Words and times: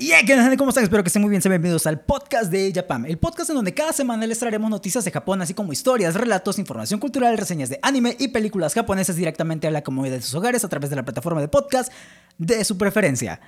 Y 0.00 0.12
hey, 0.12 0.22
¿qué 0.26 0.34
gente? 0.34 0.56
¿Cómo 0.56 0.70
están? 0.70 0.82
Espero 0.84 1.02
que 1.02 1.08
estén 1.08 1.20
muy 1.20 1.28
bien. 1.28 1.42
Sean 1.42 1.50
bienvenidos 1.50 1.86
al 1.86 2.00
podcast 2.00 2.50
de 2.50 2.72
Japan, 2.74 3.04
el 3.04 3.18
podcast 3.18 3.50
en 3.50 3.56
donde 3.56 3.74
cada 3.74 3.92
semana 3.92 4.26
les 4.26 4.38
traeremos 4.38 4.70
noticias 4.70 5.04
de 5.04 5.10
Japón, 5.10 5.42
así 5.42 5.52
como 5.52 5.74
historias, 5.74 6.14
relatos, 6.14 6.58
información 6.58 6.98
cultural, 6.98 7.36
reseñas 7.36 7.68
de 7.68 7.78
anime 7.82 8.16
y 8.18 8.28
películas 8.28 8.72
japonesas 8.72 9.16
directamente 9.16 9.66
a 9.66 9.70
la 9.70 9.82
comodidad 9.82 10.14
de 10.16 10.22
sus 10.22 10.34
hogares 10.34 10.64
a 10.64 10.70
través 10.70 10.88
de 10.88 10.96
la 10.96 11.04
plataforma 11.04 11.42
de 11.42 11.48
podcast 11.48 11.92
de 12.38 12.64
su 12.64 12.78
preferencia. 12.78 13.42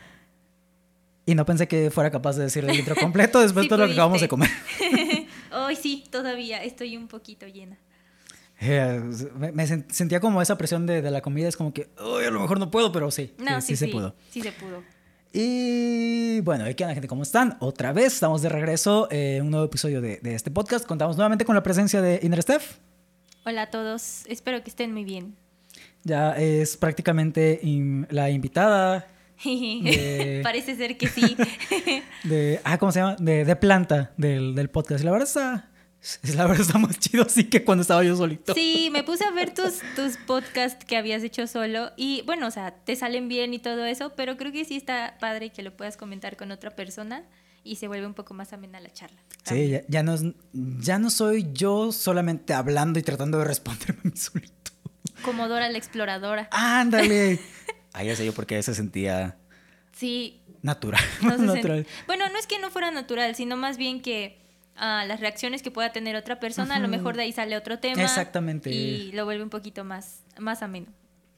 Y 1.25 1.35
no 1.35 1.47
pensé 1.47 1.67
que 1.69 1.91
fuera 1.91 2.11
capaz 2.11 2.37
de 2.37 2.43
decir 2.43 2.67
el 2.67 2.79
intro 2.79 2.97
completo 2.97 3.41
después 3.41 3.63
Sí 3.65 3.69
de 3.69 3.71
todo 3.71 3.79
lo 3.79 3.87
que 3.87 3.93
acabamos 3.95 4.21
de 4.21 4.29
comer. 4.29 4.51
Hoy 5.55 5.75
sí, 5.77 6.05
todavía 6.11 6.63
estoy 6.63 6.99
un 6.99 7.09
poquito 7.09 7.47
llena. 7.47 7.79
Eh, 8.61 9.01
me 9.39 9.53
me 9.53 9.65
sen- 9.67 9.91
sentía 9.91 10.21
como 10.21 10.43
esa 10.43 10.59
presión 10.59 10.87
de, 10.87 11.01
de 11.01 11.11
la 11.11 11.23
comida, 11.23 11.49
es 11.49 11.57
como 11.57 11.73
que, 11.73 11.89
uy, 11.99 12.25
a 12.27 12.31
lo 12.31 12.41
mejor 12.41 12.59
no 12.61 12.71
puedo, 12.71 12.93
pero 12.93 13.11
sí, 13.11 13.33
No, 13.39 13.59
sí, 13.63 13.69
sí 13.69 13.77
sí, 13.77 13.87
se 13.87 13.89
pudo. 13.89 14.15
Sí 14.31 14.43
se 14.43 14.53
pudo. 14.53 14.83
Y 15.33 16.41
bueno, 16.43 16.65
¿qué 16.77 16.85
onda 16.85 16.95
gente? 16.95 17.09
¿Cómo 17.09 17.23
están? 17.23 17.57
Otra 17.61 17.93
vez 17.93 18.13
estamos 18.15 18.43
de 18.43 18.51
regreso 18.51 19.09
eh, 19.11 19.37
en 19.37 19.45
un 19.45 19.51
nuevo 19.51 19.65
episodio 19.67 20.03
de, 20.03 20.19
de 20.19 20.35
este 20.35 20.51
podcast. 20.51 20.87
Contamos 20.87 21.17
nuevamente 21.17 21.45
con 21.47 21.55
la 21.55 21.63
presencia 21.63 22.03
de 22.03 22.21
Inner 22.23 22.43
Steph. 22.43 22.77
Hola 23.47 23.63
a 23.63 23.71
todos, 23.71 24.25
espero 24.27 24.63
que 24.63 24.69
estén 24.71 24.93
muy 24.93 25.05
bien. 25.05 25.35
Ya 26.05 26.33
es 26.33 26.77
prácticamente 26.77 27.59
in- 27.63 28.07
la 28.11 28.29
invitada 28.31 29.07
De- 29.45 30.41
Parece 30.43 30.77
ser 30.77 30.97
que 30.99 31.09
sí. 31.09 31.37
de... 32.25 32.61
Ah, 32.63 32.77
¿cómo 32.79 32.93
se 32.93 33.01
llama? 33.01 33.17
De, 33.19 33.45
de 33.47 33.57
planta 33.57 34.13
del, 34.19 34.55
del 34.55 34.69
podcast. 34.69 35.01
Y 35.03 35.05
la 35.07 35.13
verdad 35.13 35.27
está... 35.27 35.69
La 36.35 36.47
verdad 36.47 36.63
está 36.63 36.79
más 36.79 36.99
chido 36.99 37.25
así 37.25 37.45
que 37.45 37.65
cuando 37.65 37.83
estaba 37.83 38.03
yo 38.03 38.17
solito. 38.17 38.55
Sí, 38.55 38.89
me 38.93 39.03
puse 39.05 39.25
a 39.25 39.31
ver 39.31 39.55
tus, 39.55 39.81
tus 39.95 40.17
podcasts 40.17 40.85
que 40.85 40.97
habías 40.97 41.23
hecho 41.23 41.47
solo 41.47 41.93
y 41.97 42.23
bueno, 42.27 42.47
o 42.47 42.51
sea, 42.51 42.73
te 42.73 42.97
salen 42.97 43.29
bien 43.29 43.55
y 43.55 43.59
todo 43.59 43.85
eso, 43.85 44.13
pero 44.17 44.37
creo 44.37 44.51
que 44.53 44.65
sí 44.65 44.77
está 44.77 45.17
padre 45.21 45.51
que 45.51 45.63
lo 45.63 45.77
puedas 45.77 45.97
comentar 45.97 46.37
con 46.37 46.51
otra 46.51 46.71
persona 46.71 47.25
y 47.65 47.77
se 47.77 47.87
vuelve 47.87 48.07
un 48.07 48.15
poco 48.15 48.35
más 48.35 48.53
amena 48.53 48.81
la 48.81 48.93
charla. 48.93 49.23
Sí, 49.45 49.69
ya, 49.69 49.83
ya 49.89 50.03
no, 50.03 50.15
es- 50.15 50.25
ya 50.53 50.99
no 50.99 51.11
soy 51.11 51.49
yo 51.53 51.93
solamente 51.93 52.53
hablando 52.55 52.99
y 52.99 53.03
tratando 53.03 53.39
de 53.39 53.45
responderme 53.45 54.01
a 54.05 54.09
mí 54.09 54.17
solito. 54.17 54.73
Como 55.25 55.47
Dora 55.49 55.69
la 55.69 55.79
exploradora. 55.79 56.49
¡Ándale! 56.51 57.39
Ahí 57.93 58.09
ya 58.09 58.17
sé 58.17 58.25
yo 58.27 58.33
por 58.33 58.47
qué 58.47 58.61
se 58.63 58.75
sentía 58.75 59.37
Sí, 59.93 60.43
natural. 60.63 61.01
no 61.23 61.37
se 61.37 61.43
natural. 61.45 61.85
sent- 61.87 62.07
Bueno, 62.09 62.29
no 62.31 62.39
es 62.39 62.47
que 62.49 62.59
no 62.59 62.71
fuera 62.71 62.91
natural, 62.91 63.37
sino 63.37 63.57
más 63.57 63.77
bien 63.77 64.03
que 64.03 64.42
ah, 64.77 65.05
las 65.07 65.21
reacciones 65.21 65.63
que 65.63 65.71
pueda 65.71 65.93
tener 65.93 66.17
otra 66.17 66.41
persona, 66.41 66.77
a 66.77 66.79
lo 66.79 66.89
mejor 66.89 67.17
de 67.17 67.23
ahí 67.23 67.33
sale 67.33 67.57
otro 67.57 67.79
tema. 67.79 68.03
Exactamente. 68.03 68.71
Y 68.71 69.13
lo 69.13 69.25
vuelve 69.25 69.43
un 69.43 69.51
poquito 69.51 69.85
más, 69.85 70.21
más 70.39 70.63
ameno. 70.63 70.87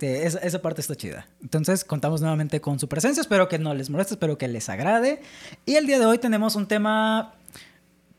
Sí, 0.00 0.06
esa, 0.06 0.38
esa 0.40 0.60
parte 0.60 0.80
está 0.80 0.94
chida. 0.96 1.26
Entonces, 1.40 1.84
contamos 1.84 2.20
nuevamente 2.20 2.60
con 2.60 2.78
su 2.80 2.88
presencia. 2.88 3.20
Espero 3.20 3.48
que 3.48 3.58
no 3.58 3.74
les 3.74 3.90
moleste, 3.90 4.14
espero 4.14 4.36
que 4.36 4.48
les 4.48 4.68
agrade. 4.68 5.22
Y 5.66 5.76
el 5.76 5.86
día 5.86 5.98
de 5.98 6.06
hoy 6.06 6.18
tenemos 6.18 6.56
un 6.56 6.66
tema, 6.66 7.34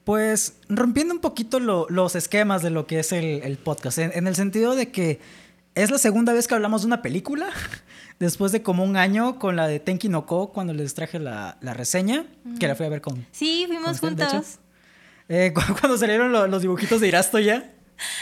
pues, 0.03 0.57
rompiendo 0.69 1.13
un 1.13 1.19
poquito 1.19 1.59
lo- 1.59 1.87
los 1.89 2.15
esquemas 2.15 2.61
de 2.61 2.69
lo 2.69 2.87
que 2.87 2.99
es 2.99 3.11
el, 3.11 3.41
el 3.43 3.57
podcast. 3.57 3.97
En, 3.97 4.11
en 4.15 4.27
el 4.27 4.35
sentido 4.35 4.75
de 4.75 4.91
que 4.91 5.19
es 5.75 5.91
la 5.91 5.97
segunda 5.97 6.31
vez 6.31 6.47
que 6.47 6.53
hablamos 6.55 6.81
de 6.83 6.87
una 6.87 7.01
película. 7.01 7.47
Después 8.19 8.53
de 8.53 8.61
como 8.63 8.85
un 8.85 8.95
año 8.95 9.37
con 9.39 9.57
la 9.57 9.67
de 9.67 9.81
Tenki 9.81 10.07
no 10.07 10.25
Ko, 10.25 10.53
cuando 10.53 10.73
les 10.73 10.93
traje 10.93 11.19
la, 11.19 11.57
la 11.59 11.73
reseña, 11.73 12.25
que 12.59 12.67
la 12.69 12.75
fui 12.75 12.85
a 12.85 12.89
ver 12.89 13.01
con. 13.01 13.25
Sí, 13.31 13.65
fuimos 13.67 13.99
con 13.99 14.13
usted, 14.13 14.27
juntos. 14.29 14.59
Eh, 15.29 15.51
cu- 15.55 15.61
cuando 15.79 15.97
salieron 15.97 16.31
lo- 16.31 16.47
los 16.47 16.61
dibujitos 16.61 17.01
de 17.01 17.07
Irasto 17.07 17.39
ya. 17.39 17.71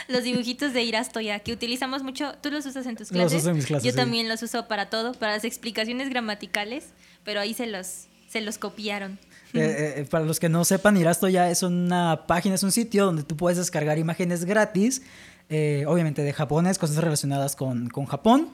Los 0.08 0.24
dibujitos 0.24 0.72
de 0.74 0.84
Irastoya, 0.84 1.40
que 1.40 1.52
utilizamos 1.52 2.04
mucho. 2.04 2.34
¿Tú 2.42 2.52
los 2.52 2.64
usas 2.66 2.86
en 2.86 2.96
tus 2.96 3.10
Los 3.12 3.22
clases? 3.22 3.42
uso 3.42 3.50
en 3.50 3.56
mis 3.56 3.66
clases, 3.66 3.84
Yo 3.86 3.92
sí. 3.92 3.98
también 3.98 4.30
los 4.30 4.44
uso 4.44 4.68
para 4.68 4.90
todo, 4.92 5.14
para 5.14 5.34
las 5.34 5.46
explicaciones 5.46 6.10
gramaticales, 6.10 6.90
pero 7.24 7.40
ahí 7.40 7.56
se 7.56 7.66
los, 7.66 8.06
se 8.30 8.42
los 8.42 8.60
copiaron. 8.60 9.18
Eh, 9.56 9.96
eh, 9.98 10.08
para 10.10 10.26
los 10.26 10.40
que 10.40 10.48
no 10.50 10.64
sepan, 10.64 10.96
Irasto 10.98 11.28
ya 11.28 11.50
es 11.50 11.64
una 11.64 12.26
página, 12.28 12.54
es 12.56 12.62
un 12.64 12.72
sitio 12.72 13.06
donde 13.06 13.24
tú 13.24 13.36
puedes 13.36 13.58
descargar 13.58 13.98
imágenes 13.98 14.46
gratis, 14.46 15.02
eh, 15.50 15.86
obviamente 15.88 16.22
de 16.22 16.34
japonés, 16.34 16.78
cosas 16.78 16.98
relacionadas 16.98 17.56
con, 17.56 17.90
con 17.90 18.06
Japón. 18.06 18.50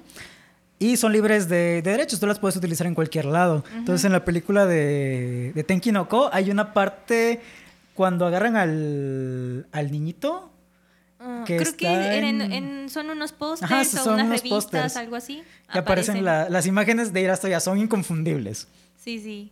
Y 0.81 0.95
son 0.95 1.11
libres 1.11 1.49
de, 1.49 1.81
de 1.81 1.91
derechos, 1.91 2.21
tú 2.21 2.27
las 2.27 2.39
puedes 2.39 2.55
utilizar 2.55 2.87
en 2.87 2.95
cualquier 2.95 3.25
lado. 3.25 3.65
Entonces, 3.75 4.05
en 4.05 4.13
la 4.13 4.23
película 4.23 4.65
de, 4.65 5.51
de 5.53 5.63
Tenki 5.65 5.91
no 5.91 6.07
Ko 6.07 6.29
hay 6.31 6.49
una 6.51 6.71
parte 6.73 7.41
cuando 7.99 8.25
agarran 8.25 8.55
al, 8.55 9.67
al 9.73 9.91
niñito. 9.91 10.49
Ah, 11.19 11.43
Que 11.45 11.57
creo 11.57 11.75
que 11.75 12.17
en- 12.29 12.41
en- 12.41 12.89
son 12.89 13.09
unos 13.09 13.33
pósters 13.33 13.93
o 13.95 13.97
son 14.05 14.13
unas 14.13 14.25
unos 14.27 14.37
revistas, 14.37 14.49
pósters. 14.63 14.95
algo 14.95 15.17
así. 15.17 15.43
Que 15.69 15.79
aparecen 15.79 16.23
la- 16.23 16.47
las 16.47 16.65
imágenes 16.65 17.11
de 17.11 17.19
Irasto 17.19 17.49
ya 17.49 17.59
son 17.59 17.77
inconfundibles. 17.77 18.69
Sí, 18.95 19.19
sí. 19.19 19.51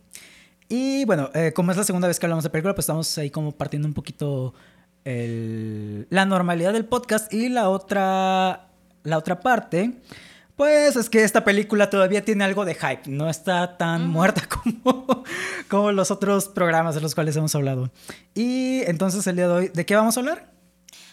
Y 0.66 1.04
bueno, 1.04 1.28
eh, 1.34 1.52
como 1.54 1.72
es 1.72 1.76
la 1.76 1.84
segunda 1.84 2.08
vez 2.08 2.18
que 2.18 2.24
hablamos 2.24 2.42
de 2.42 2.48
película, 2.48 2.74
pues 2.74 2.84
estamos 2.84 3.18
ahí 3.18 3.28
como 3.28 3.52
partiendo 3.52 3.86
un 3.86 3.92
poquito 3.92 4.54
el- 5.04 6.06
la 6.08 6.24
normalidad 6.24 6.72
del 6.72 6.86
podcast. 6.86 7.30
Y 7.34 7.50
la 7.50 7.68
otra, 7.68 8.68
la 9.02 9.18
otra 9.18 9.40
parte, 9.40 9.92
pues 10.58 10.96
es 10.96 11.08
que 11.08 11.22
esta 11.22 11.44
película 11.44 11.88
todavía 11.88 12.24
tiene 12.24 12.42
algo 12.42 12.64
de 12.64 12.74
hype. 12.74 13.02
No 13.06 13.30
está 13.30 13.78
tan 13.78 14.08
muerta 14.08 14.42
como, 14.82 15.22
como 15.68 15.92
los 15.92 16.10
otros 16.10 16.48
programas 16.48 16.96
de 16.96 17.00
los 17.00 17.14
cuales 17.14 17.36
hemos 17.36 17.54
hablado. 17.54 17.92
Y 18.34 18.82
entonces 18.86 19.24
el 19.28 19.36
día 19.36 19.46
de 19.46 19.54
hoy, 19.54 19.68
¿de 19.68 19.86
qué 19.86 19.94
vamos 19.94 20.16
a 20.16 20.20
hablar? 20.20 20.50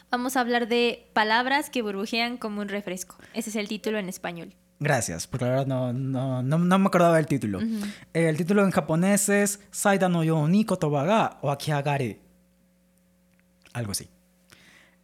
Vamos 0.10 0.36
a 0.36 0.40
hablar 0.42 0.68
de 0.68 1.12
palabras 1.14 1.70
que 1.70 1.84
burbujean 1.84 2.38
como 2.38 2.60
un 2.62 2.70
refresco. 2.70 3.18
Ese 3.36 3.52
es 3.52 3.56
el 3.56 3.68
título 3.68 4.00
en 4.00 4.10
español. 4.10 4.56
Gracias, 4.80 5.28
porque 5.28 5.46
la 5.46 5.52
verdad 5.52 5.68
no, 5.68 5.94
no, 5.94 6.42
no, 6.42 6.58
no 6.58 6.80
me 6.80 6.88
acordaba 6.88 7.16
del 7.18 7.28
título. 7.28 7.62
Eh, 7.62 8.28
El 8.28 8.38
título 8.38 8.64
en 8.64 8.72
japonés 8.72 9.30
es 9.30 9.60
Saida 9.70 10.10
no 10.10 10.24
yo 10.24 10.48
ni 10.48 10.66
kotoba 10.66 11.38
wakiagare. 11.44 12.20
Algo 13.74 13.92
así. 13.92 14.10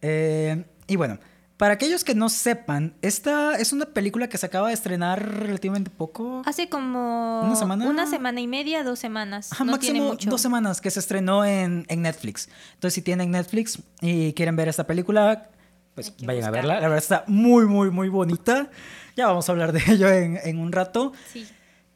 Eh, 0.00 0.64
y 0.88 0.96
bueno, 0.96 1.20
para 1.62 1.74
aquellos 1.74 2.02
que 2.02 2.16
no 2.16 2.28
sepan, 2.28 2.92
esta 3.02 3.56
es 3.56 3.72
una 3.72 3.86
película 3.86 4.28
que 4.28 4.36
se 4.36 4.46
acaba 4.46 4.66
de 4.66 4.74
estrenar 4.74 5.44
relativamente 5.44 5.90
poco. 5.90 6.42
Hace 6.44 6.68
como 6.68 7.42
¿Una 7.44 7.54
semana? 7.54 7.88
una 7.88 8.06
semana 8.08 8.40
y 8.40 8.48
media, 8.48 8.82
dos 8.82 8.98
semanas. 8.98 9.52
Ajá, 9.52 9.62
no 9.62 9.78
tiene 9.78 10.00
máximo 10.00 10.12
mucho. 10.14 10.30
dos 10.30 10.40
semanas 10.40 10.80
que 10.80 10.90
se 10.90 10.98
estrenó 10.98 11.44
en, 11.44 11.86
en 11.88 12.02
Netflix. 12.02 12.48
Entonces, 12.74 12.94
si 12.94 13.02
tienen 13.02 13.30
Netflix 13.30 13.78
y 14.00 14.32
quieren 14.32 14.56
ver 14.56 14.66
esta 14.66 14.88
película, 14.88 15.50
pues 15.94 16.12
vayan 16.24 16.46
a 16.46 16.50
verla. 16.50 16.74
La 16.74 16.80
verdad 16.80 16.98
está 16.98 17.24
muy, 17.28 17.66
muy, 17.66 17.92
muy 17.92 18.08
bonita. 18.08 18.68
Ya 19.14 19.28
vamos 19.28 19.48
a 19.48 19.52
hablar 19.52 19.70
de 19.70 19.84
ello 19.86 20.08
en, 20.08 20.40
en 20.42 20.58
un 20.58 20.72
rato. 20.72 21.12
Sí. 21.32 21.46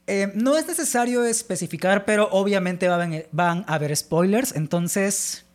Eh, 0.06 0.31
no 0.37 0.56
es 0.56 0.69
necesario 0.69 1.25
especificar, 1.25 2.05
pero 2.05 2.28
obviamente 2.31 2.87
van, 2.87 3.25
van 3.32 3.65
a 3.66 3.75
haber 3.75 3.97
spoilers. 3.97 4.55
Entonces, 4.55 5.46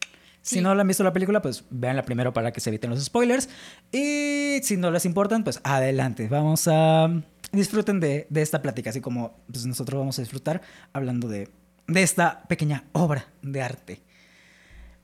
si 0.41 0.61
no 0.61 0.73
la 0.75 0.81
han 0.81 0.87
visto 0.87 1.03
la 1.03 1.13
película, 1.13 1.41
pues 1.41 1.63
veanla 1.69 2.03
primero 2.03 2.33
para 2.33 2.51
que 2.51 2.59
se 2.59 2.69
eviten 2.69 2.89
los 2.89 3.03
spoilers. 3.03 3.49
Y 3.91 4.59
si 4.63 4.77
no 4.77 4.89
les 4.91 5.05
importan, 5.05 5.43
pues 5.43 5.59
adelante. 5.63 6.27
Vamos 6.27 6.67
a 6.67 7.09
disfruten 7.51 7.99
de, 7.99 8.27
de 8.29 8.41
esta 8.41 8.61
plática, 8.61 8.89
así 8.91 9.01
como 9.01 9.33
pues, 9.51 9.65
nosotros 9.65 9.99
vamos 9.99 10.17
a 10.17 10.21
disfrutar 10.21 10.61
hablando 10.93 11.27
de, 11.27 11.49
de 11.87 12.01
esta 12.03 12.43
pequeña 12.47 12.85
obra 12.93 13.27
de 13.41 13.61
arte. 13.61 14.01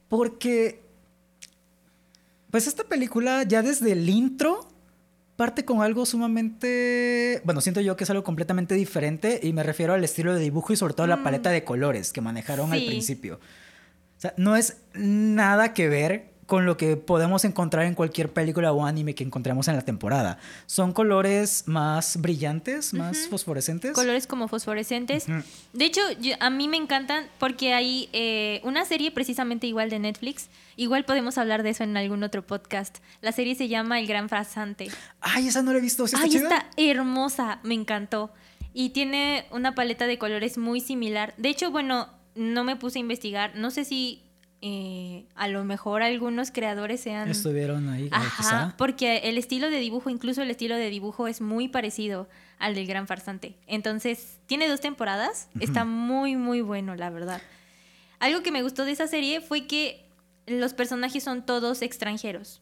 Porque, 0.08 0.81
pues 2.52 2.68
esta 2.68 2.84
película 2.86 3.44
ya 3.44 3.62
desde 3.62 3.92
el 3.92 4.08
intro 4.09 4.70
parte 5.36 5.66
con 5.66 5.81
algo 5.81 6.06
sumamente, 6.06 7.42
bueno, 7.44 7.62
siento 7.62 7.81
yo 7.81 7.96
que 7.96 8.06
es 8.06 8.09
algo 8.09 8.24
completamente 8.24 8.74
diferente 8.76 9.40
y 9.44 9.53
me 9.53 9.62
refiero 9.64 9.94
al 9.94 10.03
estilo 10.03 10.34
de 10.34 10.40
dibujo 10.42 10.74
y 10.74 10.78
sobre 10.78 10.94
todo 10.94 11.03
a 11.03 11.08
la 11.08 11.18
Mm. 11.18 11.24
paleta 11.24 11.50
de 11.52 11.64
colores 11.64 12.12
que 12.12 12.22
manejaron 12.22 12.74
al 12.74 12.84
principio. 12.86 13.40
O 14.17 14.22
sea, 14.22 14.33
no 14.38 14.55
es 14.55 14.78
nada 14.94 15.73
que 15.73 15.88
ver 15.89 16.31
con 16.47 16.66
lo 16.66 16.78
que 16.78 16.95
podemos 16.95 17.44
encontrar 17.44 17.85
en 17.85 17.94
cualquier 17.94 18.31
película 18.31 18.72
o 18.72 18.85
anime 18.85 19.13
que 19.16 19.23
encontremos 19.25 19.67
en 19.67 19.75
la 19.75 19.81
temporada. 19.81 20.39
Son 20.66 20.94
colores 20.94 21.63
más 21.67 22.16
brillantes, 22.22 22.94
más 22.94 23.28
fosforescentes. 23.28 23.91
Colores 23.91 24.28
como 24.28 24.47
fosforescentes. 24.47 25.25
De 25.73 25.85
hecho, 25.85 26.00
yo- 26.22 26.35
a 26.39 26.50
mí 26.50 26.69
me 26.69 26.78
encantan 26.78 27.25
porque 27.38 27.73
hay 27.73 28.08
eh, 28.14 28.61
una 28.64 28.85
serie 28.85 29.11
precisamente 29.11 29.67
igual 29.67 29.90
de 29.90 29.99
Netflix. 29.99 30.47
Igual 30.78 31.03
podemos 31.03 31.37
hablar 31.37 31.63
de 31.63 31.72
eso 31.72 31.84
en 31.84 31.97
algún 31.97 32.23
otro 32.23 32.47
podcast. 32.47 32.99
La 33.22 33.34
serie 33.34 33.53
se 33.55 33.67
llama 33.67 33.99
El 33.99 34.08
Gran 34.08 34.29
Farsante. 34.29 34.87
Ay, 35.20 35.49
esa 35.49 35.61
no 35.63 35.73
la 35.73 35.79
he 35.79 35.81
visto. 35.81 36.08
¿Sí 36.08 36.16
está 36.16 36.23
Ay, 36.25 36.31
chida? 36.31 36.43
está 36.43 36.67
hermosa, 36.78 37.59
me 37.63 37.73
encantó. 37.73 38.31
Y 38.73 38.91
tiene 38.91 39.47
una 39.52 39.75
paleta 39.75 40.08
de 40.08 40.17
colores 40.17 40.58
muy 40.58 40.79
similar. 40.79 41.34
De 41.37 41.49
hecho, 41.49 41.72
bueno, 41.72 42.08
no 42.37 42.63
me 42.63 42.75
puse 42.75 42.99
a 42.99 43.01
investigar. 43.01 43.55
No 43.55 43.72
sé 43.72 43.85
si 43.85 44.23
eh, 44.61 45.25
a 45.35 45.47
lo 45.47 45.63
mejor 45.63 46.01
algunos 46.01 46.51
creadores 46.51 47.01
sean... 47.01 47.29
Estuvieron 47.29 47.89
ahí, 47.89 48.09
Ajá, 48.11 48.34
quizá. 48.37 48.75
porque 48.78 49.17
el 49.25 49.37
estilo 49.37 49.69
de 49.69 49.79
dibujo, 49.79 50.09
incluso 50.09 50.41
el 50.41 50.49
estilo 50.49 50.75
de 50.75 50.89
dibujo 50.89 51.28
es 51.28 51.41
muy 51.41 51.67
parecido 51.67 52.28
al 52.57 52.73
del 52.73 52.87
Gran 52.87 53.07
Farsante. 53.07 53.55
Entonces, 53.67 54.39
tiene 54.47 54.67
dos 54.67 54.81
temporadas, 54.81 55.49
está 55.59 55.85
muy, 55.85 56.35
muy 56.35 56.61
bueno, 56.61 56.95
la 56.95 57.09
verdad. 57.09 57.41
Algo 58.19 58.41
que 58.41 58.51
me 58.51 58.63
gustó 58.63 58.85
de 58.85 58.93
esa 58.93 59.07
serie 59.07 59.41
fue 59.41 59.67
que 59.67 60.05
los 60.47 60.73
personajes 60.73 61.23
son 61.23 61.45
todos 61.45 61.84
extranjeros. 61.84 62.61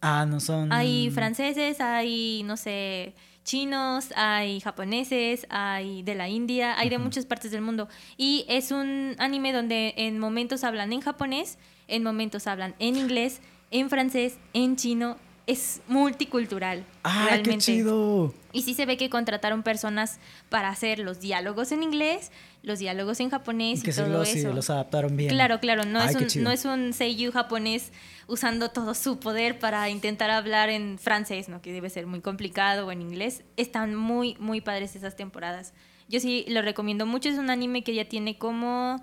Ah, 0.00 0.26
no 0.26 0.38
son. 0.40 0.72
Hay 0.72 1.10
franceses, 1.10 1.80
hay, 1.80 2.42
no 2.44 2.56
sé, 2.56 3.14
chinos, 3.44 4.12
hay 4.16 4.60
japoneses, 4.60 5.46
hay 5.50 6.02
de 6.02 6.14
la 6.14 6.28
India, 6.28 6.78
hay 6.78 6.88
de 6.88 6.98
muchas 6.98 7.26
partes 7.26 7.50
del 7.50 7.62
mundo. 7.62 7.88
Y 8.16 8.44
es 8.48 8.70
un 8.70 9.14
anime 9.18 9.52
donde 9.52 9.94
en 9.96 10.18
momentos 10.18 10.64
hablan 10.64 10.92
en 10.92 11.00
japonés, 11.00 11.58
en 11.88 12.02
momentos 12.02 12.46
hablan 12.46 12.74
en 12.78 12.96
inglés, 12.96 13.40
en 13.70 13.90
francés, 13.90 14.38
en 14.52 14.76
chino. 14.76 15.16
Es 15.46 15.80
multicultural. 15.88 16.86
¡Ah, 17.02 17.26
realmente. 17.26 17.50
qué 17.50 17.58
chido! 17.58 18.32
Y 18.52 18.62
sí 18.62 18.74
se 18.74 18.84
ve 18.86 18.96
que 18.98 19.08
contrataron 19.08 19.62
personas 19.62 20.18
para 20.50 20.68
hacer 20.68 20.98
los 20.98 21.20
diálogos 21.20 21.72
en 21.72 21.82
inglés, 21.82 22.30
los 22.62 22.78
diálogos 22.78 23.18
en 23.20 23.30
japonés 23.30 23.80
y, 23.80 23.82
que 23.82 23.92
sí 23.92 24.00
todo 24.02 24.10
los, 24.10 24.28
sí, 24.28 24.40
eso. 24.40 24.52
los 24.52 24.68
adaptaron 24.68 25.16
bien. 25.16 25.30
Claro, 25.30 25.58
claro, 25.58 25.84
no, 25.84 26.00
Ay, 26.00 26.10
es 26.10 26.16
un, 26.16 26.26
chido. 26.26 26.44
no 26.44 26.50
es 26.50 26.64
un 26.66 26.92
seiyuu 26.92 27.32
japonés 27.32 27.92
usando 28.28 28.68
todo 28.70 28.94
su 28.94 29.18
poder 29.18 29.58
para 29.58 29.88
intentar 29.88 30.30
hablar 30.30 30.68
en 30.68 30.98
francés, 30.98 31.48
¿no? 31.48 31.62
Que 31.62 31.72
debe 31.72 31.88
ser 31.90 32.06
muy 32.06 32.20
complicado 32.20 32.86
o 32.86 32.92
en 32.92 33.00
inglés. 33.00 33.42
Están 33.56 33.94
muy, 33.94 34.36
muy 34.38 34.60
padres 34.60 34.94
esas 34.96 35.16
temporadas. 35.16 35.72
Yo 36.08 36.20
sí 36.20 36.44
lo 36.48 36.60
recomiendo 36.60 37.06
mucho. 37.06 37.30
Es 37.30 37.38
un 37.38 37.48
anime 37.48 37.82
que 37.82 37.94
ya 37.94 38.04
tiene 38.06 38.36
como 38.36 39.02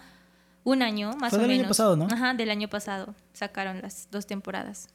un 0.63 0.81
año, 0.83 1.13
más 1.13 1.31
Fue 1.31 1.39
o 1.39 1.41
del 1.41 1.51
año 1.51 1.57
menos. 1.61 1.69
pasado, 1.69 1.95
¿no? 1.97 2.05
Ajá, 2.11 2.33
del 2.35 2.51
año 2.51 2.67
pasado. 2.69 3.15
Sacaron 3.33 3.81
las 3.81 4.09
dos 4.11 4.27
temporadas. 4.27 4.89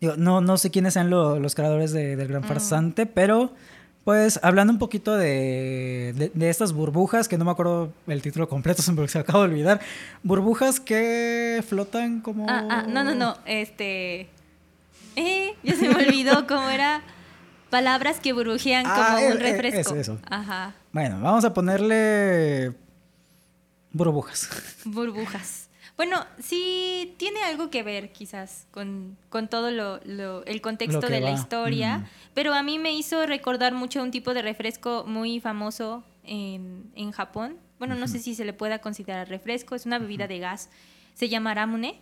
Digo, 0.00 0.14
no, 0.16 0.40
no 0.40 0.56
sé 0.56 0.70
quiénes 0.70 0.94
sean 0.94 1.10
lo- 1.10 1.38
los 1.40 1.54
creadores 1.54 1.92
de- 1.92 2.16
del 2.16 2.28
Mm. 2.28 2.30
Gran 2.30 2.44
Farsante, 2.44 3.04
pero 3.06 3.52
pues 4.08 4.40
hablando 4.42 4.72
un 4.72 4.78
poquito 4.78 5.18
de, 5.18 6.14
de- 6.16 6.30
de 6.32 6.48
estas 6.48 6.72
burbujas, 6.72 7.28
que 7.28 7.36
no 7.36 7.44
me 7.44 7.50
acuerdo 7.50 7.92
el 8.06 8.22
título 8.22 8.48
completo, 8.48 8.80
se 8.82 8.90
me 8.92 9.02
acabo 9.04 9.40
de 9.40 9.50
olvidar. 9.50 9.80
Burbujas 10.22 10.80
que 10.80 11.62
flotan 11.68 12.22
como... 12.22 12.46
Ah, 12.48 12.66
ah, 12.70 12.82
no, 12.88 13.04
no, 13.04 13.14
no. 13.14 13.36
Este. 13.44 14.30
Eh, 15.14 15.54
ya 15.62 15.74
se 15.76 15.90
me 15.90 15.94
olvidó 16.06 16.46
cómo 16.46 16.70
era. 16.70 17.02
Palabras 17.68 18.18
que 18.18 18.32
burbujean 18.32 18.86
Ah, 18.88 18.94
como 19.16 19.18
eh, 19.18 19.32
un 19.32 19.42
eh, 19.42 19.52
refresco. 19.52 19.78
eso, 19.80 19.96
eso. 19.96 20.18
Ajá. 20.30 20.72
Bueno, 20.90 21.20
vamos 21.20 21.44
a 21.44 21.52
ponerle 21.52 22.72
burbujas. 23.92 24.48
Burbujas. 24.86 25.67
Bueno, 25.98 26.24
sí 26.38 27.14
tiene 27.18 27.42
algo 27.42 27.68
que 27.70 27.82
ver 27.82 28.12
quizás 28.12 28.66
con, 28.70 29.18
con 29.28 29.48
todo 29.48 29.70
lo, 29.70 30.00
lo- 30.04 30.44
el 30.46 30.60
contexto 30.62 31.00
Lo 31.02 31.08
de 31.08 31.20
la 31.20 31.32
historia, 31.32 31.98
Mm. 31.98 32.04
pero 32.34 32.54
a 32.54 32.62
mí 32.62 32.78
me 32.78 32.92
hizo 32.92 33.26
recordar 33.26 33.74
mucho 33.74 34.00
un 34.02 34.10
tipo 34.10 34.32
de 34.32 34.40
refresco 34.40 35.04
muy 35.06 35.40
famoso 35.40 36.04
en, 36.24 36.90
en 36.94 37.10
Japón. 37.10 37.56
Bueno, 37.80 37.94
no 37.96 38.06
sé 38.08 38.20
si 38.20 38.34
se 38.34 38.44
le 38.44 38.52
pueda 38.52 38.78
considerar 38.78 39.28
refresco, 39.28 39.74
es 39.74 39.84
una 39.86 39.98
bebida 39.98 40.26
de 40.28 40.38
gas. 40.38 40.70
Se 41.14 41.28
llama 41.28 41.52
ramune, 41.52 42.00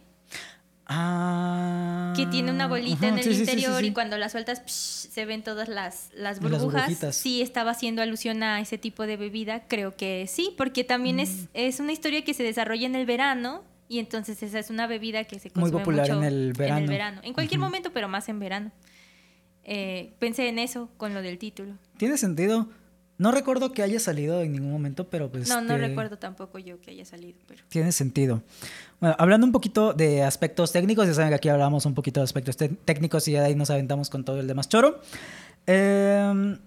Ah, 0.89 2.13
que 2.17 2.27
tiene 2.27 2.53
una 2.53 2.69
bolita 2.69 3.09
en 3.09 3.19
el 3.19 3.25
sí, 3.25 3.31
sí, 3.31 3.37
sí, 3.41 3.45
sí, 3.47 3.51
interior 3.51 3.83
y 3.85 3.93
cuando 3.93 4.17
la 4.19 4.29
sueltas 4.29 4.61
psh, 4.61 5.09
se 5.11 5.25
ven 5.25 5.43
todas 5.43 5.69
las, 5.69 6.11
las 6.15 6.39
burbujas. 6.41 6.93
sí, 7.17 7.43
estaba 7.43 7.73
haciendo 7.73 8.03
alusión 8.03 8.43
a 8.45 8.61
ese 8.61 8.79
tipo 8.79 9.05
de 9.05 9.17
bebida, 9.17 9.67
creo 9.67 9.97
que 9.97 10.27
sí, 10.29 10.55
porque 10.57 10.85
también 10.85 11.17
Mm. 11.17 11.21
es, 11.21 11.49
es 11.55 11.81
una 11.81 11.93
historia 11.93 12.25
que 12.25 12.35
se 12.35 12.45
desarrolla 12.45 12.87
en 12.87 12.95
el 12.95 13.05
verano 13.05 13.65
y 13.89 13.99
entonces 13.99 14.43
esa 14.43 14.59
es 14.59 14.71
una 14.71 14.87
bebida 14.87 15.25
que 15.25 15.39
se 15.39 15.51
Muy 15.55 15.71
consume 15.71 15.81
popular 15.81 16.07
mucho 16.07 16.19
en 16.19 16.25
el 16.25 16.53
verano. 16.53 16.87
verano. 16.87 17.21
En 17.25 17.33
cualquier 17.33 17.61
momento, 17.61 17.93
pero 17.93 18.09
más 18.09 18.29
en 18.29 18.39
verano. 18.39 18.73
Eh, 19.65 20.13
pensé 20.19 20.49
en 20.49 20.59
eso 20.59 20.89
con 20.97 21.15
lo 21.15 21.23
del 21.23 21.39
título. 21.39 21.75
Tiene 21.97 22.17
sentido. 22.19 22.69
No 23.19 23.33
recuerdo 23.33 23.73
que 23.73 23.83
haya 23.83 23.99
salido 23.99 24.43
en 24.43 24.53
ningún 24.53 24.71
momento, 24.71 25.09
pero 25.09 25.31
pues... 25.31 25.49
No, 25.49 25.63
no 25.63 25.75
este, 25.75 25.89
recuerdo 25.89 26.19
tampoco 26.19 26.59
yo 26.59 26.81
que 26.83 26.91
haya 26.91 27.05
salido, 27.07 27.39
pero... 27.47 27.65
Tiene 27.69 27.91
sentido. 27.91 28.43
Bueno, 29.01 29.17
hablando 29.19 29.47
un 29.47 29.53
poquito 29.53 29.95
de 29.95 30.23
aspectos 30.23 30.71
técnicos, 30.71 31.07
ya 31.07 31.15
saben 31.15 31.31
que 31.31 31.37
aquí 31.37 31.49
hablamos 31.49 31.87
un 31.87 31.95
poquito 31.95 32.21
de 32.21 32.25
aspectos 32.25 32.57
técnicos 32.57 33.27
y 33.29 33.33
ya 33.33 33.41
de 33.41 33.47
ahí 33.47 33.55
nos 33.55 33.71
aventamos 33.71 34.11
con 34.11 34.23
todo 34.23 34.39
el 34.39 34.47
demás 34.47 34.69
choro. 34.69 35.01
Eh, 35.67 36.59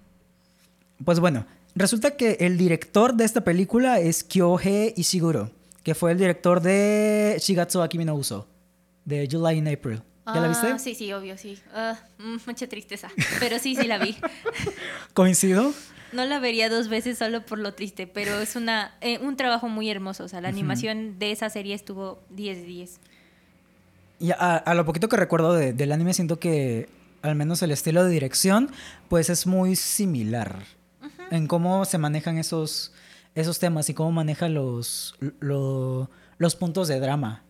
pues 1.06 1.20
bueno, 1.20 1.46
resulta 1.76 2.18
que 2.18 2.38
el 2.40 2.58
director 2.58 3.14
de 3.14 3.26
esta 3.26 3.44
película 3.44 4.00
es 4.00 4.24
Kyohei 4.24 4.94
Ishiguro, 4.98 5.52
que 5.84 5.96
fue 5.96 6.12
el 6.12 6.18
director 6.18 6.62
de 6.62 7.38
Shigatsu 7.40 7.82
Akimi 7.82 8.06
no 8.06 8.16
Uso, 8.16 8.48
de 9.06 9.28
July 9.32 9.60
and 9.60 9.68
April. 9.70 10.02
¿Ya 10.28 10.40
la 10.42 10.48
viste? 10.48 10.68
Ah, 10.68 10.78
sí, 10.78 10.94
sí, 10.94 11.12
obvio, 11.12 11.38
sí. 11.40 11.58
Mm, 12.20 12.38
mucha 12.46 12.68
tristeza. 12.68 13.10
Pero 13.40 13.58
sí, 13.58 13.76
sí 13.76 13.88
la 13.88 13.98
vi. 13.98 14.16
¿Coincido? 15.14 15.74
No 16.12 16.26
la 16.26 16.40
vería 16.40 16.70
dos 16.70 16.88
veces 16.88 17.18
solo 17.18 17.46
por 17.46 17.60
lo 17.60 17.74
triste, 17.74 18.06
pero 18.08 18.40
es 18.40 18.56
una 18.56 18.96
eh, 19.02 19.18
un 19.20 19.36
trabajo 19.38 19.70
muy 19.70 19.90
hermoso. 19.90 20.24
O 20.24 20.28
sea, 20.28 20.42
la 20.42 20.50
animación 20.50 21.18
de 21.20 21.32
esa 21.32 21.50
serie 21.50 21.74
estuvo 21.76 22.20
10 22.32 22.58
de 22.60 22.64
10. 22.64 23.00
Y 24.20 24.32
a, 24.32 24.36
a 24.58 24.74
lo 24.76 24.86
poquito 24.86 25.08
que 25.10 25.18
recuerdo 25.18 25.54
de- 25.54 25.74
del 25.74 25.92
anime, 25.92 26.14
siento 26.14 26.40
que 26.40 26.90
al 27.22 27.36
menos 27.36 27.62
el 27.62 27.72
estilo 27.72 28.04
de 28.04 28.12
dirección, 28.12 28.72
pues 29.08 29.30
es 29.30 29.46
muy 29.48 29.76
similar 29.76 30.64
en 31.32 31.48
cómo 31.48 31.86
se 31.86 31.98
manejan 31.98 32.38
esos, 32.38 32.92
esos 33.40 33.60
temas 33.60 33.90
y 33.90 33.94
cómo 33.94 34.12
maneja 34.12 34.50
los, 34.50 35.16
lo- 35.40 36.10
los 36.38 36.56
puntos 36.56 36.88
de 36.88 37.00
drama. 37.00 37.44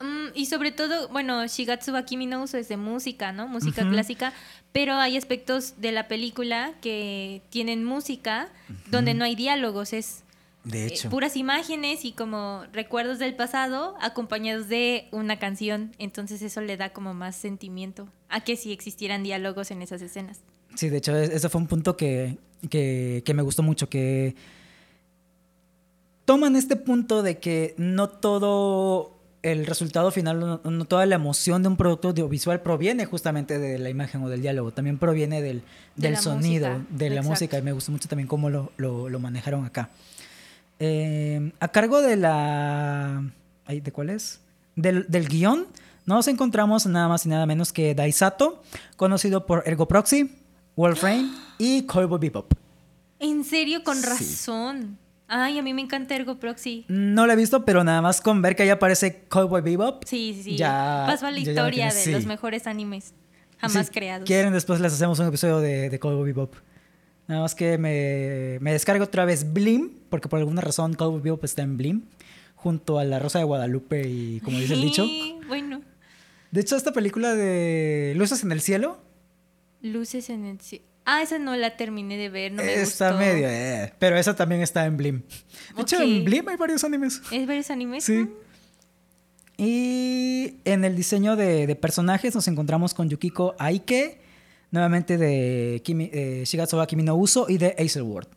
Mm, 0.00 0.28
y 0.34 0.46
sobre 0.46 0.72
todo, 0.72 1.08
bueno, 1.08 1.46
Shigatsu 1.46 1.92
wa 1.92 2.04
Kimi 2.04 2.26
no 2.26 2.42
Uso 2.42 2.58
es 2.58 2.68
de 2.68 2.76
música, 2.76 3.32
¿no? 3.32 3.48
Música 3.48 3.88
clásica, 3.88 4.32
pero 4.72 4.94
hay 4.94 5.16
aspectos 5.16 5.74
de 5.80 5.92
la 5.92 6.06
película 6.08 6.74
que 6.82 7.42
tienen 7.50 7.84
música 7.84 8.48
donde 8.90 9.14
no 9.14 9.24
hay 9.24 9.34
diálogos, 9.36 9.92
es 9.94 10.22
De 10.64 10.88
eh, 10.88 10.98
puras 11.08 11.36
imágenes 11.36 12.04
y 12.04 12.12
como 12.12 12.64
recuerdos 12.72 13.18
del 13.18 13.34
pasado 13.36 13.94
acompañados 14.02 14.68
de 14.68 15.08
una 15.12 15.38
canción, 15.38 15.92
entonces 15.98 16.42
eso 16.42 16.60
le 16.60 16.76
da 16.76 16.90
como 16.90 17.14
más 17.14 17.36
sentimiento 17.36 18.08
a 18.28 18.40
que 18.40 18.56
si 18.56 18.72
existieran 18.72 19.22
diálogos 19.22 19.70
en 19.70 19.80
esas 19.80 20.02
escenas. 20.02 20.40
Sí, 20.74 20.90
de 20.90 20.98
hecho, 20.98 21.16
es- 21.16 21.30
ese 21.30 21.48
fue 21.48 21.60
un 21.62 21.68
punto 21.68 21.96
que, 21.96 22.36
que, 22.68 23.22
que 23.24 23.32
me 23.32 23.42
gustó 23.42 23.62
mucho, 23.62 23.88
que 23.88 24.34
toman 26.26 26.56
este 26.56 26.76
punto 26.76 27.22
de 27.22 27.38
que 27.38 27.74
no 27.78 28.08
todo 28.10 29.12
el 29.42 29.64
resultado 29.64 30.10
final, 30.10 30.40
no, 30.40 30.60
no 30.62 30.84
toda 30.86 31.06
la 31.06 31.14
emoción 31.14 31.62
de 31.62 31.68
un 31.68 31.76
producto 31.76 32.08
audiovisual 32.08 32.60
proviene 32.62 33.04
justamente 33.06 33.58
de 33.60 33.78
la 33.78 33.88
imagen 33.90 34.22
o 34.24 34.28
del 34.28 34.42
diálogo, 34.42 34.72
también 34.72 34.98
proviene 34.98 35.40
del, 35.40 35.62
De 35.94 36.08
del 36.08 36.16
sonido, 36.18 36.68
música, 36.68 36.86
de 36.90 37.08
la 37.10 37.14
exacto. 37.16 37.30
música, 37.30 37.58
y 37.58 37.62
me 37.62 37.72
gustó 37.72 37.92
mucho 37.92 38.08
también 38.08 38.26
cómo 38.26 38.50
lo, 38.50 38.72
lo- 38.76 39.08
lo 39.08 39.18
manejaron 39.20 39.64
acá. 39.64 39.88
Eh, 40.78 41.52
a 41.60 41.68
cargo 41.68 42.02
de 42.02 42.16
la... 42.16 43.22
ay, 43.66 43.80
¿De 43.80 43.92
cuál 43.92 44.10
es? 44.10 44.40
Del, 44.74 45.06
del 45.08 45.28
guion, 45.28 45.66
nos 46.06 46.28
encontramos 46.28 46.84
nada 46.86 47.08
más 47.08 47.24
y 47.24 47.28
nada 47.28 47.46
menos 47.46 47.72
que 47.72 47.94
Daisato, 47.94 48.62
conocido 48.96 49.46
por 49.46 49.62
Ergo 49.66 49.86
Proxy, 49.88 50.30
Wolframe 50.76 51.30
y 51.58 51.82
Cowboy 51.84 52.18
Bebop. 52.18 52.52
En 53.20 53.44
serio, 53.44 53.82
con 53.84 53.96
Sí. 53.96 54.02
Ay, 55.28 55.58
a 55.58 55.62
mí 55.62 55.74
me 55.74 55.82
encanta 55.82 56.14
Ergo 56.14 56.38
Proxy. 56.38 56.84
No 56.88 57.26
lo 57.26 57.32
he 57.32 57.36
visto, 57.36 57.64
pero 57.64 57.82
nada 57.82 58.00
más 58.00 58.20
con 58.20 58.42
ver 58.42 58.54
que 58.54 58.62
ahí 58.62 58.68
aparece 58.68 59.24
Cowboy 59.28 59.60
Bebop. 59.60 60.04
Sí, 60.06 60.32
sí, 60.36 60.42
sí. 60.42 60.56
Ya- 60.56 61.04
Pasó 61.06 61.26
a 61.26 61.30
la 61.32 61.40
historia 61.40 61.86
de 61.86 61.90
sí. 61.92 62.12
los 62.12 62.26
mejores 62.26 62.66
animes 62.66 63.12
jamás 63.58 63.90
creados. 63.90 64.26
Quieren, 64.26 64.52
después 64.52 64.80
les 64.80 64.92
hacemos 64.92 65.18
un 65.18 65.26
episodio 65.26 65.58
de, 65.58 65.90
de 65.90 65.98
Cowboy 65.98 66.24
Bebop. 66.26 66.54
Nada 67.26 67.40
más 67.40 67.56
que 67.56 67.76
me, 67.76 68.58
me 68.60 68.70
descargo 68.72 69.02
otra 69.04 69.24
vez 69.24 69.52
Blim, 69.52 69.90
porque 70.10 70.28
por 70.28 70.38
alguna 70.38 70.60
razón 70.60 70.94
Cowboy 70.94 71.20
Bebop 71.20 71.42
está 71.44 71.62
en 71.62 71.76
Blim, 71.76 72.02
junto 72.54 73.00
a 73.00 73.04
La 73.04 73.18
Rosa 73.18 73.38
de 73.40 73.44
Guadalupe 73.46 74.06
y 74.08 74.38
como 74.40 74.58
dice 74.58 74.74
el 74.74 74.82
dicho. 74.82 75.04
Bueno, 75.48 75.80
De 76.52 76.60
hecho, 76.60 76.76
esta 76.76 76.92
película 76.92 77.34
de 77.34 78.14
Luces 78.16 78.42
en 78.44 78.50
el 78.52 78.60
Cielo 78.60 78.98
luces 79.82 80.30
en 80.30 80.44
el 80.44 80.60
cielo. 80.60 80.84
Ah, 81.08 81.22
esa 81.22 81.38
no 81.38 81.54
la 81.56 81.76
terminé 81.76 82.16
de 82.16 82.28
ver, 82.28 82.52
no 82.52 82.64
me 82.64 82.82
está 82.82 83.10
gustó. 83.12 83.24
medio, 83.24 83.48
eh, 83.48 83.92
pero 84.00 84.16
esa 84.16 84.34
también 84.34 84.60
está 84.60 84.84
en 84.86 84.96
Blim. 84.96 85.22
De 85.76 85.82
hecho, 85.82 86.02
en 86.02 86.24
Blim 86.24 86.48
hay 86.48 86.56
varios 86.56 86.82
animes. 86.82 87.22
¿Es 87.30 87.46
varios 87.46 87.70
animes? 87.70 88.02
Sí. 88.02 88.14
Mm. 88.14 88.30
Y 89.56 90.56
en 90.64 90.84
el 90.84 90.96
diseño 90.96 91.36
de, 91.36 91.68
de 91.68 91.76
personajes 91.76 92.34
nos 92.34 92.48
encontramos 92.48 92.92
con 92.92 93.08
Yukiko 93.08 93.54
Aike, 93.58 94.20
nuevamente 94.72 95.16
de 95.16 95.80
Kimi, 95.84 96.10
eh, 96.12 96.42
Shigatsu 96.44 96.76
wa 96.76 96.86
Kimi 96.86 97.04
no 97.04 97.14
Uso 97.14 97.46
y 97.48 97.56
de 97.58 97.76
Acelworld. 97.78 98.28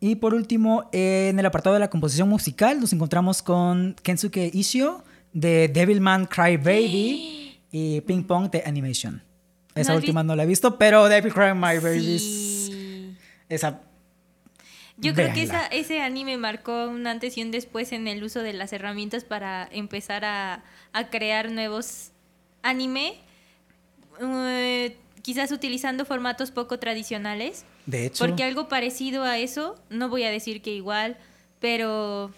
Y 0.00 0.16
por 0.16 0.34
último, 0.34 0.90
en 0.92 1.38
el 1.38 1.46
apartado 1.46 1.74
de 1.74 1.80
la 1.80 1.88
composición 1.88 2.28
musical 2.28 2.80
nos 2.80 2.92
encontramos 2.92 3.42
con 3.42 3.94
Kensuke 4.02 4.50
Ishio 4.52 5.04
de 5.32 5.68
Devilman 5.68 6.26
Cry 6.26 6.56
Baby 6.56 7.60
y 7.70 8.00
Ping 8.02 8.24
Pong 8.24 8.50
de 8.50 8.62
Animation. 8.66 9.22
Esa 9.74 9.92
¿No 9.92 9.98
has 9.98 10.02
última 10.02 10.22
no 10.22 10.36
la 10.36 10.44
he 10.44 10.46
visto, 10.46 10.78
pero 10.78 11.08
Devil 11.08 11.32
Cry 11.32 11.54
My 11.54 11.78
Baby 11.78 12.18
Sí. 12.18 13.16
esa 13.48 13.80
Yo 14.96 15.14
creo 15.14 15.32
que 15.34 15.42
esa, 15.42 15.66
ese 15.66 16.00
anime 16.00 16.36
marcó 16.36 16.86
un 16.88 17.06
antes 17.06 17.36
y 17.36 17.42
un 17.42 17.50
después 17.50 17.92
en 17.92 18.06
el 18.06 18.22
uso 18.22 18.40
de 18.40 18.52
las 18.52 18.72
herramientas 18.72 19.24
para 19.24 19.68
empezar 19.72 20.24
a, 20.24 20.62
a 20.92 21.10
crear 21.10 21.50
nuevos 21.50 22.12
anime, 22.62 23.18
eh, 24.20 24.96
quizás 25.22 25.50
utilizando 25.50 26.04
formatos 26.04 26.50
poco 26.50 26.78
tradicionales. 26.78 27.64
de 27.86 28.06
hecho 28.06 28.24
Porque 28.24 28.44
algo 28.44 28.68
parecido 28.68 29.24
a 29.24 29.38
eso, 29.38 29.76
no 29.90 30.08
voy 30.08 30.22
a 30.22 30.30
decir 30.30 30.62
que 30.62 30.70
igual, 30.70 31.16
pero 31.60 32.30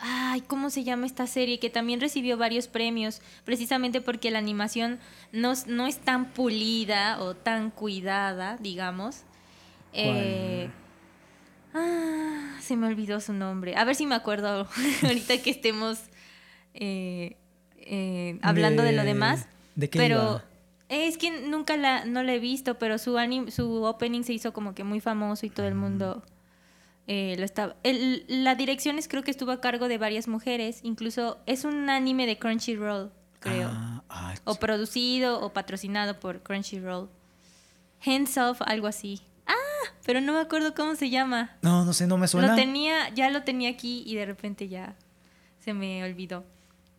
Ay, 0.00 0.42
¿cómo 0.42 0.70
se 0.70 0.84
llama 0.84 1.06
esta 1.06 1.26
serie? 1.26 1.58
Que 1.58 1.70
también 1.70 2.00
recibió 2.00 2.36
varios 2.36 2.68
premios, 2.68 3.20
precisamente 3.44 4.00
porque 4.00 4.30
la 4.30 4.38
animación 4.38 4.98
no, 5.32 5.52
es- 5.52 5.66
no 5.66 5.86
es 5.86 5.98
tan 5.98 6.26
pulida 6.26 7.20
o 7.20 7.34
tan 7.34 7.70
cuidada, 7.70 8.56
digamos. 8.58 9.22
Eh, 9.92 10.70
ah, 11.74 12.56
se 12.60 12.76
me 12.76 12.86
olvidó 12.86 13.20
su 13.20 13.32
nombre. 13.32 13.76
A 13.76 13.84
ver 13.84 13.94
si 13.94 14.06
me 14.06 14.14
acuerdo 14.14 14.68
ahorita 15.02 15.38
que 15.42 15.50
estemos 15.50 15.98
eh, 16.74 17.36
eh, 17.76 18.38
hablando 18.42 18.82
de, 18.82 18.92
lo 18.92 19.04
demás. 19.04 19.46
¿De 19.74 19.88
qué 19.90 19.98
pero 19.98 20.14
iba? 20.16 20.44
es 20.88 21.18
que 21.18 21.40
nunca 21.48 21.76
la, 21.76 22.04
no 22.04 22.22
la 22.22 22.34
he 22.34 22.38
visto, 22.38 22.78
pero 22.78 22.98
su, 22.98 23.16
anim- 23.16 23.50
su 23.50 23.82
opening 23.84 24.22
se 24.22 24.32
hizo 24.32 24.52
como 24.52 24.74
que 24.74 24.84
muy 24.84 25.00
famoso 25.00 25.44
y 25.46 25.50
todo 25.50 25.66
el 25.66 25.74
mundo 25.74 26.22
eh, 27.08 27.34
lo 27.38 27.44
estaba. 27.44 27.74
el- 27.82 28.24
la 28.28 28.54
dirección 28.54 28.98
es, 28.98 29.08
creo 29.08 29.22
que 29.24 29.30
estuvo 29.32 29.50
a 29.50 29.60
cargo 29.60 29.88
de 29.88 29.98
varias 29.98 30.28
mujeres. 30.28 30.80
Incluso 30.84 31.38
es 31.46 31.64
un 31.64 31.88
anime 31.90 32.26
de 32.26 32.38
Crunchyroll, 32.38 33.10
creo. 33.40 33.70
Ah, 33.72 34.02
ah, 34.08 34.34
O 34.44 34.54
producido 34.56 35.40
o 35.40 35.52
patrocinado 35.52 36.20
por 36.20 36.42
Crunchyroll. 36.42 37.08
Hands 38.04 38.36
Off, 38.38 38.60
algo 38.62 38.86
así. 38.86 39.20
Ah, 39.46 39.54
pero 40.04 40.20
no 40.20 40.34
me 40.34 40.40
acuerdo 40.40 40.74
cómo 40.74 40.94
se 40.94 41.10
llama. 41.10 41.56
no, 41.62 41.84
no 41.84 41.92
sé, 41.92 42.06
no 42.06 42.16
me 42.18 42.28
suena. 42.28 42.48
Lo 42.48 42.54
tenía, 42.54 43.08
ya 43.14 43.30
lo 43.30 43.42
tenía 43.42 43.70
aquí 43.70 44.02
y 44.06 44.14
de 44.14 44.26
repente 44.26 44.68
ya 44.68 44.94
se 45.58 45.72
me 45.74 46.04
olvidó. 46.04 46.44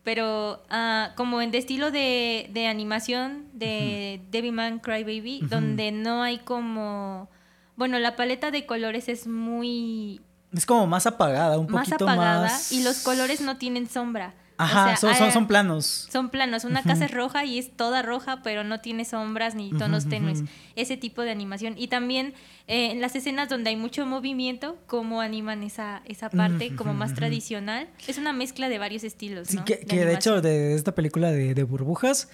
Pero 0.03 0.63
ah, 0.69 1.11
como 1.15 1.41
en 1.41 1.51
de 1.51 1.59
estilo 1.59 1.91
de, 1.91 2.49
de 2.51 2.67
animación 2.67 3.45
de 3.53 4.21
Devilman 4.31 4.79
Crybaby, 4.79 5.41
donde 5.49 5.91
no 5.91 6.23
hay 6.23 6.39
como... 6.39 7.29
Bueno, 7.79 7.97
la 7.97 8.15
paleta 8.15 8.51
de 8.51 8.67
colores 8.67 9.09
es 9.09 9.25
muy 9.25 10.21
Es 10.53 10.65
como 10.67 10.85
más 10.85 11.07
apagada, 11.07 11.57
un 11.57 11.71
más 11.71 11.87
poquito 11.89 12.03
apagada 12.07 12.41
más. 12.43 12.71
y 12.71 12.83
los 12.83 12.97
colores 12.99 13.41
no 13.41 13.57
tienen 13.57 13.87
sombra. 13.89 14.35
O 14.59 14.61
Ajá, 14.63 14.87
sea, 14.87 14.97
son, 14.97 15.15
son, 15.15 15.27
hay- 15.27 15.31
son 15.31 15.47
planos. 15.47 16.07
son 16.11 16.29
planos. 16.29 16.65
Una 16.65 16.83
casa 16.83 17.05
es 17.05 17.11
roja 17.11 17.45
y 17.45 17.57
es 17.57 17.71
toda 17.77 18.01
roja, 18.01 18.41
pero 18.43 18.65
no 18.65 18.81
tiene 18.81 19.05
sombras 19.05 19.55
ni 19.55 19.71
tonos 19.71 20.09
tenues. 20.09 20.43
Ese 20.75 20.97
tipo 20.97 21.21
de 21.21 21.31
animación. 21.31 21.75
Y 21.77 21.87
también 21.87 22.33
eh, 22.67 22.91
en 22.91 22.99
las 22.99 23.15
escenas 23.15 23.47
donde 23.47 23.69
hay 23.69 23.77
mucho 23.77 24.05
movimiento, 24.05 24.77
cómo 24.85 25.21
animan 25.21 25.63
esa, 25.63 26.01
esa 26.03 26.29
parte 26.29 26.75
como 26.75 26.93
más 26.93 27.13
tradicional. 27.13 27.87
Es 28.05 28.17
una 28.17 28.33
mezcla 28.33 28.67
de 28.67 28.77
varios 28.79 29.05
estilos. 29.05 29.47
Sí, 29.47 29.55
¿no? 29.55 29.63
que, 29.63 29.79
que 29.79 30.03
de 30.03 30.13
hecho 30.15 30.41
de 30.41 30.75
esta 30.75 30.93
película 30.93 31.31
de, 31.31 31.53
de 31.53 31.63
burbujas, 31.63 32.27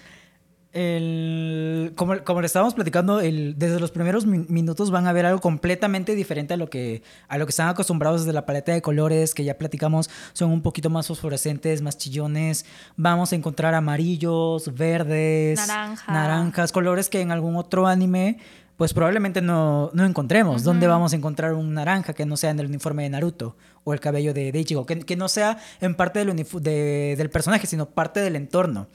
el, 0.72 1.92
como, 1.96 2.22
como 2.24 2.40
le 2.40 2.46
estábamos 2.46 2.74
platicando, 2.74 3.20
el, 3.20 3.54
desde 3.58 3.80
los 3.80 3.90
primeros 3.90 4.26
min- 4.26 4.46
minutos 4.48 4.90
van 4.90 5.06
a 5.06 5.12
ver 5.12 5.24
algo 5.26 5.40
completamente 5.40 6.14
diferente 6.14 6.54
a 6.54 6.56
lo, 6.56 6.68
que, 6.68 7.02
a 7.28 7.38
lo 7.38 7.46
que 7.46 7.50
están 7.50 7.68
acostumbrados 7.68 8.22
desde 8.22 8.32
la 8.32 8.44
paleta 8.46 8.72
de 8.72 8.82
colores 8.82 9.34
que 9.34 9.44
ya 9.44 9.56
platicamos, 9.56 10.10
son 10.32 10.50
un 10.50 10.62
poquito 10.62 10.90
más 10.90 11.06
fosforescentes, 11.06 11.82
más 11.82 11.96
chillones. 11.96 12.66
Vamos 12.96 13.32
a 13.32 13.36
encontrar 13.36 13.74
amarillos, 13.74 14.74
verdes, 14.74 15.58
Naranja. 15.66 16.12
naranjas, 16.12 16.72
colores 16.72 17.08
que 17.08 17.20
en 17.20 17.30
algún 17.30 17.56
otro 17.56 17.86
anime 17.86 18.38
pues 18.76 18.92
probablemente 18.92 19.40
no, 19.40 19.90
no 19.94 20.04
encontremos. 20.04 20.62
¿Dónde 20.62 20.86
vamos 20.86 21.12
a 21.12 21.16
encontrar 21.16 21.54
un 21.54 21.72
naranja 21.74 22.12
que 22.12 22.26
no 22.26 22.36
sea 22.36 22.50
en 22.50 22.58
el 22.60 22.66
uniforme 22.66 23.04
de 23.04 23.10
Naruto 23.10 23.56
o 23.84 23.94
el 23.94 24.00
cabello 24.00 24.34
de, 24.34 24.52
de 24.52 24.58
Ichigo? 24.58 24.84
Que, 24.84 24.98
que 25.00 25.16
no 25.16 25.28
sea 25.28 25.58
en 25.80 25.94
parte 25.94 26.24
del, 26.24 26.36
de- 26.60 27.14
del 27.16 27.30
personaje, 27.30 27.66
sino 27.66 27.86
parte 27.86 28.20
del 28.20 28.36
entorno. 28.36 28.88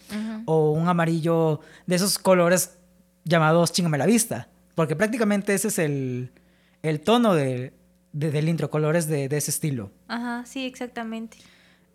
O 0.46 0.72
un 0.72 0.88
amarillo 0.88 1.62
de 1.88 1.96
esos 1.96 2.20
colores 2.20 2.78
llamados 3.24 3.72
chingame 3.72 3.98
la 3.98 4.06
vista. 4.06 4.50
Porque 4.76 4.96
prácticamente 4.96 5.54
ese 5.54 5.70
es 5.70 5.80
el, 5.80 6.32
el 6.84 7.00
tono 7.02 7.34
de, 7.34 7.74
de- 8.14 8.30
del 8.32 8.50
intro, 8.50 8.70
colores 8.70 9.08
de, 9.08 9.30
de 9.30 9.38
ese 9.38 9.50
estilo. 9.52 9.92
Ajá, 10.08 10.44
sí, 10.46 10.66
exactamente. 10.66 11.38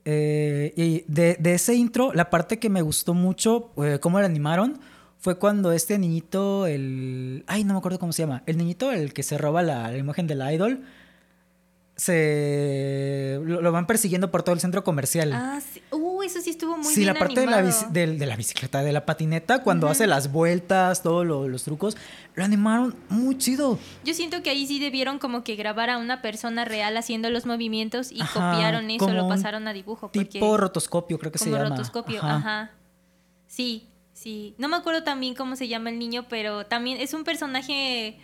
Eh, 0.04 0.72
y 0.76 1.04
de, 1.12 1.36
de 1.40 1.54
ese 1.54 1.74
intro, 1.74 2.12
la 2.12 2.30
parte 2.30 2.58
que 2.58 2.70
me 2.70 2.82
gustó 2.82 3.12
mucho, 3.14 3.72
eh, 3.82 3.98
cómo 4.00 4.20
lo 4.20 4.26
animaron, 4.26 4.78
fue 5.26 5.40
cuando 5.40 5.72
este 5.72 5.98
niñito, 5.98 6.68
el... 6.68 7.42
Ay, 7.48 7.64
no 7.64 7.72
me 7.74 7.78
acuerdo 7.80 7.98
cómo 7.98 8.12
se 8.12 8.22
llama. 8.22 8.44
El 8.46 8.58
niñito, 8.58 8.92
el 8.92 9.12
que 9.12 9.24
se 9.24 9.36
roba 9.36 9.60
la, 9.64 9.90
la 9.90 9.96
imagen 9.98 10.28
de 10.28 10.36
la 10.36 10.52
idol, 10.52 10.84
se... 11.96 13.40
Lo, 13.42 13.60
lo 13.60 13.72
van 13.72 13.88
persiguiendo 13.88 14.30
por 14.30 14.44
todo 14.44 14.54
el 14.54 14.60
centro 14.60 14.84
comercial. 14.84 15.32
Ah, 15.32 15.60
sí. 15.60 15.82
Uh, 15.90 16.22
eso 16.22 16.40
sí 16.40 16.50
estuvo 16.50 16.76
muy 16.76 16.94
sí, 16.94 17.00
bien 17.00 17.14
la 17.14 17.18
parte 17.18 17.40
de 17.40 17.46
la, 17.46 17.60
del- 17.90 18.18
de 18.20 18.26
la 18.26 18.36
bicicleta, 18.36 18.82
de 18.84 18.92
la 18.92 19.04
patineta, 19.04 19.62
cuando 19.64 19.88
hace 19.88 20.06
las 20.06 20.30
vueltas, 20.30 21.02
todos 21.02 21.26
lo- 21.26 21.48
los 21.48 21.64
trucos, 21.64 21.96
lo 22.36 22.44
animaron 22.44 22.94
muy 23.08 23.36
chido. 23.38 23.80
Yo 24.04 24.14
siento 24.14 24.44
que 24.44 24.50
ahí 24.50 24.64
sí 24.68 24.78
debieron 24.78 25.18
como 25.18 25.42
que 25.42 25.56
grabar 25.56 25.90
a 25.90 25.98
una 25.98 26.22
persona 26.22 26.64
real 26.64 26.96
haciendo 26.96 27.30
los 27.30 27.46
movimientos 27.46 28.12
y 28.12 28.20
Ajá, 28.20 28.52
copiaron 28.52 28.90
eso, 28.90 29.10
lo 29.12 29.26
pasaron 29.26 29.66
a 29.66 29.72
dibujo. 29.72 30.12
Porque 30.12 30.24
Tipo 30.24 30.56
rotoscopio, 30.56 31.18
creo 31.18 31.32
que 31.32 31.38
se 31.38 31.46
como 31.46 31.56
llama. 31.56 31.70
rotoscopio, 31.70 32.18
Ajá. 32.22 32.36
ajá. 32.36 32.70
Sí, 33.48 33.88
sí. 34.26 34.54
No 34.58 34.66
me 34.68 34.76
acuerdo 34.76 35.04
también 35.04 35.34
cómo 35.36 35.54
se 35.54 35.68
llama 35.68 35.90
el 35.90 35.98
niño, 36.00 36.26
pero 36.28 36.66
también 36.66 37.00
es 37.00 37.14
un 37.14 37.22
personaje 37.22 38.18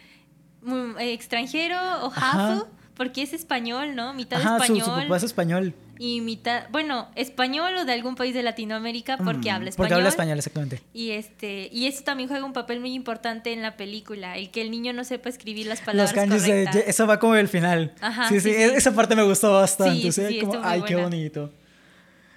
eh, 0.67 1.13
extranjero 1.13 1.77
o 2.07 2.13
half, 2.15 2.65
porque 2.97 3.23
es 3.23 3.33
español, 3.33 3.95
¿no? 3.95 4.13
Mitad 4.15 4.41
Ajá, 4.41 4.57
español 4.57 4.85
su 4.85 4.91
papá 4.91 5.17
es 5.17 5.23
español. 5.23 5.75
y 5.99 6.21
mitad, 6.21 6.65
bueno, 6.71 7.09
español 7.15 7.77
o 7.77 7.85
de 7.85 7.93
algún 7.93 8.17
país 8.17 8.35
de 8.35 8.43
Latinoamérica 8.43 9.17
porque 9.19 9.51
Mm, 9.51 9.55
habla 9.55 9.69
español. 9.71 9.77
Porque 9.77 9.95
habla 9.95 10.09
español, 10.09 10.39
exactamente. 10.39 10.83
Y 10.93 11.11
este, 11.13 11.69
y 11.73 11.87
eso 11.87 12.03
también 12.03 12.29
juega 12.29 12.45
un 12.45 12.53
papel 12.53 12.81
muy 12.81 12.93
importante 12.95 13.53
en 13.53 13.63
la 13.63 13.77
película, 13.77 14.37
el 14.37 14.51
que 14.51 14.61
el 14.63 14.71
niño 14.73 14.93
no 14.93 15.05
sepa 15.05 15.29
escribir 15.29 15.67
las 15.67 15.81
palabras 15.81 16.15
Los 16.15 16.21
kanjis, 16.25 16.43
de- 16.43 16.49
correctas. 16.65 16.85
eso 16.89 17.07
va 17.07 17.19
como 17.21 17.37
el 17.37 17.47
final. 17.49 17.95
Ajá, 18.01 18.29
sí, 18.29 18.41
sí, 18.41 18.51
e- 18.51 18.75
esa 18.77 18.93
parte 18.95 19.15
me 19.15 19.23
gustó 19.23 19.53
bastante. 19.53 20.11
Sí, 20.11 20.27
sí, 20.27 20.39
como, 20.41 20.61
ay, 20.65 20.83
qué 20.83 20.97
bonito. 20.97 21.51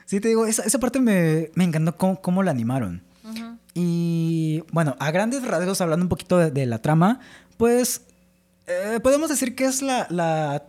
Sí, 0.05 0.19
te 0.19 0.27
digo, 0.27 0.45
esa, 0.45 0.62
esa 0.63 0.77
parte 0.79 1.00
me, 1.00 1.50
me 1.55 1.63
encantó 1.63 1.95
cómo, 1.98 2.22
cómo 2.22 2.43
la 2.43 2.51
animaron. 2.51 3.01
Y 3.74 4.63
bueno, 4.72 4.96
a 5.00 5.12
grandes 5.12 5.44
rasgos, 5.46 5.82
hablando 5.82 6.03
un 6.05 6.10
poquito 6.10 6.38
de, 6.38 6.51
de 6.51 6.65
la 6.65 6.82
trama, 6.82 7.20
pues 7.58 8.05
eh, 8.67 9.00
podemos 9.01 9.29
decir 9.29 9.55
que 9.55 9.65
es 9.65 9.82
la, 9.82 10.08
la 10.10 10.63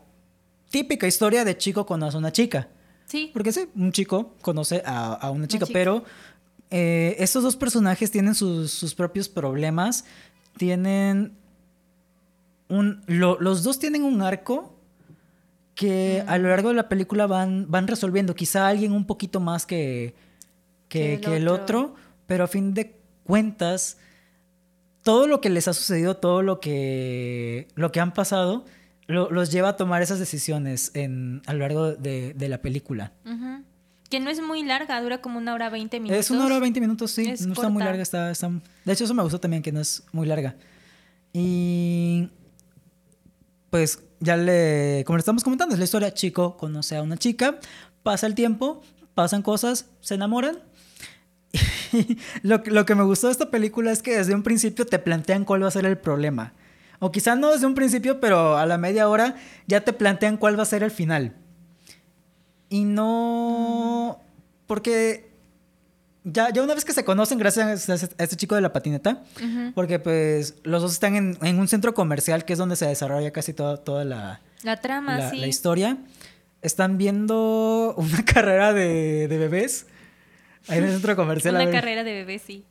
típica 0.71 1.07
historia 1.07 1.45
de 1.45 1.57
chico 1.57 1.87
conoce 1.87 2.17
a 2.17 2.19
una 2.21 2.33
chica. 2.33 2.69
Sí, 3.07 3.31
Porque 3.33 3.53
sí, 3.53 3.69
un 3.77 3.93
chico 3.93 4.35
conoce 4.43 4.83
a, 4.85 5.15
a 5.15 5.31
una 5.31 5.47
chica, 5.47 5.67
chica. 5.67 5.79
pero 5.79 6.05
eh, 6.71 7.15
estos 7.21 7.43
dos 7.45 7.57
personajes 7.57 8.11
tienen 8.11 8.35
sus, 8.35 8.73
sus 8.73 8.95
propios 8.95 9.29
problemas. 9.29 10.05
Tienen 10.57 11.37
un. 12.69 13.03
lo- 13.07 13.39
los 13.41 13.63
dos 13.63 13.79
tienen 13.79 14.03
un 14.03 14.23
arco 14.23 14.73
que 15.77 16.25
a 16.27 16.39
lo 16.39 16.49
largo 16.49 16.71
de 16.71 16.75
la 16.75 16.89
película 16.89 17.27
van, 17.27 17.67
van 17.71 17.87
resolviendo. 17.87 18.35
Quizá 18.35 18.67
alguien 18.67 18.93
un 18.93 19.07
poquito 19.07 19.39
más 19.41 19.67
que, 19.67 20.15
que, 20.89 20.99
Que 20.99 21.15
el 21.15 21.21
que 21.21 21.37
el 21.37 21.49
otro. 21.49 21.95
Pero 22.27 22.45
a 22.45 22.47
fin 22.49 22.75
de 22.75 22.97
cuentas, 23.25 23.99
todo 25.03 25.27
lo 25.27 25.41
que 25.41 25.51
les 25.51 25.69
ha 25.69 25.73
sucedido, 25.73 26.17
todo 26.17 26.43
lo 26.43 26.61
que, 26.61 27.69
lo 27.75 27.93
que 27.93 28.01
han 28.01 28.13
pasado, 28.13 28.65
lo- 29.07 29.31
los 29.31 29.51
lleva 29.53 29.71
a 29.71 29.77
tomar 29.77 30.03
esas 30.03 30.19
decisiones 30.19 30.91
en, 30.95 31.43
a 31.47 31.53
lo 31.53 31.61
largo 31.61 31.93
de, 31.93 32.35
de 32.35 32.49
la 32.49 32.59
película. 32.63 33.13
Ujú. 33.25 33.63
Que 34.11 34.21
no 34.21 34.31
es 34.31 34.41
muy 34.41 34.63
larga, 34.65 35.01
dura 35.01 35.21
como 35.21 35.39
una 35.39 35.53
hora 35.55 35.69
veinte 35.69 35.99
minutos. 35.99 36.19
Es 36.25 36.31
una 36.31 36.47
hora 36.47 36.59
veinte 36.61 36.81
minutos, 36.81 37.11
sí. 37.11 37.29
Es 37.29 37.45
no 37.47 37.53
está 37.55 37.69
muy 37.69 37.81
corta. 37.81 37.87
larga, 37.87 38.03
está, 38.03 38.31
está- 38.31 38.51
De 38.85 38.93
hecho, 38.93 39.05
eso 39.05 39.15
me 39.15 39.23
gustó 39.23 39.41
también, 39.41 39.63
que 39.63 39.73
no 39.73 39.81
es 39.81 40.05
muy 40.13 40.27
larga. 40.27 40.55
Y... 41.33 42.29
Pues 43.71 43.99
ya 44.21 44.37
le... 44.37 45.03
Como 45.07 45.17
le 45.17 45.21
estamos 45.21 45.43
comentando, 45.43 45.75
es 45.75 45.79
la 45.81 45.85
historia. 45.85 46.15
Chico 46.15 46.57
conoce 46.57 46.97
a 46.97 47.03
una 47.03 47.17
chica, 47.17 47.59
pasa 48.05 48.27
el 48.29 48.35
tiempo, 48.35 48.81
pasan 49.15 49.43
cosas, 49.43 49.87
se 50.01 50.15
enamoran. 50.15 50.59
Lo, 52.43 52.63
que- 52.63 52.71
lo 52.71 52.85
que 52.87 52.95
me 52.95 53.03
gustó 53.05 53.27
de 53.29 53.33
esta 53.33 53.51
película 53.51 53.93
es 53.93 54.03
que 54.03 54.17
desde 54.17 54.35
un 54.35 54.43
principio 54.43 54.87
te 54.87 54.99
plantean 54.99 55.45
cuál 55.45 55.63
va 55.63 55.69
a 55.69 55.71
ser 55.71 55.87
el 55.87 55.99
problema. 55.99 56.53
O 56.99 57.13
quizá 57.13 57.35
no 57.37 57.53
desde 57.53 57.67
un 57.67 57.75
principio, 57.75 58.21
pero 58.21 58.57
a 58.57 58.65
la 58.67 58.79
media 58.79 59.09
hora 59.09 59.37
ya 59.67 59.83
te 59.83 59.93
plantean 59.93 60.37
cuál 60.39 60.59
va 60.59 60.63
a 60.63 60.67
ser 60.67 60.83
el 60.83 60.91
final. 60.91 61.35
Y 62.69 62.85
no... 62.85 64.21
Porque 64.67 65.31
ya, 66.25 66.51
ya 66.51 66.63
una 66.63 66.75
vez 66.75 66.85
que 66.85 66.93
se 66.93 67.05
conocen, 67.05 67.39
gracias 67.39 67.89
a 67.89 67.95
este, 67.95 68.15
a 68.19 68.25
este 68.25 68.37
chico 68.37 68.57
de 68.57 68.61
la 68.61 68.73
patineta, 68.73 69.23
porque 69.77 70.01
pues 70.01 70.57
los 70.65 70.83
dos 70.83 70.93
están 70.93 71.15
en, 71.15 71.39
en 71.43 71.61
un 71.61 71.69
centro 71.69 71.95
comercial 71.95 72.45
que 72.45 72.55
es 72.55 72.59
donde 72.59 72.75
se 72.75 72.87
desarrolla 72.87 73.31
casi 73.31 73.53
toda, 73.53 73.77
toda 73.77 74.05
la, 74.05 74.41
La 74.65 74.81
trama, 74.81 75.19
la- 75.19 75.31
sí. 75.31 75.39
la 75.39 75.47
historia. 75.47 75.99
Están 76.63 76.99
viendo 76.99 77.95
una 77.97 78.25
carrera 78.25 78.73
de, 78.73 79.29
de 79.29 79.39
bebés 79.39 79.87
ahí 80.69 80.79
en 80.79 80.85
el 80.85 80.93
centro 80.93 81.17
comercial. 81.17 81.55
a 81.57 81.59
Una 81.61 81.67
ver. 81.67 81.75
carrera 81.75 82.05
de 82.05 82.13
bebé, 82.13 82.39
sí. 82.39 82.65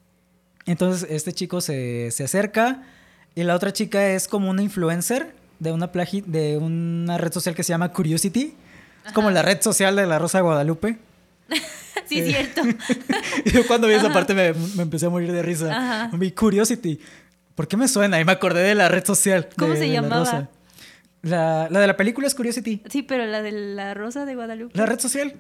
Entonces 0.66 1.08
este 1.10 1.32
chico 1.34 1.62
se, 1.62 2.10
se 2.12 2.24
acerca 2.24 2.84
y 3.36 3.44
la 3.44 3.56
otra 3.56 3.72
chica 3.74 4.08
es 4.10 4.28
como 4.28 4.50
una 4.50 4.62
influencer 4.64 5.36
de 5.60 5.72
una, 5.72 5.92
plagi- 5.92 6.24
de 6.26 6.58
una 6.58 7.18
red 7.18 7.32
social 7.32 7.54
que 7.56 7.64
se 7.64 7.70
llama 7.70 7.92
Curiosity. 7.92 8.54
Es 9.06 9.12
como 9.14 9.30
la 9.32 9.42
red 9.44 9.62
social 9.62 9.96
de 9.96 10.06
la 10.08 10.18
Rosa 10.20 10.40
de 10.40 10.44
Guadalupe. 10.44 10.98
sí, 12.08 12.20
Eh. 12.20 12.26
cierto. 12.28 12.62
Yo 13.54 13.68
cuando 13.68 13.88
vi 13.88 13.94
esa 13.94 14.12
parte 14.12 14.34
me, 14.34 14.54
me 14.76 14.84
empecé 14.84 15.06
a 15.06 15.10
morir 15.10 15.32
de 15.32 15.42
risa. 15.44 15.72
Ajá. 15.72 16.18
Vi 16.18 16.32
Curiosity. 16.32 17.00
¿Por 17.54 17.68
qué 17.68 17.78
me 17.78 17.88
suena? 17.88 18.20
Y 18.20 18.26
me 18.26 18.32
acordé 18.32 18.64
de 18.64 18.76
la 18.76 18.90
red 18.90 19.06
social. 19.06 19.48
¿Cómo 19.58 19.74
de- 19.74 19.78
se 19.80 19.84
de 19.84 19.90
la 19.90 19.94
llamaba? 20.02 20.20
Rosa. 20.20 20.50
La, 21.22 21.68
la 21.72 21.80
de 21.80 21.88
la 21.88 21.96
película 21.98 22.28
es 22.28 22.36
Curiosity. 22.36 22.82
Sí, 22.90 23.02
pero 23.04 23.26
la 23.26 23.42
de 23.42 23.52
la 23.52 23.94
Rosa 23.94 24.26
de 24.26 24.36
Guadalupe. 24.36 24.78
La 24.78 24.86
red 24.86 25.00
social. 25.00 25.36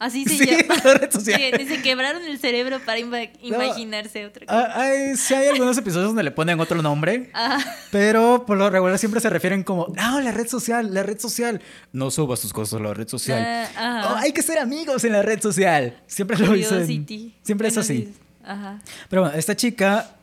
Así 0.00 0.24
se 0.24 0.38
Sí, 0.38 0.46
llama. 0.46 0.76
la 0.84 0.94
red 0.94 1.10
social. 1.10 1.40
Que 1.56 1.66
se 1.66 1.82
quebraron 1.82 2.22
el 2.24 2.38
cerebro 2.38 2.78
para 2.86 3.00
ima- 3.00 3.30
imaginarse 3.42 4.26
otra 4.26 4.46
cosa. 4.46 4.58
Ah, 4.72 4.80
hay- 4.82 5.16
sí 5.16 5.34
hay 5.34 5.48
algunos 5.48 5.76
episodios 5.76 6.08
donde 6.10 6.22
le 6.22 6.30
ponen 6.30 6.60
otro 6.60 6.80
nombre, 6.82 7.30
Ah, 7.34 7.58
pero 7.90 8.44
por 8.46 8.56
lo 8.58 8.70
regular 8.70 8.96
siempre 8.98 9.20
se 9.20 9.28
refieren 9.28 9.64
como, 9.64 9.88
no, 9.96 10.20
la 10.20 10.30
red 10.30 10.46
social, 10.46 10.94
la 10.94 11.02
red 11.02 11.18
social. 11.18 11.60
No 11.92 12.10
subas 12.12 12.40
tus 12.40 12.52
cosas 12.52 12.80
a 12.80 12.82
la 12.82 12.94
red 12.94 13.08
social. 13.08 13.68
ah. 13.76 14.12
Oh, 14.12 14.16
hay 14.18 14.32
que 14.32 14.42
ser 14.42 14.58
amigos 14.58 15.02
en 15.04 15.12
la 15.12 15.22
red 15.22 15.40
social. 15.42 16.00
Siempre 16.06 16.38
lo 16.38 16.52
dicen. 16.52 17.06
Siempre 17.42 17.68
es 17.68 17.76
así. 17.76 17.96
sí, 17.96 18.14
Ajá. 18.44 18.80
Pero 19.10 19.22
bueno, 19.22 19.36
esta 19.36 19.56
chica, 19.56 20.14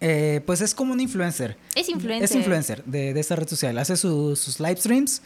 eh, 0.00 0.40
pues 0.44 0.60
es 0.60 0.74
como 0.74 0.92
una 0.92 1.02
influencer. 1.02 1.56
Es 1.76 1.88
influencer. 1.88 2.24
Es 2.24 2.34
influencer 2.34 2.84
de, 2.84 3.14
de 3.14 3.20
esta 3.20 3.36
red 3.36 3.46
social. 3.48 3.78
Hace 3.78 3.96
su- 3.96 4.34
sus 4.34 4.58
live 4.58 4.76
streams. 4.76 5.22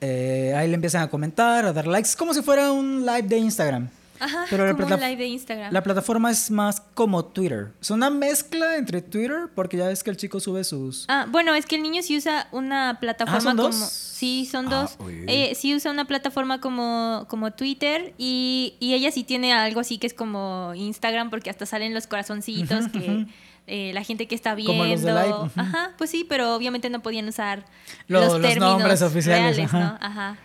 Eh, 0.00 0.54
ahí 0.56 0.68
le 0.68 0.74
empiezan 0.74 1.02
a 1.02 1.08
comentar, 1.08 1.64
a 1.64 1.72
dar 1.72 1.86
likes. 1.86 2.10
Es 2.10 2.16
como 2.16 2.32
si 2.34 2.42
fuera 2.42 2.70
un 2.72 3.04
live 3.04 3.22
de 3.22 3.38
Instagram. 3.38 3.88
Ajá, 4.20 4.46
Pero 4.50 4.66
la 4.66 4.72
como 4.72 4.84
un 4.84 4.88
plata- 4.88 5.08
live 5.08 5.22
de 5.22 5.28
Instagram. 5.28 5.72
La 5.72 5.80
plataforma 5.84 6.30
es 6.32 6.50
más 6.50 6.80
como 6.94 7.24
Twitter. 7.24 7.68
Es 7.80 7.90
una 7.92 8.10
mezcla 8.10 8.76
entre 8.76 9.00
Twitter, 9.00 9.48
porque 9.54 9.76
ya 9.76 9.86
ves 9.86 10.02
que 10.02 10.10
el 10.10 10.16
chico 10.16 10.40
sube 10.40 10.64
sus... 10.64 11.04
Ah, 11.06 11.26
bueno, 11.30 11.54
es 11.54 11.66
que 11.66 11.76
el 11.76 11.82
niño 11.84 12.02
sí 12.02 12.16
usa 12.16 12.48
una 12.50 12.98
plataforma 13.00 13.38
Ah, 13.38 13.40
¿son 13.40 13.56
dos? 13.56 13.76
como. 13.76 13.86
Sí, 13.86 14.48
son 14.50 14.66
Ah, 14.72 14.80
dos. 14.82 14.96
uy. 14.98 15.24
Eh, 15.28 15.52
sí 15.54 15.72
usa 15.72 15.92
una 15.92 16.04
plataforma 16.06 16.60
como, 16.60 17.26
como 17.28 17.52
Twitter 17.52 18.12
y, 18.18 18.74
y 18.80 18.94
ella 18.94 19.12
sí 19.12 19.22
tiene 19.22 19.52
algo 19.52 19.78
así 19.78 19.98
que 19.98 20.08
es 20.08 20.14
como 20.14 20.72
Instagram 20.74 21.30
porque 21.30 21.50
hasta 21.50 21.64
salen 21.66 21.94
los 21.94 22.08
corazoncitos 22.08 22.88
que. 22.88 23.26
Eh, 23.68 23.92
la 23.94 24.02
gente 24.02 24.26
que 24.26 24.34
está 24.34 24.54
viendo. 24.54 24.72
Como 24.72 24.84
los 24.84 25.02
de 25.02 25.12
Live, 25.12 25.34
ujú. 25.34 25.50
Ajá, 25.56 25.92
pues 25.98 26.10
sí, 26.10 26.24
pero 26.28 26.54
obviamente 26.54 26.90
no 26.90 27.00
podían 27.02 27.28
usar 27.28 27.64
Lo- 28.08 28.20
los 28.20 28.32
los 28.34 28.42
términos 28.42 28.78
nombres 28.78 29.02
oficiales, 29.02 29.56
reales, 29.56 29.74
ajá. 29.74 29.78
¿no? 29.80 29.98
Ajá. 30.00 30.36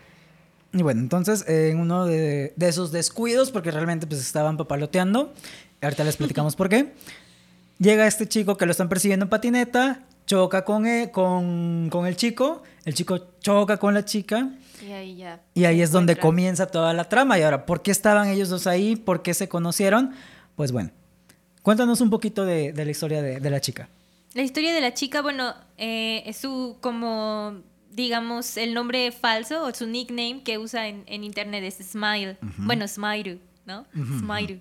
Y 0.73 0.81
bueno, 0.81 1.01
entonces 1.01 1.45
eh, 1.47 1.69
en 1.71 1.79
uno 1.79 2.05
de, 2.05 2.53
de 2.55 2.67
esos 2.67 2.91
descuidos, 2.91 3.51
porque 3.51 3.71
realmente 3.71 4.07
pues 4.07 4.19
estaban 4.21 4.57
papaloteando, 4.57 5.33
ahorita 5.81 6.03
les 6.03 6.17
platicamos 6.17 6.55
por 6.57 6.67
qué, 6.69 6.93
llega 7.79 8.07
este 8.07 8.27
chico 8.27 8.57
que 8.57 8.65
lo 8.65 8.71
están 8.71 8.89
persiguiendo 8.89 9.25
en 9.25 9.29
patineta, 9.29 9.99
choca 10.25 10.63
con, 10.65 10.85
e- 10.87 11.11
con, 11.11 11.89
con 11.91 12.05
el 12.07 12.15
chico, 12.15 12.63
el 12.85 12.93
chico 12.93 13.19
choca 13.39 13.77
con 13.77 13.93
la 13.93 14.03
chica, 14.05 14.49
Y 14.81 14.91
ahí 14.91 15.15
ya. 15.17 15.41
y 15.53 15.65
ahí 15.65 15.81
es 15.81 15.91
donde 15.91 16.15
comienza 16.15 16.65
toda 16.67 16.93
la 16.93 17.07
trama. 17.09 17.37
Y 17.37 17.43
ahora, 17.43 17.65
¿por 17.65 17.81
qué 17.83 17.91
estaban 17.91 18.27
ellos 18.29 18.49
dos 18.49 18.65
ahí? 18.67 18.95
¿Por 18.95 19.21
qué 19.21 19.33
se 19.33 19.47
conocieron? 19.49 20.13
Pues 20.55 20.71
bueno, 20.71 20.89
cuéntanos 21.63 21.99
un 22.01 22.11
poquito 22.11 22.45
de, 22.45 22.71
de 22.71 22.85
la 22.85 22.91
historia 22.91 23.23
de, 23.23 23.39
de 23.39 23.49
la 23.49 23.59
chica. 23.59 23.89
La 24.33 24.41
historia 24.41 24.73
de 24.73 24.81
la 24.81 24.93
chica, 24.93 25.21
bueno, 25.21 25.53
eh, 25.77 26.23
es 26.25 26.37
su 26.37 26.77
como, 26.81 27.61
digamos, 27.91 28.57
el 28.57 28.73
nombre 28.73 29.11
falso 29.11 29.63
o 29.63 29.73
su 29.73 29.85
nickname 29.87 30.41
que 30.43 30.57
usa 30.57 30.87
en, 30.87 31.03
en 31.05 31.23
internet 31.23 31.63
es 31.63 31.75
Smile. 31.85 32.37
Bueno, 32.57 32.87
Smile, 32.87 33.39
¿no? 33.65 33.85
Smile. 33.93 34.59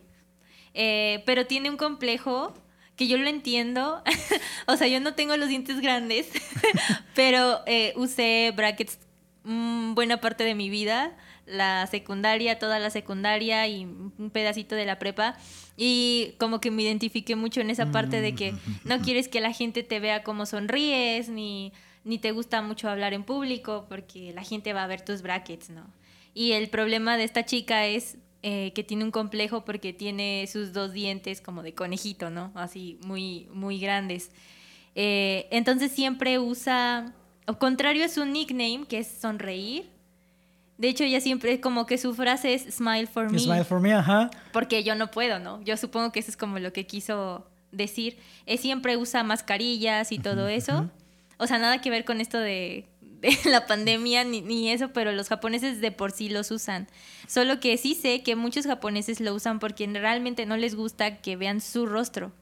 Eh, 0.74 1.22
pero 1.26 1.46
tiene 1.46 1.70
un 1.70 1.76
complejo 1.76 2.54
que 2.96 3.08
yo 3.08 3.16
lo 3.16 3.28
entiendo. 3.28 4.02
o 4.66 4.76
sea, 4.76 4.88
yo 4.88 5.00
no 5.00 5.14
tengo 5.14 5.36
los 5.38 5.48
dientes 5.48 5.80
grandes, 5.80 6.28
pero 7.14 7.60
eh, 7.66 7.94
usé 7.96 8.52
brackets 8.54 8.98
mm, 9.44 9.94
buena 9.94 10.20
parte 10.20 10.44
de 10.44 10.54
mi 10.54 10.68
vida, 10.68 11.16
la 11.52 11.86
secundaria, 11.86 12.58
toda 12.58 12.78
la 12.78 12.90
secundaria 12.90 13.66
y 13.68 13.84
un 13.84 14.30
pedacito 14.32 14.74
de 14.74 14.86
la 14.86 14.98
prepa. 14.98 15.36
Y 15.76 16.34
como 16.38 16.60
que 16.60 16.70
me 16.70 16.82
identifiqué 16.82 17.36
mucho 17.36 17.60
en 17.60 17.70
esa 17.70 17.90
parte 17.90 18.20
de 18.20 18.34
que 18.34 18.54
no 18.84 19.00
quieres 19.00 19.28
que 19.28 19.40
la 19.40 19.52
gente 19.52 19.82
te 19.82 20.00
vea 20.00 20.22
como 20.22 20.46
sonríes, 20.46 21.28
ni, 21.28 21.72
ni 22.04 22.18
te 22.18 22.32
gusta 22.32 22.62
mucho 22.62 22.88
hablar 22.88 23.14
en 23.14 23.24
público, 23.24 23.86
porque 23.88 24.32
la 24.32 24.42
gente 24.42 24.72
va 24.72 24.84
a 24.84 24.86
ver 24.86 25.02
tus 25.02 25.22
brackets, 25.22 25.70
¿no? 25.70 25.86
Y 26.34 26.52
el 26.52 26.68
problema 26.68 27.16
de 27.16 27.24
esta 27.24 27.44
chica 27.44 27.86
es 27.86 28.16
eh, 28.42 28.72
que 28.74 28.82
tiene 28.82 29.04
un 29.04 29.12
complejo 29.12 29.64
porque 29.64 29.92
tiene 29.92 30.48
sus 30.50 30.72
dos 30.72 30.92
dientes 30.92 31.40
como 31.40 31.62
de 31.62 31.74
conejito, 31.74 32.28
¿no? 32.28 32.50
Así 32.54 32.98
muy, 33.04 33.46
muy 33.52 33.78
grandes. 33.78 34.30
Eh, 34.94 35.46
entonces 35.50 35.92
siempre 35.92 36.40
usa, 36.40 37.14
o 37.46 37.58
contrario 37.58 38.04
a 38.04 38.08
su 38.08 38.24
nickname, 38.24 38.84
que 38.88 38.98
es 38.98 39.06
sonreír. 39.06 39.90
De 40.82 40.88
hecho, 40.88 41.04
ella 41.04 41.20
siempre 41.20 41.60
como 41.60 41.86
que 41.86 41.96
su 41.96 42.12
frase 42.12 42.54
es 42.54 42.62
smile 42.74 43.06
for 43.06 43.30
me, 43.30 43.38
Smile 43.38 43.62
for 43.62 43.78
me, 43.78 43.94
ajá. 43.94 44.32
porque 44.52 44.82
yo 44.82 44.96
no 44.96 45.12
puedo, 45.12 45.38
¿no? 45.38 45.62
Yo 45.62 45.76
supongo 45.76 46.10
que 46.10 46.18
eso 46.18 46.28
es 46.32 46.36
como 46.36 46.58
lo 46.58 46.72
que 46.72 46.88
quiso 46.88 47.46
decir. 47.70 48.18
Eh, 48.46 48.58
siempre 48.58 48.96
usa 48.96 49.22
mascarillas 49.22 50.10
y 50.10 50.18
todo 50.18 50.48
eso. 50.48 50.90
O 51.38 51.46
sea, 51.46 51.58
nada 51.58 51.80
que 51.80 51.88
ver 51.88 52.04
con 52.04 52.20
esto 52.20 52.36
de, 52.36 52.88
de 53.00 53.38
la 53.48 53.68
pandemia 53.68 54.24
ni, 54.24 54.40
ni 54.40 54.70
eso, 54.70 54.92
pero 54.92 55.12
los 55.12 55.28
japoneses 55.28 55.80
de 55.80 55.92
por 55.92 56.10
sí 56.10 56.28
los 56.28 56.50
usan. 56.50 56.88
Solo 57.28 57.60
que 57.60 57.76
sí 57.78 57.94
sé 57.94 58.24
que 58.24 58.34
muchos 58.34 58.66
japoneses 58.66 59.20
lo 59.20 59.32
usan 59.34 59.60
porque 59.60 59.86
realmente 59.86 60.46
no 60.46 60.56
les 60.56 60.74
gusta 60.74 61.18
que 61.18 61.36
vean 61.36 61.60
su 61.60 61.86
rostro. 61.86 62.32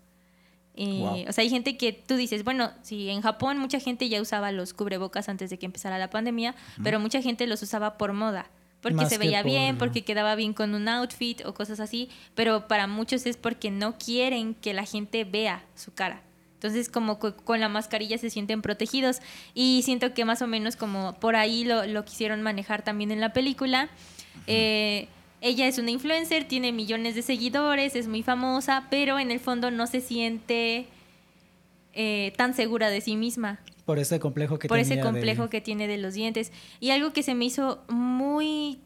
Wow. 0.87 1.25
O 1.29 1.33
sea, 1.33 1.43
hay 1.43 1.51
gente 1.51 1.77
que 1.77 1.93
tú 1.93 2.16
dices, 2.16 2.45
bueno, 2.45 2.71
si 2.83 3.09
en 3.11 3.21
Japón 3.23 3.59
mucha 3.59 3.81
gente 3.81 4.09
ya 4.09 4.21
usaba 4.21 4.51
los 4.53 4.73
cubrebocas 4.75 5.29
antes 5.29 5.51
de 5.51 5.59
que 5.59 5.66
empezara 5.66 5.99
la 5.99 6.11
pandemia, 6.11 6.55
pero 6.83 6.99
mucha 7.01 7.21
gente 7.23 7.47
los 7.47 7.62
usaba 7.62 7.99
por 7.99 8.12
moda. 8.12 8.51
Porque 8.81 8.95
Más 8.97 9.11
se 9.11 9.19
veía 9.19 9.43
por- 9.43 9.51
bien, 9.51 9.77
porque 9.77 10.03
quedaba 10.05 10.35
bien 10.37 10.55
con 10.55 10.75
un 10.75 10.88
outfit 10.88 11.45
o 11.45 11.53
cosas 11.53 11.81
así, 11.81 12.09
pero 12.35 12.66
para 12.66 12.87
muchos 12.87 13.27
es 13.27 13.37
porque 13.37 13.71
no 13.71 13.99
quieren 13.99 14.55
que 14.55 14.73
la 14.73 14.85
gente 14.87 15.25
vea 15.25 15.62
su 15.75 15.93
cara. 15.93 16.23
Entonces 16.55 16.88
como 16.88 17.19
co- 17.19 17.37
con 17.37 17.61
la 17.61 17.69
mascarilla 17.69 18.16
se 18.16 18.31
sienten 18.31 18.62
protegidos 18.62 19.21
y 19.55 19.83
siento 19.85 20.14
que 20.14 20.25
más 20.25 20.40
o 20.40 20.47
menos 20.47 20.77
como 20.77 21.12
por 21.21 21.37
ahí 21.37 21.64
lo, 21.64 21.85
lo 21.87 22.05
quisieron 22.07 22.40
manejar 22.43 22.83
también 22.83 23.11
en 23.11 23.21
la 23.21 23.33
película. 23.35 23.90
Eh, 24.47 25.09
ella 25.40 25.66
es 25.66 25.79
una 25.79 25.90
influencer, 25.90 26.44
tiene 26.44 26.72
millones 26.72 27.14
de 27.14 27.22
seguidores, 27.22 27.96
es 27.96 28.09
muy 28.09 28.22
famosa, 28.22 28.87
pero 28.90 29.18
en 29.18 29.31
el 29.31 29.40
fondo 29.40 29.70
no 29.70 29.87
se 29.87 30.00
siente 30.00 30.87
eh, 31.92 32.33
tan 32.37 32.55
segura 32.55 32.90
de 32.90 33.00
sí 33.00 33.16
misma 33.16 33.59
Por 33.85 33.98
ese 33.98 34.20
complejo 34.20 34.59
que 34.59 34.68
por 34.68 34.76
tenía 34.79 34.83
ese 34.92 34.96
de- 34.96 35.03
complejo 35.03 35.48
que 35.50 35.61
tiene 35.61 35.88
de 35.88 35.98
los 35.98 36.14
dientes. 36.14 36.53
Y 36.79 36.90
algo 36.90 37.12
que 37.12 37.22
se 37.22 37.35
me 37.35 37.44
hizo 37.46 37.83
muy, 37.88 38.81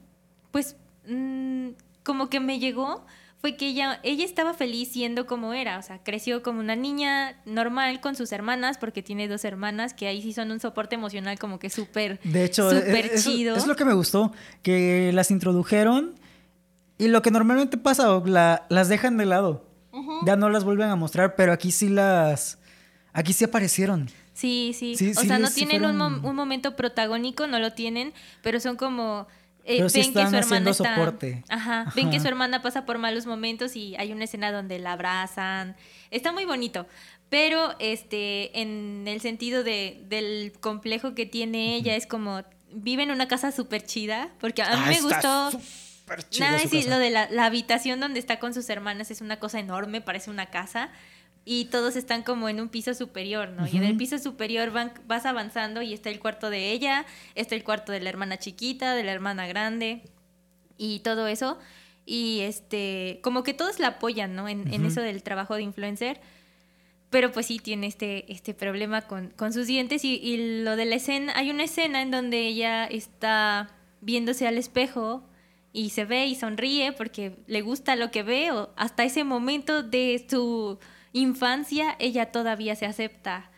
pues, 0.51 0.77
mm, 1.07 1.69
como 2.03 2.31
que 2.31 2.41
me 2.41 2.59
llegó, 2.59 3.05
fue 3.41 3.57
que 3.57 3.67
ella, 3.69 4.01
ella 4.05 4.25
estaba 4.25 4.55
feliz 4.55 4.89
siendo 4.93 5.27
como 5.27 5.53
era, 5.53 5.79
o 5.79 5.83
sea, 5.83 6.03
creció 6.03 6.43
como 6.43 6.61
una 6.61 6.77
niña 6.77 7.37
normal 7.45 8.01
con 8.01 8.15
sus 8.17 8.33
hermanas, 8.33 8.79
porque 8.79 9.03
tiene 9.03 9.29
dos 9.29 9.45
hermanas 9.45 9.93
que 9.93 10.07
ahí 10.07 10.23
sí 10.23 10.33
son 10.33 10.51
un 10.51 10.61
soporte 10.61 10.95
emocional 10.95 11.39
como 11.39 11.59
que 11.59 11.69
súper, 11.69 12.21
De 12.25 12.45
hecho, 12.45 12.71
súper 12.71 13.05
es, 13.07 13.13
es- 13.13 13.25
chido. 13.25 13.55
es 13.55 13.67
lo 13.67 13.77
que 13.77 13.85
me 13.85 13.93
gustó, 13.93 14.33
que 14.63 15.11
las 15.13 15.31
introdujeron 15.31 16.15
y 16.99 17.09
lo 17.09 17.23
que 17.23 17.31
normalmente 17.31 17.77
pasa, 17.77 18.21
la- 18.25 18.67
las 18.69 18.89
dejan 18.89 19.17
de 19.17 19.27
lado. 19.27 19.69
Ya 20.27 20.35
no 20.37 20.49
las 20.49 20.65
vuelven 20.65 20.89
a 20.89 20.97
mostrar, 20.97 21.37
pero 21.37 21.53
aquí 21.53 21.71
sí 21.71 21.89
las... 21.89 22.59
Aquí 23.13 23.33
sí 23.33 23.45
aparecieron. 23.45 24.11
Sí, 24.33 24.75
sí. 24.77 24.97
Sí, 24.97 25.13
o 25.17 25.21
sí 25.21 25.29
sea, 25.29 25.39
no 25.39 25.47
sí 25.47 25.55
tienen 25.67 25.85
un, 25.85 25.97
mom- 25.97 26.25
un 26.25 26.35
momento 26.35 26.75
protagónico, 26.75 27.47
no 27.47 27.61
lo 27.61 27.75
tienen, 27.75 28.13
pero 28.43 28.59
son 28.59 28.75
como... 28.77 29.29
eh, 29.65 29.77
Pero 29.77 29.89
sí 29.89 30.01
ven 30.01 30.13
que 30.13 30.19
están 30.23 30.31
su 30.31 30.37
hermana 30.55 30.71
está... 30.73 30.97
soporte. 30.97 31.45
Ajá, 31.49 31.93
Ven 31.95 32.11
que 32.11 32.19
su 32.19 32.27
hermana 32.27 32.61
pasa 32.61 32.85
por 32.85 32.99
malos 32.99 33.25
momentos 33.27 33.77
y 33.77 33.95
hay 33.97 34.13
una 34.13 34.25
escena 34.25 34.51
donde 34.51 34.81
la 34.81 34.93
abrazan. 34.95 35.77
Está 36.11 36.33
muy 36.33 36.45
bonito. 36.45 36.87
Pero 37.29 37.75
este, 37.79 38.61
en 38.61 39.05
el 39.07 39.21
sentido 39.21 39.63
de, 39.63 40.03
del 40.09 40.53
complejo 40.61 41.15
que 41.15 41.25
tiene 41.27 41.77
ella, 41.77 41.95
es 41.95 42.07
como... 42.09 42.43
Vive 42.73 43.05
en 43.05 43.13
una 43.13 43.29
casa 43.29 43.53
súper 43.53 43.85
chida, 43.87 44.31
porque 44.41 44.63
a 44.63 44.71
mí 44.71 44.83
Ah, 44.85 44.89
me 44.89 45.01
gustó... 45.01 45.51
súper 46.05 46.29
chida 46.29 46.47
Nada, 46.51 46.59
su 46.61 46.69
sí, 46.69 46.79
casa. 46.79 46.91
lo 46.91 46.99
de 46.99 47.11
la, 47.11 47.29
la 47.31 47.47
habitación 47.47 48.01
donde 48.01 48.21
está 48.21 48.39
con 48.39 48.55
sus 48.55 48.69
hermanas 48.69 49.11
es 49.11 49.21
una 49.21 49.39
cosa 49.39 49.59
enorme, 49.59 50.01
parece 50.01 50.31
una 50.31 50.47
casa. 50.47 50.91
Y 51.47 51.67
todos 51.67 51.95
están 51.97 52.23
como 52.23 52.49
en 52.49 52.59
un 52.59 52.71
piso 52.71 52.95
superior, 52.95 53.51
¿no? 53.51 53.67
Y 53.67 53.77
en 53.77 53.85
el 53.85 53.99
piso 53.99 54.19
superior 54.19 54.71
van, 54.71 54.93
vas 55.07 55.27
avanzando 55.27 55.83
y 55.83 55.93
está 55.93 56.09
el 56.09 56.19
cuarto 56.19 56.49
de 56.49 56.71
ella, 56.73 57.05
está 57.35 57.55
el 57.55 57.63
cuarto 57.63 57.93
de 57.93 58.01
la 58.01 58.09
hermana 58.09 58.39
chiquita, 58.39 58.95
de 58.95 59.05
la 59.05 59.13
hermana 59.13 59.47
grande 59.47 60.01
y 60.79 61.01
todo 61.01 61.27
eso. 61.27 61.59
Y 62.07 62.41
este, 62.41 63.21
como 63.23 63.43
que 63.43 63.53
todos 63.53 63.79
la 63.79 63.89
apoyan, 63.89 64.35
¿no? 64.35 64.49
En, 64.49 64.73
en 64.73 64.81
Ujú. 64.83 64.91
eso 64.91 65.03
del 65.03 65.23
trabajo 65.23 65.55
de 65.55 65.63
influencer. 65.63 66.19
Pero 67.11 67.31
pues 67.31 67.45
sí 67.47 67.59
tiene 67.59 67.89
este, 67.89 68.31
este 68.33 68.55
problema 68.55 69.03
con, 69.03 69.29
con 69.31 69.53
sus 69.53 69.67
dientes 69.67 70.03
y, 70.05 70.15
y 70.17 70.63
lo 70.63 70.77
de 70.77 70.87
la 70.87 70.95
escena, 70.95 71.35
hay 71.37 71.51
una 71.51 71.65
escena 71.65 72.01
en 72.01 72.11
donde 72.11 72.39
ella 72.47 72.87
está 72.87 73.69
viéndose 74.01 74.47
al 74.49 74.57
espejo 74.57 75.23
y 75.75 75.91
se 75.91 76.05
ve 76.05 76.27
y 76.27 76.37
sonríe 76.37 76.93
porque 76.93 77.37
le 77.49 77.61
gusta 77.61 77.97
lo 77.97 78.13
que 78.13 78.23
ve 78.23 78.53
o 78.53 78.71
hasta 78.77 79.03
ese 79.05 79.25
momento 79.25 79.83
de 79.83 80.25
su 80.31 80.79
infancia 81.13 81.97
ella 81.99 82.31
todavía 82.31 82.77
se 82.77 82.87
acepta, 82.87 83.51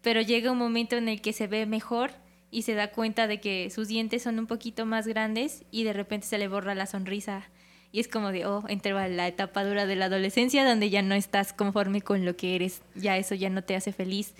pero 0.00 0.22
llega 0.22 0.52
un 0.52 0.58
momento 0.58 0.96
en 0.96 1.08
el 1.08 1.20
que 1.20 1.32
se 1.32 1.48
ve 1.48 1.66
mejor 1.66 2.12
y 2.52 2.62
se 2.62 2.74
da 2.74 2.92
cuenta 2.92 3.26
de 3.26 3.40
que 3.40 3.70
sus 3.70 3.88
dientes 3.88 4.22
son 4.22 4.38
un 4.38 4.46
poquito 4.46 4.86
más 4.86 5.08
grandes 5.08 5.64
y 5.72 5.82
de 5.82 5.92
repente 5.92 6.28
se 6.28 6.38
le 6.38 6.46
borra 6.46 6.76
la 6.76 6.86
sonrisa. 6.86 7.50
Y 7.90 7.98
es 7.98 8.06
como 8.06 8.30
de, 8.30 8.46
oh, 8.46 8.64
entra 8.68 9.08
la 9.08 9.26
etapa 9.26 9.64
dura 9.64 9.86
de 9.86 9.96
la 9.96 10.04
adolescencia 10.04 10.66
donde 10.66 10.90
ya 10.90 11.02
no 11.02 11.16
estás 11.16 11.52
conforme 11.52 12.02
con 12.02 12.24
lo 12.24 12.36
que 12.36 12.54
eres, 12.54 12.82
ya 12.94 13.16
eso 13.16 13.34
ya 13.34 13.50
no 13.50 13.64
te 13.64 13.74
hace 13.74 13.92
feliz. 13.92 14.34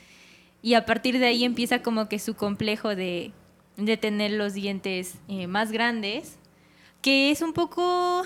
Y 0.62 0.74
a 0.74 0.86
partir 0.86 1.18
de 1.18 1.26
ahí 1.26 1.44
empieza 1.44 1.82
como 1.82 2.08
que 2.08 2.20
su 2.20 2.34
complejo 2.34 2.94
de, 2.94 3.32
de 3.76 3.96
tener 3.96 4.30
los 4.30 4.54
dientes 4.54 5.16
eh, 5.26 5.48
más 5.48 5.72
grandes, 5.72 6.38
que 7.04 7.30
es 7.30 7.42
un 7.42 7.52
poco, 7.52 8.24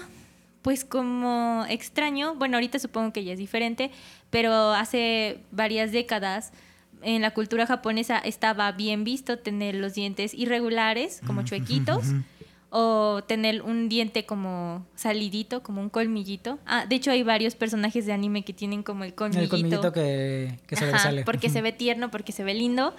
pues 0.62 0.84
como 0.84 1.64
extraño, 1.68 2.36
bueno, 2.36 2.58
ahorita 2.58 2.78
supongo 2.78 3.12
que 3.12 3.24
ya 3.24 3.32
es 3.32 3.38
diferente, 3.40 3.90
pero 4.30 4.70
hace 4.70 5.40
varias 5.50 5.90
décadas 5.90 6.52
en 7.02 7.22
la 7.22 7.32
cultura 7.32 7.66
japonesa 7.66 8.18
estaba 8.20 8.70
bien 8.70 9.02
visto 9.02 9.36
tener 9.40 9.74
los 9.74 9.94
dientes 9.94 10.32
irregulares, 10.32 11.20
como 11.26 11.42
chuequitos, 11.42 12.04
o 12.70 13.24
tener 13.26 13.62
un 13.62 13.88
diente 13.88 14.26
como 14.26 14.86
salidito, 14.94 15.60
como 15.64 15.80
un 15.80 15.88
colmillito. 15.88 16.60
Ah, 16.64 16.86
de 16.86 16.94
hecho 16.94 17.10
hay 17.10 17.24
varios 17.24 17.56
personajes 17.56 18.06
de 18.06 18.12
anime 18.12 18.44
que 18.44 18.52
tienen 18.52 18.84
como 18.84 19.02
el 19.02 19.12
colmillito. 19.12 19.42
El 19.42 19.48
colmillito 19.50 19.92
que, 19.92 20.56
que 20.68 20.76
sobresale. 20.76 21.24
porque 21.24 21.50
se 21.50 21.62
ve 21.62 21.72
tierno, 21.72 22.12
porque 22.12 22.30
se 22.30 22.44
ve 22.44 22.54
lindo. 22.54 22.94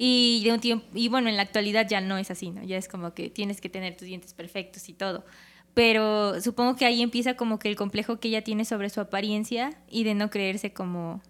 Y 0.00 0.42
de 0.44 0.52
un 0.52 0.60
tiempo, 0.60 0.86
y 0.94 1.08
bueno, 1.08 1.28
en 1.28 1.36
la 1.36 1.42
actualidad 1.42 1.86
ya 1.88 2.00
no 2.00 2.18
es 2.18 2.30
así, 2.30 2.50
¿no? 2.50 2.62
Ya 2.62 2.76
es 2.76 2.86
como 2.86 3.14
que 3.14 3.30
tienes 3.30 3.60
que 3.60 3.68
tener 3.68 3.96
tus 3.96 4.06
dientes 4.06 4.32
perfectos 4.32 4.88
y 4.88 4.92
todo. 4.92 5.24
Pero 5.74 6.40
supongo 6.40 6.76
que 6.76 6.86
ahí 6.86 7.02
empieza 7.02 7.34
como 7.34 7.58
que 7.58 7.68
el 7.68 7.76
complejo 7.76 8.20
que 8.20 8.28
ella 8.28 8.42
tiene 8.42 8.64
sobre 8.64 8.90
su 8.90 9.00
apariencia 9.00 9.70
y 9.88 10.04
de 10.04 10.14
no 10.14 10.30
creerse 10.30 10.72
como, 10.72 11.20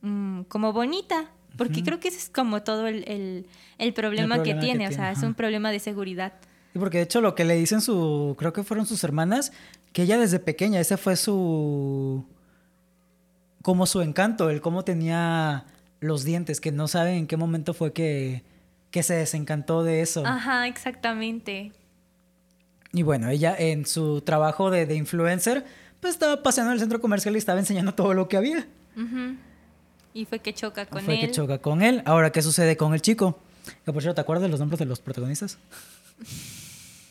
mm, 0.00 0.42
como 0.42 0.72
bonita. 0.72 1.30
Porque 1.56 1.82
creo 1.82 2.00
que 2.00 2.08
ese 2.08 2.16
es 2.16 2.30
como 2.30 2.62
todo 2.62 2.86
el, 2.86 3.46
el, 3.78 3.92
problema, 3.92 4.42
que 4.42 4.54
tiene, 4.54 4.88
o 4.88 4.92
sea, 4.92 5.12
es 5.12 5.22
un 5.22 5.34
problema 5.34 5.70
de 5.70 5.80
seguridad. 5.80 6.32
Y 6.74 6.78
porque 6.78 6.96
de 6.96 7.04
hecho 7.04 7.20
lo 7.20 7.34
que 7.34 7.44
le 7.44 7.56
dicen 7.56 7.82
su, 7.82 8.34
creo 8.38 8.54
que 8.54 8.62
fueron 8.62 8.86
sus 8.86 9.04
hermanas, 9.04 9.52
que 9.92 10.02
ella 10.02 10.16
desde 10.16 10.38
pequeña, 10.38 10.80
ese 10.80 10.96
fue 10.96 11.16
su, 11.16 12.24
como 13.60 13.84
su 13.84 14.00
encanto, 14.00 14.48
el 14.48 14.62
cómo 14.62 14.82
tenía 14.82 15.66
los 16.02 16.24
dientes, 16.24 16.60
que 16.60 16.72
no 16.72 16.88
saben 16.88 17.14
en 17.14 17.26
qué 17.26 17.36
momento 17.36 17.74
fue 17.74 17.92
que, 17.92 18.42
que 18.90 19.02
se 19.02 19.14
desencantó 19.14 19.84
de 19.84 20.02
eso. 20.02 20.26
Ajá, 20.26 20.66
exactamente. 20.66 21.72
Y 22.92 23.02
bueno, 23.04 23.30
ella 23.30 23.56
en 23.56 23.86
su 23.86 24.20
trabajo 24.20 24.70
de, 24.70 24.84
de 24.84 24.96
influencer, 24.96 25.64
pues 26.00 26.14
estaba 26.14 26.42
paseando 26.42 26.72
en 26.72 26.74
el 26.74 26.80
centro 26.80 27.00
comercial 27.00 27.34
y 27.36 27.38
estaba 27.38 27.60
enseñando 27.60 27.94
todo 27.94 28.12
lo 28.14 28.28
que 28.28 28.36
había. 28.36 28.66
Y 30.12 30.24
fue 30.26 30.40
que 30.40 30.52
choca 30.52 30.86
con 30.86 30.98
él. 30.98 31.04
Fue 31.04 31.20
que 31.20 31.30
choca 31.30 31.58
con 31.58 31.82
él. 31.82 32.02
Ahora, 32.04 32.30
¿qué 32.30 32.42
sucede 32.42 32.76
con 32.76 32.92
el 32.92 33.00
chico? 33.00 33.38
Que 33.84 33.92
por 33.92 34.02
cierto, 34.02 34.16
¿te 34.16 34.20
acuerdas 34.22 34.42
de 34.42 34.48
los 34.48 34.58
nombres 34.58 34.80
de 34.80 34.84
los 34.86 35.00
protagonistas? 35.00 35.58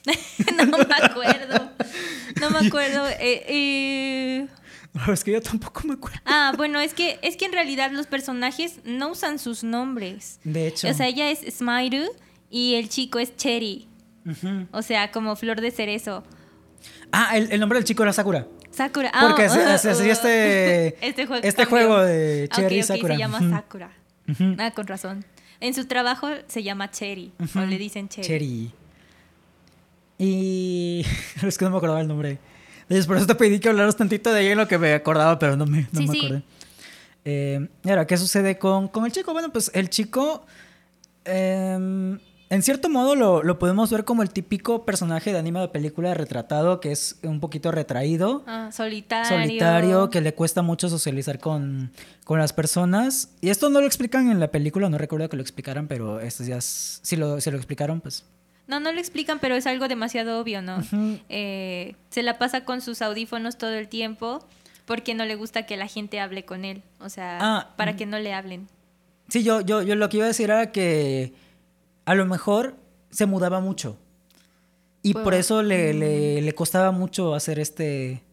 no 0.58 0.66
me 0.66 0.96
acuerdo. 1.02 1.72
No 2.42 2.50
me 2.52 2.60
acuerdo. 2.68 3.08
Eh, 3.08 3.46
eh 3.48 4.48
es 5.12 5.24
que 5.24 5.32
yo 5.32 5.42
tampoco 5.42 5.82
me 5.86 5.94
acuerdo. 5.94 6.20
Ah, 6.26 6.54
bueno, 6.56 6.80
es 6.80 6.94
que, 6.94 7.20
es 7.22 7.38
que 7.38 7.46
en 7.46 7.54
realidad 7.54 7.92
los 7.92 8.08
personajes 8.08 8.80
no 8.84 9.12
usan 9.12 9.40
sus 9.40 9.64
nombres. 9.64 10.40
De 10.44 10.68
hecho. 10.68 10.90
O 10.90 10.94
sea, 10.94 11.08
ella 11.08 11.30
es 11.30 11.40
Smairu 11.56 12.12
y 12.50 12.76
el 12.76 12.90
chico 12.90 13.20
es 13.20 13.36
Cherry. 13.36 13.88
O 14.72 14.82
sea, 14.82 15.12
como 15.12 15.36
flor 15.36 15.62
de 15.62 15.72
cerezo. 15.72 16.24
Ah, 17.12 17.36
el, 17.36 17.60
nombre 17.60 17.80
del 17.80 17.86
chico 17.86 18.04
era 18.04 18.14
Sakura. 18.14 18.48
Sakura. 18.70 19.12
Ah, 19.14 19.28
Porque 19.28 19.50
se, 19.50 19.64
hacía 19.64 20.12
este, 20.12 20.88
este, 21.06 21.26
juego, 21.26 21.44
este 21.44 21.66
juego 21.66 22.00
de 22.00 22.48
Cherry 22.54 22.80
y 22.80 22.84
Sakura. 22.84 23.16
se 23.16 23.20
llama 23.20 23.40
Sakura. 23.50 23.92
Ah, 24.60 24.72
con 24.72 24.88
razón. 24.88 25.26
En 25.60 25.74
su 25.74 25.86
trabajo 25.86 26.28
se 26.48 26.64
llama 26.64 26.92
Cherry. 26.92 27.32
O 27.56 27.60
le 27.62 27.78
dicen 27.78 28.10
Cherry. 28.10 28.28
Cherry. 28.28 28.72
Y. 30.20 31.06
es 31.42 31.58
que 31.58 31.66
no 31.66 31.72
me 31.72 31.78
acordaba 31.78 32.02
el 32.02 32.08
nombre 32.08 32.40
por 33.08 33.18
eso 33.18 33.28
te 33.28 33.36
pedí 33.36 33.60
que 33.60 33.70
hablaras 33.70 33.96
tantito 33.96 34.34
de 34.34 34.42
ella 34.42 34.52
en 34.52 34.58
lo 34.58 34.68
que 34.68 34.78
me 34.78 34.94
acordaba, 34.94 35.40
pero 35.40 35.56
no 35.56 35.66
me, 35.66 35.88
no 35.92 36.02
me 36.02 36.20
acordé. 36.20 36.44
Eh, 37.24 37.68
ahora, 37.86 38.08
¿qué 38.08 38.18
sucede 38.18 38.58
con, 38.58 38.88
con, 38.88 39.06
el 39.06 39.12
chico? 39.12 39.34
Bueno, 39.34 39.52
pues 39.52 39.72
el 39.74 39.90
chico, 39.90 40.46
em, 41.24 42.20
en 42.50 42.64
cierto 42.64 42.90
modo, 42.90 43.16
lo, 43.16 43.44
lo, 43.44 43.60
podemos 43.60 43.92
ver 43.92 44.06
como 44.06 44.24
el 44.24 44.32
típico 44.32 44.86
personaje 44.86 45.32
de 45.32 45.38
anime 45.38 45.60
de 45.60 45.68
película 45.68 46.14
retratado, 46.16 46.80
que 46.80 46.92
es 46.92 47.20
un 47.24 47.40
poquito 47.40 47.72
retraído. 47.72 48.44
Ah, 48.48 48.72
solitario. 48.72 49.30
Solitario, 49.30 50.10
que 50.10 50.22
le 50.22 50.34
cuesta 50.34 50.64
mucho 50.64 50.90
socializar 50.90 51.40
con, 51.40 51.92
con, 52.24 52.40
las 52.40 52.54
personas. 52.54 53.30
Y 53.40 53.50
esto 53.50 53.70
no 53.70 53.82
lo 53.82 53.86
explican 53.86 54.32
en 54.32 54.40
la 54.40 54.50
película, 54.50 54.90
no 54.90 54.98
recuerdo 54.98 55.30
que 55.30 55.38
lo 55.38 55.44
explicaran, 55.44 55.88
pero 55.88 56.20
estos 56.20 56.48
días, 56.48 57.00
si 57.04 57.16
lo, 57.16 57.40
si 57.40 57.52
lo 57.52 57.58
explicaron, 57.58 58.02
pues 58.02 58.26
no, 58.72 58.80
no 58.80 58.94
lo 58.94 59.00
explican, 59.00 59.40
pero 59.40 59.56
es 59.56 59.68
algo 59.68 59.90
demasiado 59.90 60.40
obvio, 60.40 60.62
¿no? 60.62 60.78
Eh, 61.28 61.96
se 62.10 62.24
la 62.24 62.38
pasa 62.38 62.64
con 62.64 62.80
sus 62.80 63.02
audífonos 63.02 63.58
todo 63.58 63.74
el 63.74 63.90
tiempo 63.90 64.44
porque 64.86 65.14
no 65.14 65.26
le 65.26 65.36
gusta 65.36 65.66
que 65.66 65.76
la 65.76 65.88
gente 65.88 66.22
hable 66.22 66.46
con 66.46 66.64
él. 66.64 66.82
O 67.02 67.10
sea, 67.10 67.38
ah, 67.42 67.74
para 67.76 67.92
mm. 67.94 67.96
que 67.98 68.06
no 68.06 68.18
le 68.20 68.34
hablen. 68.34 68.70
Sí, 69.28 69.44
yo, 69.44 69.60
yo, 69.60 69.82
yo 69.82 69.96
lo 69.96 70.08
que 70.08 70.18
iba 70.18 70.26
a 70.26 70.30
decir 70.30 70.50
era 70.50 70.72
que 70.72 71.34
a 72.06 72.16
lo 72.16 72.26
mejor 72.26 72.78
se 73.10 73.26
mudaba 73.26 73.60
mucho. 73.60 73.98
Y 75.04 75.16
por 75.16 75.34
eso 75.34 75.64
le, 75.64 75.94
le, 75.94 76.42
le 76.42 76.56
costaba 76.56 76.92
mucho 76.92 77.36
hacer 77.36 77.60
este 77.60 78.24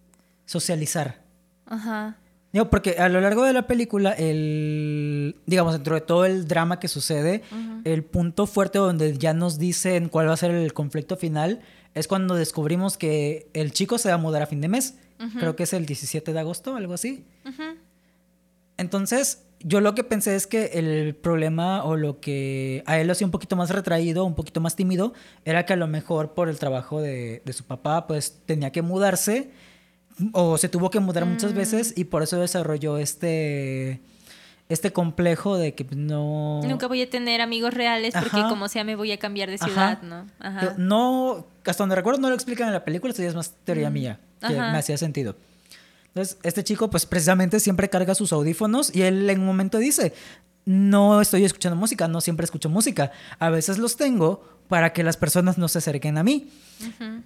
socializar. 0.46 1.20
Ajá 1.66 2.16
porque 2.70 2.96
a 2.98 3.08
lo 3.08 3.20
largo 3.20 3.44
de 3.44 3.52
la 3.52 3.66
película, 3.66 4.12
el, 4.12 5.36
digamos, 5.46 5.74
dentro 5.74 5.94
de 5.94 6.00
todo 6.00 6.24
el 6.24 6.48
drama 6.48 6.80
que 6.80 6.88
sucede, 6.88 7.42
el 7.84 8.04
punto 8.04 8.46
fuerte 8.46 8.78
donde 8.78 9.16
ya 9.18 9.34
nos 9.34 9.58
dicen 9.58 10.08
cuál 10.08 10.28
va 10.28 10.32
a 10.32 10.36
ser 10.36 10.52
el 10.52 10.72
conflicto 10.72 11.16
final 11.16 11.60
es 11.94 12.08
cuando 12.08 12.34
descubrimos 12.34 12.96
que 12.96 13.48
el 13.52 13.72
chico 13.72 13.98
se 13.98 14.08
va 14.08 14.14
a 14.14 14.18
mudar 14.18 14.42
a 14.42 14.46
fin 14.46 14.60
de 14.60 14.68
mes. 14.68 14.94
Creo 15.38 15.56
que 15.56 15.64
es 15.64 15.72
el 15.72 15.84
17 15.84 16.32
de 16.32 16.38
agosto, 16.38 16.76
algo 16.76 16.94
así. 16.94 17.24
Entonces, 18.76 19.42
yo 19.60 19.80
lo 19.80 19.94
que 19.94 20.04
pensé 20.04 20.36
es 20.36 20.46
que 20.46 20.66
el 20.74 21.16
problema 21.16 21.84
o 21.84 21.96
lo 21.96 22.20
que 22.20 22.82
a 22.86 22.98
él 22.98 23.08
lo 23.08 23.12
hacía 23.12 23.26
un 23.26 23.32
poquito 23.32 23.56
más 23.56 23.70
retraído, 23.70 24.24
un 24.24 24.36
poquito 24.36 24.60
más 24.60 24.76
tímido, 24.76 25.12
era 25.44 25.66
que 25.66 25.72
a 25.72 25.76
lo 25.76 25.88
mejor 25.88 26.34
por 26.34 26.48
el 26.48 26.58
trabajo 26.58 27.00
de, 27.00 27.42
de 27.44 27.52
su 27.52 27.64
papá, 27.64 28.06
pues 28.06 28.40
tenía 28.46 28.70
que 28.70 28.82
mudarse 28.82 29.50
o 30.32 30.58
se 30.58 30.68
tuvo 30.68 30.90
que 30.90 31.00
mudar 31.00 31.24
muchas 31.26 31.52
mm. 31.52 31.56
veces 31.56 31.92
y 31.96 32.04
por 32.04 32.22
eso 32.22 32.38
desarrolló 32.38 32.98
este 32.98 34.00
este 34.68 34.92
complejo 34.92 35.56
de 35.56 35.74
que 35.74 35.86
no 35.96 36.60
nunca 36.62 36.88
voy 36.88 37.02
a 37.02 37.08
tener 37.08 37.40
amigos 37.40 37.72
reales 37.72 38.14
porque 38.14 38.42
como 38.48 38.68
sea 38.68 38.84
me 38.84 38.96
voy 38.96 39.12
a 39.12 39.18
cambiar 39.18 39.48
de 39.48 39.58
ciudad, 39.58 40.02
¿no? 40.02 40.26
Ajá. 40.40 40.74
No, 40.76 41.46
hasta 41.64 41.82
donde 41.82 41.96
recuerdo 41.96 42.20
no 42.20 42.28
lo 42.28 42.34
explican 42.34 42.68
en 42.68 42.74
la 42.74 42.84
película, 42.84 43.10
esto 43.10 43.22
ya 43.22 43.28
es 43.28 43.34
más 43.34 43.54
teoría 43.64 43.90
mm. 43.90 43.92
mía, 43.92 44.20
que 44.46 44.54
me 44.54 44.78
hacía 44.78 44.98
sentido. 44.98 45.36
Entonces, 46.08 46.38
este 46.42 46.64
chico 46.64 46.90
pues 46.90 47.06
precisamente 47.06 47.60
siempre 47.60 47.88
carga 47.88 48.14
sus 48.14 48.32
audífonos 48.32 48.94
y 48.94 49.02
él 49.02 49.28
en 49.30 49.40
un 49.40 49.46
momento 49.46 49.78
dice, 49.78 50.12
no 50.64 51.20
estoy 51.22 51.44
escuchando 51.44 51.76
música, 51.76 52.08
no 52.08 52.20
siempre 52.20 52.44
escucho 52.44 52.68
música, 52.68 53.10
a 53.38 53.48
veces 53.48 53.78
los 53.78 53.96
tengo 53.96 54.57
para 54.68 54.92
que 54.92 55.02
las 55.02 55.16
personas 55.16 55.58
no 55.58 55.66
se 55.68 55.78
acerquen 55.78 56.18
a 56.18 56.22
mí. 56.22 56.48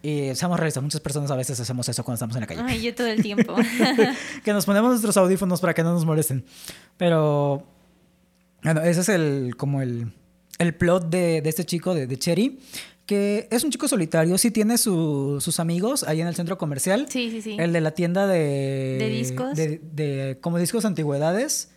Y 0.02 0.34
seamos 0.34 0.58
realistas, 0.58 0.82
muchas 0.82 1.00
personas 1.00 1.30
a 1.30 1.36
veces 1.36 1.58
hacemos 1.60 1.88
eso 1.88 2.02
cuando 2.04 2.14
estamos 2.16 2.36
en 2.36 2.40
la 2.40 2.46
calle. 2.46 2.62
Ay, 2.64 2.82
yo 2.82 2.94
todo 2.94 3.08
el 3.08 3.20
tiempo. 3.20 3.54
que 4.44 4.52
nos 4.52 4.64
ponemos 4.64 4.90
nuestros 4.90 5.16
audífonos 5.16 5.60
para 5.60 5.74
que 5.74 5.82
no 5.82 5.92
nos 5.92 6.04
molesten. 6.06 6.44
Pero, 6.96 7.66
bueno, 8.62 8.80
ese 8.80 9.00
es 9.00 9.08
el, 9.08 9.54
como 9.56 9.82
el, 9.82 10.12
el 10.58 10.74
plot 10.74 11.10
de, 11.10 11.42
de 11.42 11.48
este 11.48 11.64
chico, 11.64 11.94
de, 11.94 12.06
de, 12.06 12.18
Cherry, 12.18 12.60
que 13.04 13.48
es 13.50 13.64
un 13.64 13.70
chico 13.70 13.88
solitario, 13.88 14.38
sí 14.38 14.50
tiene 14.50 14.78
sus 14.78 15.60
amigos 15.60 16.04
ahí 16.04 16.20
en 16.20 16.28
el 16.28 16.34
centro 16.34 16.56
comercial. 16.56 17.06
Sí, 17.10 17.30
sí, 17.30 17.42
sí. 17.42 17.56
El 17.58 17.72
de 17.72 17.80
la 17.80 17.90
tienda 17.90 18.26
de... 18.26 18.96
De 18.98 19.08
discos. 19.08 19.56
De, 19.56 19.80
de 19.92 20.38
como 20.40 20.58
discos 20.58 20.84
antigüedades. 20.84 21.70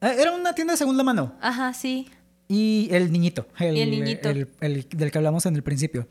Eh, 0.00 0.16
era 0.18 0.32
una 0.32 0.54
tienda 0.54 0.72
de 0.74 0.78
segunda 0.78 1.02
mano. 1.02 1.34
Ajá, 1.40 1.74
sí. 1.74 2.08
Y 2.48 2.88
el 2.90 3.12
niñito, 3.12 3.46
el, 3.58 3.76
el 3.76 3.90
niñito. 3.90 4.28
El, 4.28 4.86
del 4.88 5.10
que 5.10 5.18
hablamos 5.18 5.46
en 5.46 5.56
el 5.56 5.62
principio. 5.62 6.06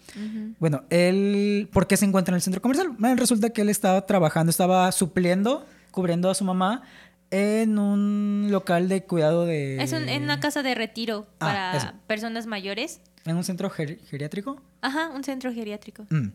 Bueno, 0.59 0.83
él, 0.89 1.69
¿por 1.71 1.87
qué 1.87 1.97
se 1.97 2.05
encuentra 2.05 2.33
en 2.33 2.37
el 2.37 2.41
centro 2.41 2.61
comercial? 2.61 2.95
resulta 3.15 3.51
que 3.51 3.61
él 3.61 3.69
estaba 3.69 4.05
trabajando, 4.05 4.49
estaba 4.49 4.91
supliendo, 4.91 5.65
cubriendo 5.91 6.29
a 6.29 6.33
su 6.33 6.43
mamá 6.43 6.83
en 7.29 7.79
un 7.79 8.47
local 8.49 8.89
de 8.89 9.03
cuidado 9.03 9.45
de... 9.45 9.81
Es 9.81 9.93
en 9.93 10.23
una 10.23 10.39
casa 10.39 10.63
de 10.63 10.75
retiro 10.75 11.27
ah, 11.33 11.37
para 11.39 11.93
personas 12.07 12.45
mayores. 12.45 13.01
¿En 13.25 13.37
un 13.37 13.43
centro 13.43 13.69
geriátrico? 13.69 14.61
Ajá, 14.81 15.09
un 15.09 15.23
centro 15.23 15.53
geriátrico. 15.53 16.05
Mm. 16.09 16.29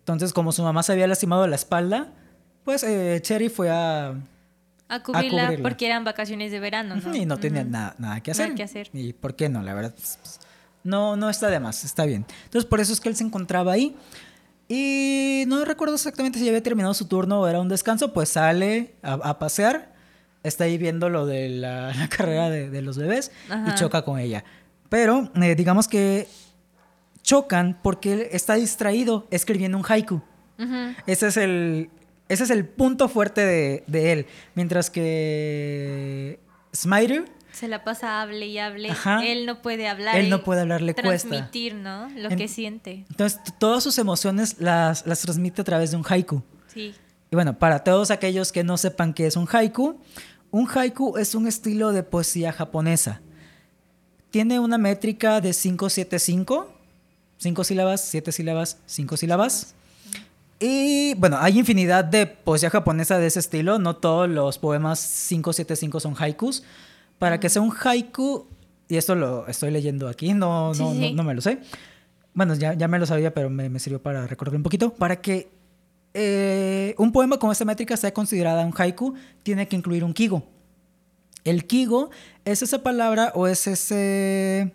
Entonces, 0.00 0.32
como 0.32 0.52
su 0.52 0.62
mamá 0.62 0.82
se 0.82 0.92
había 0.92 1.06
lastimado 1.06 1.46
la 1.46 1.56
espalda, 1.56 2.12
pues 2.64 2.82
eh, 2.82 3.20
Cherry 3.22 3.48
fue 3.48 3.70
a 3.70 4.14
a 4.90 5.02
cubrirla, 5.02 5.52
porque 5.62 5.86
eran 5.86 6.04
vacaciones 6.04 6.50
de 6.50 6.58
verano, 6.60 6.96
¿no? 6.96 7.14
Y 7.14 7.24
no 7.24 7.38
tenía 7.38 7.64
nada, 7.64 7.94
nada, 7.98 8.20
que 8.20 8.32
hacer. 8.32 8.46
Nada 8.46 8.56
que 8.56 8.62
hacer. 8.64 8.90
Y 8.92 9.12
por 9.12 9.36
qué 9.36 9.48
no, 9.48 9.62
la 9.62 9.72
verdad. 9.72 9.94
Pues, 9.94 10.18
pues, 10.20 10.40
no, 10.82 11.16
no 11.16 11.30
está 11.30 11.48
de 11.48 11.60
más, 11.60 11.84
está 11.84 12.04
bien. 12.04 12.26
Entonces, 12.44 12.68
por 12.68 12.80
eso 12.80 12.92
es 12.92 13.00
que 13.00 13.08
él 13.08 13.16
se 13.16 13.24
encontraba 13.24 13.72
ahí. 13.72 13.96
Y 14.68 15.44
no 15.46 15.64
recuerdo 15.64 15.94
exactamente 15.94 16.38
si 16.38 16.44
ya 16.44 16.50
había 16.50 16.62
terminado 16.62 16.94
su 16.94 17.06
turno 17.06 17.40
o 17.40 17.46
era 17.48 17.60
un 17.60 17.68
descanso, 17.68 18.12
pues 18.12 18.30
sale 18.30 18.94
a, 19.02 19.38
pasear, 19.38 19.92
está 20.42 20.64
ahí 20.64 20.78
viendo 20.78 21.08
lo 21.08 21.26
de 21.26 21.48
la, 21.48 21.92
carrera 22.16 22.50
de, 22.50 22.82
los 22.82 22.96
bebés 22.96 23.30
y 23.66 23.74
choca 23.74 24.02
con 24.02 24.18
ella. 24.18 24.44
Pero 24.88 25.30
eh, 25.40 25.54
digamos 25.54 25.88
que 25.88 26.28
chocan 27.22 27.78
porque 27.82 28.12
él 28.12 28.26
está 28.32 28.54
distraído 28.54 29.26
escribiendo 29.30 29.78
un 29.78 29.84
haiku. 29.86 30.22
Ese 31.06 31.28
es 31.28 31.36
el, 31.36 31.90
ese 32.30 32.44
es 32.44 32.50
el 32.50 32.64
punto 32.64 33.08
fuerte 33.08 33.44
de, 33.44 34.12
él. 34.12 34.26
Mientras 34.54 34.88
que 34.88 36.38
Smiter 36.74 37.24
Se 37.52 37.66
la 37.66 37.82
pasa 37.82 38.22
hable 38.22 38.46
y 38.46 38.56
hable. 38.58 38.88
Ajá. 38.88 39.26
Él 39.26 39.46
no 39.46 39.60
puede 39.62 39.88
hablar. 39.88 40.16
Él 40.16 40.30
no 40.30 40.44
puede 40.44 40.60
hablar, 40.60 40.80
le 40.80 40.94
cuesta. 40.94 41.28
transmitir, 41.28 41.74
¿no? 41.74 42.08
Lo 42.10 42.30
En- 42.30 42.38
que 42.38 42.46
siente. 42.46 43.04
Entonces, 43.10 43.40
todas 43.58 43.82
sus 43.82 43.98
emociones 43.98 44.60
las, 44.60 45.04
las 45.06 45.20
transmite 45.20 45.60
a 45.60 45.64
través 45.64 45.90
de 45.90 45.96
un 45.96 46.04
haiku. 46.08 46.40
Sí. 46.68 46.94
Y 47.32 47.34
bueno, 47.34 47.58
para 47.58 47.82
todos 47.82 48.12
aquellos 48.12 48.52
que 48.52 48.62
no 48.62 48.76
sepan 48.76 49.12
qué 49.12 49.26
es 49.26 49.36
un 49.36 49.48
haiku, 49.50 50.00
un 50.52 50.68
haiku 50.72 51.18
es 51.18 51.34
un 51.34 51.48
estilo 51.48 51.92
de 51.92 52.04
poesía 52.04 52.52
japonesa. 52.52 53.20
Tiene 54.30 54.60
una 54.60 54.78
métrica 54.78 55.40
de 55.40 55.52
575, 55.52 56.72
5 57.38 57.64
sílabas, 57.64 58.04
7 58.04 58.30
sílabas, 58.30 58.78
5 58.86 59.16
sílabas. 59.16 59.74
Y 60.62 61.14
bueno, 61.14 61.38
hay 61.40 61.58
infinidad 61.58 62.04
de 62.04 62.26
poesía 62.26 62.68
japonesa 62.68 63.18
de 63.18 63.26
ese 63.26 63.40
estilo, 63.40 63.78
no 63.78 63.96
todos 63.96 64.28
los 64.28 64.58
poemas 64.58 65.00
575 65.28 66.00
son 66.00 66.14
haikus. 66.18 66.62
Para 67.18 67.40
que 67.40 67.48
sea 67.48 67.62
un 67.62 67.72
haiku, 67.82 68.46
y 68.86 68.96
esto 68.96 69.14
lo 69.14 69.46
estoy 69.46 69.70
leyendo 69.70 70.06
aquí, 70.08 70.34
no, 70.34 70.74
Sí, 70.74 70.82
no, 70.82 70.92
sí. 70.92 71.10
no, 71.12 71.16
no 71.16 71.24
me 71.24 71.34
lo 71.34 71.40
sé. 71.40 71.60
Bueno, 72.34 72.54
ya, 72.54 72.74
ya 72.74 72.88
me 72.88 72.98
lo 72.98 73.06
sabía, 73.06 73.32
pero 73.32 73.48
me, 73.48 73.68
me 73.70 73.78
sirvió 73.78 74.02
para 74.02 74.26
recordar 74.26 74.54
un 74.56 74.62
poquito. 74.62 74.92
Para 74.92 75.20
que 75.20 75.50
eh, 76.12 76.94
un 76.98 77.10
poema 77.12 77.38
con 77.38 77.50
esta 77.50 77.64
métrica 77.64 77.96
sea 77.96 78.12
considerada 78.12 78.64
un 78.66 78.74
haiku, 78.76 79.14
tiene 79.42 79.66
que 79.66 79.76
incluir 79.76 80.04
un 80.04 80.12
kigo. 80.12 80.46
El 81.44 81.66
kigo 81.66 82.10
es 82.44 82.62
esa 82.62 82.82
palabra 82.82 83.32
o 83.34 83.46
es 83.46 83.66
ese. 83.66 84.74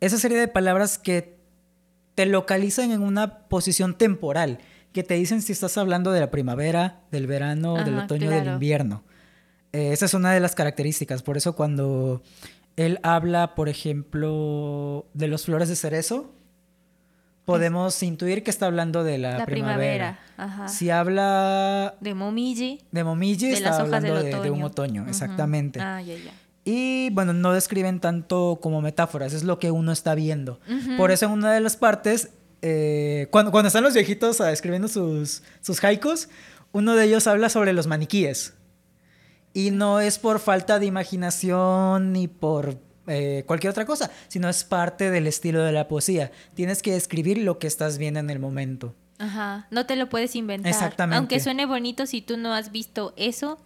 Esa 0.00 0.16
serie 0.16 0.38
de 0.38 0.48
palabras 0.48 0.96
que 0.98 1.37
te 2.18 2.26
localizan 2.26 2.90
en 2.90 3.00
una 3.00 3.42
posición 3.46 3.94
temporal, 3.96 4.58
que 4.92 5.04
te 5.04 5.14
dicen 5.14 5.40
si 5.40 5.52
estás 5.52 5.78
hablando 5.78 6.10
de 6.10 6.18
la 6.18 6.32
primavera, 6.32 7.02
del 7.12 7.28
verano, 7.28 7.74
del 7.74 7.96
otoño, 7.96 8.28
del 8.28 8.40
claro. 8.42 8.54
invierno. 8.54 9.04
Eh, 9.72 9.92
esa 9.92 10.06
es 10.06 10.14
una 10.14 10.32
de 10.32 10.40
las 10.40 10.56
características. 10.56 11.22
Por 11.22 11.36
eso 11.36 11.54
cuando 11.54 12.24
él 12.74 12.98
habla, 13.04 13.54
por 13.54 13.68
ejemplo, 13.68 15.06
de 15.14 15.28
los 15.28 15.44
flores 15.44 15.68
de 15.68 15.76
cerezo, 15.76 16.34
podemos 17.44 18.02
intuir 18.02 18.42
que 18.42 18.50
está 18.50 18.66
hablando 18.66 19.04
de 19.04 19.18
la, 19.18 19.38
La 19.38 19.46
primavera. 19.46 20.18
primavera. 20.18 20.18
Ajá. 20.38 20.66
Si 20.66 20.90
habla 20.90 21.94
De 22.00 22.14
Momiji. 22.14 22.80
de 22.90 23.04
momiji, 23.04 23.46
De 23.46 23.52
está 23.52 23.70
las 23.70 23.78
hojas 23.78 23.94
hablando 23.94 24.16
del 24.24 24.32
de, 24.32 24.40
de 24.40 24.50
un 24.50 24.64
otoño, 24.64 25.06
exactamente. 25.06 25.78
Ah, 25.80 26.02
ya, 26.02 26.16
ya. 26.16 26.32
Y 26.70 27.08
bueno, 27.12 27.32
no 27.32 27.54
describen 27.54 27.98
tanto 27.98 28.58
como 28.60 28.82
metáforas, 28.82 29.32
es 29.32 29.42
lo 29.42 29.58
que 29.58 29.70
uno 29.70 29.90
está 29.90 30.14
viendo. 30.14 30.60
Ujú. 30.68 30.98
Por 30.98 31.10
eso 31.10 31.24
en 31.24 31.32
una 31.32 31.50
de 31.50 31.60
las 31.60 31.78
partes, 31.78 32.28
eh, 32.60 33.26
cuando, 33.30 33.52
cuando 33.52 33.68
están 33.68 33.84
los 33.84 33.94
viejitos 33.94 34.42
ah, 34.42 34.52
escribiendo 34.52 34.86
sus, 34.86 35.42
sus 35.62 35.82
haikus, 35.82 36.28
uno 36.72 36.94
de 36.94 37.06
ellos 37.06 37.26
habla 37.26 37.48
sobre 37.48 37.72
los 37.72 37.86
maniquíes. 37.86 38.52
Y 39.54 39.70
no 39.70 40.00
es 40.00 40.18
por 40.18 40.40
falta 40.40 40.78
de 40.78 40.84
imaginación 40.84 42.12
ni 42.12 42.28
por 42.28 42.76
eh, 43.06 43.44
cualquier 43.46 43.70
otra 43.70 43.86
cosa, 43.86 44.10
sino 44.28 44.50
es 44.50 44.62
parte 44.62 45.10
del 45.10 45.26
estilo 45.26 45.62
de 45.62 45.72
la 45.72 45.88
poesía. 45.88 46.32
Tienes 46.52 46.82
que 46.82 46.92
describir 46.92 47.38
lo 47.38 47.58
que 47.58 47.66
estás 47.66 47.96
viendo 47.96 48.20
en 48.20 48.28
el 48.28 48.40
momento. 48.40 48.94
Ajá. 49.18 49.68
No 49.70 49.86
te 49.86 49.96
lo 49.96 50.10
puedes 50.10 50.36
inventar. 50.36 50.70
Exactamente. 50.70 51.16
Aunque 51.16 51.40
suene 51.40 51.64
bonito, 51.64 52.04
si 52.04 52.20
tú 52.20 52.36
no 52.36 52.52
has 52.52 52.72
visto 52.72 53.14
eso, 53.16 53.58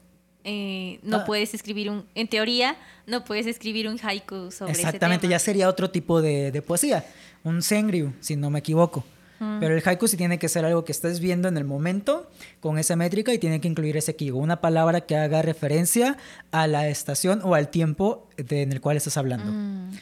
eh, 0.44 0.98
no 1.02 1.18
Ah. 1.18 1.24
puedes 1.24 1.54
escribir 1.54 1.90
un. 1.90 2.04
En 2.14 2.28
teoría, 2.28 2.76
no 3.06 3.24
puedes 3.24 3.46
escribir 3.46 3.88
un 3.88 3.98
haiku 4.02 4.50
sobre 4.50 4.72
Exactamente, 4.72 5.26
ese 5.26 5.30
ya 5.32 5.38
sería 5.38 5.68
otro 5.68 5.90
tipo 5.90 6.20
de, 6.22 6.50
de 6.52 6.62
poesía, 6.62 7.04
un 7.44 7.62
senryu, 7.62 8.12
si 8.20 8.36
no 8.36 8.50
me 8.50 8.58
equivoco. 8.60 9.04
Mm. 9.40 9.58
Pero 9.58 9.76
el 9.76 9.82
haiku 9.84 10.06
sí 10.06 10.16
tiene 10.16 10.38
que 10.38 10.48
ser 10.48 10.64
algo 10.64 10.84
que 10.84 10.92
estés 10.92 11.18
viendo 11.18 11.48
en 11.48 11.56
el 11.56 11.64
momento 11.64 12.30
con 12.60 12.78
esa 12.78 12.94
métrica 12.94 13.32
y 13.34 13.38
tiene 13.38 13.60
que 13.60 13.66
incluir 13.68 13.96
ese 13.96 14.14
kigo, 14.14 14.38
una 14.38 14.60
palabra 14.60 15.00
que 15.00 15.16
haga 15.16 15.42
referencia 15.42 16.16
a 16.52 16.66
la 16.68 16.88
estación 16.88 17.40
o 17.42 17.54
al 17.56 17.68
tiempo 17.68 18.28
de- 18.36 18.62
en 18.62 18.70
el 18.72 18.80
cual 18.80 18.96
estás 18.96 19.16
hablando. 19.16 19.50
Mm. 19.50 19.98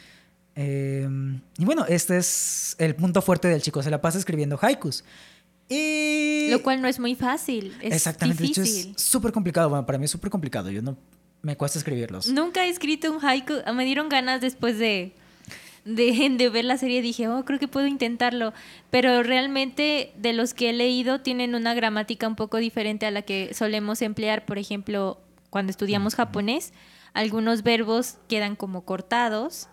Eh, 0.56 1.08
y 1.58 1.64
bueno, 1.64 1.86
este 1.88 2.18
es 2.18 2.74
el 2.78 2.94
punto 2.96 3.22
fuerte 3.22 3.48
del 3.48 3.62
chico, 3.62 3.82
se 3.82 3.90
la 3.90 4.00
pasa 4.02 4.18
escribiendo 4.18 4.58
haikus. 4.60 5.04
Y... 5.70 6.48
Lo 6.50 6.62
cual 6.62 6.82
no 6.82 6.88
es 6.88 6.98
muy 6.98 7.14
fácil. 7.14 7.74
Es 7.80 7.94
Exactamente, 7.94 8.42
de 8.42 8.48
hecho 8.50 8.62
difícil. 8.62 8.92
es 8.94 9.02
súper 9.02 9.32
complicado, 9.32 9.70
bueno, 9.70 9.86
para 9.86 9.98
mí 9.98 10.04
es 10.04 10.10
súper 10.10 10.30
complicado, 10.30 10.68
yo 10.70 10.82
no... 10.82 10.98
Me 11.42 11.56
cuesta 11.56 11.78
escribirlos. 11.78 12.28
Nunca 12.28 12.66
he 12.66 12.68
escrito 12.68 13.10
un 13.10 13.24
haiku. 13.24 13.54
Ah, 13.64 13.72
Me 13.72 13.86
dieron 13.86 14.10
ganas 14.10 14.42
después 14.42 14.78
de, 14.78 15.14
de, 15.86 16.28
de 16.36 16.48
ver 16.50 16.66
la 16.66 16.76
serie. 16.76 17.00
Dije, 17.00 17.28
oh, 17.28 17.46
creo 17.46 17.58
que 17.58 17.66
puedo 17.66 17.86
intentarlo. 17.86 18.52
Pero 18.90 19.22
realmente 19.22 20.12
de 20.18 20.34
los 20.34 20.52
que 20.52 20.68
he 20.68 20.72
leído 20.74 21.20
tienen 21.22 21.54
una 21.54 21.72
gramática 21.72 22.28
un 22.28 22.36
poco 22.36 22.58
diferente 22.58 23.06
a 23.06 23.10
la 23.10 23.22
que 23.22 23.54
solemos 23.54 24.02
emplear. 24.02 24.44
Por 24.44 24.58
ejemplo, 24.58 25.18
cuando 25.48 25.70
estudiamos 25.70 26.14
japonés, 26.14 26.74
algunos 27.14 27.62
verbos 27.62 28.16
quedan 28.28 28.54
como 28.54 28.84
cortados 28.84 29.68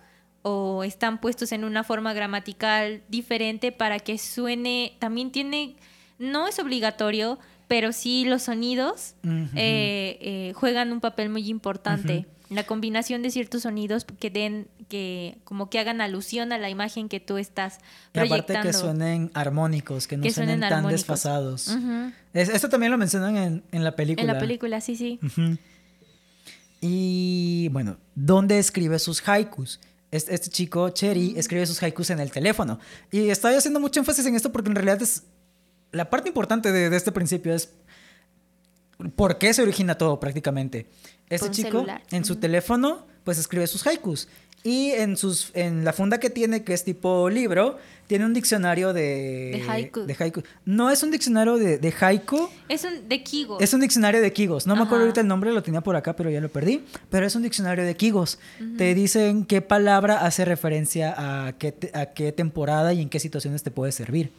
o 0.47 0.83
están 0.83 1.19
puestos 1.19 1.51
en 1.51 1.63
una 1.63 1.83
forma 1.83 2.13
gramatical 2.13 3.01
diferente 3.09 3.71
para 3.71 3.99
que 3.99 4.17
suene. 4.17 4.93
También 4.99 5.31
tiene, 5.31 5.75
no 6.19 6.47
es 6.47 6.57
obligatorio, 6.59 7.37
pero 7.67 7.91
sí 7.91 8.23
los 8.25 8.43
sonidos 8.43 9.15
eh, 9.55 10.17
eh, 10.21 10.53
juegan 10.55 10.91
un 10.91 11.01
papel 11.01 11.29
muy 11.29 11.47
importante. 11.49 12.25
La 12.49 12.63
combinación 12.63 13.21
de 13.23 13.29
ciertos 13.29 13.63
sonidos 13.63 14.05
que 14.21 14.29
den, 14.29 14.67
que 14.87 15.37
como 15.43 15.69
que 15.69 15.79
hagan 15.79 15.99
alusión 15.99 16.53
a 16.53 16.57
la 16.57 16.69
imagen 16.69 17.09
que 17.09 17.19
tú 17.19 17.37
estás 17.37 17.79
Y 18.13 18.19
aparte 18.19 18.27
proyectando. 18.29 18.67
que 18.69 18.73
suenen 18.73 19.31
armónicos, 19.33 20.07
que 20.07 20.15
no 20.15 20.23
Que 20.23 20.31
suenen 20.31 20.59
suenen 20.61 20.69
tan 20.69 20.87
desfasados. 20.87 21.75
Es- 22.33 22.47
esto 22.47 22.69
también 22.69 22.93
lo 22.93 22.97
mencionan 22.97 23.35
en, 23.35 23.63
en 23.73 23.83
la 23.83 23.97
película. 23.97 24.21
En 24.21 24.27
la 24.33 24.39
película, 24.39 24.79
sí, 24.79 24.95
sí. 24.95 25.19
Y 26.79 27.67
bueno, 27.69 27.97
¿dónde 28.15 28.59
escribe 28.59 28.99
sus 28.99 29.27
haikus? 29.27 29.79
Este, 30.17 30.33
este 30.33 30.49
chico, 30.49 30.89
Cherry, 30.89 31.35
escribe 31.37 31.65
sus 31.65 31.81
haikus 31.81 32.09
en 32.09 32.19
el 32.19 32.31
teléfono. 32.31 32.79
Y 33.11 33.29
estoy 33.29 33.53
haciendo 33.53 33.79
mucho 33.79 33.99
énfasis 33.99 34.25
en 34.25 34.35
esto 34.35 34.51
porque 34.51 34.69
en 34.69 34.75
realidad 34.75 35.01
es 35.01 35.23
la 35.91 36.09
parte 36.09 36.27
importante 36.27 36.71
de, 36.71 36.89
de 36.89 36.97
este 36.97 37.11
principio 37.11 37.53
es 37.53 37.69
por 39.15 39.37
qué 39.37 39.53
se 39.53 39.61
origina 39.61 39.97
todo 39.97 40.19
prácticamente. 40.19 40.87
Este 41.29 41.51
chico 41.51 41.69
celular. 41.69 42.03
en 42.11 42.25
su 42.25 42.37
teléfono 42.37 43.05
pues 43.23 43.37
escribe 43.37 43.67
sus 43.67 43.85
haikus. 43.85 44.27
Y 44.63 44.89
en, 44.91 45.15
sus, 45.15 45.51
en 45.53 45.85
la 45.85 45.93
funda 45.93 46.19
que 46.19 46.29
tiene, 46.29 46.63
que 46.63 46.73
es 46.73 46.83
tipo 46.83 47.29
libro, 47.29 47.77
tiene 48.07 48.25
un 48.25 48.33
diccionario 48.33 48.91
de, 48.91 49.61
De 49.63 49.65
haiku. 49.69 50.01
de 50.01 50.15
haiku. 50.19 50.41
No 50.65 50.89
es 50.91 51.03
un 51.03 51.11
diccionario 51.11 51.57
de, 51.57 51.77
de 51.77 51.93
haiku, 51.97 52.49
Es 52.67 52.83
un 52.83 53.07
de 53.07 53.23
Kigo. 53.23 53.59
es 53.61 53.73
un 53.73 53.79
diccionario 53.81 54.19
de 54.19 54.33
Kigos. 54.33 54.67
No 54.67 54.75
me 54.75 54.81
acuerdo 54.83 55.03
ahorita 55.05 55.21
el 55.21 55.27
nombre, 55.27 55.53
lo 55.53 55.63
tenía 55.63 55.81
por 55.81 55.95
acá, 55.95 56.15
pero 56.15 56.29
ya 56.29 56.41
lo 56.41 56.49
perdí. 56.49 56.83
Pero 57.09 57.25
es 57.25 57.35
un 57.35 57.43
diccionario 57.43 57.85
de 57.85 57.95
Kigos. 57.95 58.39
Te 58.77 58.93
dicen 58.93 59.45
qué 59.45 59.61
palabra 59.61 60.25
hace 60.25 60.43
referencia 60.43 61.13
a 61.47 61.53
qué, 61.53 61.71
te- 61.71 61.91
a 61.97 62.07
qué 62.13 62.31
temporada 62.33 62.91
y 62.93 63.01
en 63.01 63.09
qué 63.09 63.19
situaciones 63.19 63.63
te 63.63 63.71
puede 63.71 63.91
servir. 63.93 64.31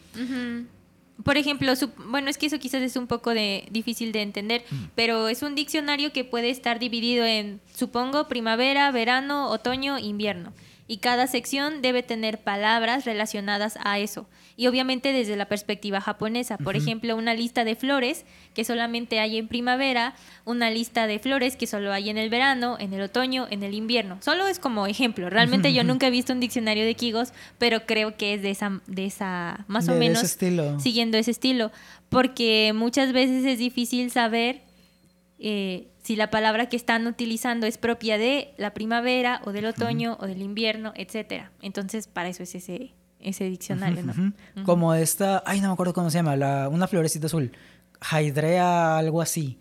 Por 1.24 1.36
ejemplo, 1.36 1.74
su- 1.76 1.90
bueno, 2.06 2.30
es 2.30 2.38
que 2.38 2.46
eso 2.46 2.58
quizás 2.58 2.80
es 2.82 2.96
un 2.96 3.06
poco 3.06 3.34
de, 3.34 3.66
difícil 3.70 4.12
de 4.12 4.22
entender, 4.22 4.64
Mm. 4.70 4.84
pero 4.94 5.28
es 5.28 5.42
un 5.42 5.54
diccionario 5.54 6.12
que 6.12 6.24
puede 6.24 6.50
estar 6.50 6.78
dividido 6.78 7.24
en, 7.26 7.60
supongo, 7.74 8.28
primavera, 8.28 8.90
verano, 8.92 9.48
otoño, 9.50 9.98
invierno. 9.98 10.52
Y 10.86 10.98
cada 10.98 11.26
sección 11.26 11.82
debe 11.82 12.02
tener 12.02 12.38
palabras 12.38 13.04
relacionadas 13.04 13.78
a 13.82 13.98
eso. 13.98 14.26
Y 14.60 14.66
obviamente 14.66 15.12
desde 15.12 15.36
la 15.36 15.46
perspectiva 15.46 16.00
japonesa. 16.00 16.58
Por 16.58 16.74
ejemplo, 16.74 17.14
una 17.14 17.32
lista 17.32 17.62
de 17.64 17.76
flores 17.76 18.24
que 18.54 18.64
solamente 18.64 19.20
hay 19.20 19.38
en 19.38 19.46
primavera, 19.46 20.16
una 20.44 20.68
lista 20.68 21.06
de 21.06 21.20
flores 21.20 21.54
que 21.54 21.68
solo 21.68 21.92
hay 21.92 22.10
en 22.10 22.18
el 22.18 22.28
verano, 22.28 22.76
en 22.80 22.92
el 22.92 23.02
otoño, 23.02 23.46
en 23.50 23.62
el 23.62 23.72
invierno. 23.72 24.18
Solo 24.20 24.48
es 24.48 24.58
como 24.58 24.88
ejemplo. 24.88 25.30
Realmente 25.30 25.72
yo 25.72 25.84
nunca 25.84 26.08
he 26.08 26.10
visto 26.10 26.32
un 26.32 26.40
diccionario 26.40 26.84
de 26.84 26.94
Kigos, 26.96 27.32
pero 27.58 27.86
creo 27.86 28.16
que 28.16 28.34
es 28.34 28.42
de 28.42 28.50
esa, 28.50 28.80
de 28.88 29.04
esa 29.06 29.64
más 29.68 29.86
De- 29.86 29.92
o 29.92 29.94
ese 29.94 30.00
menos 30.00 30.22
estilo. 30.24 30.80
siguiendo 30.80 31.18
ese 31.18 31.30
estilo, 31.30 31.70
porque 32.08 32.72
muchas 32.74 33.12
veces 33.12 33.44
es 33.44 33.60
difícil 33.60 34.10
saber 34.10 34.62
eh, 35.38 35.86
si 36.02 36.16
la 36.16 36.30
palabra 36.30 36.68
que 36.68 36.76
están 36.76 37.06
utilizando 37.06 37.68
es 37.68 37.78
propia 37.78 38.18
de 38.18 38.54
la 38.56 38.74
primavera 38.74 39.40
o 39.44 39.52
del 39.52 39.66
otoño 39.66 40.16
o 40.20 40.26
del 40.26 40.42
invierno, 40.42 40.92
etcétera. 40.96 41.52
Entonces, 41.62 42.08
para 42.08 42.28
eso 42.28 42.42
es 42.42 42.56
ese, 42.56 42.92
ese 43.20 43.44
diccionario, 43.44 44.02
¿no? 44.02 44.64
Como 44.64 44.94
esta, 44.94 45.42
ay, 45.46 45.60
no 45.60 45.68
me 45.68 45.72
acuerdo 45.74 45.92
cómo 45.92 46.10
se 46.10 46.18
llama, 46.18 46.36
la, 46.36 46.68
una 46.68 46.86
florecita 46.86 47.26
azul. 47.26 47.52
Hydrea, 48.12 48.98
algo 48.98 49.20
así. 49.20 49.58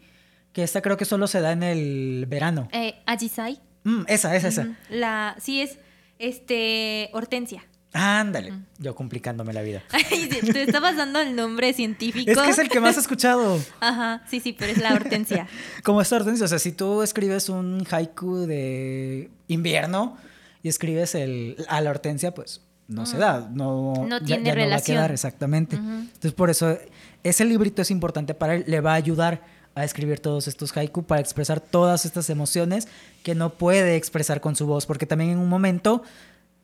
Que 0.53 0.63
esta 0.63 0.81
creo 0.81 0.97
que 0.97 1.05
solo 1.05 1.27
se 1.27 1.41
da 1.41 1.51
en 1.51 1.63
el 1.63 2.25
verano. 2.27 2.67
Eh, 2.71 2.95
Ajisai. 3.05 3.59
Mm, 3.83 4.03
esa, 4.07 4.35
esa, 4.35 4.47
esa. 4.47 4.75
La, 4.89 5.35
sí 5.39 5.61
es 5.61 5.79
este 6.19 7.09
hortensia. 7.13 7.65
Ándale. 7.93 8.53
Yo 8.77 8.95
complicándome 8.95 9.53
la 9.53 9.61
vida. 9.61 9.83
Ay, 9.91 10.27
Te 10.27 10.61
estabas 10.63 10.97
dando 10.97 11.19
el 11.19 11.35
nombre 11.35 11.73
científico. 11.73 12.31
Es 12.31 12.37
que 12.37 12.49
es 12.49 12.59
el 12.59 12.69
que 12.69 12.79
más 12.79 12.97
he 12.97 12.99
escuchado. 12.99 13.59
Ajá, 13.79 14.23
sí, 14.29 14.39
sí, 14.39 14.53
pero 14.53 14.71
es 14.71 14.77
la 14.79 14.93
hortensia. 14.93 15.47
Como 15.83 16.01
esta 16.01 16.17
hortensia, 16.17 16.45
o 16.45 16.47
sea, 16.47 16.59
si 16.59 16.71
tú 16.71 17.01
escribes 17.01 17.49
un 17.49 17.85
haiku 17.89 18.45
de 18.45 19.31
invierno 19.47 20.17
y 20.61 20.69
escribes 20.69 21.15
el, 21.15 21.65
a 21.69 21.81
la 21.81 21.89
hortensia, 21.89 22.33
pues 22.33 22.61
no 22.87 23.05
se 23.05 23.17
da, 23.17 23.49
no, 23.51 24.05
No 24.07 24.19
ya- 24.19 24.25
tiene 24.25 24.43
ya 24.45 24.51
no 24.53 24.59
va 24.59 24.63
a 24.63 24.65
relación. 24.65 24.97
quedar 24.97 25.11
exactamente. 25.11 25.75
Entonces, 25.75 26.33
por 26.33 26.49
eso 26.49 26.77
ese 27.23 27.45
librito 27.45 27.81
es 27.81 27.91
importante 27.91 28.33
para 28.33 28.55
él, 28.55 28.63
le 28.67 28.79
va 28.81 28.91
a 28.93 28.95
ayudar 28.95 29.41
a 29.75 29.83
escribir 29.83 30.19
todos 30.19 30.47
estos 30.47 30.75
haiku 30.75 31.03
para 31.03 31.21
expresar 31.21 31.59
todas 31.59 32.05
estas 32.05 32.29
emociones 32.29 32.87
que 33.23 33.35
no 33.35 33.53
puede 33.53 33.95
expresar 33.95 34.41
con 34.41 34.55
su 34.55 34.65
voz, 34.65 34.85
porque 34.85 35.05
también 35.05 35.31
en 35.31 35.37
un 35.37 35.49
momento 35.49 36.01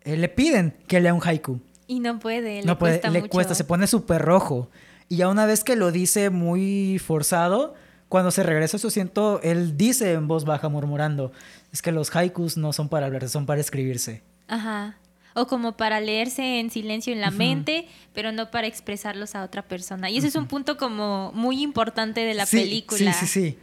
eh, 0.01 0.17
le 0.17 0.29
piden 0.29 0.75
que 0.87 0.99
lea 0.99 1.13
un 1.13 1.21
haiku. 1.23 1.59
Y 1.85 1.99
no 1.99 2.17
puede, 2.19 2.61
le 2.61 2.65
No 2.65 2.79
puede, 2.79 2.93
cuesta 2.93 3.09
le 3.09 3.19
mucho. 3.21 3.29
cuesta, 3.31 3.53
se 3.55 3.63
pone 3.65 3.85
súper 3.87 4.21
rojo. 4.21 4.69
Y 5.09 5.17
ya 5.17 5.27
una 5.27 5.45
vez 5.45 5.63
que 5.63 5.75
lo 5.75 5.91
dice 5.91 6.29
muy 6.31 6.97
forzado, 6.97 7.75
cuando 8.09 8.31
se 8.31 8.41
regresa 8.43 8.77
a 8.77 8.79
su 8.79 8.87
asiento, 8.87 9.41
él 9.43 9.77
dice 9.77 10.13
en 10.13 10.27
voz 10.27 10.45
baja, 10.45 10.69
murmurando, 10.69 11.31
es 11.71 11.81
que 11.81 11.91
los 11.91 12.15
haikus 12.15 12.57
no 12.57 12.71
son 12.73 12.87
para 12.89 13.05
hablarse, 13.07 13.27
son 13.29 13.45
para 13.45 13.59
escribirse. 13.61 14.23
Ajá. 14.47 14.97
O 15.35 15.47
como 15.47 15.75
para 15.77 15.99
leerse 15.99 16.59
en 16.59 16.69
silencio 16.69 17.11
en 17.13 17.21
la 17.21 17.29
Ujú. 17.29 17.37
mente, 17.37 17.87
pero 18.13 18.31
no 18.31 18.51
para 18.51 18.67
expresarlos 18.67 19.35
a 19.35 19.43
otra 19.43 19.63
persona. 19.63 20.09
Y 20.09 20.17
ese 20.17 20.27
es 20.27 20.35
un 20.35 20.47
punto 20.47 20.77
como 20.77 21.31
muy 21.33 21.61
importante 21.61 22.21
de 22.21 22.33
la 22.33 22.45
Sí, 22.45 22.57
película. 22.57 23.13
Sí, 23.13 23.25
sí, 23.25 23.41
sí. 23.41 23.57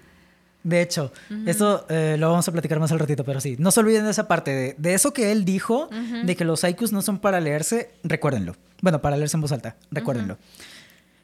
De 0.63 0.83
hecho, 0.83 1.11
esto 1.47 1.87
eh, 1.89 2.17
lo 2.19 2.29
vamos 2.29 2.47
a 2.47 2.53
platicar 2.53 2.79
más 2.81 2.93
al 2.93 2.99
ratito, 2.99 3.25
pero 3.25 3.41
sí. 3.41 3.57
No 3.59 3.71
se 3.71 3.81
olviden 3.81 4.05
de 4.05 4.11
esa 4.11 4.29
parte, 4.29 4.51
de, 4.51 4.75
de 4.77 4.93
eso 4.95 5.13
que 5.15 5.33
él 5.33 5.47
dijo, 5.47 5.85
Ujú. 5.87 6.27
de 6.27 6.37
que 6.37 6.45
los 6.45 6.65
haikus 6.65 6.93
no 6.93 7.01
son 7.01 7.19
para 7.19 7.41
leerse, 7.41 7.91
recuérdenlo. 8.05 8.57
Bueno, 8.83 9.01
para 9.01 9.17
leerse 9.17 9.37
en 9.39 9.41
voz 9.41 9.53
alta, 9.53 9.77
recuérdenlo. 9.91 10.37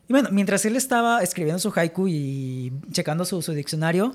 Y 0.09 0.13
bueno, 0.13 0.29
mientras 0.33 0.65
él 0.65 0.77
estaba 0.77 1.23
escribiendo 1.23 1.59
su 1.59 1.71
haiku 1.75 2.07
y 2.09 2.73
checando 2.93 3.25
su, 3.27 3.43
su 3.43 3.53
diccionario, 3.53 4.15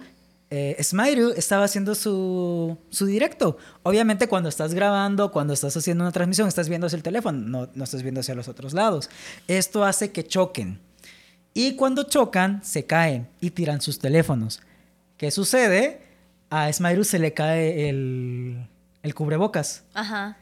eh, 0.54 0.76
Smairu 0.84 1.30
estaba 1.38 1.64
haciendo 1.64 1.96
su, 1.96 2.78
su 2.90 3.06
directo. 3.06 3.58
Obviamente 3.84 4.28
cuando 4.28 4.50
estás 4.50 4.74
grabando, 4.74 5.32
cuando 5.32 5.54
estás 5.54 5.76
haciendo 5.78 6.04
una 6.04 6.12
transmisión, 6.12 6.48
estás 6.50 6.68
viendo 6.68 6.88
hacia 6.88 6.98
el 6.98 7.04
teléfono, 7.04 7.40
no, 7.40 7.70
no 7.74 7.84
estás 7.86 8.04
viendo 8.04 8.20
hacia 8.20 8.36
los 8.36 8.50
otros 8.50 8.74
lados. 8.74 9.10
Esto 9.48 9.86
hace 9.86 10.12
que 10.12 10.28
choquen. 10.28 10.80
Y 11.54 11.76
cuando 11.76 12.04
chocan, 12.04 12.64
se 12.66 12.86
caen 12.86 13.30
y 13.40 13.52
tiran 13.52 13.80
sus 13.82 14.00
teléfonos. 14.00 14.62
¿Qué 15.16 15.32
sucede? 15.32 16.02
A 16.50 16.72
Smairu 16.72 17.06
se 17.06 17.18
le 17.20 17.34
cae 17.34 17.90
el, 17.90 18.68
el 19.04 19.16
cubrebocas. 19.16 19.84
Ajá. 19.94 20.38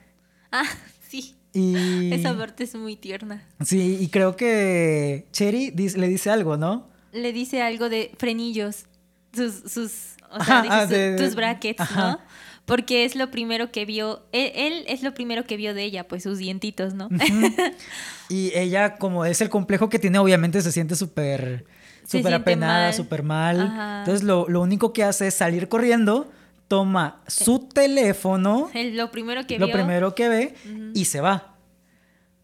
Ah, 0.52 0.66
sí. 1.08 1.36
Y, 1.54 2.12
Esa 2.14 2.36
parte 2.36 2.64
es 2.64 2.74
muy 2.74 2.96
tierna. 2.96 3.48
sí, 3.64 3.98
y 4.02 4.08
creo 4.10 4.36
que 4.36 5.28
Cherry 5.32 5.72
le 5.72 6.08
dice 6.08 6.32
algo, 6.32 6.58
¿no? 6.58 6.88
Le 7.12 7.32
dice 7.32 7.62
algo 7.62 7.90
de 7.90 8.12
frenillos. 8.18 8.86
Sus, 9.34 9.72
sus, 9.72 9.92
o 10.32 10.44
sea, 10.44 10.64
ah, 10.70 10.86
de- 10.86 11.16
tus 11.18 11.36
brackets, 11.36 11.80
ajá. 11.82 12.12
¿no? 12.12 12.20
Porque 12.66 13.04
es 13.04 13.16
lo 13.16 13.32
primero 13.32 13.72
que 13.72 13.86
vio, 13.86 14.22
él, 14.32 14.52
él 14.54 14.84
es 14.88 15.02
lo 15.02 15.14
primero 15.16 15.44
que 15.46 15.58
vio 15.58 15.74
de 15.74 15.84
ella, 15.84 16.08
pues 16.08 16.22
sus 16.24 16.38
dientitos, 16.38 16.94
¿no? 16.94 17.10
Y 18.30 18.52
ella, 18.56 18.98
como 18.98 19.26
es 19.26 19.42
el 19.42 19.50
complejo 19.50 19.90
que 19.90 19.98
tiene, 19.98 20.20
obviamente 20.20 20.62
se 20.62 20.72
siente 20.72 20.96
súper 20.96 21.66
súper 22.08 22.34
apenada, 22.34 22.86
mal. 22.86 22.94
súper 22.94 23.24
mal. 23.24 23.60
Entonces 24.00 24.24
lo, 24.24 24.48
lo 24.50 24.62
único 24.62 24.94
que 24.94 25.04
hace 25.04 25.28
es 25.28 25.34
salir 25.34 25.68
corriendo, 25.68 26.30
toma 26.68 27.22
su 27.28 27.60
teléfono, 27.68 28.70
El- 28.76 28.96
lo 28.98 29.10
primero 29.10 29.46
que 29.48 29.58
lo 29.58 29.66
vio. 29.66 29.74
primero 29.76 30.14
que 30.14 30.30
ve, 30.30 30.56
y 30.94 31.06
se 31.06 31.22
va. 31.22 31.56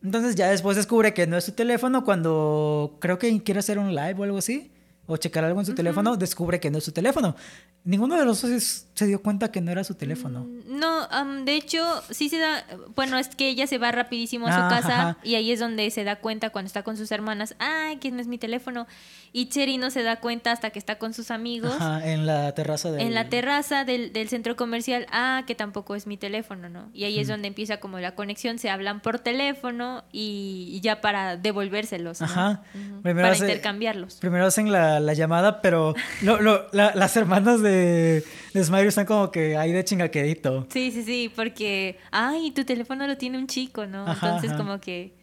Entonces 0.04 0.36
ya 0.36 0.50
después 0.50 0.76
descubre 0.76 1.14
que 1.14 1.26
no 1.28 1.38
es 1.38 1.44
su 1.46 1.52
teléfono 1.54 2.04
cuando 2.04 2.98
creo 3.00 3.18
que 3.20 3.42
quiere 3.44 3.60
hacer 3.60 3.78
un 3.80 3.90
live 3.96 4.16
o 4.18 4.24
algo 4.24 4.38
así, 4.40 4.72
o 5.08 5.18
checar 5.18 5.44
algo 5.44 5.60
en 5.60 5.66
su 5.66 5.76
teléfono, 5.76 6.18
descubre 6.18 6.60
que 6.60 6.72
no 6.72 6.78
es 6.80 6.84
su 6.84 6.92
teléfono. 6.92 7.36
Ninguno 7.84 8.16
de 8.18 8.26
los 8.26 8.42
dos 8.42 8.52
es- 8.52 8.88
se 8.96 9.06
dio 9.08 9.22
cuenta 9.22 9.52
que 9.52 9.62
no 9.62 9.72
era 9.72 9.84
su 9.84 9.94
teléfono. 9.96 10.46
Mm, 10.46 10.80
No, 10.80 11.08
de 11.46 11.56
hecho, 11.56 11.86
sí 12.10 12.30
se 12.30 12.40
da. 12.40 12.66
Bueno, 12.96 13.18
es 13.18 13.28
que 13.30 13.50
ella 13.50 13.68
se 13.68 13.78
va 13.78 13.92
rapidísimo 13.92 14.48
a 14.48 14.52
su 14.54 14.60
Ah, 14.62 14.68
casa 14.70 15.02
ajá. 15.10 15.18
y 15.24 15.36
ahí 15.36 15.52
es 15.52 15.60
donde 15.60 15.90
se 15.92 16.04
da 16.04 16.16
cuenta 16.18 16.50
cuando 16.50 16.68
está 16.68 16.82
con 16.84 16.98
sus 16.98 17.12
hermanas. 17.12 17.56
Ay, 17.60 17.98
que 17.98 18.10
no 18.12 18.20
es 18.22 18.28
mi 18.28 18.38
teléfono. 18.38 18.88
Y 19.34 19.48
Cherry 19.50 19.78
no 19.78 19.92
se 19.92 20.02
da 20.02 20.22
cuenta 20.22 20.54
hasta 20.54 20.70
que 20.70 20.80
está 20.80 20.98
con 20.98 21.14
sus 21.14 21.30
amigos 21.30 21.74
Ajá, 21.74 22.08
en 22.10 22.26
la 22.26 22.54
terraza 22.54 22.90
del... 22.90 23.02
en 23.02 23.14
la 23.14 23.28
terraza 23.28 23.84
del, 23.84 24.14
del 24.14 24.30
centro 24.30 24.56
comercial. 24.56 25.08
Ah, 25.12 25.44
que 25.46 25.56
tampoco 25.56 25.96
es 25.96 26.08
mi 26.08 26.16
teléfono, 26.16 26.70
¿no? 26.70 26.90
Y 26.94 27.04
ahí 27.04 27.20
es 27.20 27.28
donde 27.28 27.50
empieza 27.50 27.78
como 27.82 28.00
la 28.00 28.16
conexión. 28.16 28.60
Se 28.60 28.70
hablan 28.70 29.02
por 29.02 29.20
teléfono 29.20 30.06
y, 30.14 30.70
y 30.72 30.80
ya 30.80 31.02
para 31.02 31.36
devolvérselos. 31.36 32.22
¿no? 32.22 32.28
Ajá. 32.28 32.64
Ujú, 32.74 33.02
Primero 33.02 33.26
Para 33.26 33.34
hace- 33.34 33.44
intercambiarlos. 33.46 34.16
Primero 34.16 34.46
hacen 34.46 34.72
la, 34.72 35.02
la 35.02 35.14
llamada, 35.14 35.62
pero 35.62 35.96
lo- 36.22 36.42
lo- 36.42 36.68
la- 36.72 36.94
las 36.96 37.18
hermanas 37.18 37.62
de, 37.62 38.24
de 38.54 38.64
Están 38.90 39.06
como 39.06 39.32
que 39.32 39.58
ahí 39.58 39.72
de 39.72 39.84
chingaquedito. 39.84 40.68
Sí, 40.70 40.92
sí, 40.92 41.04
sí, 41.04 41.32
porque, 41.36 41.98
ay, 42.12 42.52
tu 42.52 42.64
teléfono 42.66 43.06
lo 43.08 43.18
tiene 43.18 43.38
un 43.38 43.48
chico, 43.48 43.86
¿no? 43.86 44.06
Ajá, 44.08 44.28
Entonces 44.28 44.52
ajá. 44.52 44.58
como 44.58 44.80
que 44.80 45.14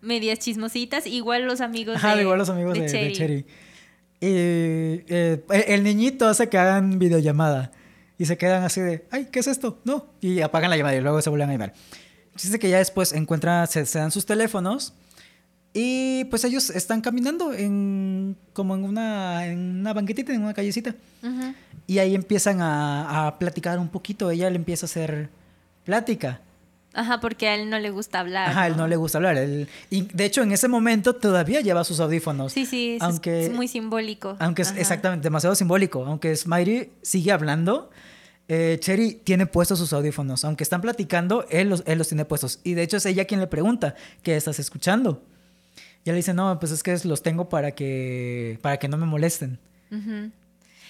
medias 0.00 0.38
chismositas, 0.38 1.06
igual 1.06 1.44
los 1.44 1.60
amigos 1.60 1.96
Ajá, 1.96 2.16
de 2.16 2.22
igual 2.22 2.38
los 2.38 2.48
amigos 2.48 2.74
de, 2.74 2.82
de 2.82 2.88
Cherry. 2.88 3.12
Cherry. 3.12 3.46
Y 4.22 4.26
eh, 5.08 5.42
el, 5.50 5.64
el 5.68 5.82
niñito 5.84 6.26
hace 6.28 6.48
que 6.48 6.58
hagan 6.58 6.98
videollamada. 6.98 7.72
Y 8.18 8.26
se 8.26 8.36
quedan 8.36 8.62
así 8.64 8.80
de, 8.82 9.06
ay, 9.10 9.28
¿qué 9.32 9.40
es 9.40 9.46
esto? 9.46 9.80
No. 9.84 10.06
Y 10.20 10.40
apagan 10.42 10.68
la 10.68 10.76
llamada 10.76 10.94
y 10.94 11.00
luego 11.00 11.22
se 11.22 11.30
vuelven 11.30 11.48
a 11.48 11.52
llamar. 11.52 11.72
Dice 12.34 12.58
que 12.58 12.68
ya 12.68 12.78
después 12.78 13.12
encuentran, 13.12 13.66
se, 13.66 13.86
se 13.86 13.98
dan 13.98 14.10
sus 14.10 14.26
teléfonos. 14.26 14.94
Y 15.72 16.24
pues 16.24 16.44
ellos 16.44 16.70
están 16.70 17.00
caminando 17.00 17.52
en 17.52 18.36
como 18.52 18.74
en 18.74 18.84
una, 18.84 19.46
en 19.46 19.80
una 19.80 19.92
banquetita, 19.92 20.32
en 20.34 20.42
una 20.42 20.54
callecita. 20.54 20.94
Ujú. 21.22 21.54
Y 21.86 21.98
ahí 21.98 22.14
empiezan 22.14 22.60
a, 22.60 23.26
a 23.28 23.38
platicar 23.38 23.78
un 23.78 23.88
poquito. 23.88 24.30
Ella 24.30 24.50
le 24.50 24.56
empieza 24.56 24.86
a 24.86 24.88
hacer 24.88 25.28
plática. 25.84 26.40
Ajá, 26.92 27.20
porque 27.20 27.46
a 27.46 27.54
él 27.54 27.70
no 27.70 27.78
le 27.78 27.90
gusta 27.90 28.18
hablar. 28.18 28.48
Ajá, 28.50 28.62
a 28.62 28.66
él 28.66 28.76
no 28.76 28.88
le 28.88 28.96
gusta 28.96 29.18
hablar. 29.18 29.36
Él- 29.36 29.68
y 29.90 30.02
de 30.02 30.24
hecho, 30.24 30.42
en 30.42 30.50
ese 30.50 30.66
momento 30.66 31.14
todavía 31.14 31.60
lleva 31.60 31.84
sus 31.84 32.00
audífonos. 32.00 32.52
Sí, 32.52 32.66
sí, 32.66 32.96
es, 32.96 33.02
Aunque- 33.02 33.46
es 33.46 33.52
muy 33.52 33.68
simbólico. 33.68 34.36
Aunque 34.40 34.62
es 34.62 34.70
Ajá. 34.72 34.80
exactamente 34.80 35.22
demasiado 35.22 35.54
simbólico. 35.54 36.04
Aunque 36.04 36.34
Smiley 36.34 36.90
sigue 37.02 37.30
hablando, 37.30 37.90
eh, 38.48 38.76
Cherry 38.80 39.20
tiene 39.22 39.46
puestos 39.46 39.78
sus 39.78 39.92
audífonos. 39.92 40.44
Aunque 40.44 40.64
están 40.64 40.80
platicando, 40.80 41.46
él 41.48 41.68
los, 41.70 41.84
él 41.86 41.96
los 41.96 42.08
tiene 42.08 42.24
puestos. 42.24 42.58
Y 42.64 42.74
de 42.74 42.82
hecho 42.82 42.96
es 42.96 43.06
ella 43.06 43.24
quien 43.24 43.38
le 43.38 43.46
pregunta, 43.46 43.94
¿qué 44.24 44.36
estás 44.36 44.58
escuchando? 44.58 45.22
Y 46.04 46.10
él 46.10 46.16
dice, 46.16 46.34
no, 46.34 46.58
pues 46.58 46.72
es 46.72 46.82
que 46.82 46.96
los 47.04 47.22
tengo 47.22 47.48
para 47.48 47.72
que, 47.72 48.58
para 48.62 48.78
que 48.78 48.88
no 48.88 48.96
me 48.96 49.06
molesten. 49.06 49.58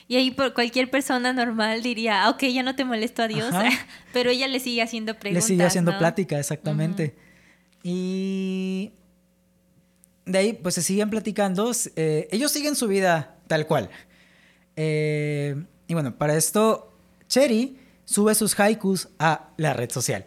Y 0.06 0.16
ahí 0.16 0.30
por 0.30 0.54
cualquier 0.54 0.90
persona 0.90 1.32
normal 1.32 1.82
diría, 1.82 2.24
ah, 2.24 2.30
ok, 2.30 2.44
ya 2.44 2.62
no 2.62 2.74
te 2.76 2.84
molesto, 2.84 3.22
adiós. 3.22 3.54
Pero 4.12 4.30
ella 4.30 4.48
le 4.48 4.60
sigue 4.60 4.82
haciendo 4.82 5.14
preguntas. 5.18 5.44
Le 5.44 5.54
sigue 5.54 5.64
haciendo 5.64 5.92
¿no? 5.92 5.98
plática, 5.98 6.38
exactamente. 6.38 7.14
Y 7.82 8.92
de 10.26 10.38
ahí, 10.38 10.52
pues 10.52 10.74
se 10.74 10.82
siguen 10.82 11.10
platicando. 11.10 11.72
eh, 11.96 12.28
ellos 12.30 12.52
siguen 12.52 12.76
su 12.76 12.88
vida 12.88 13.36
tal 13.46 13.66
cual. 13.66 13.90
Eh, 14.76 15.64
y 15.88 15.94
bueno, 15.94 16.16
para 16.16 16.36
esto, 16.36 16.92
Cherry 17.28 17.78
sube 18.04 18.34
sus 18.34 18.58
haikus 18.58 19.08
a 19.18 19.50
la 19.56 19.72
red 19.72 19.90
social. 19.90 20.26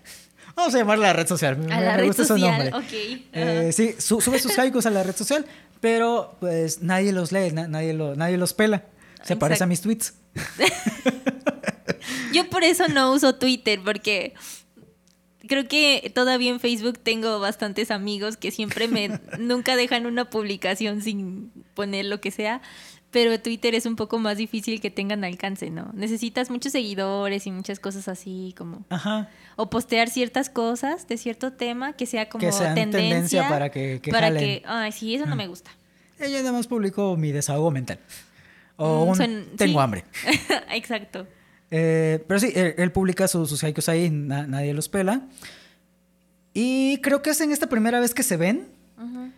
Vamos 0.56 0.76
a 0.76 0.78
llamarla 0.78 1.08
la 1.08 1.14
red 1.14 1.28
social. 1.28 1.58
Me, 1.58 1.74
A 1.74 1.82
la 1.82 1.92
me 1.92 1.98
red 1.98 2.08
gusta 2.08 2.26
social, 2.26 2.72
nombre. 2.72 2.78
ok. 2.78 3.22
Eh, 3.34 3.72
sí, 3.74 3.96
su- 3.98 4.22
sube 4.22 4.40
sus 4.40 4.58
haikus 4.60 4.86
a 4.86 4.90
la 4.92 5.04
red 5.04 5.16
social, 5.16 5.46
pero 5.82 6.36
pues 6.40 6.82
nadie 6.82 7.12
los 7.12 7.32
lee, 7.32 7.52
na- 7.52 7.68
nadie, 7.68 7.94
lo- 7.94 8.16
nadie 8.16 8.38
los 8.38 8.54
pela. 8.54 8.84
Se 9.24 9.36
parece 9.36 9.64
a 9.64 9.68
mis 9.68 9.82
tweets. 9.82 10.14
Yo 12.34 12.50
por 12.50 12.64
eso 12.64 12.88
no 12.88 13.12
uso 13.14 13.36
Twitter, 13.36 13.80
porque 13.84 14.34
creo 15.48 15.68
que 15.68 16.12
todavía 16.14 16.50
en 16.52 16.60
Facebook 16.60 16.98
tengo 17.00 17.40
bastantes 17.40 17.92
amigos 17.92 18.38
que 18.38 18.52
siempre 18.52 18.88
me 18.88 19.20
nunca 19.40 19.76
dejan 19.76 20.06
una 20.06 20.30
publicación 20.30 21.02
sin 21.02 21.52
poner 21.74 22.06
lo 22.06 22.22
que 22.22 22.32
sea. 22.32 22.62
Pero 23.14 23.40
Twitter 23.40 23.76
es 23.76 23.86
un 23.86 23.96
poco 23.96 24.20
más 24.20 24.36
difícil 24.38 24.82
que 24.82 24.90
tengan 24.92 25.24
alcance, 25.24 25.70
¿no? 25.70 25.92
Necesitas 25.94 26.50
muchos 26.50 26.72
seguidores 26.74 27.48
y 27.48 27.52
muchas 27.52 27.80
cosas 27.80 28.08
así, 28.10 28.54
como. 28.58 28.84
Ajá. 28.90 29.30
O 29.56 29.70
postear 29.70 30.10
ciertas 30.10 30.50
cosas 30.50 31.08
de 31.08 31.18
cierto 31.18 31.54
tema 31.54 31.94
que 31.94 32.06
sea 32.08 32.28
como 32.28 32.42
Que 32.42 32.52
sean 32.52 32.74
tendencia. 32.76 33.10
tendencia 33.12 33.48
para 33.50 33.70
que- 33.70 34.00
que 34.02 34.12
para 34.12 34.28
jalen. 34.28 34.42
que. 34.44 34.64
Ay, 34.66 34.92
sí, 34.92 35.14
eso 35.16 35.26
no 35.28 35.36
Mm. 35.36 35.38
me 35.38 35.48
gusta. 35.48 35.72
Ella 36.20 36.40
nada 36.40 36.52
más 36.52 36.68
publicó 36.68 37.16
mi 37.16 37.32
desahogo 37.32 37.72
mental. 37.72 38.00
O 38.78 39.06
Mm, 39.06 39.10
un 39.22 39.46
tengo 39.58 39.80
sí. 39.80 39.84
hambre. 39.84 40.06
Exacto. 40.74 41.28
Eh, 41.70 42.24
pero 42.28 42.40
sí, 42.40 42.52
él, 42.56 42.74
él 42.78 42.92
publica 42.92 43.28
sus, 43.28 43.48
sus 43.48 43.64
haikus 43.64 43.90
ahí, 43.90 44.10
na- 44.10 44.48
nadie 44.48 44.74
los 44.74 44.90
pela. 44.90 45.22
Y 46.54 46.98
creo 47.02 47.22
que 47.22 47.32
es 47.32 47.42
en 47.42 47.52
esta 47.52 47.68
primera 47.68 48.00
vez 48.00 48.14
que 48.14 48.24
se 48.24 48.38
ven 48.38 48.68
Ujú. 48.98 49.32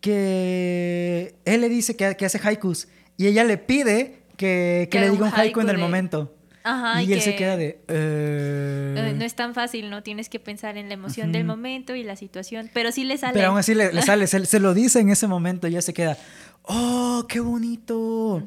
Que 0.00 1.34
él 1.44 1.60
le 1.60 1.68
dice 1.68 1.96
que, 1.96 2.16
que 2.16 2.26
hace 2.26 2.40
haikus 2.42 2.88
y 3.16 3.26
ella 3.26 3.44
le 3.44 3.58
pide 3.58 4.20
que, 4.36 4.88
que 4.90 5.00
le 5.00 5.10
diga 5.10 5.26
un 5.26 5.32
un 5.32 5.34
haiku 5.34 5.60
en 5.60 5.66
haiku 5.66 5.70
el 5.72 5.76
de- 5.76 5.82
momento. 5.82 6.32
Ajá, 6.68 7.00
y 7.00 7.12
él 7.12 7.20
se 7.20 7.30
que- 7.32 7.36
queda 7.36 7.56
de... 7.56 7.78
eh, 7.86 8.94
Eh, 8.98 9.12
no 9.16 9.24
es 9.24 9.34
tan 9.36 9.54
fácil, 9.54 9.88
¿no? 9.88 10.02
Tienes 10.02 10.28
que 10.28 10.40
pensar 10.40 10.76
en 10.76 10.88
la 10.88 10.94
emoción 10.94 11.30
del 11.30 11.44
momento 11.44 11.94
y 11.94 12.02
la 12.02 12.16
situación, 12.16 12.68
pero 12.74 12.90
sí 12.90 13.04
le 13.04 13.16
sale. 13.18 13.34
Pero 13.34 13.48
aún 13.50 13.58
así 13.58 13.72
le, 13.74 13.92
le 13.92 14.02
sale, 14.10 14.26
se, 14.26 14.44
se 14.46 14.58
lo 14.58 14.74
dice 14.74 14.98
en 14.98 15.10
ese 15.10 15.28
momento 15.28 15.68
y 15.68 15.70
ella 15.72 15.82
se 15.82 15.94
queda, 15.94 16.18
¡oh, 16.62 17.24
qué 17.28 17.38
bonito! 17.38 18.42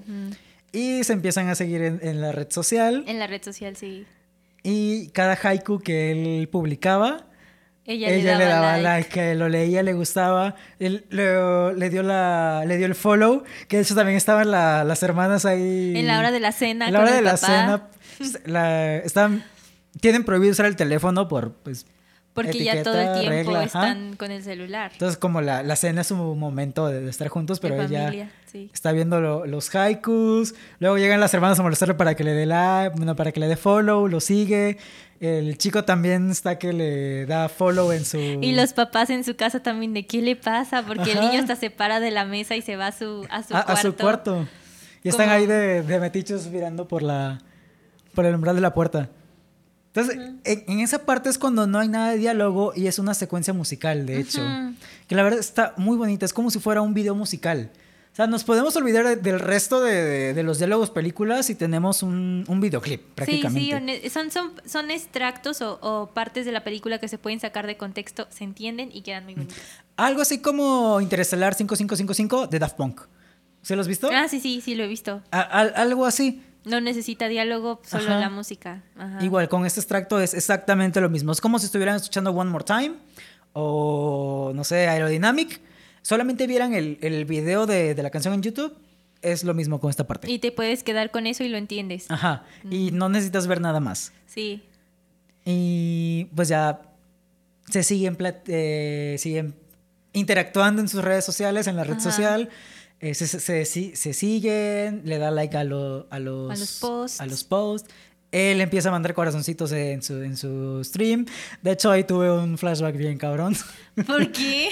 Y 0.73 1.01
se 1.05 1.13
empiezan 1.13 1.47
a 1.47 1.55
seguir 1.55 1.81
en, 1.81 1.99
en 2.03 2.19
la 2.19 2.33
red 2.33 2.47
social 2.51 3.05
En 3.07 3.19
la 3.19 3.27
red 3.27 3.41
social, 3.41 3.77
sí. 3.77 4.05
y 4.63 5.07
cada 5.11 5.37
haiku 5.41 5.79
que 5.79 6.11
él 6.11 6.49
publicaba 6.49 7.25
Ella, 7.85 8.09
ella 8.09 8.33
le 8.33 8.45
le 8.45 8.45
daba, 8.45 8.65
daba 8.67 8.77
like. 8.77 9.15
like, 9.19 9.35
lo 9.35 9.49
leía, 9.49 9.81
le 9.81 9.93
gustaba, 9.93 10.55
él, 10.79 11.05
le, 11.09 11.73
le 11.73 11.89
dio 11.89 12.03
la, 12.03 12.63
le 12.67 12.77
dio 12.77 12.85
el 12.85 12.93
follow, 12.93 13.43
que 13.67 13.77
de 13.77 13.83
hecho 13.83 13.95
también 13.95 14.15
estaban 14.15 14.51
la- 14.51 14.83
las 14.83 15.01
hermanas 15.01 15.45
ahí. 15.45 15.93
En 15.97 16.05
la 16.05 16.19
hora 16.19 16.31
de 16.31 16.39
la 16.39 16.51
cena. 16.51 16.87
En 16.87 16.93
la 16.93 16.99
hora 17.01 17.13
de 17.15 17.21
la 17.23 17.31
papá, 17.35 17.47
cena, 18.17 18.39
la- 18.45 18.97
están, 18.97 19.43
tienen 20.01 20.23
prohibido 20.23 20.51
usar 20.51 20.67
el 20.67 20.75
teléfono 20.75 21.27
por, 21.27 21.53
pues, 21.53 21.87
Porque 22.33 22.63
ya 22.63 22.83
todo 22.83 22.93
el 22.93 23.07
etiqueta, 23.07 23.19
tiempo 23.21 23.51
regla, 23.51 23.63
están 23.63 24.15
con 24.17 24.29
el 24.29 24.43
celular. 24.43 24.91
entonces 24.93 25.17
como 25.17 25.41
la, 25.41 25.63
la 25.63 25.75
cena 25.75 26.01
es 26.01 26.11
un 26.11 26.37
momento 26.37 26.87
de, 26.87 27.01
de 27.01 27.09
estar 27.09 27.27
juntos, 27.29 27.59
pero 27.59 27.75
de 27.75 27.85
ella 27.85 28.03
familia, 28.03 28.31
sí. 28.51 28.69
está 28.71 28.91
viendo 28.91 29.19
lo- 29.19 29.47
los 29.47 29.73
haikus, 29.75 30.53
luego 30.79 30.97
llegan 30.99 31.19
las 31.19 31.33
hermanas 31.33 31.59
a 31.59 31.63
molestarle 31.63 31.95
para 31.95 32.13
que 32.15 32.23
le 32.23 32.33
dé 32.33 32.45
like, 32.45 32.95
bueno, 32.95 33.15
para 33.15 33.31
que 33.31 33.39
le 33.39 33.47
dé 33.47 33.55
follow, 33.57 34.07
lo 34.07 34.19
sigue, 34.19 34.77
el 35.19 35.57
chico 35.57 35.83
también 35.83 36.31
está 36.31 36.57
que 36.57 36.71
le 36.73 37.25
da 37.25 37.49
follow 37.49 37.91
en 37.91 38.05
su... 38.05 38.17
Y 38.17 38.53
los 38.53 38.73
papás 38.73 39.09
en 39.09 39.23
su 39.23 39.35
casa 39.35 39.61
también 39.61 39.93
de 39.93 40.05
qué 40.05 40.21
le 40.21 40.35
pasa, 40.35 40.83
porque 40.85 41.11
el 41.11 41.19
niño 41.19 41.39
hasta 41.41 41.55
se 41.55 41.69
para 41.69 41.99
de 41.99 42.11
la 42.11 42.25
mesa 42.25 42.55
y 42.55 42.61
se 42.61 42.75
va 42.75 42.87
a 42.87 42.91
su, 42.91 43.25
a 43.29 43.43
su 43.43 43.55
a, 43.55 43.59
a 43.59 43.65
cuarto. 43.65 43.81
su 43.81 43.95
cuarto. 43.95 44.47
Y 45.03 45.09
están 45.09 45.29
ahí 45.29 45.45
de, 45.45 45.81
de 45.81 45.99
metichos 45.99 46.47
mirando 46.47 46.87
por 46.87 47.01
la 47.01 47.39
por 48.13 48.25
el 48.25 48.35
umbral 48.35 48.55
de 48.55 48.61
la 48.61 48.73
puerta. 48.73 49.09
Entonces, 49.93 50.17
en, 50.43 50.63
en 50.67 50.79
esa 50.79 51.05
parte 51.05 51.29
es 51.29 51.37
cuando 51.37 51.67
no 51.67 51.79
hay 51.79 51.87
nada 51.87 52.11
de 52.11 52.17
diálogo 52.17 52.73
y 52.75 52.87
es 52.87 52.99
una 52.99 53.13
secuencia 53.13 53.53
musical, 53.53 54.05
de 54.05 54.19
hecho. 54.19 54.41
Que 55.07 55.15
la 55.15 55.23
verdad 55.23 55.39
está 55.39 55.73
muy 55.77 55.97
bonita, 55.97 56.25
es 56.25 56.33
como 56.33 56.51
si 56.51 56.59
fuera 56.59 56.81
un 56.81 56.93
video 56.93 57.15
musical. 57.15 57.71
Sea, 58.19 58.27
nos 58.27 58.43
podemos 58.43 58.75
olvidar 58.75 59.05
de- 59.07 59.15
del 59.15 59.39
resto 59.39 59.79
de, 59.79 59.93
de- 59.93 60.33
de 60.33 60.43
los 60.43 60.57
diálogos 60.57 60.89
películas 60.89 61.49
y 61.49 61.55
tenemos 61.55 62.03
un, 62.03 62.43
un 62.49 62.59
videoclip, 62.59 63.01
prácticamente. 63.15 63.95
Sí, 63.95 64.01
sí, 64.03 64.09
son, 64.09 64.29
son, 64.29 64.51
son 64.65 64.91
extractos 64.91 65.61
o, 65.61 65.79
o 65.81 66.07
partes 66.07 66.45
de 66.45 66.51
la 66.51 66.61
película 66.65 66.99
que 66.99 67.07
se 67.07 67.17
pueden 67.17 67.39
sacar 67.39 67.65
de 67.65 67.77
contexto, 67.77 68.27
se 68.29 68.43
entienden 68.43 68.89
y 68.93 69.03
quedan 69.03 69.23
muy 69.23 69.35
bonitos. 69.35 69.55
Algo 69.95 70.21
así 70.21 70.39
como 70.41 70.99
Interestelar 70.99 71.53
5555 71.55 72.47
de 72.47 72.59
Daft 72.59 72.75
Punk. 72.75 73.01
¿Se 73.61 73.77
los 73.77 73.85
has 73.85 73.87
visto? 73.87 74.09
Ah, 74.13 74.27
sí, 74.27 74.41
sí, 74.41 74.59
sí, 74.59 74.75
lo 74.75 74.83
he 74.83 74.87
visto. 74.89 75.21
A- 75.31 75.39
algo 75.41 76.05
así. 76.05 76.43
No 76.65 76.81
necesita 76.81 77.29
diálogo, 77.29 77.79
solo 77.85 78.03
Ajá. 78.09 78.19
la 78.19 78.29
música. 78.29 78.83
Ajá. 78.97 79.23
Igual, 79.23 79.47
con 79.47 79.65
este 79.65 79.79
extracto 79.79 80.19
es 80.19 80.33
exactamente 80.33 80.99
lo 80.99 81.09
mismo. 81.09 81.31
Es 81.31 81.39
como 81.39 81.57
si 81.57 81.67
estuvieran 81.67 81.95
escuchando 81.95 82.31
One 82.31 82.51
More 82.51 82.65
Time 82.65 82.95
o, 83.53 84.51
no 84.53 84.65
sé, 84.65 84.89
Aerodynamic. 84.89 85.61
Solamente 86.09 86.47
vieran 86.47 86.73
el, 86.73 86.97
el 87.01 87.25
video 87.25 87.67
de, 87.67 87.93
de 87.93 88.01
la 88.01 88.09
canción 88.09 88.33
en 88.33 88.41
YouTube. 88.41 88.75
Es 89.21 89.43
lo 89.43 89.53
mismo 89.53 89.79
con 89.79 89.91
esta 89.91 90.07
parte. 90.07 90.31
Y 90.31 90.39
te 90.39 90.51
puedes 90.51 90.81
quedar 90.81 91.11
con 91.11 91.27
eso 91.27 91.43
y 91.43 91.49
lo 91.49 91.57
entiendes. 91.57 92.09
Ajá. 92.09 92.45
Y 92.67 92.89
no 92.89 93.09
necesitas 93.09 93.45
ver 93.45 93.61
nada 93.61 93.79
más. 93.79 94.11
Sí. 94.25 94.63
Y 95.45 96.25
pues 96.35 96.47
ya 96.47 96.81
se 97.69 97.83
siguen, 97.83 98.17
eh, 98.47 99.17
siguen 99.19 99.53
interactuando 100.13 100.81
en 100.81 100.87
sus 100.87 101.03
redes 101.03 101.23
sociales, 101.25 101.67
en 101.67 101.75
la 101.75 101.83
red 101.83 101.97
Ajá. 101.97 102.01
social. 102.01 102.49
Eh, 103.01 103.13
se, 103.13 103.27
se- 103.27 103.95
se 103.95 104.13
siguen, 104.13 105.03
le 105.05 105.19
da 105.19 105.29
like 105.29 105.55
a, 105.57 105.63
lo- 105.63 106.07
a 106.09 106.17
los, 106.17 106.51
A 106.51 106.55
los 106.55 106.79
posts. 106.79 107.21
a 107.21 107.25
los 107.27 107.43
posts. 107.43 107.87
Él 108.31 108.61
empieza 108.61 108.89
a 108.89 108.91
mandar 108.91 109.13
corazoncitos 109.15 109.71
en 109.71 110.01
su, 110.03 110.21
en 110.21 110.37
su 110.37 110.83
stream. 110.83 111.25
De 111.63 111.71
hecho, 111.71 111.89
ahí 111.89 112.03
tuve 112.03 112.29
un 112.31 112.57
flashback 112.57 112.95
bien 112.95 113.17
cabrón. 113.17 113.55
¿Por 114.05 114.31
qué? 114.31 114.69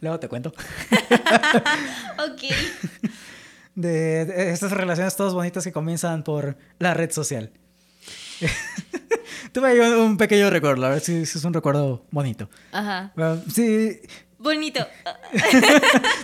Luego 0.00 0.20
te 0.20 0.28
cuento. 0.28 0.52
ok. 2.18 2.42
De, 3.74 4.24
de 4.24 4.52
estas 4.52 4.70
relaciones 4.70 5.16
todas 5.16 5.34
bonitas 5.34 5.64
que 5.64 5.72
comienzan 5.72 6.22
por 6.22 6.56
la 6.78 6.94
red 6.94 7.10
social. 7.10 7.50
tuve 9.52 9.68
ahí 9.68 9.78
un, 9.80 9.92
un 9.98 10.16
pequeño 10.16 10.48
recuerdo, 10.50 10.82
la 10.82 10.88
verdad, 10.90 11.02
sí, 11.04 11.26
sí 11.26 11.38
es 11.38 11.44
un 11.44 11.52
recuerdo 11.54 12.04
bonito. 12.10 12.48
Ajá. 12.72 13.12
Bueno, 13.16 13.42
sí, 13.52 13.98
Bonito. 14.38 14.86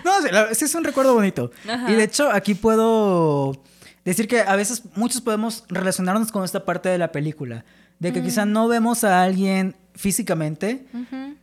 No, 0.04 0.20
sí, 0.22 0.28
la- 0.30 0.54
sí 0.54 0.66
es 0.66 0.74
un 0.74 0.84
recuerdo 0.84 1.14
bonito. 1.14 1.50
Ajá. 1.66 1.90
Y 1.90 1.94
de 1.94 2.04
hecho, 2.04 2.30
aquí 2.30 2.54
puedo 2.54 3.62
decir 4.05 4.28
que 4.28 4.40
a 4.40 4.57
veces 4.57 4.82
muchos 4.96 5.20
podemos 5.20 5.64
relacionarnos 5.68 6.32
con 6.32 6.44
esta 6.44 6.64
parte 6.64 6.88
de 6.88 6.98
la 6.98 7.12
película. 7.12 7.64
De 7.98 8.14
que 8.14 8.22
quizá 8.22 8.46
no 8.46 8.66
vemos 8.66 9.05
a 9.05 9.22
alguien 9.22 9.76
físicamente, 9.94 10.86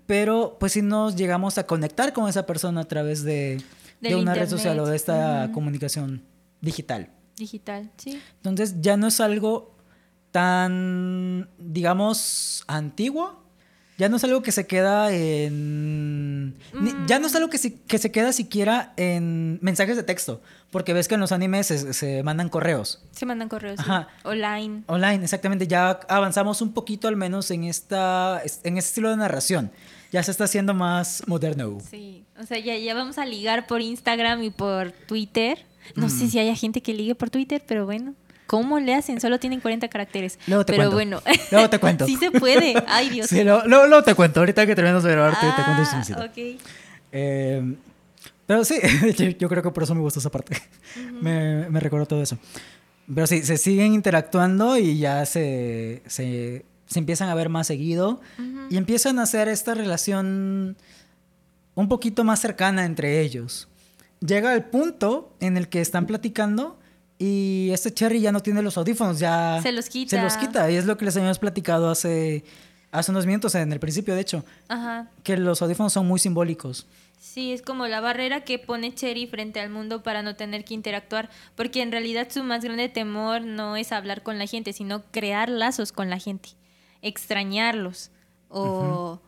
pero 0.07 0.57
pues 0.59 0.71
sí 0.71 0.81
nos 0.81 1.15
llegamos 1.15 1.59
a 1.59 1.67
conectar 1.67 2.13
con 2.13 2.27
esa 2.27 2.47
persona 2.47 2.81
a 2.81 2.85
través 2.85 3.23
de, 3.23 3.61
una 4.01 4.33
red 4.33 4.49
social 4.49 4.79
o 4.79 4.87
de 4.87 4.95
esta 4.95 5.51
comunicación 5.53 6.23
digital. 6.61 7.11
Digital, 7.37 7.91
sí. 7.97 8.19
Entonces 8.37 8.81
ya 8.81 8.97
no 8.97 9.07
es 9.07 9.21
algo 9.21 9.75
tan, 10.31 11.49
digamos, 11.59 12.63
antiguo. 12.67 13.43
Ya 13.97 14.09
no 14.09 14.17
es 14.17 14.23
algo 14.23 14.41
que 14.43 14.51
se 14.51 14.67
queda 14.67 15.11
en... 15.11 16.49
ni- 16.73 16.93
Ya 17.07 17.19
no 17.19 17.27
es 17.27 17.35
algo 17.35 17.49
que, 17.49 17.57
si- 17.57 17.71
que 17.87 17.97
se 17.97 18.11
queda 18.11 18.31
siquiera 18.31 18.93
en 18.97 19.57
mensajes 19.61 19.95
de 19.95 20.03
texto. 20.03 20.41
Porque 20.71 20.93
ves 20.93 21.07
que 21.07 21.15
en 21.15 21.21
los 21.21 21.31
animes 21.31 21.67
se, 21.67 21.93
se 21.93 22.21
mandan 22.23 22.49
correos. 22.49 23.01
Se 23.11 23.25
mandan 23.25 23.49
correos 23.49 23.79
sí. 23.83 23.89
Online. 24.23 24.83
Online, 24.87 25.23
exactamente. 25.23 25.65
Ya 25.67 25.99
avanzamos 26.09 26.61
un 26.61 26.73
poquito 26.73 27.07
al 27.07 27.15
menos 27.15 27.49
en, 27.51 27.63
esta, 27.63 28.41
en 28.43 28.77
este 28.77 28.89
estilo 28.89 29.09
de 29.09 29.17
narración. 29.17 29.71
Ya 30.11 30.21
se 30.23 30.31
está 30.31 30.43
haciendo 30.43 30.73
más 30.73 31.23
moderno. 31.27 31.77
Sí, 31.89 32.23
o 32.39 32.45
sea, 32.45 32.59
ya, 32.59 32.77
ya 32.77 32.93
vamos 32.93 33.17
a 33.17 33.25
ligar 33.25 33.65
por 33.67 33.81
Instagram 33.81 34.43
y 34.43 34.49
por 34.51 34.91
Twitter. 34.91 35.65
No 35.95 36.07
Mm. 36.07 36.09
sé 36.09 36.27
si 36.29 36.37
haya 36.39 36.55
gente 36.55 36.81
que 36.81 36.93
ligue 36.93 37.15
por 37.15 37.29
Twitter, 37.29 37.63
pero 37.65 37.85
bueno. 37.85 38.13
¿Cómo 38.47 38.79
le 38.79 38.95
hacen? 38.95 39.19
Solo 39.21 39.39
tienen 39.39 39.59
40 39.59 39.87
caracteres. 39.89 40.39
Luego 40.47 40.65
te 40.65 40.73
pero 40.73 40.91
cuento. 40.91 41.21
bueno. 41.25 41.37
Luego 41.51 41.69
te 41.69 41.79
cuento. 41.79 42.05
sí 42.07 42.15
se 42.15 42.31
puede. 42.31 42.73
Ay, 42.87 43.09
Dios. 43.11 43.27
Sí, 43.27 43.43
lo- 43.43 43.65
luego 43.67 44.01
te 44.03 44.15
cuento. 44.15 44.39
Ahorita 44.39 44.65
que 44.65 44.73
terminamos 44.73 45.03
de 45.03 45.11
grabar, 45.11 45.39
te, 45.39 45.45
te 45.47 45.63
cuento 45.63 45.81
el 45.83 46.15
Ah, 46.15 46.25
ok. 46.25 46.61
Eh, 47.11 47.75
pero 48.45 48.63
sí, 48.63 48.75
yo, 49.39 49.49
creo 49.49 49.61
que 49.61 49.71
por 49.71 49.83
eso 49.83 49.93
me 49.93 50.01
gustó 50.01 50.19
esa 50.19 50.29
parte. 50.31 50.57
me, 51.21 51.69
me 51.69 51.79
recordó 51.79 52.05
todo 52.05 52.21
eso. 52.23 52.37
Pero 53.13 53.27
sí, 53.27 53.43
se 53.43 53.57
siguen 53.57 53.93
interactuando 53.93 54.77
y 54.77 54.97
ya 54.97 55.25
se, 55.25 56.01
se, 56.07 56.65
se 56.87 56.99
empiezan 56.99 57.29
a 57.29 57.35
ver 57.35 57.49
más 57.49 57.67
seguido 57.67 58.19
y 58.69 58.75
empiezan 58.77 59.19
a 59.19 59.23
hacer 59.23 59.47
esta 59.47 59.73
relación 59.73 60.75
un 61.75 61.87
poquito 61.87 62.23
más 62.23 62.39
cercana 62.41 62.85
entre 62.85 63.21
ellos. 63.21 63.67
Llega 64.19 64.53
el 64.53 64.63
punto 64.63 65.33
en 65.39 65.57
el 65.57 65.69
que 65.69 65.79
están 65.79 66.05
platicando 66.05 66.76
y 67.19 67.69
este 67.71 67.93
Cherry 67.93 68.21
ya 68.21 68.31
no 68.31 68.41
tiene 68.41 68.61
los 68.61 68.77
audífonos, 68.77 69.19
ya 69.19 69.59
Se 69.61 69.71
los 69.71 69.89
quita. 69.89 70.17
Se 70.17 70.21
los 70.21 70.37
quita 70.37 70.69
y 70.71 70.75
es 70.75 70.85
lo 70.85 70.97
que 70.97 71.05
les 71.05 71.15
habíamos 71.17 71.39
platicado 71.39 71.89
hace, 71.89 72.43
hace 72.91 73.11
unos 73.11 73.25
minutos, 73.25 73.55
en 73.55 73.71
el 73.73 73.79
principio 73.79 74.15
de 74.15 74.21
hecho, 74.21 74.45
Ajá. 74.67 75.09
que 75.23 75.37
los 75.37 75.61
audífonos 75.61 75.93
son 75.93 76.07
muy 76.07 76.19
simbólicos. 76.19 76.85
Sí, 77.19 77.51
es 77.51 77.61
como 77.63 77.87
la 77.87 77.99
barrera 77.99 78.41
que 78.41 78.59
pone 78.59 78.93
Cherry 78.93 79.25
frente 79.27 79.59
al 79.59 79.69
mundo 79.69 80.03
para 80.03 80.21
no 80.21 80.35
tener 80.35 80.63
que 80.63 80.75
interactuar, 80.75 81.29
porque 81.55 81.81
en 81.81 81.91
realidad 81.91 82.27
su 82.29 82.43
más 82.43 82.63
grande 82.63 82.89
temor 82.89 83.41
no 83.41 83.75
es 83.75 83.91
hablar 83.91 84.21
con 84.21 84.37
la 84.37 84.45
gente, 84.45 84.71
sino 84.71 85.03
crear 85.11 85.49
lazos 85.49 85.91
con 85.91 86.09
la 86.09 86.19
gente, 86.19 86.49
extrañarlos, 87.01 88.11
o 88.49 89.19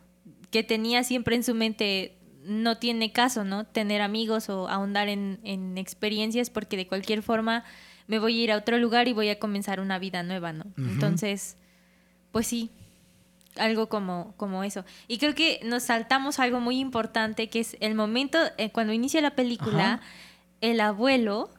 que 0.50 0.62
tenía 0.62 1.04
siempre 1.04 1.36
en 1.36 1.44
su 1.44 1.54
mente, 1.54 2.16
no 2.42 2.78
tiene 2.78 3.12
caso, 3.12 3.44
¿no? 3.44 3.64
Tener 3.64 4.02
amigos 4.02 4.48
o 4.48 4.68
ahondar 4.68 5.08
en, 5.08 5.40
en 5.44 5.78
experiencias, 5.78 6.50
porque 6.50 6.76
de 6.76 6.86
cualquier 6.86 7.22
forma 7.22 7.64
me 8.06 8.18
voy 8.18 8.40
a 8.40 8.44
ir 8.44 8.52
a 8.52 8.56
otro 8.56 8.78
lugar 8.78 9.08
y 9.08 9.12
voy 9.12 9.28
a 9.28 9.38
comenzar 9.38 9.80
una 9.80 9.98
vida 9.98 10.22
nueva, 10.22 10.52
¿no? 10.52 10.64
Entonces, 10.76 11.56
pues 12.32 12.46
sí, 12.46 12.70
algo 13.56 13.88
como, 13.88 14.34
como 14.36 14.64
eso. 14.64 14.84
Y 15.06 15.18
creo 15.18 15.34
que 15.34 15.60
nos 15.64 15.84
saltamos 15.84 16.40
algo 16.40 16.60
muy 16.60 16.80
importante, 16.80 17.48
que 17.48 17.60
es 17.60 17.76
el 17.80 17.94
momento, 17.94 18.38
eh, 18.58 18.70
cuando 18.70 18.92
inicia 18.92 19.20
la 19.20 19.36
película, 19.36 19.94
Ajá. 19.94 20.00
el 20.60 20.80
abuelo, 20.80 21.50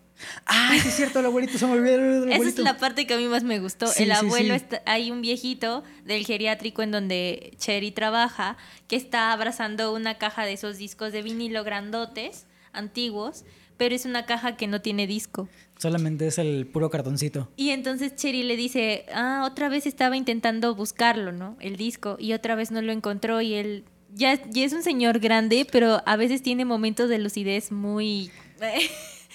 Sí 0.81 0.87
es 0.87 0.95
cierto, 0.95 1.19
el 1.19 1.25
abuelito, 1.25 1.57
se 1.57 1.65
me 1.65 1.73
olvidó 1.73 1.95
el 2.23 2.31
esa 2.31 2.47
es 2.49 2.57
la 2.59 2.77
parte 2.77 3.05
que 3.07 3.13
a 3.13 3.17
mí 3.17 3.27
más 3.27 3.43
me 3.43 3.59
gustó, 3.59 3.87
Sí, 3.87 4.03
el 4.03 4.09
sí, 4.09 4.15
abuelo, 4.25 4.53
sí. 4.55 4.61
está- 4.63 4.81
hay 4.85 5.11
un 5.11 5.21
viejito 5.21 5.83
del 6.05 6.25
geriátrico 6.25 6.81
en 6.81 6.91
donde 6.91 7.53
Cherry 7.57 7.91
trabaja, 7.91 8.57
que 8.87 8.95
está 8.95 9.31
abrazando 9.31 9.93
una 9.93 10.17
caja 10.17 10.45
de 10.45 10.53
esos 10.53 10.77
discos 10.77 11.11
de 11.11 11.21
vinilo 11.21 11.63
grandotes, 11.63 12.45
antiguos, 12.73 13.43
pero 13.77 13.95
es 13.95 14.05
una 14.05 14.25
caja 14.25 14.55
que 14.57 14.67
no 14.67 14.81
tiene 14.81 15.07
disco. 15.07 15.49
Solamente 15.77 16.27
es 16.27 16.37
el 16.37 16.67
puro 16.67 16.89
cartoncito. 16.91 17.49
Y 17.55 17.71
entonces 17.71 18.15
Cherry 18.15 18.43
le 18.43 18.55
dice, 18.55 19.05
ah, 19.13 19.43
otra 19.49 19.69
vez 19.69 19.87
estaba 19.87 20.15
intentando 20.15 20.75
buscarlo, 20.75 21.31
¿no? 21.31 21.57
El 21.59 21.75
disco, 21.77 22.15
y 22.19 22.33
otra 22.33 22.53
vez 22.55 22.69
no 22.69 22.81
lo 22.83 22.91
encontró 22.91 23.41
y 23.41 23.55
él 23.55 23.83
ya, 24.13 24.39
ya 24.51 24.65
es 24.65 24.73
un 24.73 24.83
señor 24.83 25.19
grande, 25.19 25.65
pero 25.71 26.03
a 26.05 26.15
veces 26.17 26.43
tiene 26.43 26.65
momentos 26.65 27.09
de 27.09 27.17
lucidez 27.17 27.71
muy 27.71 28.29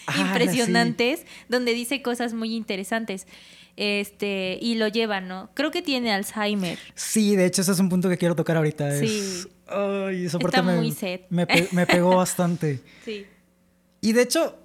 Ah, 0.06 0.28
impresionantes, 0.28 1.24
donde 1.48 1.72
dice 1.74 2.02
cosas 2.02 2.32
muy 2.34 2.54
interesantes. 2.54 3.26
Este, 3.76 4.58
y 4.60 4.76
lo 4.76 4.88
lleva, 4.88 5.20
¿no? 5.20 5.50
Creo 5.54 5.70
que 5.70 5.82
tiene 5.82 6.10
Alzheimer. 6.12 6.78
Sí, 6.94 7.36
de 7.36 7.44
hecho, 7.46 7.60
ese 7.62 7.72
es 7.72 7.78
un 7.78 7.88
punto 7.88 8.08
que 8.08 8.16
quiero 8.16 8.34
tocar 8.34 8.56
ahorita. 8.56 8.88
es- 8.94 9.00
Sí. 9.42 9.48
Ay, 9.68 10.24
esa 10.26 10.38
Está 10.38 10.50
parte 10.50 10.62
me, 10.62 10.76
muy 10.76 10.92
sad. 10.92 11.20
me, 11.28 11.46
pe- 11.46 11.68
me 11.72 11.86
pegó 11.86 12.16
bastante. 12.16 12.80
Sí. 13.04 13.26
Y 14.00 14.12
de 14.12 14.22
hecho, 14.22 14.56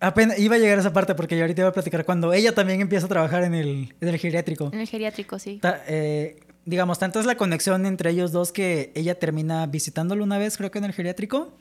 apenas 0.00 0.38
iba 0.38 0.56
a 0.56 0.58
llegar 0.58 0.76
a 0.78 0.80
esa 0.80 0.92
parte 0.92 1.14
porque 1.14 1.36
yo 1.36 1.42
ahorita 1.42 1.62
iba 1.62 1.68
a 1.68 1.72
platicar 1.72 2.04
cuando 2.04 2.32
ella 2.32 2.52
también 2.54 2.80
empieza 2.80 3.06
a 3.06 3.08
trabajar 3.08 3.44
en 3.44 3.54
el, 3.54 3.94
en 4.00 4.08
el 4.08 4.18
geriátrico. 4.18 4.70
En 4.72 4.80
el 4.80 4.88
geriátrico, 4.88 5.38
sí. 5.38 5.58
Ta- 5.62 5.82
eh, 5.86 6.40
digamos, 6.66 6.98
tanto 6.98 7.20
es 7.20 7.26
la 7.26 7.36
conexión 7.36 7.86
entre 7.86 8.10
ellos 8.10 8.32
dos 8.32 8.50
que 8.52 8.90
ella 8.94 9.18
termina 9.18 9.66
visitándolo 9.66 10.24
una 10.24 10.38
vez, 10.38 10.56
creo 10.56 10.70
que 10.70 10.78
en 10.78 10.84
el 10.84 10.92
geriátrico. 10.92 11.52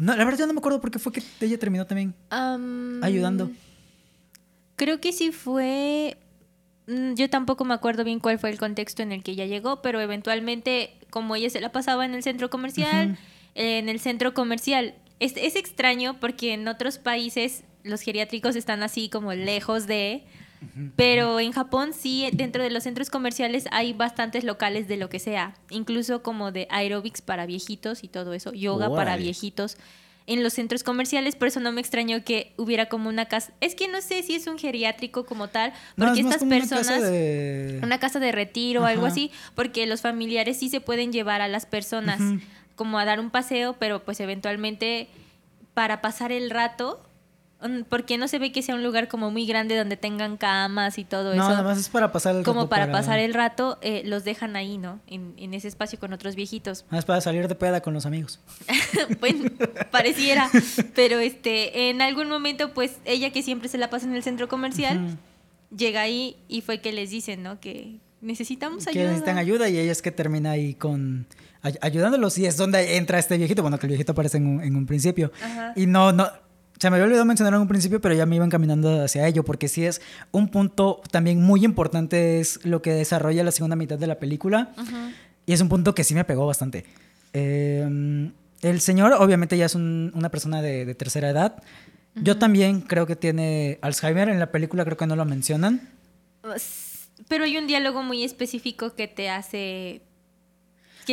No, 0.00 0.16
la 0.16 0.24
verdad 0.24 0.40
yo 0.40 0.46
no 0.46 0.54
me 0.54 0.58
acuerdo 0.58 0.80
por 0.80 0.90
qué 0.90 0.98
fue 0.98 1.12
que 1.12 1.22
ella 1.40 1.58
terminó 1.58 1.86
también 1.86 2.14
Am, 2.30 3.02
ayudando. 3.04 3.50
Creo 4.76 5.00
que 5.00 5.12
sí 5.12 5.30
fue. 5.30 6.16
mm, 6.86 7.14
Yo 7.14 7.28
tampoco 7.28 7.64
me 7.64 7.74
acuerdo 7.74 8.02
bien 8.02 8.18
cuál 8.18 8.38
fue 8.38 8.50
el 8.50 8.58
contexto 8.58 9.02
en 9.02 9.12
el 9.12 9.22
que 9.22 9.32
ella 9.32 9.46
llegó, 9.46 9.82
pero 9.82 10.00
eventualmente, 10.00 10.96
como 11.10 11.36
ella 11.36 11.50
se 11.50 11.60
la 11.60 11.70
pasaba 11.70 12.04
en 12.04 12.14
el 12.14 12.22
centro 12.22 12.50
comercial, 12.50 13.18
en 13.54 13.88
el 13.88 14.00
centro 14.00 14.32
comercial. 14.34 14.94
Es, 15.18 15.34
es 15.36 15.54
extraño 15.54 16.18
porque 16.18 16.54
en 16.54 16.66
otros 16.66 16.96
países 16.98 17.62
los 17.84 18.00
geriátricos 18.00 18.56
están 18.56 18.82
así 18.82 19.08
como 19.10 19.34
lejos 19.34 19.86
de. 19.86 20.22
Pero 20.96 21.40
en 21.40 21.52
Japón 21.52 21.92
sí, 21.98 22.28
dentro 22.32 22.62
de 22.62 22.70
los 22.70 22.82
centros 22.84 23.08
comerciales 23.10 23.64
hay 23.72 23.92
bastantes 23.92 24.44
locales 24.44 24.88
de 24.88 24.96
lo 24.98 25.08
que 25.08 25.18
sea, 25.18 25.54
incluso 25.70 26.22
como 26.22 26.52
de 26.52 26.66
aerobics 26.70 27.22
para 27.22 27.46
viejitos 27.46 28.04
y 28.04 28.08
todo 28.08 28.34
eso, 28.34 28.52
yoga 28.52 28.88
para 28.96 29.16
viejitos 29.16 29.78
en 30.26 30.42
los 30.44 30.52
centros 30.52 30.84
comerciales, 30.84 31.34
por 31.34 31.48
eso 31.48 31.58
no 31.60 31.72
me 31.72 31.80
extrañó 31.80 32.22
que 32.24 32.52
hubiera 32.56 32.86
como 32.88 33.08
una 33.08 33.24
casa, 33.24 33.52
es 33.60 33.74
que 33.74 33.88
no 33.88 34.00
sé 34.00 34.22
si 34.22 34.34
es 34.34 34.46
un 34.46 34.58
geriátrico 34.58 35.24
como 35.24 35.48
tal, 35.48 35.72
No, 35.96 36.06
porque 36.06 36.20
es 36.20 36.26
estas 36.26 36.42
una 36.42 36.56
personas 36.56 36.86
casa 36.86 37.00
de- 37.10 37.80
una 37.82 37.98
casa 37.98 38.20
de 38.20 38.30
retiro 38.30 38.82
o 38.82 38.84
algo 38.84 39.06
así, 39.06 39.32
porque 39.56 39.86
los 39.86 40.02
familiares 40.02 40.58
sí 40.58 40.68
se 40.68 40.80
pueden 40.80 41.10
llevar 41.12 41.40
a 41.40 41.48
las 41.48 41.64
personas 41.66 42.20
como 42.76 42.98
a 42.98 43.04
dar 43.06 43.18
un 43.18 43.30
paseo, 43.30 43.76
pero 43.78 44.04
pues 44.04 44.20
eventualmente 44.20 45.08
para 45.74 46.00
pasar 46.00 46.30
el 46.32 46.50
rato, 46.50 47.02
porque 47.88 48.16
no 48.18 48.26
se 48.28 48.38
ve 48.38 48.52
que 48.52 48.62
sea 48.62 48.74
un 48.74 48.82
lugar 48.82 49.08
como 49.08 49.30
muy 49.30 49.44
grande 49.46 49.76
donde 49.76 49.96
tengan 49.96 50.36
camas 50.38 50.96
y 50.98 51.04
todo 51.04 51.34
No, 51.34 51.42
eso. 51.42 51.50
nada 51.50 51.62
más 51.62 51.78
es 51.78 51.88
para 51.88 52.10
pasar 52.10 52.36
el 52.36 52.42
como 52.42 52.60
rato 52.60 52.70
para, 52.70 52.90
pasar 52.92 53.18
el 53.18 53.34
rato, 53.34 53.78
eh, 53.82 54.02
los 54.06 54.24
dejan 54.24 54.56
ahí, 54.56 54.78
¿no? 54.78 55.00
En, 55.06 55.34
en 55.36 55.52
ese 55.54 55.68
espacio 55.68 55.98
con 55.98 56.12
otros 56.12 56.34
viejitos. 56.36 56.84
Nada 56.86 56.96
más 56.98 57.04
para 57.04 57.20
salir 57.20 57.48
de 57.48 57.54
peda 57.54 57.80
con 57.82 57.92
los 57.94 58.06
amigos. 58.06 58.40
bueno, 59.20 59.50
pareciera. 59.90 60.50
Pero 60.94 61.18
este, 61.18 61.90
en 61.90 62.00
algún 62.02 62.28
momento, 62.28 62.72
pues, 62.72 62.96
ella 63.04 63.30
que 63.30 63.42
siempre 63.42 63.68
se 63.68 63.78
la 63.78 63.90
pasa 63.90 64.06
en 64.06 64.14
el 64.14 64.22
centro 64.22 64.48
comercial, 64.48 65.18
llega 65.76 66.00
ahí 66.00 66.36
y 66.48 66.62
fue 66.62 66.80
que 66.80 66.92
les 66.92 67.10
dicen, 67.10 67.42
¿no? 67.42 67.60
Que 67.60 67.98
necesitamos 68.20 68.84
que 68.84 68.90
ayuda. 68.90 69.04
necesitan 69.06 69.38
ayuda 69.38 69.68
y 69.68 69.78
ella 69.78 69.92
es 69.92 70.02
que 70.02 70.10
termina 70.10 70.50
ahí 70.52 70.74
con 70.74 71.26
ay- 71.62 71.76
ayudándolos 71.80 72.36
y 72.38 72.46
es 72.46 72.56
donde 72.56 72.96
entra 72.96 73.18
este 73.18 73.36
viejito, 73.38 73.62
bueno, 73.62 73.78
que 73.78 73.86
el 73.86 73.90
viejito 73.90 74.12
aparece 74.12 74.36
en 74.38 74.46
un, 74.46 74.62
en 74.62 74.76
un 74.76 74.86
principio. 74.86 75.32
Ajá. 75.42 75.72
Y 75.76 75.86
no, 75.86 76.12
no, 76.12 76.28
se 76.80 76.90
me 76.90 76.96
había 76.96 77.04
olvidado 77.04 77.24
mencionar 77.26 77.54
en 77.54 77.60
un 77.60 77.68
principio, 77.68 78.00
pero 78.00 78.14
ya 78.14 78.26
me 78.26 78.36
iban 78.36 78.48
caminando 78.50 79.04
hacia 79.04 79.26
ello, 79.28 79.44
porque 79.44 79.68
sí 79.68 79.84
es 79.84 80.00
un 80.32 80.48
punto 80.48 81.00
también 81.12 81.40
muy 81.42 81.64
importante, 81.64 82.40
es 82.40 82.64
lo 82.64 82.80
que 82.82 82.90
desarrolla 82.92 83.44
la 83.44 83.52
segunda 83.52 83.76
mitad 83.76 83.98
de 83.98 84.06
la 84.06 84.18
película, 84.18 84.72
y 85.46 85.52
es 85.52 85.60
un 85.60 85.68
punto 85.68 85.94
que 85.94 86.02
sí 86.04 86.14
me 86.14 86.24
pegó 86.24 86.46
bastante. 86.46 86.86
Eh, 87.34 88.30
el 88.62 88.80
señor 88.80 89.12
obviamente 89.12 89.56
ya 89.56 89.66
es 89.66 89.74
un- 89.74 90.10
una 90.14 90.30
persona 90.30 90.60
de, 90.62 90.84
de 90.84 90.94
tercera 90.94 91.30
edad. 91.30 91.62
Yo 92.16 92.38
también 92.38 92.80
creo 92.80 93.06
que 93.06 93.14
tiene 93.14 93.78
Alzheimer, 93.82 94.28
en 94.28 94.38
la 94.40 94.50
película 94.50 94.84
creo 94.84 94.96
que 94.96 95.06
no 95.06 95.16
lo 95.16 95.24
mencionan. 95.24 95.88
Pero 97.28 97.44
hay 97.44 97.56
un 97.56 97.66
diálogo 97.66 98.02
muy 98.02 98.24
específico 98.24 98.94
que 98.94 99.06
te 99.06 99.28
hace. 99.30 100.02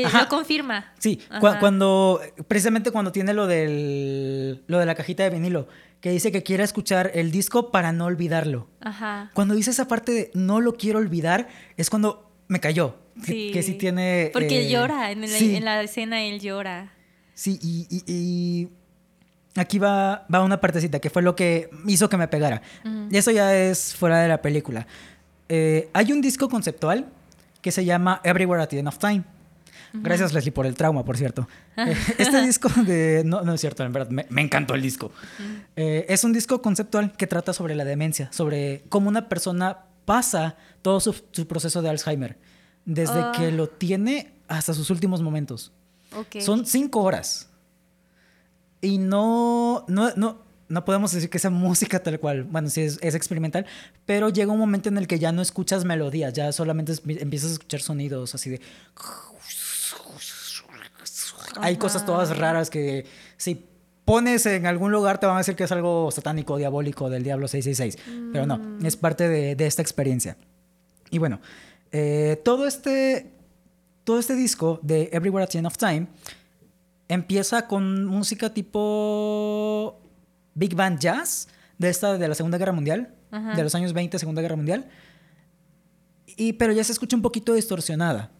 Que 0.01 0.05
Ajá. 0.07 0.23
lo 0.23 0.27
confirma. 0.29 0.93
Sí, 0.99 1.19
cuando 1.39 2.21
precisamente 2.47 2.91
cuando 2.91 3.11
tiene 3.11 3.33
lo 3.33 3.47
del 3.47 4.63
lo 4.67 4.79
de 4.79 4.85
la 4.85 4.95
cajita 4.95 5.23
de 5.23 5.29
vinilo, 5.29 5.67
que 6.01 6.11
dice 6.11 6.31
que 6.31 6.43
quiere 6.43 6.63
escuchar 6.63 7.11
el 7.13 7.31
disco 7.31 7.71
para 7.71 7.91
no 7.91 8.05
olvidarlo. 8.05 8.67
Ajá. 8.81 9.31
Cuando 9.33 9.55
dice 9.55 9.71
esa 9.71 9.87
parte 9.87 10.11
de 10.11 10.31
no 10.33 10.61
lo 10.61 10.73
quiero 10.73 10.99
olvidar, 10.99 11.47
es 11.77 11.89
cuando 11.89 12.31
me 12.47 12.59
cayó. 12.59 12.95
Sí. 13.23 13.49
que 13.51 13.63
sí 13.63 13.73
tiene. 13.73 14.29
Porque 14.31 14.67
eh, 14.67 14.69
llora. 14.69 15.09
En, 15.11 15.23
el- 15.23 15.29
sí, 15.29 15.55
en 15.55 15.65
la 15.65 15.81
escena 15.81 16.21
él 16.21 16.39
llora. 16.39 16.93
Sí, 17.33 17.57
y, 17.63 17.87
y- 17.89 18.03
y 18.05 18.69
aquí 19.59 19.79
va, 19.79 20.27
va 20.33 20.43
una 20.43 20.61
partecita 20.61 20.99
que 20.99 21.09
fue 21.09 21.23
lo 21.23 21.35
que 21.35 21.69
hizo 21.87 22.09
que 22.09 22.17
me 22.17 22.27
pegara. 22.27 22.61
Ujú. 22.85 23.07
Y 23.09 23.17
eso 23.17 23.31
ya 23.31 23.55
es 23.55 23.95
fuera 23.95 24.19
de 24.19 24.27
la 24.27 24.39
película. 24.41 24.85
Eh, 25.49 25.89
hay 25.93 26.11
un 26.11 26.21
disco 26.21 26.47
conceptual 26.47 27.07
que 27.61 27.71
se 27.71 27.85
llama 27.85 28.21
Everywhere 28.23 28.61
at 28.61 28.69
the 28.69 28.77
End 28.79 28.87
of 28.87 28.99
Time. 28.99 29.23
Gracias, 30.01 30.33
Leslie, 30.33 30.51
por 30.51 30.65
el 30.65 30.75
trauma, 30.75 31.03
por 31.05 31.17
cierto. 31.17 31.47
Eh, 31.77 31.95
este 32.17 32.41
disco 32.41 32.69
de... 32.85 33.21
No, 33.25 33.41
no 33.41 33.53
es 33.53 33.61
cierto, 33.61 33.83
en 33.83 33.93
verdad, 33.93 34.09
me, 34.09 34.25
me 34.29 34.41
encantó 34.41 34.73
el 34.75 34.81
disco. 34.81 35.11
Eh, 35.75 36.05
es 36.09 36.23
un 36.23 36.33
disco 36.33 36.61
conceptual 36.61 37.11
que 37.15 37.27
trata 37.27 37.53
sobre 37.53 37.75
la 37.75 37.85
demencia, 37.85 38.31
sobre 38.31 38.83
cómo 38.89 39.09
una 39.09 39.29
persona 39.29 39.85
pasa 40.05 40.55
todo 40.81 40.99
su, 40.99 41.13
su 41.31 41.47
proceso 41.47 41.81
de 41.81 41.89
Alzheimer, 41.89 42.37
desde 42.85 43.19
Ah. 43.19 43.31
que 43.37 43.51
lo 43.51 43.67
tiene 43.69 44.33
hasta 44.47 44.73
sus 44.73 44.89
últimos 44.89 45.21
momentos. 45.21 45.71
Ok. 46.15 46.39
Son 46.39 46.65
cinco 46.65 47.01
horas. 47.03 47.49
Y 48.81 48.97
no, 48.97 49.85
no, 49.87 50.11
no, 50.15 50.41
no 50.69 50.85
podemos 50.85 51.11
decir 51.11 51.29
que 51.29 51.39
sea 51.39 51.49
música 51.49 52.01
tal 52.01 52.19
cual. 52.19 52.43
Bueno, 52.43 52.69
sí 52.69 52.81
es, 52.81 52.99
es 53.01 53.15
experimental, 53.15 53.65
pero 54.05 54.29
llega 54.29 54.51
un 54.51 54.59
momento 54.59 54.89
en 54.89 54.97
el 54.97 55.07
que 55.07 55.19
ya 55.19 55.31
no 55.31 55.41
escuchas 55.41 55.83
melodías, 55.85 56.33
ya 56.33 56.51
solamente 56.51 56.91
es- 56.93 57.01
empiezas 57.05 57.49
a 57.49 57.53
escuchar 57.53 57.81
sonidos 57.81 58.33
así 58.35 58.49
de... 58.51 58.61
Hay 61.59 61.77
cosas 61.77 62.05
todas 62.05 62.37
raras 62.37 62.69
que 62.69 63.05
si 63.37 63.65
pones 64.05 64.45
en 64.45 64.65
algún 64.65 64.91
lugar 64.91 65.19
te 65.19 65.25
van 65.25 65.35
a 65.35 65.39
decir 65.39 65.55
que 65.55 65.65
es 65.65 65.71
algo 65.71 66.11
satánico, 66.11 66.57
diabólico, 66.57 67.09
del 67.09 67.23
diablo 67.23 67.47
666. 67.47 68.31
Pero 68.31 68.45
no, 68.45 68.77
es 68.85 68.95
parte 68.95 69.27
de, 69.27 69.55
de 69.55 69.67
esta 69.67 69.81
experiencia. 69.81 70.37
Y 71.09 71.17
bueno, 71.17 71.39
eh, 71.91 72.41
todo, 72.43 72.67
este, 72.67 73.31
todo 74.03 74.19
este 74.19 74.35
disco 74.35 74.79
de 74.81 75.09
Everywhere 75.11 75.43
at 75.43 75.49
the 75.49 75.57
End 75.57 75.67
of 75.67 75.77
Time 75.77 76.07
empieza 77.07 77.67
con 77.67 78.05
música 78.05 78.53
tipo 78.53 79.99
Big 80.53 80.75
Band 80.75 80.99
Jazz, 80.99 81.47
de 81.77 81.89
esta 81.89 82.17
de 82.17 82.27
la 82.27 82.35
Segunda 82.35 82.57
Guerra 82.57 82.73
Mundial, 82.73 83.13
Ajá. 83.31 83.55
de 83.55 83.63
los 83.63 83.75
años 83.75 83.93
20, 83.93 84.19
Segunda 84.19 84.41
Guerra 84.41 84.55
Mundial. 84.55 84.87
Y, 86.25 86.53
pero 86.53 86.73
ya 86.73 86.83
se 86.83 86.91
escucha 86.91 87.15
un 87.15 87.21
poquito 87.21 87.53
distorsionada. 87.53 88.31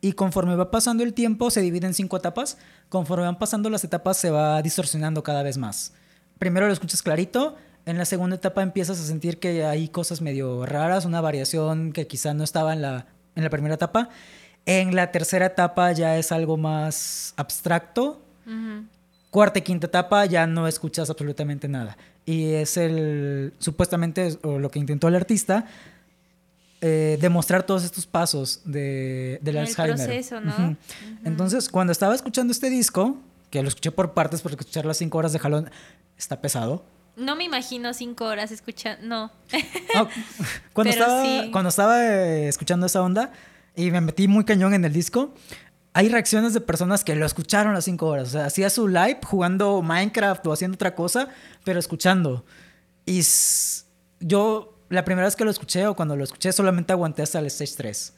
Y 0.00 0.12
conforme 0.12 0.56
va 0.56 0.70
pasando 0.70 1.02
el 1.02 1.12
tiempo, 1.12 1.50
se 1.50 1.60
divide 1.60 1.86
en 1.86 1.94
cinco 1.94 2.16
etapas. 2.16 2.56
Conforme 2.88 3.24
van 3.24 3.38
pasando 3.38 3.68
las 3.68 3.84
etapas, 3.84 4.16
se 4.16 4.30
va 4.30 4.60
distorsionando 4.62 5.22
cada 5.22 5.42
vez 5.42 5.58
más. 5.58 5.92
Primero 6.38 6.66
lo 6.66 6.72
escuchas 6.72 7.02
clarito. 7.02 7.56
En 7.86 7.98
la 7.98 8.04
segunda 8.04 8.36
etapa 8.36 8.62
empiezas 8.62 9.00
a 9.00 9.04
sentir 9.04 9.38
que 9.38 9.64
hay 9.64 9.88
cosas 9.88 10.20
medio 10.20 10.64
raras, 10.64 11.04
una 11.04 11.20
variación 11.20 11.92
que 11.92 12.06
quizá 12.06 12.34
no 12.34 12.44
estaba 12.44 12.72
en 12.72 12.82
la, 12.82 13.06
en 13.34 13.44
la 13.44 13.50
primera 13.50 13.74
etapa. 13.74 14.08
En 14.66 14.94
la 14.94 15.10
tercera 15.10 15.46
etapa 15.46 15.92
ya 15.92 16.16
es 16.16 16.32
algo 16.32 16.56
más 16.56 17.34
abstracto. 17.36 18.22
Cuarta 19.30 19.60
y 19.60 19.62
quinta 19.62 19.86
etapa 19.86 20.24
ya 20.26 20.46
no 20.46 20.66
escuchas 20.66 21.08
absolutamente 21.08 21.68
nada. 21.68 21.96
Y 22.26 22.52
es 22.52 22.76
el, 22.76 23.54
supuestamente, 23.58 24.38
o 24.42 24.58
lo 24.58 24.70
que 24.70 24.78
intentó 24.78 25.08
el 25.08 25.14
artista, 25.14 25.66
eh, 26.80 27.18
demostrar 27.20 27.62
todos 27.64 27.84
estos 27.84 28.06
pasos 28.06 28.62
de, 28.64 29.38
del 29.42 29.56
El 29.56 29.66
Alzheimer. 29.66 29.96
proceso, 29.96 30.40
¿no? 30.40 30.52
Ujú. 30.52 30.62
Ujú. 30.62 30.76
Entonces, 31.24 31.68
cuando 31.68 31.92
estaba 31.92 32.14
escuchando 32.14 32.52
este 32.52 32.70
disco, 32.70 33.18
que 33.50 33.62
lo 33.62 33.68
escuché 33.68 33.90
por 33.90 34.12
partes 34.14 34.40
porque 34.42 34.56
escuchar 34.60 34.84
las 34.86 34.96
cinco 34.96 35.18
horas 35.18 35.32
de 35.32 35.38
jalón 35.38 35.70
está 36.16 36.40
pesado. 36.40 36.84
No 37.16 37.36
me 37.36 37.44
imagino 37.44 37.92
cinco 37.92 38.24
horas 38.24 38.50
escuchando. 38.52 39.06
No. 39.06 39.30
Cuando, 40.72 40.90
Pero 40.92 41.04
estaba, 41.04 41.22
sí. 41.24 41.48
cuando 41.52 41.68
estaba 41.68 42.04
eh, 42.06 42.48
escuchando 42.48 42.86
esa 42.86 43.02
onda 43.02 43.32
y 43.76 43.90
me 43.90 44.00
metí 44.00 44.28
muy 44.28 44.44
cañón 44.44 44.72
en 44.72 44.84
el 44.84 44.92
disco, 44.92 45.34
hay 45.92 46.08
reacciones 46.08 46.54
de 46.54 46.60
personas 46.60 47.02
que 47.04 47.14
lo 47.16 47.26
escucharon 47.26 47.74
las 47.74 47.84
cinco 47.84 48.06
horas. 48.06 48.28
O 48.28 48.30
sea, 48.30 48.46
hacía 48.46 48.70
su 48.70 48.86
live 48.88 49.18
jugando 49.24 49.82
Minecraft 49.82 50.46
o 50.46 50.52
haciendo 50.52 50.76
otra 50.76 50.94
cosa, 50.94 51.28
pero 51.64 51.78
escuchando. 51.80 52.44
Y 53.04 53.20
yo, 54.20 54.78
la 54.90 55.04
primera 55.04 55.26
vez 55.26 55.36
que 55.36 55.44
lo 55.44 55.50
escuché 55.50 55.86
o 55.86 55.94
cuando 55.94 56.16
lo 56.16 56.24
escuché, 56.24 56.52
solamente 56.52 56.92
aguanté 56.92 57.22
hasta 57.22 57.38
el 57.38 57.46
stage 57.46 57.74
3. 57.76 58.12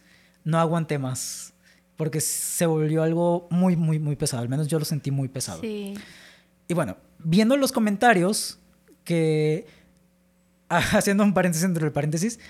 No 0.45 0.59
aguanté 0.59 0.99
más. 0.99 1.53
Porque 1.97 2.21
se 2.21 2.67
volvió 2.67 3.03
algo 3.03 3.47
muy, 3.51 3.77
muy, 3.77 3.99
muy 3.99 4.17
pesado. 4.17 4.43
Al 4.43 4.49
menos 4.49 4.67
yo 4.69 4.79
lo 4.79 4.85
sentí 4.85 5.11
muy 5.11 5.29
pesado. 5.29 5.61
Sí. 5.61 5.95
Y 6.67 6.75
bueno, 6.75 6.97
viendo 7.19 7.57
los 7.59 7.73
comentarios, 7.73 8.59
que 9.05 9.67
haciendo 10.69 11.25
un 11.25 11.35
paréntesis 11.35 11.65
entre 11.65 11.85
el 11.85 11.93
paréntesis, 11.93 12.41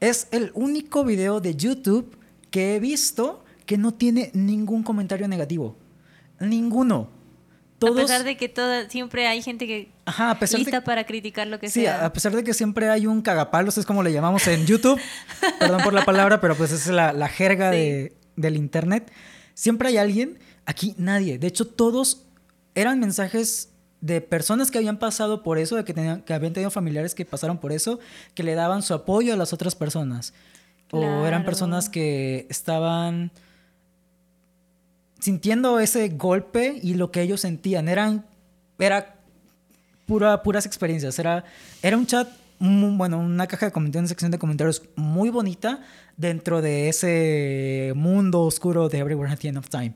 es 0.00 0.28
el 0.30 0.50
único 0.54 1.04
video 1.04 1.40
de 1.40 1.54
YouTube 1.54 2.16
que 2.50 2.74
he 2.74 2.80
visto 2.80 3.44
que 3.66 3.76
no 3.76 3.92
tiene 3.92 4.30
ningún 4.32 4.82
comentario 4.82 5.28
negativo. 5.28 5.76
Ninguno. 6.40 7.10
Todos, 7.88 7.98
A 7.98 8.02
pesar 8.02 8.24
de 8.24 8.36
que 8.36 8.48
toda, 8.48 8.88
siempre 8.90 9.26
hay 9.26 9.42
gente 9.42 9.66
que 9.66 9.90
Ajá, 10.04 10.30
a 10.32 10.38
pesar 10.38 10.58
de- 10.58 10.64
lista 10.64 10.82
para 10.84 11.04
criticar 11.04 11.46
lo 11.46 11.58
que 11.60 11.68
Sí, 11.68 11.82
sea. 11.82 12.04
a 12.04 12.12
pesar 12.12 12.34
de 12.34 12.42
que 12.44 12.54
siempre 12.54 12.88
hay 12.90 13.06
un 13.06 13.22
cagapalos, 13.22 13.78
es 13.78 13.86
como 13.86 14.02
le 14.02 14.12
llamamos 14.12 14.46
en 14.48 14.66
YouTube, 14.66 15.00
perdón 15.58 15.82
por 15.82 15.92
la 15.92 16.04
palabra, 16.04 16.40
pero 16.40 16.54
pues 16.56 16.72
es 16.72 16.86
la, 16.88 17.12
la 17.12 17.28
jerga 17.28 17.70
Sí. 17.72 17.78
de- 17.78 18.16
del 18.36 18.56
Internet. 18.56 19.10
Siempre 19.54 19.88
hay 19.88 19.96
alguien, 19.96 20.38
aquí 20.66 20.94
nadie. 20.98 21.38
De 21.38 21.46
hecho, 21.46 21.66
todos 21.66 22.24
eran 22.74 23.00
mensajes 23.00 23.70
de 24.02 24.20
personas 24.20 24.70
que 24.70 24.76
habían 24.78 24.98
pasado 24.98 25.42
por 25.42 25.58
eso, 25.58 25.76
de 25.76 25.84
que, 25.84 25.94
tenían, 25.94 26.20
que 26.22 26.34
habían 26.34 26.52
tenido 26.52 26.70
familiares 26.70 27.14
que 27.14 27.24
pasaron 27.24 27.58
por 27.58 27.72
eso, 27.72 27.98
que 28.34 28.42
le 28.42 28.54
daban 28.54 28.82
su 28.82 28.92
apoyo 28.92 29.32
a 29.32 29.36
las 29.36 29.52
otras 29.54 29.74
personas. 29.74 30.34
O 30.92 31.24
eran 31.26 31.44
personas 31.44 31.88
que 31.88 32.46
estaban 32.50 33.32
sintiendo 35.18 35.80
ese 35.80 36.08
golpe 36.10 36.78
y 36.82 36.94
lo 36.94 37.10
que 37.10 37.22
ellos 37.22 37.40
sentían. 37.40 37.88
Eran, 37.88 38.26
era 38.78 39.16
pura, 40.06 40.42
puras 40.42 40.66
experiencias. 40.66 41.18
Era, 41.18 41.44
era 41.82 41.96
un 41.96 42.06
chat, 42.06 42.28
mu- 42.58 42.96
bueno, 42.96 43.18
una 43.18 43.46
caja 43.46 43.66
de 43.66 43.72
comentarios, 43.72 44.02
una 44.02 44.08
sección 44.08 44.30
de 44.30 44.38
comentarios 44.38 44.82
muy 44.96 45.30
bonita 45.30 45.80
dentro 46.16 46.62
de 46.62 46.88
ese 46.88 47.92
mundo 47.94 48.42
oscuro 48.42 48.88
de 48.88 48.98
Everywhere 48.98 49.32
at 49.32 49.38
the 49.38 49.48
End 49.48 49.58
of 49.58 49.68
Time. 49.68 49.94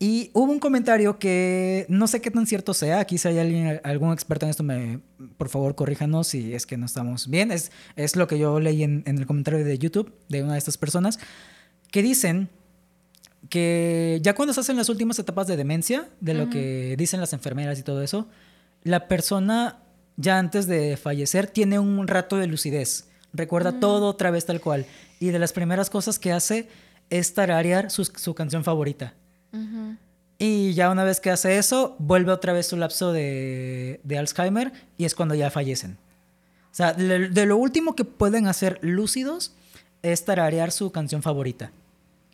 Y 0.00 0.30
hubo 0.32 0.52
un 0.52 0.60
comentario 0.60 1.18
que 1.18 1.84
no 1.88 2.06
sé 2.06 2.20
qué 2.20 2.30
tan 2.30 2.46
cierto 2.46 2.72
sea. 2.72 3.00
Aquí 3.00 3.18
si 3.18 3.26
hay 3.26 3.38
alguien, 3.38 3.80
algún 3.82 4.12
experto 4.12 4.46
en 4.46 4.50
esto, 4.50 4.62
me, 4.62 5.00
por 5.36 5.48
favor 5.48 5.74
corríjanos 5.74 6.28
si 6.28 6.54
es 6.54 6.66
que 6.66 6.76
no 6.76 6.86
estamos 6.86 7.28
bien. 7.28 7.50
Es, 7.50 7.72
es 7.96 8.14
lo 8.14 8.28
que 8.28 8.38
yo 8.38 8.60
leí 8.60 8.84
en, 8.84 9.02
en 9.06 9.18
el 9.18 9.26
comentario 9.26 9.64
de 9.64 9.76
YouTube 9.76 10.14
de 10.28 10.44
una 10.44 10.52
de 10.52 10.58
estas 10.58 10.78
personas 10.78 11.18
que 11.90 12.02
dicen 12.02 12.48
que 13.48 14.20
ya 14.22 14.34
cuando 14.34 14.52
se 14.52 14.60
hacen 14.60 14.76
las 14.76 14.88
últimas 14.88 15.18
etapas 15.18 15.46
de 15.46 15.56
demencia, 15.56 16.08
de 16.20 16.34
lo 16.34 16.50
que 16.50 16.94
dicen 16.98 17.20
las 17.20 17.32
enfermeras 17.32 17.78
y 17.78 17.82
todo 17.82 18.02
eso, 18.02 18.28
la 18.82 19.08
persona 19.08 19.78
ya 20.16 20.38
antes 20.38 20.66
de 20.66 20.96
fallecer 20.96 21.46
tiene 21.46 21.78
un 21.78 22.06
rato 22.08 22.36
de 22.36 22.46
lucidez. 22.46 23.08
Recuerda 23.32 23.78
todo 23.80 24.06
otra 24.08 24.30
vez 24.30 24.46
tal 24.46 24.60
cual. 24.60 24.86
Y 25.20 25.28
de 25.28 25.38
las 25.38 25.52
primeras 25.52 25.90
cosas 25.90 26.18
que 26.18 26.32
hace 26.32 26.68
es 27.10 27.34
tararear 27.34 27.90
su, 27.90 28.04
su 28.04 28.34
canción 28.34 28.64
favorita. 28.64 29.14
Y 30.38 30.74
ya 30.74 30.90
una 30.90 31.04
vez 31.04 31.20
que 31.20 31.30
hace 31.30 31.58
eso, 31.58 31.96
vuelve 31.98 32.32
otra 32.32 32.52
vez 32.52 32.66
su 32.66 32.76
lapso 32.76 33.12
de, 33.12 34.00
de 34.04 34.18
Alzheimer 34.18 34.72
y 34.96 35.04
es 35.04 35.14
cuando 35.14 35.34
ya 35.34 35.50
fallecen. 35.50 35.98
O 36.70 36.74
sea, 36.74 36.92
de, 36.92 37.28
de 37.28 37.46
lo 37.46 37.56
último 37.56 37.96
que 37.96 38.04
pueden 38.04 38.46
hacer 38.46 38.78
lúcidos 38.82 39.54
es 40.02 40.24
tararear 40.24 40.70
su 40.70 40.92
canción 40.92 41.22
favorita. 41.22 41.72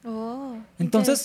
Oh, 0.05 0.44
Entonces, 0.79 1.25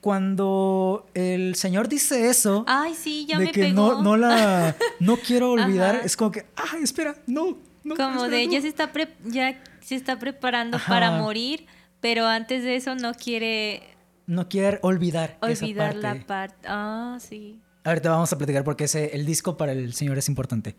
cuando 0.00 1.06
el 1.14 1.54
señor 1.54 1.88
dice 1.88 2.28
eso, 2.28 2.64
Ay, 2.66 2.94
sí, 2.94 3.24
Ah, 3.26 3.32
ya 3.32 3.38
de 3.38 3.44
me 3.46 3.52
que 3.52 3.60
pegó. 3.62 3.92
no, 3.94 4.02
no 4.02 4.16
la 4.16 4.74
no 5.00 5.16
quiero 5.18 5.52
olvidar, 5.52 5.96
Ajá. 5.96 6.04
es 6.04 6.16
como 6.16 6.32
que, 6.32 6.46
ay, 6.56 6.82
espera, 6.82 7.14
no, 7.26 7.56
no. 7.84 7.94
Como 7.94 8.24
espera, 8.24 8.36
de 8.38 8.46
no". 8.46 8.52
ya 8.52 8.60
se 8.60 8.68
está 8.68 8.92
pre- 8.92 9.14
ya 9.24 9.62
se 9.80 9.94
está 9.94 10.18
preparando 10.18 10.76
Ajá. 10.78 10.88
para 10.92 11.10
morir, 11.12 11.66
pero 12.00 12.26
antes 12.26 12.64
de 12.64 12.74
eso 12.76 12.94
no 12.96 13.14
quiere 13.14 13.82
No 14.26 14.48
quiere 14.48 14.78
olvidar, 14.82 15.38
olvidar 15.42 15.90
esa 15.92 16.00
la 16.00 16.10
parte. 16.14 16.24
parte. 16.26 16.66
Ah, 16.68 17.18
sí. 17.20 17.60
Ahorita 17.84 18.10
vamos 18.10 18.32
a 18.32 18.36
platicar 18.38 18.64
porque 18.64 18.84
ese, 18.84 19.14
el 19.14 19.24
disco 19.24 19.56
para 19.56 19.72
el 19.72 19.94
señor 19.94 20.18
es 20.18 20.28
importante. 20.28 20.74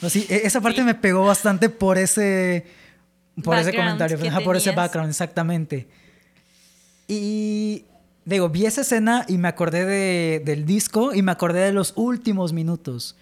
Pero 0.00 0.08
sí, 0.10 0.24
e- 0.30 0.42
esa 0.44 0.60
parte 0.60 0.82
me 0.84 0.94
pegó 0.94 1.24
bastante 1.24 1.68
por 1.68 1.98
ese, 1.98 2.64
por 3.42 3.56
ese 3.56 3.66
Background 3.66 3.88
comentario, 3.98 4.18
que 4.18 4.28
ajá, 4.28 4.40
por 4.40 4.56
ese 4.56 4.70
background, 4.70 5.10
exactamente. 5.10 5.88
Y 7.08 7.86
digo, 8.24 8.48
vi 8.50 8.66
esa 8.66 8.82
escena 8.82 9.24
y 9.26 9.38
me 9.38 9.48
acordé 9.48 9.84
de- 9.86 10.42
del 10.44 10.64
disco 10.66 11.12
y 11.14 11.22
me 11.22 11.32
acordé 11.32 11.60
de 11.60 11.72
los 11.72 11.94
últimos 11.96 12.52
minutos. 12.52 13.16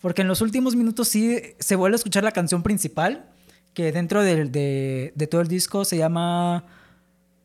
Porque 0.00 0.22
en 0.22 0.28
los 0.28 0.40
últimos 0.40 0.74
minutos 0.74 1.08
sí 1.08 1.40
se 1.58 1.76
vuelve 1.76 1.94
a 1.94 1.98
escuchar 1.98 2.24
la 2.24 2.32
canción 2.32 2.62
principal, 2.62 3.26
que 3.74 3.92
dentro 3.92 4.22
de, 4.22 5.12
de 5.14 5.26
todo 5.26 5.40
el 5.42 5.48
disco 5.48 5.84
se 5.84 5.96
llama 5.98 6.64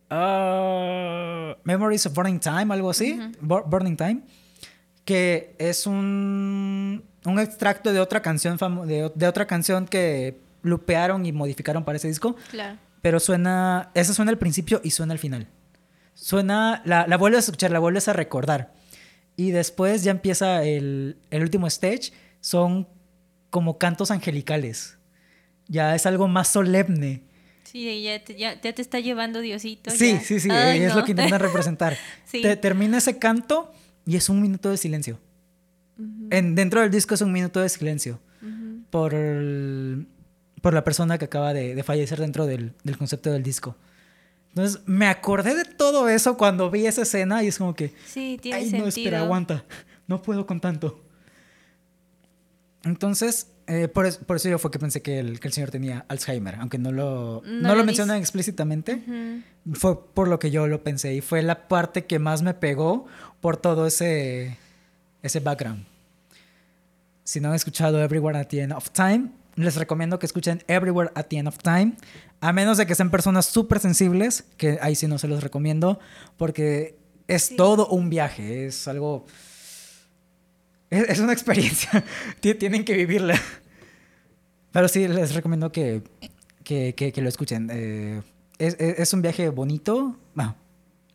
ah, 0.10 1.58
Memories 1.64 2.06
of 2.06 2.14
Burning 2.14 2.40
Time, 2.40 2.74
algo 2.74 2.90
así, 2.90 3.20
Bur- 3.42 3.64
Burning 3.68 3.98
Time, 3.98 4.22
que 5.06 5.56
es 5.58 5.88
un, 5.88 7.04
un 7.26 7.40
extracto 7.40 7.92
de 7.92 8.00
otra 8.00 8.22
canción 8.22 8.58
de 8.88 9.28
otra 9.28 9.46
canción 9.48 9.86
que 9.88 10.40
lupearon 10.64 11.26
y 11.26 11.32
modificaron 11.32 11.84
para 11.84 11.98
ese 11.98 12.08
disco, 12.08 12.36
Claro. 12.52 12.78
pero 13.02 13.20
suena, 13.20 13.90
esa 13.94 14.14
suena 14.14 14.32
al 14.32 14.38
principio 14.38 14.80
y 14.84 14.92
suena 14.92 15.14
al 15.14 15.20
final. 15.20 15.48
Suena, 16.14 16.82
la, 16.86 17.08
la 17.08 17.18
vuelves 17.18 17.40
a 17.40 17.52
escuchar, 17.52 17.72
la 17.72 17.80
vuelves 17.80 18.08
a 18.08 18.14
recordar. 18.14 18.74
Y 19.36 19.52
después 19.52 20.04
ya 20.04 20.12
empieza 20.12 20.64
el, 20.64 21.18
el 21.32 21.42
último 21.42 21.68
stage, 21.68 22.12
son 22.42 22.88
como 23.50 23.78
cantos 23.78 24.12
angelicales. 24.12 24.98
Ya 25.68 25.96
es 25.96 26.06
algo 26.06 26.28
más 26.28 26.50
solemne. 26.50 27.24
Sí, 27.64 28.04
ya 28.04 28.24
te, 28.24 28.36
ya, 28.36 28.60
ya 28.60 28.74
te 28.74 28.82
está 28.82 29.00
llevando 29.00 29.40
Diosito. 29.40 29.90
Sí, 29.92 30.14
ya. 30.14 30.20
sí, 30.20 30.40
sí, 30.42 30.50
Ay, 30.52 30.82
es 30.84 30.90
no. 30.94 31.00
lo 31.00 31.06
que 31.06 31.12
intentan 31.12 31.40
representar. 31.40 31.98
Sí. 32.26 32.42
Te- 32.42 32.56
termina 32.58 32.98
ese 32.98 33.18
canto 33.18 33.74
y 34.06 34.16
es 34.16 34.30
un 34.30 34.42
minuto 34.42 34.70
de 34.70 34.78
silencio. 34.78 35.20
en, 36.30 36.56
dentro 36.56 36.82
del 36.82 36.92
disco 36.92 37.14
es 37.16 37.22
un 37.22 37.32
minuto 37.32 37.60
de 37.62 37.70
silencio 37.70 38.20
por, 38.90 39.14
el- 39.14 40.08
por 40.62 40.74
la 40.74 40.84
persona 40.84 41.18
que 41.18 41.26
acaba 41.26 41.54
de, 41.54 41.76
de 41.76 41.84
fallecer 41.84 42.20
dentro 42.20 42.46
del, 42.46 42.74
del 42.84 42.98
concepto 42.98 43.32
del 43.32 43.44
disco. 43.44 43.76
Entonces 44.52 44.82
me 44.86 45.08
acordé 45.08 45.56
de 45.56 45.66
todo 45.66 46.10
eso 46.10 46.38
cuando 46.38 46.70
vi 46.70 46.86
esa 46.86 47.04
escena 47.04 47.42
y 47.44 47.48
es 47.48 47.58
como 47.58 47.74
que, 47.74 47.94
Sí, 48.06 48.38
tiene 48.42 48.58
ay, 48.58 48.64
sentido. 48.64 48.84
no, 48.84 48.90
espera, 48.90 49.22
aguanta, 49.22 49.64
no 50.08 50.22
puedo 50.22 50.46
con 50.46 50.60
tanto. 50.60 51.02
Entonces, 52.84 53.48
eh, 53.68 53.88
por, 53.88 54.06
es- 54.06 54.18
por 54.18 54.36
eso 54.38 54.50
yo 54.50 54.58
fue 54.58 54.72
que 54.72 54.80
pensé 54.80 55.02
que 55.02 55.20
el, 55.20 55.40
que 55.40 55.48
el 55.48 55.54
señor 55.54 55.70
tenía 55.72 56.06
Alzheimer, 56.10 56.56
aunque 56.56 56.78
no 56.78 56.92
lo, 56.92 57.42
No 57.46 57.70
no 57.70 57.76
lo 57.76 57.84
mencionan 57.84 58.18
explícitamente. 58.18 59.02
Fue 59.74 60.04
por 60.14 60.28
lo 60.28 60.40
que 60.40 60.50
yo 60.52 60.68
lo 60.68 60.84
pensé 60.84 61.14
y 61.14 61.22
fue 61.22 61.42
la 61.44 61.68
parte 61.68 62.06
que 62.06 62.18
más 62.20 62.42
me 62.42 62.54
pegó 62.54 63.06
por 63.40 63.58
todo 63.58 63.86
ese, 63.86 64.58
ese 65.22 65.40
background. 65.40 65.86
Si 67.24 67.40
no 67.40 67.50
han 67.50 67.56
escuchado 67.56 68.02
Everywhere 68.02 68.38
at 68.40 68.48
the 68.48 68.62
End 68.62 68.74
of 68.74 68.90
Time, 68.90 69.30
les 69.56 69.76
recomiendo 69.76 70.18
que 70.18 70.26
escuchen 70.26 70.64
Everywhere 70.68 71.12
at 71.14 71.26
the 71.28 71.38
End 71.38 71.48
of 71.48 71.58
Time, 71.60 71.94
a 72.42 72.52
menos 72.54 72.78
de 72.78 72.86
que 72.88 72.96
sean 72.96 73.10
personas 73.12 73.46
súper 73.46 73.80
sensibles, 73.80 74.44
que 74.58 74.78
ahí 74.82 74.96
sí 74.96 75.08
no 75.08 75.18
se 75.18 75.28
los 75.28 75.42
recomiendo, 75.44 76.00
porque 76.38 76.98
es 77.28 77.44
Sí. 77.44 77.56
todo 77.56 77.88
un 77.88 78.10
viaje, 78.10 78.66
es 78.66 78.88
algo... 78.88 79.26
Es, 80.90 81.08
es 81.10 81.20
una 81.20 81.32
experiencia, 81.34 82.04
Ti- 82.42 82.56
tienen 82.56 82.84
que 82.84 82.94
vivirla. 82.96 83.40
Pero 84.74 84.88
sí, 84.88 85.08
les 85.08 85.34
recomiendo 85.34 85.72
que, 85.72 86.02
que, 86.64 86.94
que- 86.96 87.12
que 87.14 87.22
lo 87.22 87.30
escuchen. 87.30 87.70
Eh, 87.72 88.22
es- 88.58 88.76
es 88.80 89.14
un 89.14 89.22
viaje 89.22 89.50
bonito. 89.50 90.18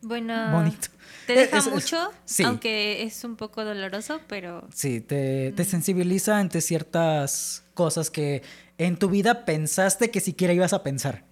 Bueno, 0.08 0.52
bonito. 0.52 0.88
te 1.26 1.32
deja 1.34 1.58
Es- 1.58 1.66
es- 1.66 1.72
mucho, 1.72 2.10
sí. 2.24 2.44
aunque 2.44 3.02
es 3.02 3.24
un 3.24 3.34
poco 3.36 3.64
doloroso, 3.64 4.20
pero 4.28 4.66
Sí, 4.72 5.00
te, 5.00 5.52
te 5.52 5.64
sensibiliza 5.64 6.38
ante 6.38 6.60
ciertas 6.60 7.64
cosas 7.74 8.10
que 8.10 8.42
en 8.78 8.96
tu 8.98 9.08
vida 9.08 9.44
pensaste 9.44 10.10
que 10.10 10.20
siquiera 10.20 10.52
ibas 10.54 10.72
a 10.72 10.82
pensar. 10.84 11.24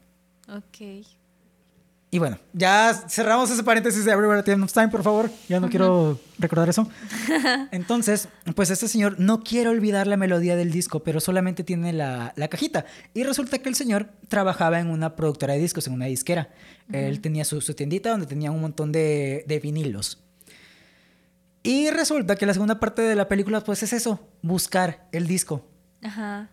ok. 0.48 1.06
Y 2.14 2.20
bueno, 2.20 2.38
ya 2.52 2.94
cerramos 3.08 3.50
ese 3.50 3.64
paréntesis 3.64 4.04
de 4.04 4.12
Everywhere 4.12 4.38
at 4.38 4.44
the 4.44 4.52
End 4.52 4.62
of 4.62 4.72
Time, 4.72 4.86
por 4.86 5.02
favor. 5.02 5.28
Ya 5.48 5.58
no 5.58 5.68
quiero 5.68 6.20
recordar 6.38 6.68
eso. 6.68 6.88
Entonces, 7.72 8.28
pues 8.54 8.70
este 8.70 8.86
señor 8.86 9.18
no 9.18 9.42
quiere 9.42 9.68
olvidar 9.68 10.06
la 10.06 10.16
melodía 10.16 10.54
del 10.54 10.70
disco, 10.70 11.02
pero 11.02 11.18
solamente 11.18 11.64
tiene 11.64 11.92
la, 11.92 12.32
la 12.36 12.46
cajita. 12.46 12.86
Y 13.14 13.24
resulta 13.24 13.58
que 13.58 13.68
el 13.68 13.74
señor 13.74 14.10
trabajaba 14.28 14.78
en 14.78 14.90
una 14.90 15.16
productora 15.16 15.54
de 15.54 15.58
discos, 15.58 15.88
en 15.88 15.94
una 15.94 16.06
disquera. 16.06 16.50
Él 16.92 17.20
tenía 17.20 17.44
su, 17.44 17.60
su 17.60 17.74
tiendita 17.74 18.10
donde 18.10 18.26
tenía 18.26 18.52
un 18.52 18.60
montón 18.60 18.92
de, 18.92 19.44
de 19.48 19.58
vinilos. 19.58 20.22
Y 21.64 21.90
resulta 21.90 22.36
que 22.36 22.46
la 22.46 22.54
segunda 22.54 22.78
parte 22.78 23.02
de 23.02 23.16
la 23.16 23.26
película, 23.26 23.60
pues 23.64 23.82
es 23.82 23.92
eso, 23.92 24.20
buscar 24.40 25.08
el 25.10 25.26
disco. 25.26 25.66
Ajá. 26.00 26.48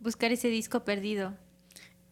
Buscar 0.00 0.32
ese 0.32 0.48
disco 0.48 0.84
perdido. 0.84 1.32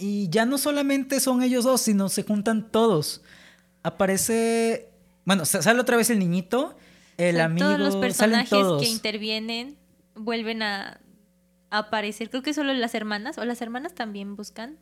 Y 0.01 0.29
ya 0.31 0.47
no 0.47 0.57
solamente 0.59 1.21
son 1.21 1.43
ellos 1.43 1.65
dos, 1.65 1.83
sino 1.83 2.09
se 2.09 2.23
juntan 2.23 2.71
todos. 2.71 3.21
Aparece, 3.83 4.89
bueno, 5.25 5.45
sa- 5.45 5.63
sale 5.63 5.81
otra 5.81 5.97
vez 5.97 6.11
el 6.11 6.19
niñito, 6.19 6.77
el 7.19 7.35
O 7.35 7.39
sea, 7.39 7.45
amigo, 7.47 7.67
Todos 7.67 7.81
los 7.81 7.97
personajes 7.97 8.49
todos. 8.49 8.83
que 8.83 8.89
intervienen 8.89 9.77
vuelven 10.15 10.63
a 10.63 11.01
aparecer. 11.71 12.31
Creo 12.31 12.43
que 12.43 12.55
solo 12.55 12.73
las 12.73 12.95
hermanas, 12.95 13.39
o 13.39 13.45
las 13.45 13.61
hermanas 13.63 13.95
también 13.95 14.37
buscan. 14.37 14.77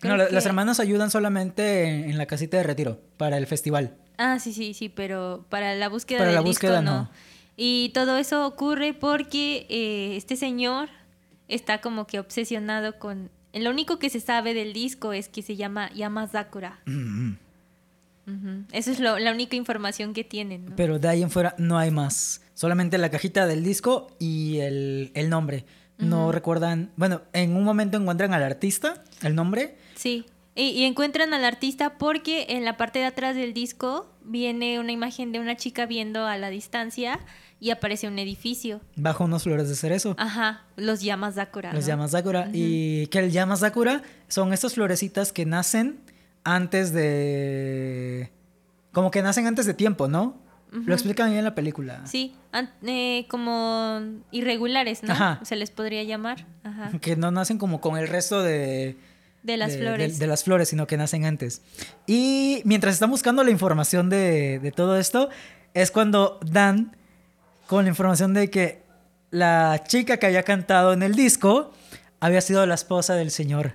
Creo 0.00 0.16
No, 0.16 0.24
la- 0.24 0.30
las 0.30 0.46
hermanas 0.46 0.80
ayudan 0.80 1.10
solamente 1.10 2.08
en, 2.08 2.18
la 2.18 2.26
casita 2.26 2.56
de 2.56 2.62
retiro 2.62 3.00
para 3.16 3.36
el 3.38 3.46
festival. 3.46 3.96
Ah, 4.18 4.38
sí, 4.38 4.52
sí, 4.52 4.74
sí, 4.74 4.88
pero 4.88 5.44
para 5.48 5.74
la 5.74 5.88
búsqueda 5.88 6.18
Para 6.18 6.30
del 6.30 6.36
la 6.36 6.40
disco 6.48 6.66
búsqueda, 6.68 6.82
no. 6.82 7.02
no. 7.02 7.10
Y 7.56 7.90
todo 7.94 8.16
eso 8.16 8.46
ocurre 8.46 8.94
porque 8.94 9.66
eh, 9.68 10.16
este 10.16 10.36
señor 10.36 10.88
está 11.48 11.80
como 11.80 12.06
que 12.06 12.18
obsesionado 12.18 12.98
con... 12.98 13.30
Lo 13.54 13.70
único 13.70 13.98
que 13.98 14.10
se 14.10 14.20
sabe 14.20 14.54
del 14.54 14.72
disco 14.72 15.12
es 15.12 15.28
que 15.28 15.42
se 15.42 15.56
llama 15.56 15.90
Yamazakura. 15.94 16.80
Mm, 16.86 17.32
Ujú. 18.26 18.64
Eso 18.72 18.90
es 18.90 19.00
lo- 19.00 19.18
la 19.18 19.32
única 19.32 19.54
información 19.54 20.14
que 20.14 20.24
tienen, 20.24 20.64
¿no? 20.66 20.76
Pero 20.76 20.98
de 20.98 21.08
ahí 21.08 21.22
en 21.22 21.30
fuera 21.30 21.54
no 21.58 21.78
hay 21.78 21.90
más. 21.90 22.40
Solamente 22.54 22.96
la 22.96 23.10
cajita 23.10 23.46
del 23.46 23.62
disco 23.62 24.08
y 24.18 24.58
el, 24.60 25.10
el 25.14 25.28
nombre. 25.28 25.64
No 25.98 26.32
recuerdan. 26.32 26.90
Bueno, 26.96 27.22
en 27.32 27.54
un 27.54 27.62
momento 27.64 27.96
encuentran 27.98 28.32
al 28.34 28.42
artista, 28.42 29.04
el 29.22 29.34
nombre. 29.34 29.76
Sí. 29.94 30.24
Y, 30.56 30.68
y 30.70 30.84
encuentran 30.84 31.34
al 31.34 31.44
artista 31.44 31.98
porque 31.98 32.46
en 32.50 32.64
la 32.64 32.76
parte 32.76 32.98
de 33.00 33.04
atrás 33.04 33.36
del 33.36 33.52
disco 33.54 34.10
viene 34.24 34.80
una 34.80 34.92
imagen 34.92 35.30
de 35.30 35.38
una 35.40 35.56
chica 35.56 35.84
viendo 35.86 36.26
a 36.26 36.36
la 36.38 36.48
distancia 36.50 37.20
y 37.60 37.70
aparece 37.70 38.08
un 38.08 38.18
edificio. 38.18 38.80
Bajo 38.96 39.24
unos 39.24 39.44
flores 39.44 39.68
de 39.68 39.74
cerezo. 39.76 40.14
Ajá, 40.18 40.64
los 40.76 41.00
llamas 41.02 41.36
Sakura. 41.36 41.72
Los 41.72 41.84
¿no? 41.84 41.88
llamas 41.88 42.10
Sakura. 42.10 42.48
Y 42.52 43.06
que 43.08 43.20
el 43.20 43.30
llama 43.30 43.56
Sakura 43.56 44.02
son 44.28 44.52
estas 44.52 44.74
florecitas 44.74 45.32
que 45.32 45.46
nacen 45.46 46.00
antes 46.44 46.92
de. 46.92 48.30
Como 48.92 49.10
que 49.10 49.22
nacen 49.22 49.46
antes 49.46 49.66
de 49.66 49.74
tiempo, 49.74 50.08
¿no? 50.08 50.42
Lo 50.72 50.92
explican 50.92 51.30
ahí 51.30 51.38
en 51.38 51.44
la 51.44 51.54
película. 51.54 52.04
Sí, 52.04 52.34
eh, 52.84 53.26
como 53.28 54.00
irregulares, 54.32 55.04
¿no? 55.04 55.12
Ajá. 55.12 55.38
Se 55.44 55.54
les 55.54 55.70
podría 55.70 56.02
llamar. 56.02 56.46
Ajá. 56.64 56.90
Que 57.00 57.14
no 57.14 57.30
nacen 57.30 57.58
como 57.58 57.80
con 57.80 57.96
el 57.96 58.08
resto 58.08 58.42
de. 58.42 58.96
De 59.44 59.56
las 59.56 59.72
de- 59.74 59.78
flores. 59.78 60.14
De, 60.18 60.24
de 60.24 60.26
las 60.26 60.42
flores, 60.42 60.68
sino 60.68 60.88
que 60.88 60.96
nacen 60.96 61.26
antes. 61.26 61.62
Y 62.08 62.60
mientras 62.64 62.94
están 62.94 63.10
buscando 63.10 63.44
la 63.44 63.50
información 63.52 64.10
de, 64.10 64.58
de 64.58 64.72
todo 64.72 64.98
esto, 64.98 65.28
es 65.74 65.92
cuando 65.92 66.40
dan 66.44 66.96
con 67.66 67.84
la 67.84 67.90
información 67.90 68.34
de 68.34 68.50
que 68.50 68.82
la 69.30 69.82
chica 69.86 70.16
que 70.18 70.26
había 70.26 70.42
cantado 70.42 70.92
en 70.92 71.02
el 71.02 71.14
disco 71.14 71.72
había 72.20 72.40
sido 72.40 72.64
la 72.66 72.74
esposa 72.74 73.14
del 73.14 73.30
señor. 73.30 73.74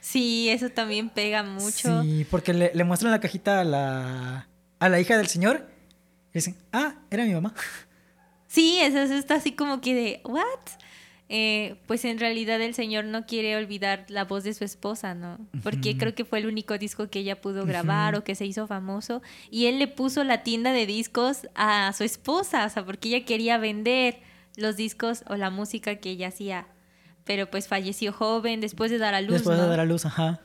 Sí, 0.00 0.48
eso 0.48 0.70
también 0.70 1.10
pega 1.10 1.42
mucho. 1.42 2.02
Sí, 2.02 2.26
porque 2.30 2.52
le, 2.54 2.70
le 2.74 2.84
muestran 2.84 3.12
la 3.12 3.20
cajita 3.20 3.60
a 3.60 3.64
la, 3.64 4.48
a 4.78 4.88
la 4.88 5.00
hija 5.00 5.16
del 5.16 5.26
señor 5.28 5.66
y 6.30 6.34
dicen, 6.34 6.56
ah, 6.72 6.94
era 7.10 7.24
mi 7.24 7.34
mamá. 7.34 7.54
Sí, 8.46 8.78
eso, 8.80 8.98
eso 8.98 9.14
está 9.14 9.34
así 9.36 9.52
como 9.52 9.80
que 9.80 9.94
de, 9.94 10.20
¿what? 10.24 10.42
Eh, 11.32 11.76
pues 11.86 12.04
en 12.04 12.18
realidad 12.18 12.60
el 12.60 12.74
señor 12.74 13.04
no 13.04 13.24
quiere 13.24 13.56
olvidar 13.56 14.04
la 14.08 14.24
voz 14.24 14.42
de 14.42 14.52
su 14.52 14.64
esposa, 14.64 15.14
¿no? 15.14 15.38
Porque 15.62 15.96
creo 15.96 16.12
que 16.12 16.24
fue 16.24 16.40
el 16.40 16.46
único 16.46 16.76
disco 16.76 17.08
que 17.08 17.20
ella 17.20 17.40
pudo 17.40 17.64
grabar 17.64 18.16
o 18.16 18.24
que 18.24 18.34
se 18.34 18.46
hizo 18.46 18.66
famoso. 18.66 19.22
Y 19.48 19.66
él 19.66 19.78
le 19.78 19.86
puso 19.86 20.24
la 20.24 20.42
tienda 20.42 20.72
de 20.72 20.86
discos 20.86 21.46
a 21.54 21.92
su 21.92 22.02
esposa, 22.02 22.66
o 22.66 22.68
sea, 22.68 22.84
porque 22.84 23.10
ella 23.10 23.24
quería 23.24 23.58
vender 23.58 24.18
los 24.56 24.76
discos 24.76 25.22
o 25.28 25.36
la 25.36 25.50
música 25.50 25.94
que 25.96 26.10
ella 26.10 26.28
hacía. 26.28 26.66
Pero 27.22 27.48
pues 27.48 27.68
falleció 27.68 28.12
joven 28.12 28.60
después 28.60 28.90
de 28.90 28.98
dar 28.98 29.14
a 29.14 29.20
luz. 29.20 29.34
Después 29.34 29.56
de 29.56 29.68
dar 29.68 29.78
a 29.78 29.84
luz, 29.84 30.06
ajá. 30.06 30.40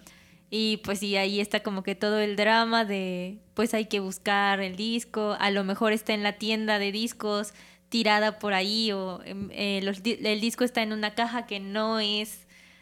Y 0.51 0.77
pues 0.83 0.99
sí, 0.99 1.17
ahí 1.17 1.39
está 1.39 1.61
como 1.61 1.81
que 1.81 1.95
todo 1.95 2.19
el 2.19 2.35
drama 2.35 2.85
de, 2.85 3.39
pues 3.55 3.73
hay 3.73 3.85
que 3.85 3.99
buscar 3.99 4.59
el 4.59 4.75
disco, 4.75 5.35
a 5.39 5.49
lo 5.49 5.63
mejor 5.63 5.93
está 5.93 6.13
en 6.13 6.21
la 6.21 6.33
tienda 6.33 6.77
de 6.77 6.91
discos 6.91 7.53
tirada 7.95 8.39
por 8.39 8.53
ahí 8.53 8.91
o 8.91 9.21
em, 9.23 9.49
eh, 9.53 9.79
los 9.81 10.01
el 10.03 10.41
disco 10.41 10.65
está 10.65 10.83
en 10.83 10.91
una 10.91 11.15
caja 11.15 11.45
que 11.45 11.61
no 11.61 12.01
es 12.01 12.39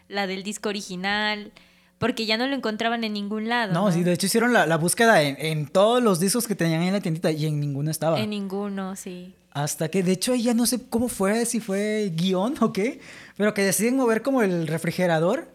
la 0.10 0.26
del 0.26 0.42
disco 0.42 0.70
original, 0.70 1.52
porque 2.00 2.26
ya 2.26 2.36
no 2.36 2.48
lo 2.48 2.56
encontraban 2.56 3.04
en 3.04 3.14
ningún 3.14 3.48
lado. 3.48 3.74
No, 3.74 3.86
¿no? 3.86 3.92
sí, 3.92 4.02
de 4.02 4.14
hecho 4.14 4.26
hicieron 4.26 4.54
la, 4.54 4.66
la 4.66 4.76
búsqueda 4.78 5.22
en, 5.22 5.36
en 5.38 5.68
todos 5.68 6.02
los 6.02 6.20
discos 6.20 6.48
que 6.48 6.56
tenían 6.56 6.82
en 6.82 6.94
la 6.94 7.00
tiendita 7.00 7.32
y 7.32 7.46
en 7.46 7.60
ninguno 7.60 7.92
estaba. 7.92 8.20
En 8.20 8.32
ninguno, 8.32 8.96
sí. 8.96 9.36
Hasta 9.52 9.90
que, 9.90 10.02
de 10.02 10.14
hecho, 10.14 10.34
ya 10.34 10.56
no 10.56 10.66
sé 10.66 10.90
cómo 10.90 11.10
fue, 11.10 11.46
si 11.46 11.60
fue 11.60 12.12
guion 12.16 12.56
o 12.62 12.74
qué, 12.74 13.00
pero 13.38 13.54
que 13.54 13.62
deciden 13.62 13.96
mover 13.96 14.24
como 14.24 14.42
el 14.42 14.66
refrigerador. 14.66 15.48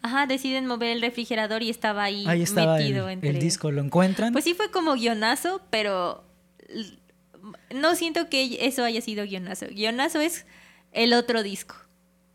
Ajá, 0.00 0.26
deciden 0.26 0.64
mover 0.64 0.88
el 0.88 1.02
refrigerador 1.02 1.62
y 1.62 1.68
estaba 1.68 2.04
ahí, 2.04 2.24
Ahí 2.26 2.40
estaba 2.40 2.78
el, 2.78 2.84
metido 2.84 3.10
entre... 3.10 3.28
el 3.28 3.38
disco, 3.40 3.70
lo 3.70 3.82
encuentran. 3.82 4.32
Pues 4.32 4.44
sí 4.44 4.54
fue 4.54 4.70
como 4.70 4.94
guionazo, 4.94 5.60
pero 5.68 6.24
no 7.74 7.94
siento 7.94 8.28
que 8.28 8.58
eso 8.66 8.84
haya 8.84 9.00
sido 9.00 9.24
guionazo. 9.24 9.66
Guionazo 9.68 10.20
es 10.20 10.46
el 10.92 11.12
otro 11.12 11.42
disco. 11.42 11.74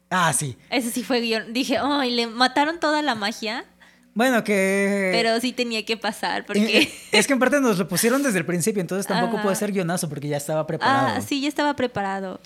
ah, 0.09 0.31
sí. 0.33 0.57
Eso 0.69 0.89
sí 0.89 1.03
fue 1.03 1.19
guion. 1.21 1.53
Dije, 1.53 1.79
oh, 1.81 2.03
y 2.03 2.11
le 2.11 2.27
mataron 2.27 2.79
toda 2.79 3.01
la 3.01 3.15
magia, 3.15 3.65
Bueno, 4.13 4.43
que... 4.43 5.09
pero 5.13 5.39
sí 5.41 5.51
tenía 5.51 5.83
que 5.85 5.97
pasar 5.97 6.41
Eh, 6.41 6.43
porque... 6.47 6.77
eh, 6.83 6.91
Es 7.11 7.27
que 7.27 7.33
en 7.33 7.39
parte 7.39 7.59
nos 7.59 7.77
lo 7.77 7.87
pusieron 7.87 8.23
desde 8.23 8.37
el 8.39 8.45
principio, 8.45 8.79
entonces 8.81 9.07
tampoco 9.07 9.35
Ajá. 9.35 9.43
puede 9.43 9.55
ser 9.57 9.71
guionazo 9.73 10.07
porque 10.07 10.27
ya 10.29 10.37
estaba 10.37 10.65
preparado. 10.67 11.15
ah, 11.17 11.21
sí, 11.21 11.41
ya 11.41 11.49
estaba 11.49 11.75
preparado. 11.75 12.39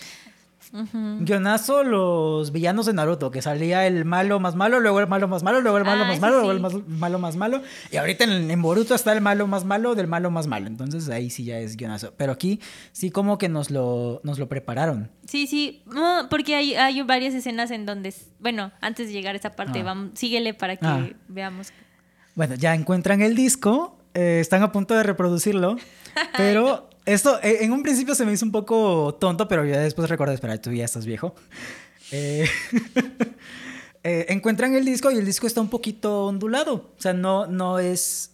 Guionazo, 0.71 1.83
los 1.83 2.51
villanos 2.51 2.85
de 2.85 2.93
Naruto, 2.93 3.31
que 3.31 3.41
salía 3.41 3.87
el 3.87 4.05
malo 4.05 4.39
más 4.39 4.55
malo, 4.55 4.79
luego 4.79 4.99
el 4.99 5.07
malo 5.07 5.27
más 5.27 5.43
malo, 5.43 5.61
luego 5.61 5.77
el 5.77 5.83
malo 5.85 6.03
Ah, 6.03 6.07
más 6.07 6.19
malo, 6.19 6.35
luego 6.37 6.51
el 6.51 6.59
más- 6.59 6.73
malo 6.87 7.19
más 7.19 7.35
malo. 7.35 7.61
Y 7.91 7.97
ahorita 7.97 8.23
en, 8.25 8.49
en 8.51 8.61
Boruto 8.61 8.95
está 8.95 9.13
el 9.13 9.21
malo 9.21 9.47
más 9.47 9.65
malo 9.65 9.95
del 9.95 10.07
malo 10.07 10.31
más 10.31 10.47
malo. 10.47 10.67
Entonces 10.67 11.09
ahí 11.09 11.29
sí 11.29 11.43
ya 11.45 11.59
es 11.59 11.75
guionazo. 11.77 12.13
Pero 12.17 12.31
aquí 12.33 12.59
sí 12.91 13.11
como 13.11 13.37
que 13.37 13.49
nos 13.49 13.71
lo, 13.71 14.21
nos 14.23 14.39
lo 14.39 14.47
prepararon. 14.47 15.09
Sí, 15.25 15.47
sí, 15.47 15.83
porque 16.29 16.55
hay, 16.55 16.75
hay 16.75 17.01
varias 17.01 17.33
escenas 17.33 17.71
en 17.71 17.85
donde, 17.85 18.13
bueno, 18.39 18.71
antes 18.81 19.07
de 19.07 19.13
llegar 19.13 19.35
a 19.35 19.37
esa 19.37 19.55
parte, 19.55 19.79
Ah. 19.79 19.83
vamos, 19.83 20.11
síguele 20.15 20.53
para 20.53 20.75
que 20.77 20.85
Ah. 20.85 21.07
veamos. 21.27 21.71
Bueno, 22.35 22.55
ya 22.55 22.73
encuentran 22.75 23.21
el 23.21 23.35
disco, 23.35 23.97
eh, 24.13 24.39
están 24.39 24.63
a 24.63 24.71
punto 24.71 24.93
de 24.95 25.03
reproducirlo, 25.03 25.75
pero 26.37 26.88
esto 27.05 27.39
eh, 27.41 27.59
en 27.61 27.71
un 27.71 27.83
principio 27.83 28.15
se 28.15 28.25
me 28.25 28.33
hizo 28.33 28.45
un 28.45 28.51
poco 28.51 29.15
tonto, 29.19 29.47
pero 29.47 29.65
ya 29.65 29.79
después 29.79 30.09
recordé, 30.09 30.33
espera, 30.35 30.59
tú 30.61 30.71
ya 30.71 30.85
estás 30.85 31.05
viejo. 31.05 31.35
Eh, 32.11 32.47
eh, 34.03 34.25
encuentran 34.29 34.73
el 34.75 34.83
disco 34.85 35.11
y 35.11 35.17
el 35.17 35.25
disco 35.25 35.45
está 35.45 35.61
un 35.61 35.69
poquito 35.69 36.25
ondulado, 36.25 36.73
o 36.97 37.01
sea, 37.01 37.13
no, 37.13 37.45
no 37.45 37.77
es 37.77 38.31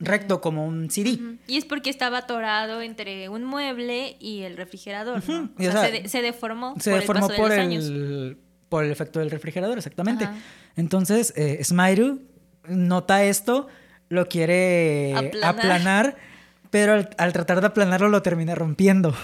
recto 0.00 0.40
como 0.40 0.66
un 0.66 0.90
CD. 0.90 1.18
Y 1.46 1.56
es 1.56 1.64
porque 1.64 1.90
estaba 1.90 2.18
atorado 2.18 2.82
entre 2.82 3.28
un 3.28 3.44
mueble 3.44 4.16
y 4.18 4.42
el 4.42 4.56
refrigerador. 4.56 5.18
O 5.18 5.22
sea, 5.22 5.84
se, 5.86 5.92
de- 5.92 6.08
se 6.08 6.22
deformó 6.22 6.74
Se 6.80 6.90
por 6.90 7.00
deformó 7.00 7.26
el 7.26 7.30
paso 7.30 7.40
por 7.42 7.50
de 7.50 7.56
los 7.56 7.64
años. 7.66 7.84
el, 7.84 8.38
por 8.68 8.84
el 8.84 8.90
efecto 8.90 9.20
del 9.20 9.30
refrigerador, 9.30 9.78
exactamente. 9.78 10.28
Entonces, 10.76 11.32
eh, 11.36 11.62
Smairu 11.62 12.20
nota 12.68 13.22
esto, 13.24 13.68
lo 14.08 14.28
quiere 14.28 15.14
Aplanar. 15.14 15.44
aplanar, 15.58 16.16
pero 16.74 16.94
al, 16.94 17.08
al 17.18 17.32
tratar 17.32 17.60
de 17.60 17.68
aplanarlo 17.68 18.08
lo 18.08 18.20
termina 18.20 18.56
rompiendo. 18.56 19.14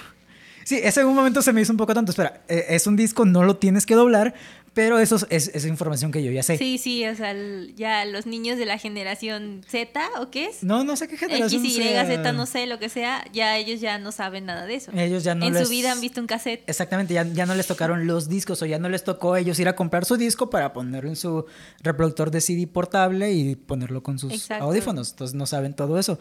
Sí, 0.63 0.79
eso 0.85 1.01
en 1.01 1.09
un 1.09 1.17
momento 1.17 1.43
se 1.43 1.53
me 1.53 1.61
hizo 1.61 1.73
un 1.73 1.79
poco 1.79 1.95
tanto. 1.95 2.13
Espera, 2.13 2.43
eh, 2.47 2.67
es 2.69 2.87
un 2.87 2.95
disco, 2.95 3.25
no 3.25 3.43
lo 3.43 3.57
tienes 3.57 3.87
que 3.87 3.97
doblar, 3.97 4.35
pero 4.73 5.01
eso 5.01 5.17
es, 5.17 5.27
es- 5.31 5.51
es 5.53 5.67
información 5.67 6.13
que 6.13 6.23
yo 6.23 6.31
ya 6.31 6.45
sé. 6.45 6.59
Sí, 6.59 6.79
sí, 6.79 7.05
o 7.09 7.17
sea, 7.17 7.33
el- 7.33 7.75
ya 7.77 8.05
los 8.05 8.27
niños 8.27 8.57
de 8.57 8.67
la 8.67 8.79
generación 8.79 9.63
Z, 9.69 10.01
¿o 10.21 10.31
qué 10.31 10.47
es? 10.47 10.63
No, 10.63 10.85
no 10.85 10.95
sé 10.95 11.09
qué 11.09 11.17
generación 11.17 11.65
X, 11.65 11.77
Y, 11.77 11.83
sea. 11.83 12.07
Z, 12.07 12.33
no 12.35 12.47
sé, 12.47 12.67
lo 12.69 12.79
que 12.79 12.89
sea, 12.89 13.25
ya 13.33 13.57
ellos 13.59 13.81
ya 13.81 13.99
no 13.99 14.13
saben 14.13 14.45
nada 14.47 14.65
de 14.67 14.77
eso. 14.77 14.93
Ellos 14.95 15.25
ya 15.25 15.35
no 15.35 15.45
en 15.45 15.55
les- 15.55 15.65
su 15.67 15.71
vida 15.71 15.91
han 15.91 16.01
visto 16.01 16.21
un 16.21 16.29
cassette. 16.29 16.63
Exactamente, 16.69 17.15
ya, 17.15 17.25
ya 17.25 17.47
no 17.47 17.57
les 17.57 17.67
tocaron 17.67 18.07
los 18.07 18.29
discos 18.29 18.63
o 18.63 18.67
ya 18.67 18.79
no 18.79 18.89
les 18.89 19.03
tocó 19.03 19.35
ellos 19.37 19.59
ir 19.59 19.67
a 19.67 19.75
comprar 19.75 20.05
su 20.05 20.17
disco 20.17 20.51
para 20.51 20.73
ponerlo 20.73 21.11
en 21.11 21.17
su 21.17 21.47
reproductor 21.83 22.31
de 22.31 22.43
CD 22.43 22.69
portable 22.69 23.33
y 23.33 23.57
ponerlo 23.57 24.05
con 24.05 24.21
sus 24.21 24.33
Exacto. 24.35 24.67
audífonos. 24.67 25.11
Entonces 25.11 25.35
no 25.35 25.47
saben 25.47 25.75
todo 25.75 25.99
eso. 25.99 26.21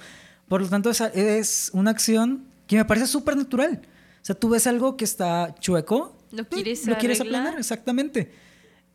Por 0.49 0.61
lo 0.61 0.67
tanto, 0.67 0.89
esa 0.89 1.07
es 1.07 1.69
una 1.73 1.91
acción 1.91 2.45
que 2.67 2.75
me 2.75 2.83
parece 2.83 3.07
súper 3.07 3.37
natural. 3.37 3.81
O 4.21 4.25
sea, 4.25 4.35
tú 4.35 4.49
ves 4.49 4.67
algo 4.67 4.97
que 4.97 5.05
está 5.05 5.55
chueco, 5.59 6.17
¿Lo 6.31 6.43
mm, 6.43 6.45
quieres 6.47 6.85
lo 6.85 6.97
quieres 6.97 7.21
aplanar, 7.21 7.57
exactamente. 7.57 8.33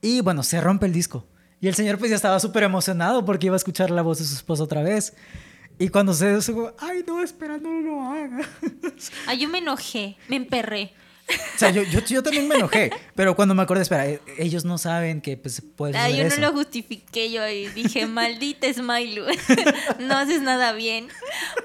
Y 0.02 0.20
bueno, 0.20 0.42
se 0.42 0.60
rompe 0.60 0.86
el 0.86 0.92
disco. 0.92 1.26
Y 1.60 1.68
el 1.68 1.74
señor 1.74 1.98
pues 1.98 2.10
ya 2.10 2.16
estaba 2.16 2.38
súper 2.40 2.64
emocionado 2.64 3.24
porque 3.24 3.46
iba 3.46 3.56
a 3.56 3.56
escuchar 3.56 3.90
la 3.90 4.02
voz 4.02 4.18
de 4.18 4.24
su 4.24 4.34
esposa 4.34 4.64
otra 4.64 4.82
vez. 4.82 5.14
Y 5.78 5.88
cuando 5.88 6.12
se 6.12 6.26
desugó, 6.26 6.74
ay 6.78 7.04
no, 7.06 7.22
espera, 7.22 7.56
no 7.56 7.80
lo 7.80 8.02
haga. 8.02 8.40
Ah, 9.26 9.34
yo 9.34 9.48
me 9.48 9.58
enojé, 9.58 10.16
me 10.28 10.36
emperré. 10.36 10.92
O 11.26 11.58
sea, 11.58 11.70
yo, 11.70 11.82
yo, 11.84 12.00
yo 12.00 12.22
también 12.22 12.46
me 12.48 12.56
enojé, 12.56 12.90
pero 13.14 13.34
cuando 13.34 13.54
me 13.54 13.62
acordé, 13.62 13.80
espera, 13.82 14.06
eh, 14.06 14.20
ellos 14.38 14.64
no 14.66 14.76
saben 14.76 15.22
que 15.22 15.36
pues, 15.38 15.62
puede 15.76 15.96
Ah, 15.96 16.06
suceder 16.06 16.16
yo 16.16 16.22
no 16.28 16.28
eso. 16.34 16.40
lo 16.42 16.52
justifiqué 16.52 17.30
yo 17.30 17.42
dije, 17.46 18.06
maldita 18.08 18.70
Smiley, 18.72 19.22
no 20.00 20.16
haces 20.18 20.42
nada 20.42 20.72
bien. 20.72 21.08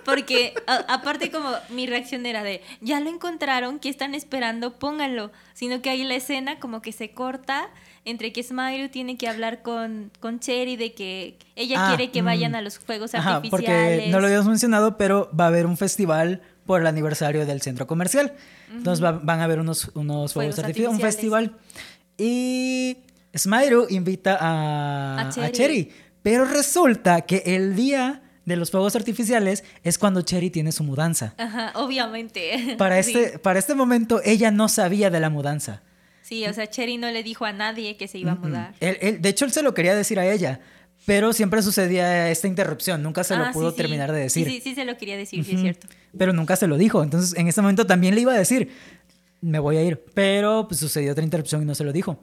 Porque 0.06 0.54
a- 0.68 0.86
aparte 0.94 1.30
como 1.32 1.52
mi 1.70 1.88
reacción 1.88 2.26
era 2.26 2.44
de, 2.44 2.62
ya 2.82 3.00
lo 3.02 3.10
encontraron, 3.10 3.80
¿qué 3.80 3.90
están 3.90 4.16
esperando? 4.16 4.80
Pónganlo. 4.80 5.32
Sino 5.54 5.82
que 5.82 5.90
ahí 5.90 6.04
la 6.04 6.16
escena 6.16 6.60
como 6.60 6.82
que 6.82 6.94
se 6.94 7.12
corta 7.12 7.70
entre 8.06 8.32
que 8.34 8.42
Smiley 8.44 8.90
tiene 8.90 9.18
que 9.18 9.28
hablar 9.28 9.62
con, 9.62 10.12
con 10.20 10.40
Cherry 10.40 10.76
de 10.78 10.94
que 10.94 11.38
ella 11.56 11.76
Ah, 11.80 11.88
quiere 11.96 12.12
que 12.12 12.22
vayan 12.22 12.54
mm. 12.54 12.56
a 12.56 12.62
los 12.62 12.80
fuegos 12.80 13.14
Ajá, 13.16 13.38
artificiales. 13.38 14.00
porque 14.02 14.12
no 14.12 14.20
lo 14.20 14.26
habíamos 14.28 14.48
mencionado, 14.48 14.98
pero 14.98 15.30
va 15.38 15.46
a 15.46 15.48
haber 15.48 15.66
un 15.66 15.78
festival 15.78 16.42
por 16.66 16.82
el 16.82 16.88
aniversario 16.88 17.46
del 17.46 17.62
centro 17.62 17.88
comercial. 17.88 18.34
Entonces 18.72 19.04
va- 19.04 19.14
van 19.14 19.40
a 19.42 19.46
haber 19.46 19.60
unos, 19.60 19.92
unos 19.96 20.34
fuegos, 20.34 20.56
Fuegos 20.56 20.60
artificiales, 20.60 20.96
un 20.96 21.02
festival. 21.02 21.58
Y 22.18 22.98
Smyro 23.36 23.88
invita 23.90 24.38
a, 24.40 25.18
A 25.20 25.28
a 25.28 25.30
Cherry. 25.30 25.52
Cherry. 25.52 25.92
Pero 26.22 26.46
resulta 26.46 27.22
que 27.22 27.44
el 27.46 27.76
día 27.76 28.22
de 28.46 28.56
los 28.56 28.72
fuegos 28.72 28.96
artificiales 28.96 29.64
es 29.84 29.98
cuando 29.98 30.22
Cherry 30.22 30.50
tiene 30.50 30.72
su 30.72 30.84
mudanza. 30.84 31.34
Ajá, 31.38 31.72
obviamente. 31.76 32.76
Para 32.78 33.02
Sí. 33.04 33.14
este, 33.18 33.40
para 33.40 33.60
este 33.60 33.76
momento 33.76 34.22
ella 34.26 34.52
no 34.52 34.68
sabía 34.70 35.10
de 35.10 35.20
la 35.20 35.30
mudanza. 35.30 35.82
Sí, 36.30 36.46
o 36.46 36.54
sea, 36.54 36.70
Cherry 36.70 36.98
no 36.98 37.10
le 37.10 37.24
dijo 37.24 37.44
a 37.46 37.52
nadie 37.54 37.98
que 37.98 38.08
se 38.08 38.20
iba 38.20 38.34
a 38.34 38.36
mudar. 38.36 38.76
Él- 38.82 38.98
él- 39.02 39.20
de 39.20 39.30
hecho, 39.30 39.46
él 39.46 39.52
se 39.52 39.64
lo 39.64 39.74
quería 39.74 39.96
decir 39.96 40.20
a 40.20 40.32
ella, 40.32 40.60
pero 41.08 41.34
siempre 41.34 41.64
sucedía 41.64 42.30
esta 42.30 42.48
interrupción, 42.48 43.02
nunca 43.02 43.24
se 43.24 43.34
Ah, 43.34 43.38
lo 43.40 43.46
sí, 43.48 43.52
pudo 43.54 43.72
sí. 43.72 43.78
terminar 43.78 44.12
de 44.12 44.20
decir. 44.20 44.46
Sí, 44.46 44.58
sí, 44.58 44.62
sí 44.62 44.76
se 44.76 44.86
lo 44.86 44.96
quería 44.96 45.18
decir, 45.18 45.44
sí, 45.44 45.56
es 45.56 45.62
cierto. 45.62 45.88
Pero 46.16 46.32
nunca 46.32 46.56
se 46.56 46.68
lo 46.68 46.78
dijo, 46.78 47.02
entonces 47.02 47.36
en 47.36 47.48
ese 47.48 47.62
momento 47.64 47.88
también 47.88 48.14
le 48.14 48.22
iba 48.22 48.32
a 48.34 48.38
decir, 48.38 48.70
me 49.42 49.58
voy 49.58 49.78
a 49.78 49.84
ir, 49.84 50.04
pero 50.14 50.68
pues, 50.68 50.80
sucedió 50.80 51.12
otra 51.14 51.24
interrupción 51.24 51.64
y 51.64 51.66
no 51.66 51.74
se 51.74 51.84
lo 51.84 51.92
dijo. 51.92 52.20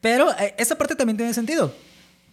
Pero 0.00 0.30
eh, 0.38 0.54
esa 0.56 0.78
parte 0.78 0.96
también 0.96 1.18
tiene 1.18 1.34
sentido, 1.34 1.74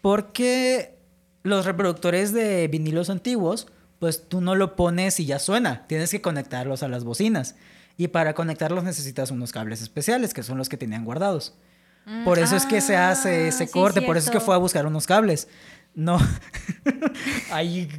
porque 0.01 0.95
los 1.43 1.65
reproductores 1.65 2.31
de 2.31 2.69
vinilos 2.69 3.09
antiguos, 3.09 3.67
pues 3.99 4.29
tú 4.29 4.39
no 4.39 4.55
lo 4.55 4.77
pones 4.77 5.19
y 5.19 5.25
ya 5.25 5.39
suena, 5.39 5.85
tienes 5.87 6.09
que 6.11 6.21
conectarlos 6.21 6.83
a 6.83 6.87
las 6.87 7.03
bocinas. 7.03 7.55
Y 7.99 8.07
para 8.07 8.33
conectarlos 8.33 8.83
necesitas 8.85 9.29
unos 9.29 9.51
cables 9.51 9.81
especiales, 9.81 10.33
que 10.33 10.41
son 10.41 10.57
los 10.57 10.69
que 10.69 10.77
tenían 10.77 11.03
guardados. 11.03 11.53
Por 12.23 12.39
eso 12.39 12.55
es 12.55 12.65
que 12.65 12.79
se 12.81 12.95
hace 12.95 13.29
Ah, 13.29 13.47
ese 13.49 13.65
sí, 13.67 13.71
corte, 13.71 14.01
por 14.01 14.15
eso 14.17 14.27
es 14.29 14.31
que 14.31 14.39
fue 14.39 14.55
a 14.55 14.57
buscar 14.57 14.87
unos 14.87 15.05
cables. 15.05 15.47
No. 15.93 16.17
Ahí. 17.51 17.89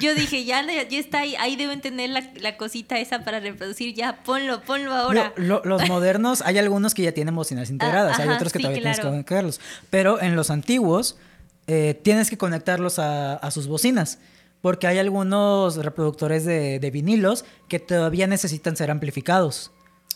Yo 0.00 0.14
dije, 0.14 0.44
ya, 0.44 0.64
ya 0.66 0.98
está 0.98 1.20
ahí, 1.20 1.34
ahí 1.36 1.56
deben 1.56 1.80
tener 1.80 2.10
la, 2.10 2.22
la 2.40 2.56
cosita 2.56 2.98
esa 2.98 3.22
para 3.24 3.40
reproducir, 3.40 3.94
ya, 3.94 4.22
ponlo, 4.22 4.62
ponlo 4.62 4.94
ahora. 4.94 5.32
Lo- 5.36 5.62
lo- 5.62 5.64
los 5.78 5.88
modernos, 5.88 6.42
hay 6.42 6.58
algunos 6.58 6.94
que 6.94 7.02
ya 7.02 7.12
tienen 7.12 7.34
bocinas 7.34 7.70
integradas, 7.70 8.18
hay 8.18 8.26
ajá, 8.26 8.36
otros 8.36 8.52
que 8.52 8.58
sí, 8.58 8.62
todavía 8.62 8.80
tienes 8.82 8.96
claro. 8.98 9.10
que 9.10 9.12
conectarlos. 9.12 9.60
Pero 9.90 10.20
en 10.20 10.34
los 10.36 10.50
antiguos, 10.50 11.18
eh, 11.66 12.00
tienes 12.02 12.30
que 12.30 12.38
conectarlos 12.38 12.98
a, 12.98 13.34
a 13.34 13.50
sus 13.50 13.66
bocinas. 13.66 14.18
Porque 14.60 14.86
hay 14.86 14.98
algunos 14.98 15.76
reproductores 15.76 16.44
de, 16.44 16.78
de 16.78 16.90
vinilos 16.90 17.44
que 17.68 17.78
todavía 17.78 18.26
necesitan 18.26 18.76
ser 18.76 18.90
amplificados. 18.90 19.70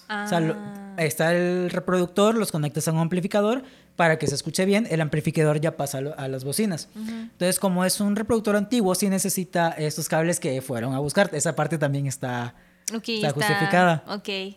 O 0.08 0.28
sea, 0.28 0.40
lo- 0.40 0.54
Ah. 0.56 0.96
está 0.98 1.32
el 1.34 1.70
reproductor, 1.70 2.34
los 2.36 2.52
conectas 2.52 2.86
a 2.88 2.92
un 2.92 2.98
amplificador 2.98 3.62
para 3.96 4.18
que 4.18 4.26
se 4.26 4.34
escuche 4.34 4.64
bien, 4.64 4.86
el 4.90 5.00
amplificador 5.00 5.60
ya 5.60 5.76
pasa 5.76 5.98
a, 6.16 6.28
las 6.28 6.44
bocinas. 6.44 6.88
Entonces, 6.96 7.58
como 7.58 7.84
es 7.84 8.00
un 8.00 8.14
reproductor 8.16 8.54
antiguo, 8.56 8.94
sí 8.94 9.08
necesita 9.08 9.70
estos 9.70 10.08
cables 10.08 10.40
que 10.40 10.60
fueron 10.62 10.92
a 10.94 10.98
buscar. 10.98 11.30
Esa 11.32 11.56
parte 11.56 11.78
también 11.78 12.06
está, 12.06 12.54
está 12.92 13.30
justificada. 13.30 14.04
Ok. 14.08 14.56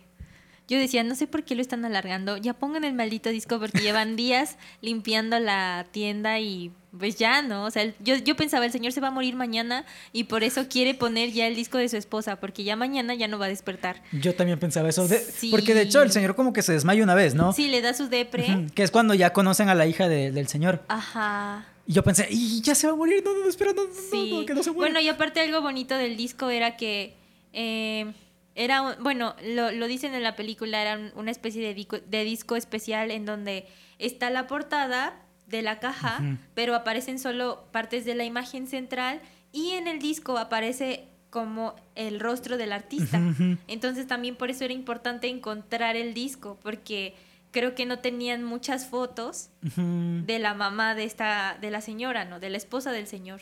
Yo 0.68 0.78
decía, 0.78 1.02
no 1.04 1.16
sé 1.16 1.28
por 1.28 1.44
qué 1.44 1.56
lo 1.56 1.62
están 1.62 1.86
alargando. 1.86 2.36
Ya 2.36 2.54
pongan 2.54 2.84
el 2.84 2.94
maldito 2.94 3.30
disco 3.30 3.58
porque 3.58 3.80
llevan 3.80 4.16
días 4.18 4.58
limpiando 4.82 5.40
la 5.40 5.86
tienda 5.92 6.40
y 6.40 6.72
pues 6.98 7.16
ya, 7.18 7.42
¿no? 7.42 7.66
O 7.66 7.72
sea, 7.72 7.92
yo, 8.00 8.16
yo 8.16 8.36
pensaba, 8.36 8.66
el 8.66 8.72
señor 8.72 8.92
se 8.94 9.02
va 9.02 9.10
a 9.10 9.12
morir 9.12 9.36
mañana 9.36 9.86
y 10.14 10.26
por 10.26 10.44
eso 10.44 10.68
quiere 10.70 10.94
poner 10.94 11.32
ya 11.32 11.46
el 11.48 11.56
disco 11.56 11.78
de 11.78 11.90
su 11.90 11.98
esposa 11.98 12.38
porque 12.40 12.64
ya 12.64 12.76
mañana 12.76 13.14
ya 13.16 13.28
no 13.28 13.38
va 13.40 13.46
a 13.46 13.50
despertar. 13.50 14.02
Yo 14.14 14.36
también 14.36 14.58
pensaba 14.60 14.90
eso. 14.90 15.08
de- 15.08 15.20
Sí. 15.20 15.52
Porque 15.52 15.74
de 15.74 15.82
hecho 15.82 16.02
el 16.02 16.12
señor 16.12 16.36
como 16.36 16.54
que 16.54 16.62
se 16.62 16.74
desmaya 16.74 17.04
una 17.04 17.14
vez, 17.16 17.36
¿no? 17.36 17.52
Sí, 17.54 17.68
le 17.68 17.82
da 17.82 17.94
su 17.94 18.08
depre. 18.10 18.68
Que 18.74 18.84
es 18.84 18.92
cuando 18.92 19.14
ya 19.14 19.34
conocen 19.34 19.70
a 19.70 19.76
la 19.76 19.86
hija 19.86 20.08
de- 20.08 20.32
del 20.32 20.48
señor. 20.48 20.82
Ajá. 20.88 21.66
Y 21.86 21.94
yo 21.94 22.04
pensé, 22.04 22.28
y 22.30 22.62
ya 22.62 22.76
se 22.76 22.88
va 22.88 22.94
a 22.94 22.96
morir, 22.96 23.22
no, 23.24 23.34
no, 23.38 23.48
espera, 23.50 23.72
no, 23.74 23.84
Sí. 24.12 24.32
no, 24.40 24.46
que 24.46 24.54
no 24.54 24.64
se 24.64 24.72
muera. 24.72 24.92
bueno, 24.92 25.00
y 25.00 25.08
aparte 25.10 25.40
algo 25.40 25.62
bonito 25.62 25.96
del 25.96 26.18
disco 26.18 26.50
era 26.50 26.76
que 26.78 27.16
eh, 27.54 28.14
era, 28.56 28.82
un- 28.82 28.96
bueno, 29.04 29.36
lo, 29.46 29.72
lo 29.72 29.88
dicen 29.88 30.14
en 30.16 30.24
la 30.24 30.36
película, 30.36 30.82
era 30.82 30.98
un- 30.98 31.12
una 31.16 31.32
especie 31.32 31.62
de, 31.62 31.88
de 32.08 32.24
disco 32.24 32.56
especial 32.56 33.12
en 33.12 33.26
donde 33.26 33.68
está 34.00 34.30
la 34.30 34.48
portada 34.48 35.14
de 35.48 35.62
la 35.62 35.80
caja, 35.80 36.22
pero 36.54 36.76
aparecen 36.76 37.20
solo 37.20 37.66
partes 37.72 38.06
de 38.06 38.16
la 38.16 38.26
imagen 38.26 38.68
central 38.68 39.22
y 39.52 39.72
en 39.72 39.88
el 39.88 40.00
disco 40.00 40.38
aparece 40.38 41.08
como 41.30 41.76
el 41.96 42.20
rostro 42.20 42.58
del 42.58 42.72
artista. 42.72 43.20
Entonces 43.68 44.08
también 44.08 44.36
por 44.36 44.50
eso 44.50 44.66
era 44.66 44.74
importante 44.74 45.28
encontrar 45.28 45.96
el 45.96 46.14
disco, 46.14 46.60
porque 46.62 47.16
creo 47.52 47.76
que 47.76 47.86
no 47.86 48.00
tenían 48.00 48.44
muchas 48.44 48.88
fotos 48.88 49.50
de 49.62 50.40
la 50.40 50.54
mamá 50.54 50.96
de 50.96 51.06
esta, 51.06 51.58
de 51.60 51.72
la 51.72 51.82
señora, 51.82 52.26
¿no? 52.26 52.40
De 52.40 52.50
la 52.50 52.58
esposa 52.58 52.92
del 52.92 53.08
señor. 53.08 53.42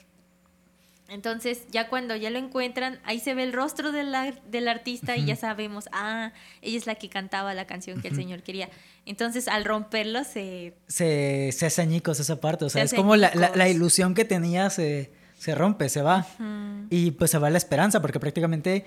Entonces, 1.08 1.62
ya 1.70 1.88
cuando 1.88 2.16
ya 2.16 2.32
lo 2.32 2.40
encuentran, 2.40 3.00
ahí 3.04 3.20
se 3.20 3.36
ve 3.36 3.44
el 3.44 3.54
rostro 3.54 3.92
de 3.92 4.04
la- 4.04 4.34
del 4.50 4.68
artista 4.68 5.16
y 5.16 5.26
ya 5.26 5.36
sabemos, 5.36 5.88
ah, 5.92 6.32
ella 6.64 6.78
es 6.78 6.88
la 6.88 6.96
que 6.96 7.10
cantaba 7.10 7.54
la 7.54 7.68
canción 7.68 8.02
que 8.02 8.08
el 8.08 8.16
señor 8.16 8.42
quería. 8.42 8.70
Entonces, 9.06 9.48
al 9.48 9.66
romperlo, 9.66 10.24
se... 10.24 10.74
Se, 10.88 11.52
se 11.52 11.66
hace 11.68 11.82
añicos 11.84 12.20
esa 12.20 12.42
parte, 12.42 12.66
o 12.66 12.70
sea, 12.70 12.88
Se 12.88 12.96
es 12.96 13.00
como 13.00 13.16
la, 13.16 13.32
la- 13.36 13.52
la 13.56 13.70
ilusión 13.70 14.16
que 14.16 14.26
tenía 14.26 14.72
se, 14.72 15.12
se 15.38 15.54
rompe, 15.54 15.90
se 15.90 16.02
va. 16.02 16.26
mm, 16.40 16.88
Y 16.90 17.12
pues 17.12 17.30
se 17.30 17.38
va 17.38 17.52
la 17.52 17.60
esperanza, 17.60 18.02
porque 18.02 18.20
prácticamente 18.20 18.84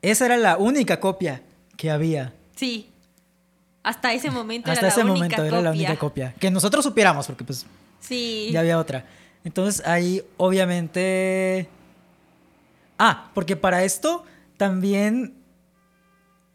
esa 0.00 0.24
era 0.24 0.38
la 0.38 0.56
única 0.56 1.00
copia 1.00 1.42
que 1.76 1.90
había. 1.90 2.32
Sí. 2.56 2.90
Hasta 3.82 4.12
ese 4.14 4.30
momento 4.30 4.70
Hasta 4.70 4.86
era 4.86 4.88
ese 4.88 5.00
la 5.04 5.12
única 5.12 5.16
momento 5.24 5.42
era 5.44 5.50
copia. 5.50 5.62
la 5.62 5.70
única 5.70 5.96
copia. 5.98 6.34
Que 6.40 6.50
nosotros 6.50 6.82
supiéramos, 6.84 7.26
porque 7.26 7.44
pues 7.44 7.66
Sí. 8.00 8.48
ya 8.52 8.60
había 8.60 8.78
otra. 8.78 9.04
Entonces 9.44 9.86
ahí 9.86 10.22
obviamente... 10.36 11.68
Ah, 12.98 13.30
porque 13.34 13.56
para 13.56 13.84
esto 13.84 14.24
también 14.56 15.34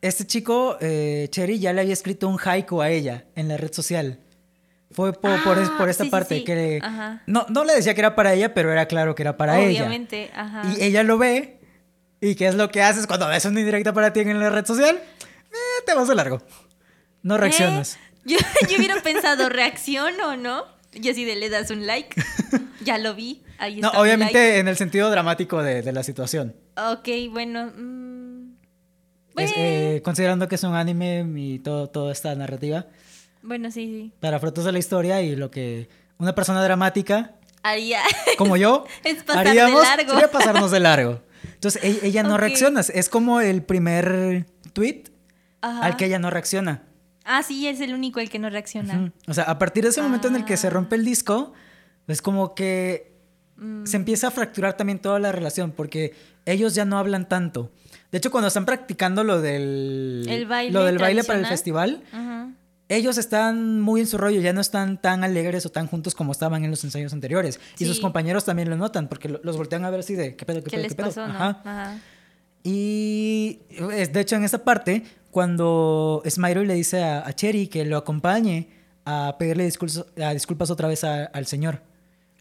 este 0.02 0.28
chico, 0.28 0.78
eh, 0.82 1.28
Cherry, 1.32 1.60
ya 1.60 1.72
le 1.72 1.82
había 1.82 1.94
escrito 1.94 2.28
un 2.28 2.38
haiku 2.44 2.82
a 2.82 2.90
ella 2.90 3.24
en 3.36 3.48
la 3.48 3.56
red 3.56 3.72
social. 3.72 4.20
Fue 4.92 5.14
po- 5.14 5.30
por, 5.44 5.58
Ah, 5.58 5.90
esta 5.90 6.04
sí, 6.04 6.10
parte 6.10 6.38
sí. 6.40 6.44
que... 6.44 6.80
Ajá. 6.84 7.24
No, 7.26 7.46
no 7.50 7.64
le 7.64 7.74
decía 7.74 7.94
que 7.94 8.02
era 8.02 8.14
para 8.16 8.34
ella, 8.34 8.54
pero 8.54 8.72
era 8.72 8.86
claro 8.88 9.16
que 9.16 9.24
era 9.24 9.38
para 9.38 9.60
ella. 9.62 9.80
Obviamente, 9.82 10.30
ajá. 10.36 10.64
Y 10.78 10.84
ella 10.84 11.04
lo 11.04 11.18
ve. 11.18 11.60
¿Y 12.20 12.36
qué 12.36 12.48
es 12.48 12.56
lo 12.56 12.70
que 12.70 12.82
haces 12.82 13.08
cuando 13.08 13.28
ves 13.28 13.46
una 13.46 13.60
indirecta 13.62 13.94
para 13.94 14.12
ti 14.14 14.20
en 14.20 14.40
la 14.40 14.50
red 14.50 14.66
social? 14.66 14.96
Eh, 14.98 15.84
te 15.86 15.94
vas 15.94 16.08
de 16.10 16.16
largo. 16.16 16.42
No 17.22 17.38
reaccionas. 17.38 17.96
¿Eh? 17.96 18.00
Yo, 18.26 18.38
yo 18.70 18.78
hubiera 18.78 19.02
pensado, 19.02 19.48
¿reacciono 19.50 20.32
o 20.32 20.36
no? 20.36 20.66
Y 20.96 21.10
así 21.10 21.26
de 21.26 21.36
le 21.36 21.50
das 21.50 21.70
un 21.72 21.86
like. 21.88 22.22
Ya 22.84 22.98
lo 22.98 23.16
vi. 23.16 23.42
Ahí 23.60 23.80
No, 23.80 23.88
está 23.88 24.02
obviamente 24.02 24.34
like. 24.34 24.60
en 24.60 24.68
el 24.68 24.76
sentido 24.76 25.10
dramático 25.10 25.64
de, 25.64 25.82
de 25.82 25.92
la 25.94 26.04
situación. 26.04 26.54
Ok, 26.76 27.08
bueno. 27.32 27.72
mm, 27.76 28.56
Es, 29.30 29.34
bueno, 29.36 29.54
eh, 29.56 30.02
considerando 30.04 30.48
que 30.50 30.56
es 30.56 30.64
un 30.64 30.76
anime 30.76 31.26
y 31.38 31.60
todo, 31.60 31.90
toda 31.90 32.12
esta 32.12 32.36
narrativa, 32.36 32.88
bueno, 33.42 33.72
sí, 33.72 33.86
sí. 33.86 34.12
para 34.20 34.40
frutos 34.40 34.66
de 34.66 34.72
la 34.74 34.80
historia 34.80 35.22
y 35.22 35.36
lo 35.38 35.50
que 35.50 35.88
una 36.18 36.36
persona 36.36 36.62
dramática 36.64 37.36
Haría. 37.64 38.02
como 38.38 38.58
yo 38.58 38.86
Es 39.06 39.24
pasar 39.24 39.44
de 39.46 39.50
haríamos 39.52 39.82
largo. 39.84 40.12
sería 40.12 40.30
pasarnos 40.32 40.72
de 40.72 40.80
largo. 40.82 41.22
Entonces 41.54 41.82
e- 41.84 42.06
ella, 42.06 42.24
no 42.24 42.34
Ok. 42.36 42.40
reacciona. 42.42 42.82
Es 42.82 43.08
como 43.10 43.40
el 43.40 43.64
primer 43.64 44.46
tweet 44.74 45.04
Ajá. 45.62 45.86
al 45.86 45.96
que 45.96 46.06
ella 46.06 46.20
no 46.20 46.30
reacciona. 46.30 46.84
Ah, 47.26 47.42
sí, 47.44 47.68
es 47.68 47.80
el 47.82 47.94
único 47.94 48.20
el 48.20 48.30
que 48.30 48.40
no 48.40 48.50
reacciona. 48.50 49.12
O 49.28 49.34
sea, 49.34 49.46
a 49.46 49.58
partir 49.60 49.84
de 49.84 49.90
ese 49.90 50.02
momento 50.02 50.28
en 50.28 50.36
el 50.36 50.46
que 50.46 50.58
se 50.58 50.68
Ah. 50.68 50.72
rompe 50.72 50.96
el 50.96 51.06
disco, 51.06 51.54
es 52.08 52.22
como 52.22 52.54
que 52.56 53.12
Mm, 53.56 53.86
se 53.86 53.98
empieza 53.98 54.30
a 54.30 54.32
fracturar 54.32 54.76
también 54.76 54.98
toda 54.98 55.20
la 55.20 55.32
relación 55.32 55.72
porque 55.72 56.16
ellos 56.46 56.74
ya 56.74 56.86
no 56.86 56.98
hablan 56.98 57.30
tanto. 57.30 57.72
De 58.12 58.18
hecho, 58.18 58.32
cuando 58.32 58.48
están 58.48 58.66
practicando 58.66 59.24
lo 59.24 59.42
del, 59.42 60.26
El 60.28 60.48
baile 60.48 60.72
lo 60.74 60.84
del 60.84 60.98
baile 60.98 61.24
para 61.24 61.38
el 61.40 61.46
festival, 61.46 62.02
Ajá. 62.12 62.50
ellos 62.90 63.20
están 63.20 63.80
muy 63.80 64.02
en 64.02 64.08
su 64.08 64.18
rollo, 64.18 64.42
ya 64.42 64.54
no 64.54 64.60
están 64.60 65.00
tan 65.00 65.24
alegres 65.24 65.68
o 65.68 65.70
tan 65.70 65.86
juntos 65.86 66.16
como 66.16 66.32
estaban 66.32 66.64
en 66.66 66.72
los 66.72 66.84
ensayos 66.84 67.14
anteriores. 67.14 67.60
Y 67.78 67.86
sus 67.86 68.00
compañeros 68.00 68.44
también 68.44 68.72
lo 68.72 68.76
notan 68.76 69.08
porque 69.08 69.30
lo- 69.30 69.40
los 69.44 69.56
voltean 69.56 69.86
a 69.86 69.92
ver 69.92 70.00
así 70.00 70.16
de, 70.16 70.36
¿qué 70.36 70.46
pedo, 70.48 70.58
qué, 70.64 70.72
¿Qué 70.72 70.78
pedo, 70.78 70.82
les 70.82 70.92
qué 70.92 70.96
pedo? 70.96 71.08
pasó, 71.10 71.28
no? 71.28 71.34
Ajá. 71.36 72.00
Y 72.64 73.60
de 73.70 74.20
hecho 74.22 74.36
en 74.38 74.44
esa 74.44 74.64
parte, 74.64 75.04
cuando 75.32 76.24
Smiley 76.28 76.66
le 76.66 76.76
dice 76.76 77.04
a, 77.04 77.28
a 77.28 77.34
Cherry 77.34 77.68
que 77.68 77.84
lo 77.86 77.98
acompañe 77.98 78.68
a 79.06 79.36
pedirle 79.38 79.66
disculpas, 79.66 80.06
a 80.24 80.34
disculpas 80.34 80.70
otra 80.72 80.88
vez 80.88 81.04
a- 81.04 81.26
al 81.26 81.46
señor. 81.46 81.82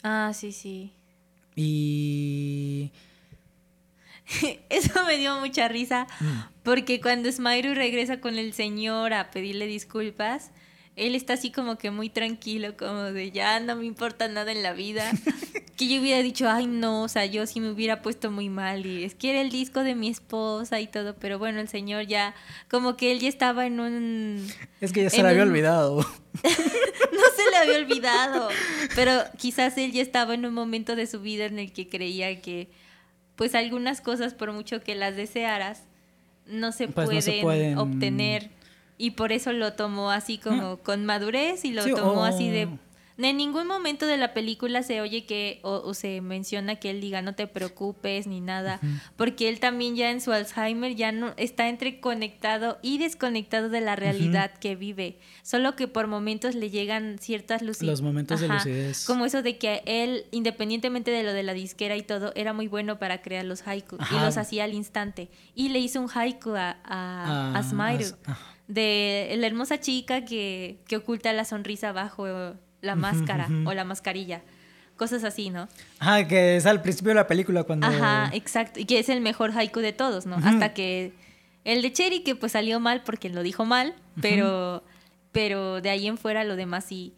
Ah, 0.05 0.31
sí, 0.35 0.53
sí. 0.53 0.93
Y... 1.57 2.91
Eso 4.71 5.05
me 5.07 5.17
dio 5.19 5.39
mucha 5.41 5.69
risa 5.69 6.07
Mm. 6.21 6.39
porque 6.63 7.01
cuando 7.01 7.31
Smairu 7.31 7.75
regresa 7.75 8.21
con 8.21 8.39
el 8.39 8.53
señor 8.53 9.13
a 9.13 9.31
pedirle 9.31 9.67
disculpas, 9.67 10.51
él 10.97 11.15
está 11.15 11.35
así 11.35 11.51
como 11.51 11.79
que 11.79 11.91
muy 11.91 12.09
tranquilo, 12.11 12.77
como 12.77 13.03
de 13.05 13.31
ya 13.31 13.61
no 13.61 13.77
me 13.77 13.87
importa 13.87 14.29
nada 14.29 14.53
en 14.53 14.63
la 14.63 14.73
vida. 14.73 15.11
que 15.77 15.89
yo 15.89 16.01
hubiera 16.01 16.23
dicho, 16.23 16.49
ay 16.51 16.67
no, 16.67 17.03
o 17.03 17.09
sea, 17.09 17.25
yo 17.27 17.47
sí 17.47 17.59
me 17.61 17.71
hubiera 17.71 18.03
puesto 18.03 18.31
muy 18.31 18.49
mal 18.51 18.85
y 18.85 19.05
es 19.05 19.15
que 19.15 19.31
era 19.31 19.41
el 19.41 19.51
disco 19.51 19.83
de 19.85 19.95
mi 19.95 20.09
esposa 20.09 20.81
y 20.81 20.87
todo, 20.87 21.17
pero 21.17 21.39
bueno, 21.39 21.61
el 21.61 21.69
señor 21.69 22.07
ya, 22.07 22.35
como 22.71 22.97
que 22.97 23.11
él 23.11 23.21
ya 23.21 23.29
estaba 23.29 23.65
en 23.67 23.81
un... 23.81 24.47
Es 24.83 24.93
que 24.93 25.03
ya 25.05 25.11
se 25.11 25.23
le 25.23 25.29
había 25.31 25.43
un- 25.43 25.49
olvidado. 25.49 26.07
No 27.13 27.21
se 27.37 27.51
le 27.51 27.57
había 27.57 27.77
olvidado, 27.79 28.49
pero 28.95 29.13
quizás 29.39 29.77
él 29.79 29.93
ya 29.93 30.03
estaba 30.03 30.35
en 30.35 30.45
un 30.47 30.55
momento 30.55 30.97
de 30.97 31.07
su 31.07 31.21
vida 31.21 31.45
en 31.45 31.59
el 31.59 31.73
que 31.73 31.89
creía 31.89 32.41
que 32.41 32.71
pues 33.37 33.55
algunas 33.55 34.01
cosas, 34.01 34.35
por 34.35 34.53
mucho 34.53 34.83
que 34.83 34.95
las 34.95 35.15
desearas, 35.17 35.83
no 36.47 36.73
se, 36.73 36.89
Pues 36.89 37.11
no 37.11 37.21
se 37.21 37.41
pueden- 37.43 37.79
obtener. 37.79 38.51
Y 39.03 39.11
por 39.11 39.33
eso 39.33 39.53
lo 39.53 39.73
tomó 39.73 40.13
así 40.13 40.39
como 40.39 40.77
con 40.77 41.05
madurez 41.05 41.65
y 41.65 41.73
lo 41.73 41.83
Sí, 41.83 41.93
tomó 41.93 42.21
o- 42.21 42.25
así 42.25 42.49
de... 42.51 42.69
En 43.19 43.37
ningún 43.37 43.67
momento 43.67 44.07
de 44.07 44.17
la 44.17 44.35
película 44.35 44.83
se 44.83 45.01
oye 45.01 45.27
que 45.27 45.61
o, 45.63 45.83
o 45.85 45.95
se 45.95 46.21
menciona 46.21 46.77
que 46.77 46.91
él 46.91 47.01
diga 47.01 47.23
no 47.23 47.35
te 47.35 47.47
preocupes 47.47 48.27
ni 48.27 48.41
nada, 48.41 48.81
porque 49.17 49.49
él 49.49 49.61
también 49.61 49.97
ya 49.97 50.11
en 50.11 50.21
su 50.21 50.33
Alzheimer 50.33 50.95
ya 50.95 51.13
no 51.13 51.35
está 51.37 51.69
entre 51.69 52.01
conectado 52.01 52.79
y 52.83 52.99
desconectado 52.99 53.69
de 53.69 53.81
la 53.81 53.97
realidad 53.97 54.53
que 54.55 54.77
vive, 54.77 55.19
solo 55.43 55.77
que 55.77 55.89
por 55.89 56.07
momentos 56.07 56.55
le 56.55 56.71
llegan 56.71 57.19
ciertas 57.19 57.63
lucidez. 57.63 57.91
Los 57.91 58.03
momentos 58.03 58.41
de 58.41 58.49
lucidez. 58.49 59.05
Como 59.05 59.27
eso 59.27 59.43
de 59.43 59.59
que 59.59 59.83
él, 59.87 60.25
independientemente 60.31 61.11
de 61.11 61.23
lo 61.23 61.33
de 61.33 61.43
la 61.43 61.55
disquera 61.55 61.97
y 61.97 62.03
todo, 62.03 62.33
era 62.35 62.53
muy 62.53 62.69
bueno 62.69 62.99
para 62.99 63.23
crear 63.23 63.45
los 63.45 63.67
haikus 63.67 64.01
y 64.11 64.15
los 64.15 64.37
hacía 64.37 64.65
al 64.65 64.75
instante. 64.75 65.29
Y 65.55 65.69
le 65.69 65.79
hizo 65.79 66.01
un 66.01 66.09
haiku 66.13 66.51
a, 66.51 66.79
a, 66.85 67.33
Ah, 67.33 67.53
a 67.59 67.63
Smairu 67.63 68.07
de 68.69 69.35
la 69.39 69.47
hermosa 69.47 69.81
chica 69.81 70.25
que, 70.25 70.81
que 70.87 70.97
oculta 70.97 71.33
la 71.33 71.45
sonrisa 71.45 71.93
bajo 71.93 72.27
la 72.83 72.95
máscara 72.95 73.49
o 73.65 73.73
la 73.73 73.85
mascarilla. 73.85 74.43
Cosas 74.97 75.25
así, 75.25 75.49
¿no? 75.49 75.69
Ajá, 75.99 76.29
que 76.29 76.57
es 76.57 76.67
al 76.67 76.83
principio 76.83 77.11
de 77.11 77.15
la 77.15 77.27
película 77.27 77.65
cuando... 77.65 77.87
Ajá, 77.87 78.31
exacto. 78.35 78.79
Y 78.79 78.85
que 78.85 78.99
es 78.99 79.09
el 79.09 79.23
mejor 79.23 79.53
haiku 79.57 79.81
de 79.81 79.95
todos, 79.95 80.27
¿no? 80.27 80.37
Hasta 80.37 80.75
que 80.75 81.15
El 81.65 81.81
de 81.81 81.93
Cherry 81.93 82.23
que 82.23 82.35
pues 82.35 82.53
salió 82.53 82.79
mal 82.81 83.03
porque 83.03 83.31
lo 83.31 83.43
dijo 83.43 83.65
mal, 83.65 83.95
pero, 84.21 84.85
pero 85.33 85.81
de 85.81 85.91
ahí 85.91 86.07
en 86.07 86.19
fuera 86.19 86.45
lo 86.45 86.57
demás 86.57 86.85
sí. 86.85 87.15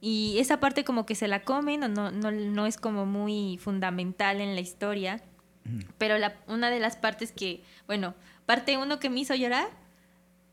Y 0.00 0.36
esa 0.38 0.58
parte 0.58 0.82
como 0.82 1.06
que 1.06 1.14
se 1.14 1.28
la 1.28 1.42
comen 1.44 1.84
o 1.84 1.88
no, 1.88 2.10
no, 2.10 2.32
no 2.32 2.66
es 2.66 2.76
como 2.76 3.06
muy 3.06 3.58
fundamental 3.62 4.40
en 4.40 4.54
la 4.56 4.60
historia. 4.60 5.22
Pero 5.96 6.18
la, 6.18 6.34
una 6.48 6.70
de 6.70 6.80
las 6.80 6.96
partes 6.96 7.30
que, 7.30 7.62
bueno, 7.86 8.14
parte 8.46 8.76
uno 8.78 8.98
que 8.98 9.10
me 9.10 9.20
hizo 9.20 9.34
llorar, 9.36 9.68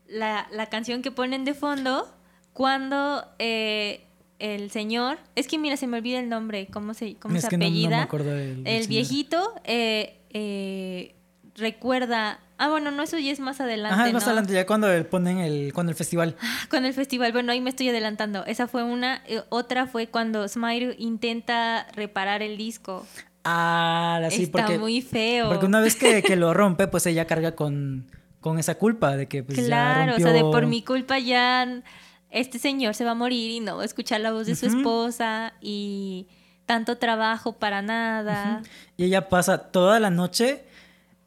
la, 0.06 0.46
la 0.52 0.66
canción 0.66 1.02
que 1.02 1.10
ponen 1.10 1.44
de 1.44 1.54
fondo 1.54 2.14
cuando 2.52 3.26
eh, 3.40 4.06
el 4.40 4.70
señor, 4.70 5.18
es 5.36 5.46
que 5.46 5.58
mira, 5.58 5.76
se 5.76 5.86
me 5.86 5.98
olvida 5.98 6.18
el 6.18 6.28
nombre, 6.28 6.66
¿cómo 6.72 6.94
se, 6.94 7.14
cómo 7.16 7.36
Es 7.36 7.42
se 7.42 7.48
que 7.48 7.56
no- 7.58 7.64
no 7.66 7.70
me 7.70 7.76
apellida? 7.76 8.02
acuerdo 8.02 8.30
del- 8.34 8.64
del 8.64 8.66
el 8.74 8.82
señor. 8.84 8.88
viejito 8.88 9.54
eh, 9.64 10.18
eh, 10.30 11.14
recuerda, 11.56 12.40
ah, 12.58 12.68
bueno, 12.68 12.90
no, 12.90 13.02
eso 13.02 13.18
ya 13.18 13.30
es 13.32 13.40
más 13.40 13.60
adelante. 13.60 13.94
Ajá, 13.94 14.06
es 14.08 14.12
más 14.14 14.22
¿no? 14.24 14.30
adelante, 14.30 14.52
ya 14.54 14.66
cuando 14.66 14.88
ponen 15.08 15.38
el, 15.38 15.72
cuando 15.72 15.90
el 15.90 15.96
festival. 15.96 16.36
Con 16.70 16.84
el 16.84 16.94
festival, 16.94 17.32
bueno, 17.32 17.52
ahí 17.52 17.60
me 17.60 17.70
estoy 17.70 17.88
adelantando. 17.88 18.44
Esa 18.46 18.66
fue 18.66 18.82
una. 18.82 19.22
eh, 19.26 19.42
otra 19.50 19.86
fue 19.86 20.06
cuando 20.08 20.46
Smile 20.48 20.94
intenta 20.98 21.86
reparar 21.94 22.42
el 22.42 22.56
disco. 22.56 23.06
Ah, 23.44 24.20
sí, 24.30 24.44
Está 24.44 24.62
porque, 24.64 24.78
muy 24.78 25.00
feo. 25.02 25.48
porque 25.48 25.66
una 25.66 25.80
vez 25.80 25.96
que, 25.96 26.22
que 26.22 26.36
lo 26.36 26.52
rompe, 26.54 26.88
pues 26.88 27.06
ella 27.06 27.26
carga 27.26 27.54
con, 27.56 28.06
con 28.40 28.58
esa 28.58 28.74
culpa 28.76 29.16
de 29.16 29.28
que 29.28 29.42
pues 29.42 29.58
ya 29.58 29.66
claro, 29.66 30.16
o 30.16 30.18
sea, 30.20 30.32
de 30.32 30.40
por 30.42 30.66
mi 30.66 30.82
culpa 30.82 31.18
ya 31.18 31.82
este 32.30 32.58
señor 32.58 32.94
se 32.94 33.04
va 33.04 33.12
a 33.12 33.14
morir 33.14 33.50
y 33.50 33.60
no 33.60 33.76
va 33.76 33.82
a 33.82 33.86
escuchar 33.86 34.20
la 34.20 34.32
voz 34.32 34.46
de 34.46 34.56
su 34.56 34.66
esposa 34.66 35.54
y 35.60 36.28
tanto 36.66 36.98
trabajo 36.98 37.52
para 37.58 37.82
nada. 37.82 38.62
Y 38.96 39.04
ella 39.04 39.28
pasa 39.28 39.58
toda 39.70 39.98
la 40.00 40.10
noche 40.10 40.64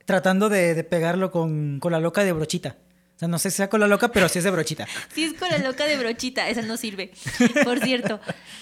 tratando 0.05 0.49
de, 0.49 0.73
de 0.75 0.83
pegarlo 0.83 1.31
con, 1.31 1.79
con 1.79 1.91
la 1.91 1.99
loca 1.99 2.23
de 2.23 2.31
brochita. 2.33 2.77
O 3.15 3.19
sea, 3.19 3.27
no 3.27 3.37
sé 3.39 3.51
si 3.51 3.57
sea 3.57 3.69
con 3.69 3.79
la 3.79 3.87
loca, 3.87 4.11
pero 4.11 4.27
sí 4.27 4.39
es 4.39 4.43
de 4.45 4.51
brochita. 4.51 4.87
Sí, 5.13 5.23
es 5.23 5.33
con 5.33 5.49
la 5.49 5.57
loca 5.59 5.85
de 5.85 5.97
brochita, 5.97 6.49
esa 6.49 6.61
no 6.61 6.77
sirve, 6.77 7.11
por 7.63 7.79
cierto. 7.79 8.19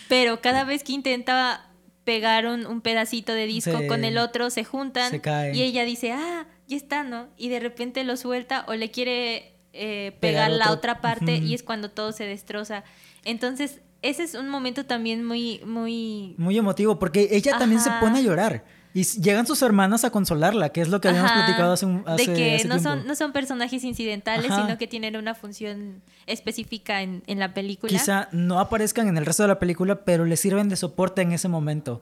Pero 0.07 0.41
cada 0.41 0.63
vez 0.65 0.83
que 0.83 0.91
intenta 0.91 1.67
pegar 2.03 2.47
un, 2.47 2.65
un 2.65 2.81
pedacito 2.81 3.33
de 3.33 3.45
disco 3.45 3.77
Se- 3.77 3.87
con 3.87 4.03
el 4.03 4.17
otro, 4.17 4.49
se 4.49 4.63
juntan 4.63 5.11
se 5.21 5.51
y 5.53 5.61
ella 5.61 5.85
dice, 5.85 6.11
ah, 6.11 6.47
ya 6.67 6.77
está, 6.77 7.03
¿no? 7.03 7.27
Y 7.37 7.49
de 7.49 7.59
repente 7.59 8.03
lo 8.03 8.17
suelta 8.17 8.65
o 8.67 8.73
le 8.73 8.91
quiere 8.91 9.50
eh, 9.74 10.17
Pegar 10.19 10.47
pegar 10.47 10.51
la 10.51 10.72
otra 10.72 11.01
parte 11.01 11.38
y 11.38 11.53
es 11.53 11.63
cuando 11.63 11.89
todo 11.89 12.11
se 12.11 12.26
destroza. 12.26 12.84
Entonces, 13.24 13.82
ese 14.01 14.24
es 14.24 14.34
un 14.36 14.49
momento 14.49 14.86
también 14.86 15.24
muy, 15.24 15.61
muy... 15.65 16.36
Muy 16.38 16.57
emotivo, 16.57 16.97
porque 16.99 17.30
ella 17.32 17.57
también 17.57 17.82
se 17.82 17.91
pone 17.99 18.19
a 18.19 18.22
llorar. 18.22 18.65
Y 18.93 19.03
llegan 19.03 19.47
sus 19.47 19.61
hermanas 19.61 20.03
a 20.03 20.09
consolarla, 20.09 20.69
que 20.69 20.82
es 20.82 20.89
lo 20.89 20.99
que 20.99 21.07
habíamos 21.07 21.32
Ajá, 21.32 21.45
platicado 21.45 21.72
hace 21.72 21.86
un 21.86 22.03
hace, 22.05 22.30
de 22.30 22.36
que 22.36 22.55
hace 22.55 22.67
no 22.67 22.76
tiempo. 22.76 22.89
son, 22.89 23.07
no 23.07 23.15
son 23.15 23.32
personajes 23.32 23.86
incidentales, 23.86 24.51
Ajá. 24.51 24.63
sino 24.63 24.78
que 24.78 24.86
tienen 24.86 25.15
una 25.15 25.34
función 25.34 26.01
específica 26.26 27.01
en, 27.01 27.24
en 27.28 27.39
la 27.39 27.53
película. 27.53 27.89
Quizá 27.89 28.28
no 28.34 28.59
aparezcan 28.59 29.07
en 29.07 29.17
el 29.17 29.26
resto 29.26 29.43
de 29.43 29.47
la 29.47 29.59
película, 29.59 30.03
pero 30.03 30.26
le 30.26 30.36
sirven 30.36 30.67
de 30.67 30.76
soporte 30.76 31.22
en 31.22 31.32
ese 31.32 31.47
momento. 31.47 32.01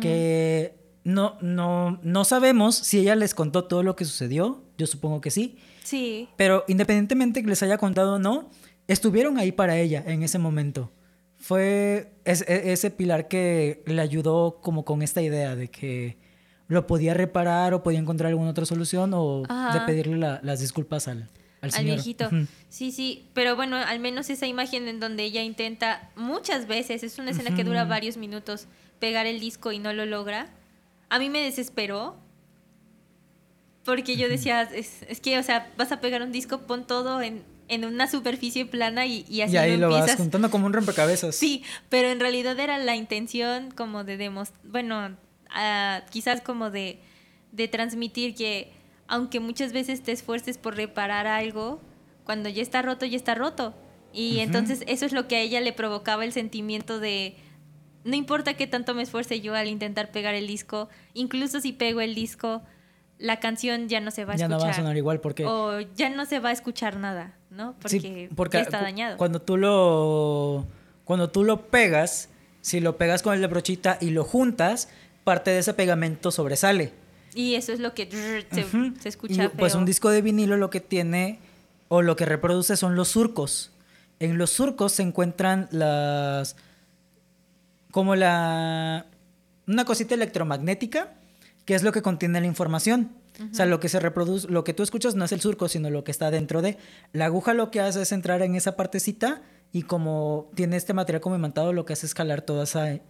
Que 0.00 0.76
no, 1.04 1.38
no, 1.40 1.98
no 2.02 2.24
sabemos 2.24 2.76
si 2.76 2.98
ella 3.00 3.14
les 3.16 3.34
contó 3.34 3.64
todo 3.64 3.82
lo 3.82 3.96
que 3.96 4.04
sucedió. 4.04 4.62
Yo 4.76 4.86
supongo 4.86 5.20
que 5.20 5.30
sí. 5.30 5.56
Sí. 5.84 6.28
Pero 6.36 6.64
independientemente 6.68 7.42
que 7.42 7.48
les 7.48 7.62
haya 7.62 7.78
contado 7.78 8.14
o 8.14 8.18
no, 8.18 8.50
estuvieron 8.88 9.38
ahí 9.38 9.52
para 9.52 9.76
ella 9.78 10.02
en 10.06 10.22
ese 10.22 10.38
momento. 10.38 10.90
Fue 11.36 12.12
es- 12.24 12.44
e- 12.48 12.72
ese 12.72 12.90
pilar 12.90 13.28
que 13.28 13.82
le 13.86 14.02
ayudó 14.02 14.58
como 14.60 14.84
con 14.84 15.02
esta 15.02 15.22
idea 15.22 15.54
de 15.56 15.68
que 15.70 16.18
lo 16.66 16.86
podía 16.86 17.14
reparar 17.14 17.72
o 17.74 17.82
podía 17.82 17.98
encontrar 18.00 18.28
alguna 18.30 18.50
otra 18.50 18.66
solución 18.66 19.12
o 19.14 19.44
Ajá. 19.48 19.78
de 19.78 19.86
pedirle 19.86 20.18
la- 20.18 20.40
las 20.42 20.60
disculpas 20.60 21.08
al, 21.08 21.28
al 21.62 21.70
al 21.74 21.84
viejito. 21.84 22.28
Sí, 22.68 22.92
sí, 22.92 23.28
pero 23.34 23.56
bueno, 23.56 23.76
al 23.76 24.00
menos 24.00 24.28
esa 24.30 24.46
imagen 24.46 24.88
en 24.88 25.00
donde 25.00 25.22
ella 25.24 25.42
intenta 25.42 26.10
muchas 26.16 26.66
veces, 26.66 27.02
es 27.02 27.18
una 27.18 27.30
escena 27.30 27.54
que 27.54 27.64
dura 27.64 27.84
varios 27.84 28.16
minutos, 28.16 28.66
pegar 28.98 29.26
el 29.26 29.40
disco 29.40 29.72
y 29.72 29.78
no 29.78 29.92
lo 29.92 30.04
logra. 30.06 30.50
A 31.08 31.18
mí 31.18 31.30
me 31.30 31.40
desesperó. 31.40 32.16
Porque 33.84 34.16
yo 34.16 34.28
decía, 34.28 34.62
es, 34.62 35.02
es 35.08 35.20
que, 35.20 35.38
o 35.38 35.42
sea, 35.42 35.72
vas 35.78 35.92
a 35.92 36.00
pegar 36.00 36.22
un 36.22 36.30
disco, 36.30 36.60
pon 36.66 36.86
todo 36.86 37.22
en, 37.22 37.42
en 37.68 37.84
una 37.84 38.06
superficie 38.06 38.66
plana 38.66 39.06
y, 39.06 39.24
y 39.28 39.42
así 39.42 39.54
Y 39.54 39.56
ahí 39.56 39.76
lo 39.76 39.88
lo 39.88 39.94
vas 39.94 40.14
juntando 40.16 40.50
como 40.50 40.66
un 40.66 40.72
rompecabezas. 40.72 41.34
Sí, 41.34 41.62
pero 41.88 42.08
en 42.08 42.20
realidad 42.20 42.58
era 42.58 42.78
la 42.78 42.96
intención 42.96 43.70
como 43.70 44.04
de 44.04 44.16
demostrar, 44.16 44.60
bueno, 44.64 45.16
ah, 45.50 46.02
quizás 46.10 46.40
como 46.40 46.70
de, 46.70 46.98
de 47.52 47.68
transmitir 47.68 48.34
que 48.34 48.72
aunque 49.06 49.40
muchas 49.40 49.72
veces 49.72 50.02
te 50.02 50.12
esfuerces 50.12 50.58
por 50.58 50.76
reparar 50.76 51.26
algo, 51.26 51.80
cuando 52.24 52.50
ya 52.50 52.60
está 52.62 52.82
roto, 52.82 53.06
ya 53.06 53.16
está 53.16 53.34
roto. 53.34 53.74
Y 54.12 54.40
entonces 54.40 54.84
eso 54.86 55.06
es 55.06 55.12
lo 55.12 55.28
que 55.28 55.36
a 55.36 55.40
ella 55.40 55.60
le 55.60 55.72
provocaba 55.72 56.24
el 56.24 56.32
sentimiento 56.32 57.00
de, 57.00 57.36
no 58.04 58.16
importa 58.16 58.54
qué 58.54 58.66
tanto 58.66 58.94
me 58.94 59.02
esfuerce 59.02 59.40
yo 59.40 59.54
al 59.54 59.68
intentar 59.68 60.10
pegar 60.10 60.34
el 60.34 60.46
disco, 60.46 60.88
incluso 61.14 61.60
si 61.60 61.72
pego 61.72 62.00
el 62.00 62.14
disco, 62.14 62.62
la 63.18 63.40
canción 63.40 63.88
ya 63.88 64.00
no 64.00 64.10
se 64.10 64.24
va 64.24 64.34
a 64.34 64.36
ya 64.36 64.46
escuchar. 64.46 64.60
no 64.60 64.64
va 64.64 64.70
a 64.70 64.74
sonar 64.74 64.96
igual 64.96 65.20
porque... 65.20 65.44
O 65.44 65.80
ya 65.80 66.08
no 66.08 66.24
se 66.24 66.38
va 66.38 66.50
a 66.50 66.52
escuchar 66.52 66.96
nada, 66.96 67.36
¿no? 67.50 67.74
Porque, 67.80 68.00
Sí, 68.00 68.28
porque 68.34 68.58
ya 68.58 68.62
está 68.62 68.80
dañado. 68.80 69.16
Cuando 69.16 69.40
tú 69.42 69.56
lo 69.56 70.66
cuando 71.04 71.30
tú 71.30 71.42
lo 71.42 71.68
pegas, 71.68 72.28
si 72.60 72.80
lo 72.80 72.98
pegas 72.98 73.22
con 73.22 73.34
el 73.34 73.40
de 73.40 73.46
brochita 73.46 73.96
y 73.98 74.10
lo 74.10 74.24
juntas, 74.24 74.90
parte 75.24 75.50
de 75.50 75.60
ese 75.60 75.72
pegamento 75.72 76.30
sobresale. 76.30 76.92
Y 77.34 77.54
eso 77.54 77.72
es 77.72 77.80
lo 77.80 77.94
que 77.94 78.10
se, 78.10 79.08
escucha 79.08 79.44
Y, 79.44 79.48
pues 79.48 79.72
feo. 79.72 79.80
un 79.80 79.86
disco 79.86 80.10
de 80.10 80.20
vinilo 80.20 80.58
lo 80.58 80.68
que 80.68 80.80
tiene 80.80 81.38
o 81.88 82.02
lo 82.02 82.14
que 82.14 82.26
reproduce 82.26 82.76
son 82.76 82.94
los 82.94 83.08
surcos. 83.08 83.72
En 84.20 84.36
los 84.36 84.50
surcos 84.50 84.92
se 84.92 85.02
encuentran 85.02 85.68
las 85.70 86.56
como 87.98 88.14
la 88.14 89.06
una 89.66 89.84
cosita 89.84 90.14
electromagnética 90.14 91.14
que 91.64 91.74
es 91.74 91.82
lo 91.82 91.90
que 91.90 92.00
contiene 92.00 92.40
la 92.40 92.46
información. 92.46 93.10
O 93.50 93.52
sea, 93.52 93.66
lo 93.66 93.80
que 93.80 93.88
se 93.88 93.98
reproduce, 93.98 94.46
lo 94.46 94.62
que 94.62 94.72
tú 94.72 94.84
escuchas 94.84 95.16
no 95.16 95.24
es 95.24 95.32
el 95.32 95.40
surco, 95.40 95.68
sino 95.68 95.90
lo 95.90 96.04
que 96.04 96.12
está 96.12 96.30
dentro 96.30 96.62
de. 96.62 96.78
La 97.12 97.24
aguja 97.24 97.54
lo 97.54 97.72
que 97.72 97.80
hace 97.80 98.02
es 98.02 98.12
entrar 98.12 98.40
en 98.42 98.54
esa 98.54 98.76
partecita 98.76 99.42
y 99.72 99.82
como 99.82 100.48
tiene 100.54 100.76
este 100.76 100.94
material 100.94 101.20
como 101.20 101.34
imantado, 101.34 101.72
lo 101.72 101.84
que 101.84 101.94
hace 101.94 102.06
es 102.06 102.10
escalar 102.10 102.42
toda 102.42 102.62
esa, 102.62 103.00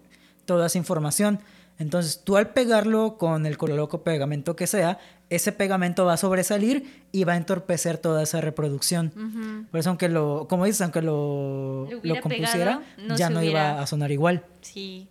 toda 0.46 0.68
esa 0.68 0.78
información. 0.78 1.40
Entonces, 1.78 2.22
tú 2.24 2.36
al 2.36 2.50
pegarlo 2.50 3.16
con 3.18 3.46
el 3.46 3.56
coloco 3.56 4.02
pegamento 4.02 4.56
que 4.56 4.66
sea, 4.66 4.98
ese 5.30 5.52
pegamento 5.52 6.04
va 6.06 6.14
a 6.14 6.16
sobresalir 6.16 7.04
y 7.12 7.22
va 7.24 7.34
a 7.34 7.36
entorpecer 7.36 7.98
toda 7.98 8.22
esa 8.22 8.40
reproducción. 8.40 9.66
Por 9.70 9.78
eso, 9.78 9.90
aunque 9.90 10.08
lo, 10.08 10.46
como 10.48 10.64
dices, 10.64 10.80
aunque 10.80 11.02
lo, 11.02 11.88
Lo 12.02 12.20
compusiera, 12.20 12.80
pegado, 12.80 13.08
no 13.08 13.16
ya 13.16 13.30
no 13.30 13.38
hubiera- 13.40 13.72
iba 13.74 13.80
a 13.82 13.86
sonar 13.86 14.10
igual. 14.10 14.44
Sí. 14.62 15.06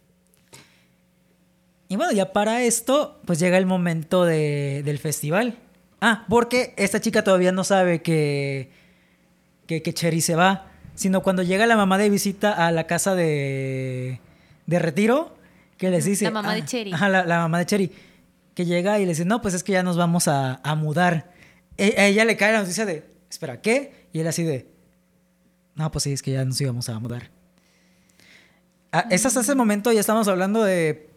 Y 1.88 1.96
bueno, 1.96 2.12
ya 2.12 2.34
para 2.34 2.64
esto, 2.64 3.22
pues 3.26 3.40
llega 3.40 3.58
el 3.58 3.66
momento 3.66 4.26
de- 4.26 4.82
del 4.84 4.98
festival. 5.00 5.58
Ah, 6.02 6.26
porque 6.28 6.74
esta 6.78 7.00
chica 7.00 7.24
todavía 7.24 7.52
no 7.54 7.64
sabe 7.64 8.02
que, 8.02 8.70
que, 9.68 9.82
que 9.82 9.94
Cherry 9.94 10.20
se 10.22 10.36
va, 10.36 10.68
sino 10.96 11.24
cuando 11.24 11.44
llega 11.44 11.66
la 11.66 11.78
mamá 11.78 11.98
de 11.98 12.10
visita 12.10 12.52
a 12.68 12.72
la 12.72 12.86
casa 12.88 13.16
de, 13.16 14.20
de 14.66 14.80
retiro, 14.80 15.37
que 15.78 15.90
les 15.90 16.06
dice... 16.06 16.26
la 16.26 16.32
mamá 16.32 16.54
de 16.56 16.62
ah, 16.62 16.66
Cherry. 16.66 16.94
Ajá, 16.94 17.10
la, 17.10 17.26
la 17.26 17.40
mamá 17.40 17.60
de 17.60 17.66
Cherry, 17.66 17.92
que 18.54 18.66
llega 18.66 19.00
y 19.00 19.04
le 19.04 19.10
dice, 19.10 19.26
no, 19.26 19.42
pues 19.42 19.54
es 19.54 19.64
que 19.64 19.74
ya 19.74 19.84
nos 19.84 19.98
vamos 19.98 20.28
a, 20.28 20.60
a 20.64 20.76
mudar. 20.76 21.32
E- 21.78 21.96
a 21.98 22.08
ella 22.08 22.26
le 22.26 22.36
cae 22.38 22.52
la 22.54 22.60
noticia 22.60 22.86
de, 22.86 23.04
espera, 23.30 23.62
¿qué? 23.62 24.08
Y 24.12 24.20
él 24.20 24.28
así 24.28 24.44
de, 24.44 24.68
no, 25.76 25.92
pues 25.92 26.04
sí, 26.04 26.12
es 26.14 26.22
que 26.24 26.32
ya 26.32 26.44
nos 26.44 26.60
íbamos 26.60 26.90
a 26.90 27.00
mudar. 27.00 27.30
Ah, 28.92 29.06
es 29.12 29.26
hasta 29.26 29.42
ese 29.42 29.54
momento 29.54 29.92
ya 29.92 30.00
estamos 30.00 30.28
hablando 30.28 30.64
de 30.64 31.10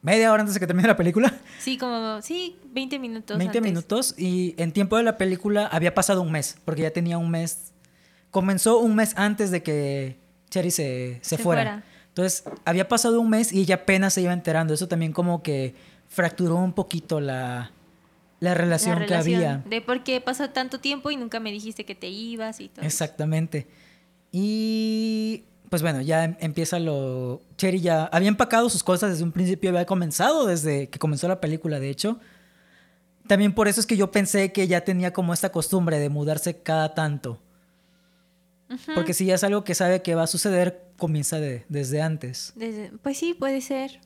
media 0.00 0.32
hora 0.32 0.40
antes 0.42 0.54
de 0.54 0.60
que 0.60 0.66
termine 0.66 0.88
la 0.88 0.96
película. 0.96 1.34
Sí, 1.58 1.76
como, 1.76 2.22
sí, 2.22 2.56
20 2.72 2.98
minutos. 2.98 3.36
20 3.36 3.58
antes. 3.58 3.70
minutos. 3.70 4.14
Y 4.16 4.54
en 4.56 4.72
tiempo 4.72 4.96
de 4.96 5.02
la 5.02 5.18
película 5.18 5.66
había 5.66 5.94
pasado 5.94 6.22
un 6.22 6.32
mes, 6.32 6.56
porque 6.64 6.82
ya 6.82 6.90
tenía 6.90 7.18
un 7.18 7.30
mes. 7.30 7.72
Comenzó 8.30 8.78
un 8.78 8.94
mes 8.94 9.12
antes 9.16 9.50
de 9.50 9.62
que 9.62 10.16
Cherry 10.48 10.70
se, 10.70 11.18
se, 11.20 11.36
Se 11.36 11.42
fuera. 11.42 11.62
fuera. 11.62 11.84
Entonces, 12.10 12.44
había 12.64 12.86
pasado 12.88 13.20
un 13.20 13.30
mes 13.30 13.52
y 13.52 13.60
ella 13.60 13.76
apenas 13.76 14.14
se 14.14 14.22
iba 14.22 14.32
enterando. 14.32 14.74
Eso 14.74 14.88
también 14.88 15.12
como 15.12 15.42
que 15.42 15.74
fracturó 16.08 16.56
un 16.56 16.72
poquito 16.72 17.20
la, 17.20 17.70
la 18.40 18.50
La 18.50 18.54
relación, 18.54 18.98
que 18.98 19.06
relación 19.06 19.36
había. 19.36 19.62
De 19.64 19.80
por 19.80 20.02
qué 20.02 20.20
pasó 20.20 20.50
tanto 20.50 20.80
tiempo 20.80 21.10
y 21.10 21.16
nunca 21.16 21.40
me 21.40 21.52
dijiste 21.52 21.84
que 21.84 21.94
te 21.94 22.08
ibas 22.08 22.60
y 22.60 22.68
todo. 22.68 22.84
Exactamente. 22.84 23.68
Y 24.32 25.44
pues 25.68 25.82
bueno, 25.82 26.00
ya 26.00 26.24
em- 26.24 26.36
empieza 26.40 26.78
lo... 26.80 27.42
Cherry 27.56 27.80
ya 27.80 28.04
había 28.06 28.28
empacado 28.28 28.68
sus 28.68 28.82
cosas 28.82 29.10
desde 29.10 29.22
un 29.24 29.32
principio, 29.32 29.70
había 29.70 29.86
comenzado 29.86 30.46
desde 30.46 30.88
que 30.88 30.98
comenzó 30.98 31.28
la 31.28 31.40
película, 31.40 31.78
de 31.78 31.90
hecho. 31.90 32.18
También 33.28 33.54
por 33.54 33.68
eso 33.68 33.78
es 33.80 33.86
que 33.86 33.96
yo 33.96 34.10
pensé 34.10 34.50
que 34.50 34.66
ya 34.66 34.80
tenía 34.80 35.12
como 35.12 35.32
esta 35.32 35.52
costumbre 35.52 36.00
de 36.00 36.08
mudarse 36.08 36.60
cada 36.62 36.94
tanto. 36.94 37.38
Porque 38.94 39.14
si 39.14 39.24
ya 39.26 39.34
es 39.34 39.44
algo 39.44 39.64
que 39.64 39.74
sabe 39.74 40.00
que 40.02 40.14
va 40.14 40.22
a 40.24 40.26
suceder, 40.26 40.82
comienza 40.96 41.40
de- 41.40 41.64
desde 41.68 42.02
antes. 42.02 42.52
Desde- 42.54 42.92
pues 43.02 43.18
sí, 43.18 43.34
puede 43.34 43.60
ser. 43.60 44.00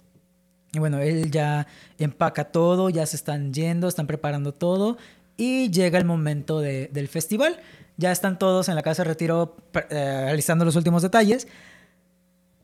Y 0.73 0.79
bueno, 0.79 0.99
él 1.01 1.31
ya 1.31 1.67
empaca 1.99 2.45
todo, 2.47 2.89
ya 2.91 3.05
se 3.07 3.17
están 3.17 3.53
yendo, 3.53 3.87
están 3.89 4.07
preparando 4.07 4.53
todo. 4.55 4.97
Y 5.37 5.71
llega 5.71 5.99
el 5.99 6.05
momento 6.05 6.61
de- 6.61 6.89
del 6.93 7.09
festival. 7.09 7.61
Ya 7.97 8.11
están 8.11 8.39
todos 8.39 8.69
en 8.69 8.75
la 8.75 8.83
casa 8.83 9.03
de 9.03 9.09
retiro 9.09 9.57
eh, 9.91 10.29
alistando 10.31 10.65
los 10.65 10.77
últimos 10.77 11.03
detalles. 11.03 11.47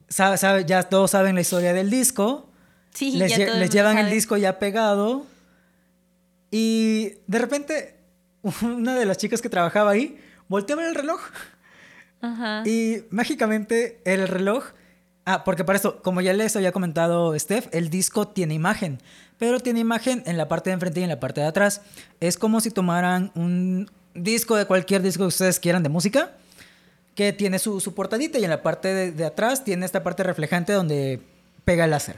Sabe- 0.08 0.38
sabe- 0.38 0.64
ya 0.64 0.82
todos 0.84 1.10
saben 1.12 1.34
la 1.34 1.40
historia 1.42 1.72
del 1.72 1.90
disco. 1.90 2.48
Sí, 2.94 3.12
les 3.12 3.30
ya 3.30 3.36
lle- 3.38 3.52
el 3.52 3.60
les 3.60 3.70
llevan 3.70 3.96
el 3.98 4.04
sabe. 4.06 4.14
disco 4.14 4.36
ya 4.36 4.58
pegado. 4.58 5.26
Y 6.50 7.12
de 7.26 7.38
repente, 7.38 7.94
una 8.62 8.94
de 8.96 9.06
las 9.06 9.18
chicas 9.18 9.40
que 9.40 9.48
trabajaba 9.48 9.90
ahí 9.92 10.18
volteó 10.48 10.74
a 10.76 10.78
ver 10.80 10.88
el 10.88 10.94
reloj. 10.94 11.20
Ajá. 12.20 12.62
Y 12.66 13.04
mágicamente 13.10 14.00
el 14.04 14.28
reloj. 14.28 14.64
Ah, 15.24 15.44
porque 15.44 15.64
para 15.64 15.76
esto, 15.76 16.02
como 16.02 16.20
ya 16.20 16.32
les 16.32 16.56
había 16.56 16.72
comentado 16.72 17.38
Steph, 17.38 17.68
el 17.72 17.90
disco 17.90 18.28
tiene 18.28 18.54
imagen. 18.54 18.98
Pero 19.38 19.60
tiene 19.60 19.80
imagen 19.80 20.22
en 20.26 20.36
la 20.36 20.48
parte 20.48 20.70
de 20.70 20.74
enfrente 20.74 21.00
y 21.00 21.02
en 21.02 21.08
la 21.08 21.20
parte 21.20 21.40
de 21.40 21.46
atrás. 21.46 21.82
Es 22.20 22.36
como 22.36 22.60
si 22.60 22.70
tomaran 22.70 23.30
un 23.34 23.90
disco 24.14 24.56
de 24.56 24.66
cualquier 24.66 25.02
disco 25.02 25.24
que 25.24 25.28
ustedes 25.28 25.60
quieran 25.60 25.82
de 25.82 25.88
música. 25.88 26.32
Que 27.14 27.32
tiene 27.32 27.58
su, 27.58 27.80
su 27.80 27.94
portadita 27.94 28.38
y 28.38 28.44
en 28.44 28.50
la 28.50 28.62
parte 28.62 28.92
de, 28.94 29.12
de 29.12 29.24
atrás 29.24 29.64
tiene 29.64 29.84
esta 29.84 30.02
parte 30.02 30.22
reflejante 30.22 30.72
donde 30.72 31.20
pega 31.64 31.84
el 31.84 31.90
láser. 31.90 32.16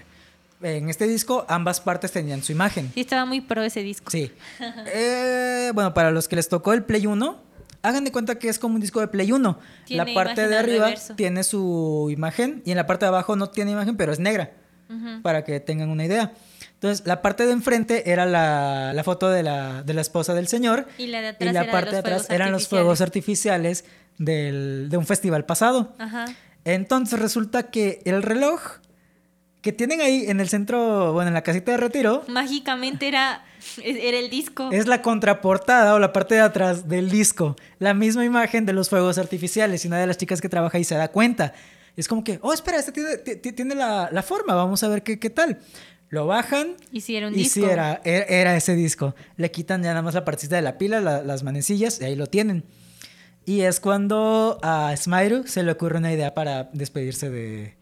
En 0.62 0.88
este 0.88 1.09
disco 1.09 1.44
ambas 1.48 1.80
partes 1.80 2.12
tenían 2.12 2.42
su 2.42 2.53
imagen. 2.53 2.90
Sí, 2.94 3.00
estaba 3.00 3.24
muy 3.24 3.40
pro 3.40 3.62
ese 3.62 3.82
disco. 3.82 4.11
Sí. 4.11 4.30
Eh, 4.94 5.70
bueno, 5.74 5.94
para 5.94 6.11
los 6.11 6.28
que 6.28 6.36
les 6.36 6.48
tocó 6.48 6.72
el 6.72 6.84
Play 6.84 7.07
1, 7.07 7.40
hagan 7.83 8.05
de 8.05 8.12
cuenta 8.12 8.37
que 8.39 8.49
es 8.49 8.59
como 8.59 8.76
un 8.76 8.80
disco 8.80 9.01
de 9.01 9.09
Play 9.09 9.33
1. 9.33 9.59
Tiene 9.87 10.05
la 10.05 10.14
parte 10.14 10.49
de 10.49 10.57
arriba 10.57 10.85
reverso. 10.87 11.14
tiene 11.14 11.43
su 11.45 12.09
imagen 12.11 12.62
y 12.64 12.70
en 12.70 12.76
la 12.76 12.87
parte 12.87 13.05
de 13.05 13.09
abajo 13.09 13.37
no 13.37 13.51
tiene 13.51 13.72
imagen, 13.72 13.97
pero 13.97 14.12
es 14.12 14.18
negra, 14.18 14.53
para 15.22 15.43
que 15.45 15.59
tengan 15.61 15.89
una 15.91 16.05
idea. 16.05 16.33
Entonces, 16.74 17.07
la 17.07 17.22
parte 17.22 17.47
de 17.47 17.53
enfrente 17.53 18.11
era 18.11 18.26
la, 18.26 18.93
la 18.93 19.05
foto 19.05 19.30
de 19.30 19.43
la, 19.45 19.83
de 19.85 19.95
la 19.95 20.01
esposa 20.01 20.35
del 20.35 20.49
señor 20.49 20.87
Y 20.99 21.07
la 21.07 21.20
de 21.20 21.26
y 21.28 21.30
atrás 21.30 21.55
la 21.55 21.62
era 21.62 21.72
parte 21.72 21.91
de 21.93 21.97
atrás 21.99 22.26
eran 22.30 22.51
los 22.51 22.66
fuegos 22.68 23.01
artificiales 23.01 23.85
del- 24.18 24.89
de 24.91 24.97
un 24.97 25.07
festival 25.07 25.45
pasado. 25.45 25.95
Ajá. 25.99 26.24
Entonces 26.64 27.18
resulta 27.20 27.70
que 27.70 28.01
el 28.05 28.22
reloj 28.22 28.61
que 29.61 29.72
tienen 29.72 30.01
ahí 30.01 30.24
en 30.28 30.41
el 30.41 30.49
centro, 30.49 31.12
bueno, 31.12 31.28
en 31.28 31.35
la 31.35 31.43
casita 31.43 31.70
de 31.70 31.76
retiro, 31.78 32.24
Mágicamente 32.28 33.07
era, 33.07 33.45
era 33.84 34.18
el 34.18 34.30
disco. 34.30 34.70
Es 34.72 34.86
la 34.86 35.02
contraportada 35.02 35.94
o 35.94 35.98
la 35.98 36.12
parte 36.12 36.34
de 36.34 36.40
atrás 36.40 36.88
del 36.88 37.10
disco. 37.10 37.56
La 37.78 37.94
misma 37.94 38.24
imagen 38.24 38.66
de 38.66 38.72
los 38.72 38.88
fuegos 38.88 39.18
artificiales. 39.18 39.84
Y 39.84 39.88
una 39.88 39.98
de 39.98 40.06
las 40.06 40.16
chicas 40.18 40.40
que 40.40 40.48
trabaja 40.48 40.78
ahí 40.78 40.84
se 40.84 40.94
da 40.94 41.08
cuenta. 41.08 41.52
Es 41.96 42.08
como 42.08 42.24
que, 42.24 42.38
oh, 42.42 42.52
espera, 42.52 42.78
este 42.78 42.92
tiene, 42.92 43.16
ti- 43.18 43.36
ti- 43.36 43.52
tiene 43.52 43.74
la, 43.74 44.08
la 44.12 44.22
forma. 44.22 44.54
Vamos 44.54 44.82
a 44.82 44.88
ver 44.88 45.02
qué, 45.02 45.18
qué 45.18 45.30
tal. 45.30 45.58
Lo 46.08 46.26
bajan. 46.26 46.74
Y 46.90 47.00
sí, 47.00 47.16
era 47.16 47.28
un 47.28 47.34
y 47.34 47.38
disco. 47.38 47.60
sí, 47.60 47.64
era, 47.64 48.00
era, 48.04 48.24
era 48.26 48.56
ese 48.56 48.74
disco. 48.74 49.14
Le 49.36 49.50
quitan 49.50 49.82
ya 49.82 49.90
nada 49.90 50.02
más 50.02 50.14
la 50.14 50.24
partecita 50.24 50.56
de 50.56 50.62
la 50.62 50.76
pila, 50.78 51.00
la- 51.00 51.22
las 51.22 51.42
manecillas, 51.42 52.00
y 52.00 52.04
ahí 52.04 52.16
lo 52.16 52.26
tienen. 52.26 52.64
Y 53.44 53.62
es 53.62 53.80
cuando 53.80 54.58
a 54.62 54.94
Smyru 54.96 55.44
se 55.46 55.62
le 55.64 55.72
ocurre 55.72 55.98
una 55.98 56.12
idea 56.12 56.32
para 56.34 56.64
despedirse 56.72 57.28
de, 57.30 57.74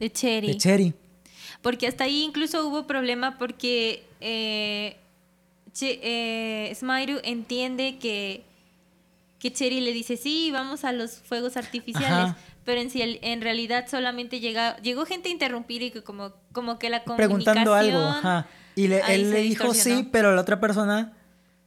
De 0.00 0.10
Cherry. 0.10 0.46
de 0.48 0.56
Cherry. 0.56 0.94
Porque 1.60 1.86
hasta 1.86 2.04
ahí 2.04 2.22
incluso 2.22 2.66
hubo 2.66 2.86
problema 2.86 3.36
porque 3.38 4.04
eh, 4.20 4.96
eh, 6.02 6.72
Smyru 6.74 7.20
entiende 7.24 7.98
que, 7.98 8.44
que 9.38 9.52
Cherry 9.52 9.80
le 9.80 9.92
dice, 9.92 10.16
sí, 10.16 10.50
vamos 10.52 10.84
a 10.84 10.92
los 10.92 11.12
fuegos 11.18 11.56
artificiales. 11.56 12.10
Ajá. 12.30 12.36
Pero 12.64 12.80
en, 12.80 12.90
en 12.94 13.40
realidad 13.40 13.86
solamente 13.90 14.38
llega, 14.38 14.76
llegó 14.78 15.04
gente 15.04 15.28
a 15.28 15.32
interrumpir 15.32 15.82
y 15.82 15.90
que 15.90 16.02
como, 16.04 16.32
como 16.52 16.78
que 16.78 16.90
la 16.90 17.02
Preguntando 17.04 17.74
algo. 17.74 17.92
comunicación- 17.98 18.26
Ajá. 18.26 18.46
Y 18.76 18.88
le- 18.88 19.00
él 19.14 19.30
le 19.30 19.40
dijo 19.42 19.74
sí, 19.74 20.08
pero 20.12 20.34
la 20.34 20.40
otra 20.42 20.60
persona. 20.60 21.12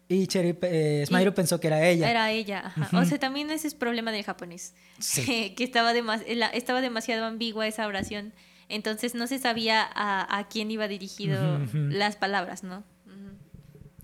Y 0.08 0.28
Cherry, 0.28 0.56
eh, 0.62 1.04
Smyru 1.08 1.32
Y- 1.32 1.34
pensó 1.34 1.60
que 1.60 1.68
era 1.68 1.86
ella. 1.88 2.10
Era 2.10 2.32
ella, 2.32 2.72
ajá. 2.76 3.00
O 3.00 3.06
sea, 3.06 3.18
también 3.20 3.50
ese 3.50 3.68
es 3.68 3.74
problema 3.74 4.12
del 4.12 4.24
japonés. 4.24 4.74
Sí. 5.00 5.54
que 5.58 5.64
estaba, 5.64 5.94
demas- 5.94 6.24
la- 6.28 6.48
estaba 6.50 6.80
demasiado 6.82 7.26
ambigua 7.26 7.68
esa 7.68 7.88
oración. 7.88 8.32
Entonces 8.70 9.16
no 9.16 9.28
se 9.28 9.38
sabía 9.40 9.82
a, 9.96 10.38
a 10.38 10.48
quién 10.48 10.72
iba 10.72 10.88
dirigido 10.88 11.60
las 11.74 12.16
palabras, 12.16 12.64
¿no? 12.64 12.84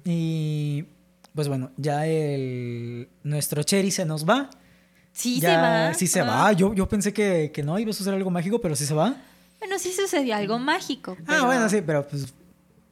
Y 0.06 0.86
pues 1.34 1.48
bueno, 1.48 1.72
ya 1.78 2.06
el 2.08 3.08
nuestro 3.24 3.64
Cherry 3.64 3.92
se 3.92 4.06
nos 4.06 4.28
va. 4.28 4.50
Sí 5.14 5.40
ya, 5.40 5.50
se 5.50 5.56
va. 5.58 5.94
Sí 5.94 6.08
se 6.08 6.20
Ah. 6.22 6.24
va. 6.26 6.52
Yo, 6.54 6.74
yo 6.74 6.88
pensé 6.88 7.14
que, 7.14 7.52
que 7.54 7.64
no 7.64 7.78
iba 7.80 7.92
a 7.92 7.94
suceder 7.94 8.16
algo 8.16 8.32
mágico, 8.32 8.60
pero 8.62 8.76
sí 8.76 8.86
se 8.86 8.94
va. 8.94 9.16
Bueno, 9.60 9.78
sí 9.80 9.92
sucedió 9.94 10.36
algo 10.36 10.58
mágico. 10.60 11.16
Ah, 11.20 11.24
pero- 11.28 11.46
bueno, 11.46 11.70
sí, 11.70 11.82
pero 11.86 12.08
pues. 12.08 12.34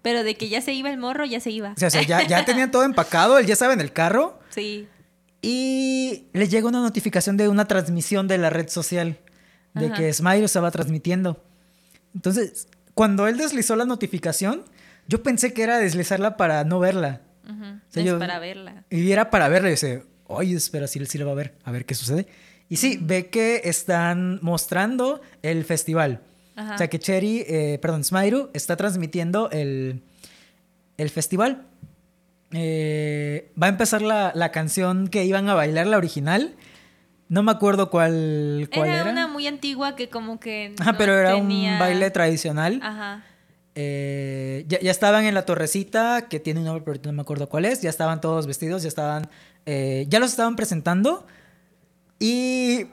Pero 0.01 0.23
de 0.23 0.35
que 0.35 0.47
ya 0.47 0.61
se 0.61 0.71
iba 0.73 0.89
el 0.89 0.97
morro, 0.97 1.25
ya 1.25 1.39
se 1.41 1.51
iba. 1.51 1.73
O 1.73 1.77
sea, 1.79 1.89
o 1.89 1.91
sea, 1.91 2.03
ya, 2.03 2.25
ya 2.25 2.45
tenían 2.45 2.71
todo 2.71 2.83
empacado, 2.83 3.37
él 3.37 3.45
ya 3.45 3.53
estaba 3.53 3.73
en 3.73 3.81
el 3.81 3.91
carro. 3.91 4.39
Sí. 4.49 4.87
Y 5.41 6.25
le 6.33 6.47
llega 6.47 6.67
una 6.67 6.81
notificación 6.81 7.35
de 7.37 7.47
una 7.49 7.65
transmisión 7.65 8.27
de 8.27 8.37
la 8.37 8.49
red 8.49 8.69
social. 8.69 9.17
De 9.73 9.87
Ajá. 9.87 9.95
que 9.95 10.13
Smile 10.13 10.45
estaba 10.45 10.71
transmitiendo. 10.71 11.43
Entonces, 12.15 12.67
cuando 12.95 13.27
él 13.27 13.37
deslizó 13.37 13.75
la 13.75 13.85
notificación, 13.85 14.63
yo 15.09 15.21
pensé 15.23 15.51
que 15.53 15.63
era 15.63 15.77
deslizarla 15.79 16.37
para 16.37 16.63
no 16.63 16.79
verla. 16.79 17.21
Ujú. 17.43 17.63
sea, 17.89 18.03
es 18.03 18.09
yo- 18.09 18.19
para 18.19 18.39
verla. 18.39 18.83
Y 18.89 19.11
era 19.11 19.29
para 19.29 19.49
verla 19.49 19.67
y 19.69 19.71
dice, 19.71 20.03
oye, 20.27 20.55
espera, 20.55 20.87
sí, 20.87 21.03
sí 21.05 21.17
le 21.17 21.23
va 21.25 21.31
a 21.31 21.35
ver, 21.35 21.55
a 21.65 21.71
ver 21.71 21.85
qué 21.85 21.95
sucede. 21.95 22.27
Y 22.69 22.77
sí, 22.77 22.99
ve 23.01 23.27
que 23.27 23.61
están 23.65 24.39
mostrando 24.43 25.19
el 25.41 25.65
festival. 25.65 26.21
Ajá. 26.55 26.75
O 26.75 26.77
sea, 26.77 26.87
que 26.89 26.99
Cherry, 26.99 27.43
eh, 27.47 27.79
perdón, 27.81 28.03
Smairu 28.03 28.49
está 28.53 28.75
transmitiendo 28.77 29.49
el, 29.49 30.01
el 30.97 31.09
festival. 31.09 31.63
Eh, 32.51 33.51
va 33.61 33.67
a 33.67 33.69
empezar 33.69 34.01
la, 34.01 34.31
la 34.35 34.51
canción 34.51 35.07
que 35.07 35.23
iban 35.25 35.49
a 35.49 35.53
bailar, 35.53 35.87
la 35.87 35.97
original. 35.97 36.55
No 37.27 37.43
me 37.43 37.51
acuerdo 37.51 37.89
cuál, 37.91 38.69
cuál 38.73 38.89
era, 38.89 39.01
era. 39.01 39.11
una 39.11 39.27
muy 39.27 39.45
antigua 39.47 39.95
que 39.95 40.09
como 40.09 40.39
que. 40.39 40.73
Ajá, 40.79 40.93
no 40.93 40.97
pero 40.97 41.17
era 41.17 41.33
tenía- 41.35 41.73
un 41.73 41.79
baile 41.79 42.09
tradicional. 42.11 42.79
Ajá. 42.83 43.23
Eh, 43.81 44.65
ya, 44.67 44.77
ya 44.81 44.91
estaban 44.91 45.23
en 45.23 45.33
la 45.33 45.45
torrecita, 45.45 46.27
que 46.29 46.41
tiene 46.41 46.59
un 46.59 46.65
nombre, 46.65 46.83
pero 46.85 46.99
no 47.05 47.13
me 47.13 47.21
acuerdo 47.21 47.47
cuál 47.47 47.63
es. 47.63 47.81
Ya 47.81 47.89
estaban 47.89 48.19
todos 48.19 48.45
vestidos, 48.45 48.81
ya 48.83 48.89
estaban. 48.89 49.29
eh, 49.65 50.05
ya 50.09 50.19
los 50.19 50.31
estaban 50.31 50.57
presentando. 50.57 51.25
Y 52.19 52.87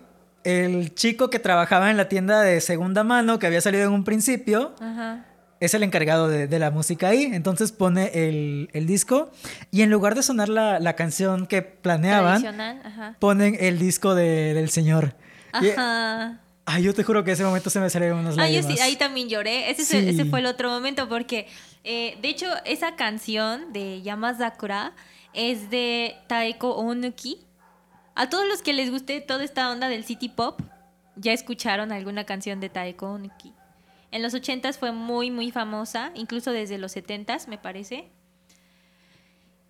el 0.44 0.94
chico 0.94 1.28
que 1.28 1.40
trabajaba 1.40 1.90
en 1.90 1.96
la 1.96 2.08
tienda 2.08 2.40
de 2.42 2.60
segunda 2.60 3.02
mano, 3.02 3.38
que 3.40 3.46
había 3.48 3.60
salido 3.60 3.84
en 3.84 3.90
un 3.92 4.04
principio, 4.04 4.74
Ajá. 4.80 5.24
es 5.58 5.74
el 5.74 5.82
encargado 5.82 6.28
de, 6.28 6.46
de 6.46 6.58
la 6.60 6.70
música 6.70 7.08
ahí. 7.08 7.24
Entonces 7.32 7.72
pone 7.72 8.10
el, 8.28 8.70
el 8.72 8.86
disco. 8.86 9.32
Y 9.72 9.82
en 9.82 9.90
lugar 9.90 10.14
de 10.14 10.22
sonar 10.22 10.48
la, 10.48 10.78
la 10.78 10.94
canción 10.94 11.46
que 11.48 11.62
planeaban. 11.62 12.46
Ajá. 12.46 13.16
ponen 13.18 13.56
el 13.58 13.80
disco 13.80 14.14
de- 14.14 14.54
del 14.54 14.70
señor. 14.70 15.14
Y- 15.60 15.70
Ajá. 15.70 16.40
Ay, 16.66 16.82
yo 16.82 16.92
te 16.94 17.02
juro 17.04 17.24
que 17.24 17.32
ese 17.32 17.44
momento 17.44 17.70
se 17.70 17.80
me 17.80 17.88
salieron 17.88 18.18
unas 18.18 18.36
Ah, 18.38 18.48
yo 18.48 18.60
lágrimas. 18.60 18.74
sí, 18.74 18.80
ahí 18.80 18.96
también 18.96 19.28
lloré. 19.28 19.70
Ese, 19.70 19.84
Sí. 19.84 20.24
fue 20.28 20.40
el 20.40 20.46
otro 20.46 20.68
momento 20.68 21.08
porque, 21.08 21.46
eh, 21.84 22.18
de 22.20 22.28
hecho, 22.28 22.46
esa 22.64 22.96
canción 22.96 23.72
de 23.72 24.02
Yamazakura 24.02 24.92
es 25.32 25.70
de 25.70 26.16
Taeko 26.26 26.74
Onuki. 26.76 27.38
A 28.14 28.28
todos 28.28 28.46
los 28.48 28.62
que 28.62 28.72
les 28.72 28.90
guste 28.90 29.20
toda 29.20 29.44
esta 29.44 29.70
onda 29.70 29.88
del 29.88 30.04
city 30.04 30.28
pop, 30.28 30.60
ya 31.16 31.32
escucharon 31.32 31.92
alguna 31.92 32.24
canción 32.24 32.60
de 32.60 32.68
Taeko 32.68 33.06
Onuki. 33.12 33.52
En 34.10 34.22
los 34.22 34.34
80s 34.34 34.78
fue 34.78 34.92
muy, 34.92 35.30
muy 35.30 35.50
famosa, 35.50 36.10
incluso 36.14 36.52
desde 36.52 36.78
los 36.78 36.92
70s, 36.96 37.48
me 37.48 37.58
parece. 37.58 38.08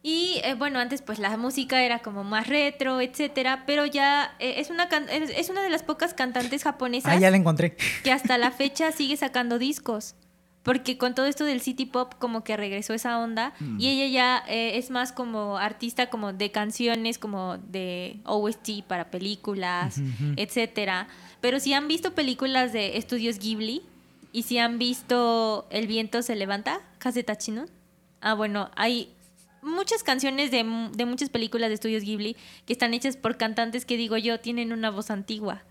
Y 0.09 0.41
eh, 0.45 0.55
bueno, 0.55 0.79
antes 0.79 1.03
pues 1.03 1.19
la 1.19 1.37
música 1.37 1.83
era 1.83 1.99
como 1.99 2.23
más 2.23 2.47
retro, 2.47 3.01
etcétera, 3.01 3.65
pero 3.67 3.87
ya 3.87 4.37
eh, 4.39 4.61
es, 4.61 4.71
una 4.71 4.89
can- 4.89 5.09
es 5.11 5.51
una 5.51 5.63
de 5.63 5.69
las 5.71 5.83
pocas 5.83 6.15
cantantes 6.15 6.63
japonesas 6.63 7.13
Ah, 7.13 7.19
ya 7.19 7.29
la 7.33 7.37
encontré. 7.37 7.77
que 8.05 8.13
hasta 8.13 8.39
la 8.39 8.51
fecha 8.53 8.93
sigue 8.93 9.17
sacando 9.17 9.59
discos. 9.59 10.15
Porque 10.63 10.97
con 10.97 11.15
todo 11.17 11.27
esto 11.27 11.45
del 11.45 11.61
city 11.61 11.87
pop 11.87 12.15
como 12.21 12.45
que 12.45 12.57
regresó 12.57 12.95
esa 12.95 13.19
onda 13.19 13.53
y 13.79 13.89
ella 13.89 14.07
ya 14.07 14.45
eh, 14.49 14.79
es 14.79 14.91
más 14.91 15.11
como 15.13 15.59
artista 15.59 16.09
como 16.11 16.33
de 16.33 16.51
canciones 16.53 17.19
como 17.19 17.57
de 17.59 18.19
OST 18.25 18.83
para 18.87 19.11
películas, 19.11 20.01
etcétera. 20.37 21.07
Pero 21.41 21.59
si 21.61 21.73
han 21.73 21.87
visto 21.89 22.15
películas 22.15 22.73
de 22.73 22.97
estudios 22.97 23.39
Ghibli 23.41 23.83
y 24.33 24.43
si 24.43 24.59
han 24.59 24.79
visto 24.79 25.67
El 25.71 25.87
viento 25.89 26.23
se 26.23 26.35
levanta, 26.37 26.81
Kazetachinun. 26.99 27.69
Ah, 28.21 28.35
bueno, 28.35 28.71
hay 28.77 29.13
muchas 29.67 30.03
canciones 30.03 30.51
de, 30.51 30.65
de 30.93 31.05
muchas 31.05 31.29
películas 31.29 31.69
de 31.69 31.75
estudios 31.75 32.03
Ghibli 32.03 32.37
que 32.65 32.73
están 32.73 32.95
hechas 32.95 33.17
por 33.17 33.37
cantantes 33.37 33.85
que 33.85 33.97
digo 33.97 34.17
yo 34.17 34.41
tienen 34.41 34.73
una 34.73 34.91
voz 34.91 35.11
antigua. 35.11 35.65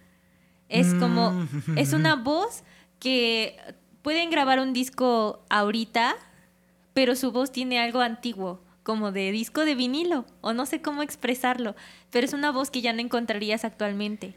Es 0.69 0.93
como, 0.95 1.31
Mm. 1.31 1.77
es 1.77 1.93
una 1.93 2.15
voz 2.31 2.63
que 2.99 3.57
pueden 4.01 4.29
grabar 4.29 4.59
un 4.59 4.73
disco 4.73 5.43
ahorita, 5.49 6.15
pero 6.93 7.15
su 7.15 7.31
voz 7.31 7.51
tiene 7.51 7.79
algo 7.79 8.01
antiguo, 8.01 8.61
como 8.83 9.11
de 9.11 9.31
disco 9.31 9.65
de 9.65 9.75
vinilo, 9.75 10.25
o 10.41 10.53
no 10.53 10.65
sé 10.65 10.81
cómo 10.81 11.01
expresarlo, 11.01 11.75
pero 12.11 12.25
es 12.25 12.33
una 12.33 12.51
voz 12.51 12.69
que 12.71 12.81
ya 12.81 12.93
no 12.93 13.01
encontrarías 13.01 13.65
actualmente. 13.65 14.35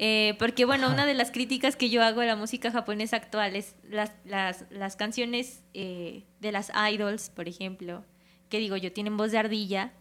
Eh, 0.00 0.36
porque 0.38 0.64
bueno, 0.64 0.86
Ajá. 0.86 0.94
una 0.94 1.06
de 1.06 1.14
las 1.14 1.30
críticas 1.32 1.74
que 1.74 1.90
yo 1.90 2.02
hago 2.04 2.20
a 2.20 2.24
la 2.24 2.36
música 2.36 2.70
japonesa 2.70 3.16
actual 3.16 3.56
es 3.56 3.74
las, 3.88 4.12
las, 4.24 4.64
las 4.70 4.94
canciones 4.96 5.64
eh, 5.74 6.22
de 6.40 6.52
las 6.52 6.70
idols, 6.92 7.30
por 7.30 7.48
ejemplo, 7.48 8.04
que 8.48 8.58
digo 8.58 8.76
yo, 8.76 8.92
tienen 8.92 9.16
voz 9.16 9.32
de 9.32 9.38
ardilla 9.38 9.92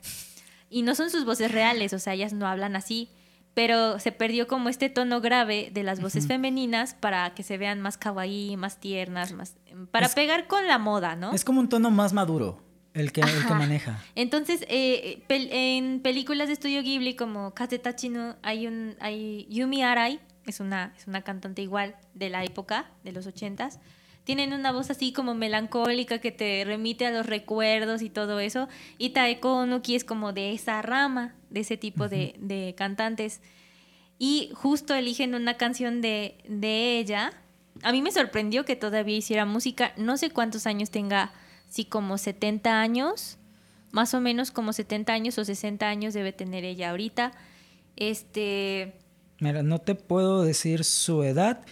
y 0.70 0.82
no 0.82 0.96
son 0.96 1.10
sus 1.10 1.26
voces 1.26 1.52
reales, 1.52 1.94
o 1.94 2.00
sea, 2.00 2.14
ellas 2.14 2.34
no 2.34 2.48
hablan 2.48 2.76
así, 2.76 3.10
pero 3.54 4.00
se 4.00 4.12
perdió 4.12 4.48
como 4.48 4.70
este 4.70 4.90
tono 4.90 5.20
grave 5.20 5.70
de 5.74 5.84
las 5.84 6.00
voces 6.00 6.28
femeninas 6.28 6.94
para 6.94 7.34
que 7.34 7.42
se 7.42 7.58
vean 7.58 7.82
más 7.82 7.98
kawaii, 7.98 8.56
más 8.56 8.80
tiernas, 8.80 9.32
más 9.34 9.56
para 9.90 10.10
pegar 10.10 10.48
con 10.48 10.68
la 10.68 10.78
moda, 10.78 11.16
¿no? 11.16 11.34
Es 11.34 11.44
como 11.44 11.60
un 11.60 11.70
tono 11.70 11.90
más 11.90 12.14
maduro. 12.14 12.62
El 12.94 13.12
que, 13.12 13.22
el 13.22 13.46
que 13.46 13.54
maneja. 13.54 14.04
Entonces, 14.16 14.66
eh, 14.70 15.24
en 15.30 16.00
películas 16.02 16.48
de 16.48 16.54
estudio 16.54 16.82
Ghibli 16.82 17.16
como 17.16 17.54
Kazetachi 17.54 18.12
hay 18.42 18.66
un 18.66 18.96
hay 19.00 19.46
Yumi 19.52 19.84
Arai, 19.84 20.20
es 20.48 20.60
una, 20.60 20.94
es 20.98 21.06
una 21.06 21.22
cantante 21.22 21.62
igual 21.62 21.96
de 22.16 22.30
la 22.30 22.44
época, 22.44 22.90
de 23.04 23.12
los 23.12 23.28
ochentas, 23.28 23.80
tienen 24.28 24.52
una 24.52 24.74
voz 24.74 24.90
así 24.90 25.14
como 25.14 25.36
melancólica 25.36 26.20
que 26.20 26.34
te 26.34 26.62
remite 26.66 27.06
a 27.06 27.12
los 27.12 27.26
recuerdos 27.26 28.02
y 28.02 28.10
todo 28.10 28.42
eso. 28.42 28.68
Y 28.98 29.12
Taeko 29.12 29.54
Onuki 29.54 29.96
es 29.96 30.04
como 30.04 30.34
de 30.34 30.52
esa 30.52 30.82
rama, 30.82 31.34
de 31.50 31.62
ese 31.62 31.78
tipo 31.78 32.10
de, 32.10 32.76
cantantes. 32.78 33.40
Y 34.20 34.52
justo 34.54 34.96
eligen 34.96 35.34
una 35.34 35.54
canción 35.54 36.02
de, 36.02 36.40
de 36.46 37.00
ella. 37.00 37.32
A 37.84 37.94
mí 37.94 38.02
me 38.02 38.12
sorprendió 38.12 38.66
que 38.66 38.76
todavía 38.76 39.16
hiciera 39.16 39.46
música. 39.46 39.94
No 39.96 40.18
sé 40.18 40.30
cuántos 40.30 40.68
años 40.68 40.90
tenga, 40.90 41.32
si 41.70 41.86
como 41.86 42.18
70 42.18 42.82
años, 42.82 43.38
más 43.92 44.14
o 44.14 44.20
menos 44.20 44.52
como 44.52 44.74
70 44.74 45.14
años 45.14 45.38
o 45.38 45.46
60 45.46 45.88
años 45.88 46.14
debe 46.14 46.34
tener 46.34 46.66
ella 46.66 46.90
ahorita. 46.90 47.32
Este. 47.96 48.94
Mira, 49.40 49.64
no 49.64 49.80
te 49.80 49.96
puedo 49.96 50.44
decir 50.44 50.84
su 50.84 51.24
edad, 51.24 51.64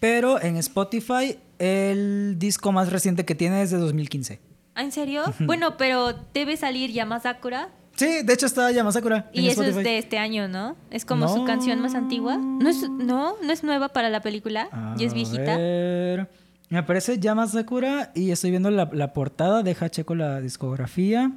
pero 0.00 0.38
en 0.42 0.58
Spotify 0.58 1.38
el 1.58 2.36
disco 2.38 2.72
más 2.72 2.90
reciente 2.90 3.24
que 3.24 3.34
tiene 3.34 3.62
es 3.62 3.70
de 3.70 3.78
2015. 3.78 4.40
¿Ah, 4.74 4.82
en 4.82 4.92
serio? 4.92 5.22
Bueno, 5.40 5.76
pero 5.76 6.12
debe 6.32 6.56
salir 6.56 6.90
Yamasakura. 6.90 7.68
Sí, 7.96 8.22
de 8.24 8.32
hecho 8.32 8.46
está 8.46 8.70
Yamasakura. 8.72 9.30
Y 9.32 9.48
eso 9.48 9.62
es 9.62 9.76
de 9.76 9.98
este 9.98 10.18
año, 10.18 10.48
¿no? 10.48 10.76
Es 10.90 11.04
como 11.04 11.28
su 11.28 11.44
canción 11.44 11.80
más 11.80 11.94
antigua. 11.94 12.36
No 12.36 12.68
es, 12.68 12.88
no, 12.88 13.36
no 13.40 13.52
es 13.52 13.62
nueva 13.62 13.90
para 13.90 14.10
la 14.10 14.20
película. 14.20 14.68
ya 14.96 15.06
es 15.06 15.14
viejita. 15.14 15.56
Ver. 15.56 16.28
Me 16.70 16.78
aparece 16.78 17.20
Yamasakura 17.20 18.10
y 18.14 18.32
estoy 18.32 18.50
viendo 18.50 18.70
la, 18.70 18.90
la 18.92 19.12
portada. 19.12 19.62
Deja 19.62 19.90
checo 19.90 20.16
la 20.16 20.40
discografía. 20.40 21.30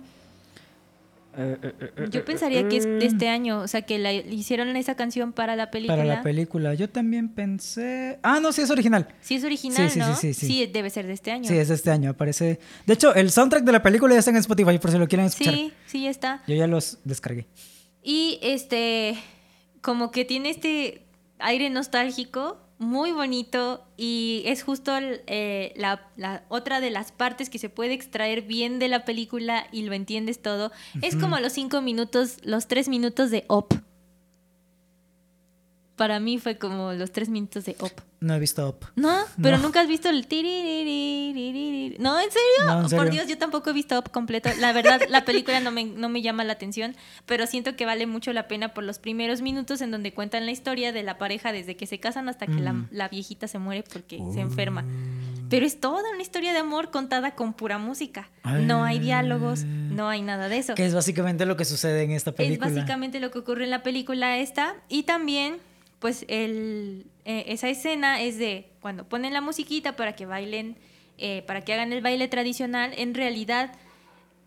Eh, 1.40 1.58
eh, 1.62 1.92
eh, 1.98 2.08
Yo 2.10 2.26
pensaría 2.26 2.68
que 2.68 2.78
es 2.78 2.86
de 2.86 3.06
este 3.06 3.30
año, 3.30 3.60
o 3.60 3.68
sea, 3.68 3.84
que 3.84 4.00
la, 4.00 4.12
hicieron 4.12 4.76
esa 4.76 4.96
canción 4.96 5.34
para 5.34 5.56
la 5.56 5.70
película. 5.70 5.98
Para 5.98 6.16
la 6.16 6.24
película. 6.24 6.74
Yo 6.74 6.90
también 6.90 7.30
pensé. 7.30 8.18
Ah, 8.24 8.40
no, 8.40 8.52
sí 8.52 8.62
es 8.62 8.72
original. 8.72 9.08
Sí 9.22 9.36
es 9.36 9.44
original, 9.44 9.90
sí, 9.90 10.00
¿no? 10.00 10.16
Sí, 10.16 10.34
sí, 10.34 10.48
sí, 10.48 10.66
debe 10.66 10.90
ser 10.90 11.06
de 11.06 11.14
este 11.14 11.32
año. 11.32 11.48
Sí, 11.48 11.56
es 11.56 11.68
de 11.68 11.76
este 11.76 11.92
año. 11.92 12.10
Aparece. 12.10 12.60
De 12.88 12.94
hecho, 12.94 13.14
el 13.14 13.30
soundtrack 13.30 13.64
de 13.64 13.72
la 13.72 13.84
película 13.84 14.14
ya 14.16 14.20
está 14.20 14.32
en 14.32 14.38
Spotify 14.38 14.80
por 14.80 14.90
si 14.90 14.98
lo 14.98 15.08
quieren 15.08 15.28
escuchar. 15.28 15.54
Sí, 15.54 15.74
sí, 15.86 16.04
ya 16.04 16.10
está. 16.10 16.44
Yo 16.48 16.56
ya 16.56 16.66
los 16.66 16.98
descargué. 17.04 17.46
Y 18.02 18.40
este, 18.42 19.18
como 19.82 20.10
que 20.10 20.26
tiene 20.26 20.50
este 20.50 21.04
aire 21.38 21.70
nostálgico 21.70 22.67
muy 22.80 23.12
bonito 23.12 23.84
y 23.98 24.44
es 24.46 24.64
justo 24.64 24.92
eh, 25.00 25.74
la, 25.76 26.44
otra 26.50 26.80
de 26.80 26.92
las 26.92 27.12
partes 27.12 27.50
que 27.50 27.58
se 27.58 27.70
puede 27.70 27.94
extraer 27.94 28.44
bien 28.44 28.80
de 28.80 28.88
la 28.88 29.06
película 29.06 29.68
y 29.72 29.84
lo 29.84 29.94
entiendes 29.94 30.42
todo. 30.42 30.72
Es 31.02 31.16
como 31.16 31.40
los 31.40 31.54
cinco 31.54 31.82
minutos, 31.82 32.38
los 32.44 32.68
tres 32.68 32.88
minutos 32.88 33.32
de 33.32 33.46
Op 33.48 33.74
para 35.98 36.20
mí 36.20 36.38
fue 36.38 36.58
como 36.58 36.94
los 36.94 37.12
tres 37.12 37.28
minutos 37.28 37.66
de 37.66 37.76
Op. 37.80 37.92
No 38.20 38.36
he 38.36 38.40
visto 38.40 38.68
Op. 38.68 38.86
No, 38.96 39.18
pero 39.42 39.58
nunca 39.58 39.82
has 39.82 39.88
visto 39.88 40.10
el 40.10 40.22
¿No? 42.00 42.20
¿en 42.20 42.30
serio? 42.32 42.98
Por 42.98 43.10
Dios, 43.10 43.28
yo 43.28 43.38
tampoco 43.38 43.72
he 43.72 43.74
visto 43.74 43.98
Op 43.98 44.10
completo. 44.12 44.50
La 44.60 44.74
verdad, 44.74 45.02
la 45.10 45.26
película 45.26 45.60
no 45.60 45.72
me, 45.72 45.86
no 45.86 46.08
me 46.08 46.22
llama 46.22 46.44
la 46.44 46.54
atención, 46.54 46.96
pero 47.26 47.48
siento 47.48 47.76
que 47.76 47.86
vale 47.86 48.06
mucho 48.06 48.32
la 48.32 48.48
pena 48.48 48.76
por 48.76 48.84
los 48.84 49.00
primeros 49.00 49.42
minutos 49.42 49.82
en 49.82 49.90
donde 49.90 50.14
cuentan 50.14 50.46
la 50.46 50.52
historia 50.52 50.94
de 50.94 51.02
la 51.02 51.18
pareja 51.18 51.52
desde 51.52 51.76
que 51.76 51.88
se 51.88 52.00
casan 52.00 52.30
hasta 52.30 52.46
que 52.46 52.54
la, 52.54 52.74
mm. 52.74 52.90
viejita 53.12 53.48
se 53.48 53.58
muere 53.58 53.84
porque 53.92 54.22
se 54.34 54.40
enferma. 54.40 54.86
Oh. 54.86 55.48
Pero 55.50 55.66
es 55.66 55.80
toda 55.80 56.04
una 56.12 56.22
historia 56.22 56.54
de 56.54 56.60
amor 56.60 56.92
contada 56.92 57.32
con 57.34 57.54
pura 57.54 57.80
música. 57.80 58.30
No 58.44 58.84
hay 58.84 59.00
diálogos, 59.00 59.64
no 59.64 60.10
hay 60.10 60.22
nada 60.22 60.48
de 60.48 60.60
eso. 60.60 60.76
Que 60.76 60.86
es 60.86 60.94
básicamente 60.94 61.48
lo 61.48 61.58
que 61.58 61.66
sucede 61.66 62.04
en 62.04 62.12
esta 62.12 62.34
película. 62.34 62.68
Es 62.68 62.76
básicamente 62.76 63.20
lo 63.20 63.32
que 63.32 63.40
ocurre 63.40 63.64
en 63.64 63.72
la 63.72 63.82
película 63.82 64.38
esta. 64.38 64.76
Y 64.90 65.04
también 65.04 65.58
pues 66.00 66.26
el, 66.28 67.06
eh, 67.26 67.46
esa 67.48 67.70
escena 67.70 68.22
es 68.22 68.38
de 68.38 68.70
cuando 68.82 69.08
ponen 69.08 69.34
la 69.34 69.42
musiquita 69.42 69.96
para 69.96 70.16
que 70.16 70.26
bailen, 70.26 70.78
eh, 71.18 71.44
para 71.48 71.62
que 71.62 71.74
hagan 71.74 71.94
el 71.94 72.02
baile 72.02 72.28
tradicional, 72.28 72.94
en 72.98 73.14
realidad 73.14 73.72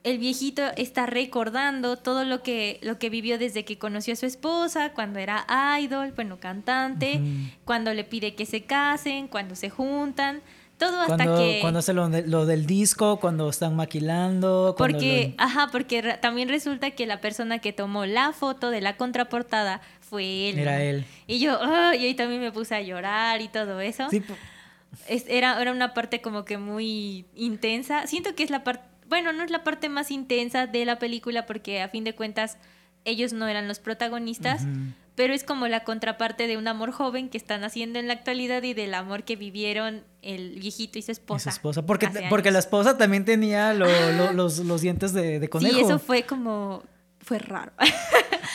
el 0.03 0.19
viejito 0.19 0.63
está 0.77 1.07
recordando 1.07 1.97
todo 1.97 2.25
lo 2.25 2.43
que, 2.43 2.79
lo 2.83 2.99
que 2.99 3.11
vivió 3.11 3.39
desde 3.39 3.65
que 3.65 3.79
conoció 3.79 4.15
a 4.15 4.17
su 4.17 4.27
esposa, 4.27 4.93
cuando 4.95 5.19
era 5.19 5.47
idol, 5.79 6.13
bueno, 6.13 6.41
cantante, 6.41 7.21
cuando 7.65 7.93
le 7.93 8.05
pide 8.05 8.35
que 8.35 8.47
se 8.47 8.63
casen, 8.63 9.29
cuando 9.29 9.57
se 9.57 9.69
juntan. 9.69 10.41
Todo 10.81 10.99
hasta 11.03 11.37
que... 11.37 11.59
Cuando 11.61 11.81
hace 11.81 11.93
lo, 11.93 12.09
del 12.09 12.65
disco, 12.65 13.21
cuando 13.21 13.51
están 13.51 13.77
maquilando. 13.77 14.75
Porque, 14.79 15.35
ajá, 15.37 15.69
porque 15.71 16.03
también 16.23 16.49
resulta 16.49 16.93
que 16.93 17.07
la 17.07 17.21
persona 17.21 17.59
que 17.59 17.75
tomó 17.75 18.07
la 18.07 18.33
foto 18.33 18.71
de 18.71 18.81
la 18.81 18.97
contraportada 18.97 19.83
fue 20.01 20.49
él. 20.49 20.59
Era 20.59 20.83
él. 20.83 21.05
Y 21.27 21.39
yo, 21.39 21.61
y 21.93 22.05
ahí 22.07 22.15
también 22.15 22.41
me 22.41 22.51
puse 22.51 22.75
a 22.75 22.81
llorar 22.81 23.43
y 23.43 23.49
todo 23.49 23.79
eso. 23.81 24.09
Sí. 24.09 24.23
era, 25.07 25.61
era 25.61 25.71
una 25.71 25.93
parte 25.93 26.23
como 26.23 26.47
que 26.47 26.57
muy 26.57 27.27
intensa. 27.37 28.07
Siento 28.07 28.35
que 28.35 28.43
es 28.43 28.49
la 28.49 28.65
parte, 28.65 28.83
bueno, 29.07 29.35
no 29.35 29.45
es 29.45 29.51
la 29.51 29.63
parte 29.63 29.91
más 29.91 30.11
intensa 30.11 30.67
de 30.67 30.87
la 30.87 30.99
película 30.99 31.45
porque 31.45 31.83
a 31.83 31.91
fin 31.91 32.05
de 32.05 32.15
cuentas 32.15 32.57
ellos 33.05 33.35
no 33.35 33.47
eran 33.49 33.69
los 33.69 33.81
protagonistas, 33.81 34.67
pero 35.21 35.35
es 35.35 35.45
como 35.45 35.69
la 35.69 35.85
contraparte 35.85 36.47
de 36.47 36.57
un 36.57 36.67
amor 36.67 36.93
joven 36.93 37.29
que 37.29 37.37
están 37.37 37.63
haciendo 37.63 37.99
en 37.99 38.09
la 38.09 38.15
actualidad 38.15 38.63
y 38.63 38.73
del 38.73 38.95
amor 38.95 39.23
que 39.25 39.37
vivieron 39.37 40.03
el 40.23 40.59
viejito 40.59 40.99
y 40.99 41.03
su 41.03 41.13
esposa. 41.13 41.51
su 41.51 41.57
esposa, 41.57 41.85
porque, 41.85 42.09
porque 42.31 42.51
la 42.51 42.59
esposa 42.59 42.97
también 42.97 43.27
tenía 43.27 43.69
ah. 43.69 43.75
los, 43.75 44.81
dientes 44.81 45.13
de, 45.13 45.47
conejo. 45.51 45.75
Sí, 45.75 45.83
eso 45.83 45.99
fue 45.99 46.23
como, 46.23 46.85
fue 47.21 47.39
raro. 47.39 47.71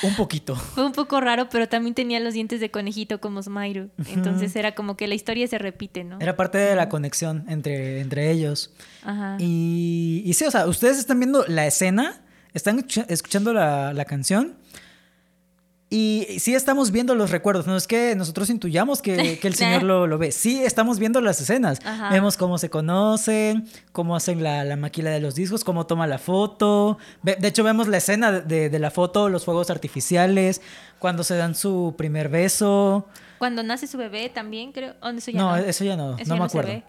Un 0.01 0.15
poquito. 0.15 0.55
Fue 0.73 0.83
un 0.83 0.91
poco 0.91 1.21
raro, 1.21 1.49
pero 1.51 1.69
también 1.69 1.93
tenía 1.93 2.19
los 2.19 2.33
dientes 2.33 2.59
de 2.59 2.71
conejito 2.71 3.21
como 3.21 3.43
Smairu. 3.43 3.91
Entonces 4.07 4.55
era 4.55 4.73
como 4.73 4.97
que 4.97 5.07
la 5.07 5.13
historia 5.13 5.47
se 5.47 5.59
repite, 5.59 6.03
¿no? 6.03 6.17
Era 6.19 6.35
parte 6.35 6.57
de 6.57 6.75
la 6.75 6.89
conexión 6.89 7.45
entre, 7.47 7.99
entre 7.99 8.31
ellos. 8.31 8.73
Ajá. 9.03 9.37
Y, 9.39 10.23
y 10.25 10.33
sí, 10.33 10.45
o 10.45 10.51
sea, 10.51 10.65
ustedes 10.65 10.97
están 10.97 11.19
viendo 11.19 11.45
la 11.47 11.67
escena, 11.67 12.23
están 12.55 12.83
escuchando 13.07 13.53
la, 13.53 13.93
la 13.93 14.05
canción 14.05 14.55
y 15.89 16.25
sí 16.39 16.55
estamos 16.55 16.91
viendo 16.91 17.13
los 17.13 17.29
recuerdos, 17.29 17.67
no 17.67 17.77
es 17.77 17.85
que 17.85 18.15
nosotros 18.15 18.49
intuyamos 18.49 19.01
que, 19.01 19.39
el 19.43 19.55
Señor 19.55 19.83
lo, 19.83 20.07
lo, 20.07 20.17
ve, 20.17 20.31
sí 20.31 20.63
estamos 20.63 20.97
viendo 20.97 21.21
las 21.21 21.39
escenas, 21.39 21.79
vemos 22.11 22.37
cómo 22.37 22.57
se 22.57 22.69
conocen, 22.69 23.67
cómo 23.91 24.15
hacen 24.15 24.41
la, 24.41 24.63
la, 24.63 24.75
maquila 24.77 25.11
de 25.11 25.19
los 25.19 25.35
discos, 25.35 25.63
cómo 25.63 25.85
toma 25.85 26.07
la 26.07 26.17
foto, 26.17 26.97
de 27.21 27.47
hecho 27.47 27.63
vemos 27.63 27.87
la 27.87 27.97
escena 27.97 28.31
de, 28.31 28.69
de, 28.69 28.79
la 28.79 28.89
foto, 28.89 29.29
los 29.29 29.45
fuegos 29.45 29.69
artificiales, 29.69 30.61
cuando 30.97 31.23
se 31.23 31.35
dan 31.35 31.53
su 31.53 31.93
primer 31.97 32.29
beso. 32.29 33.07
Cuando 33.37 33.61
nace 33.61 33.85
su 33.85 33.97
bebé 33.97 34.29
también, 34.29 34.71
creo, 34.71 34.95
eso 35.15 35.31
ya 35.31 35.39
no, 35.39 35.55
eso 35.55 35.83
ya 35.83 35.95
no, 35.95 36.17
no 36.17 36.37
me 36.37 36.45
acuerdo. 36.45 36.81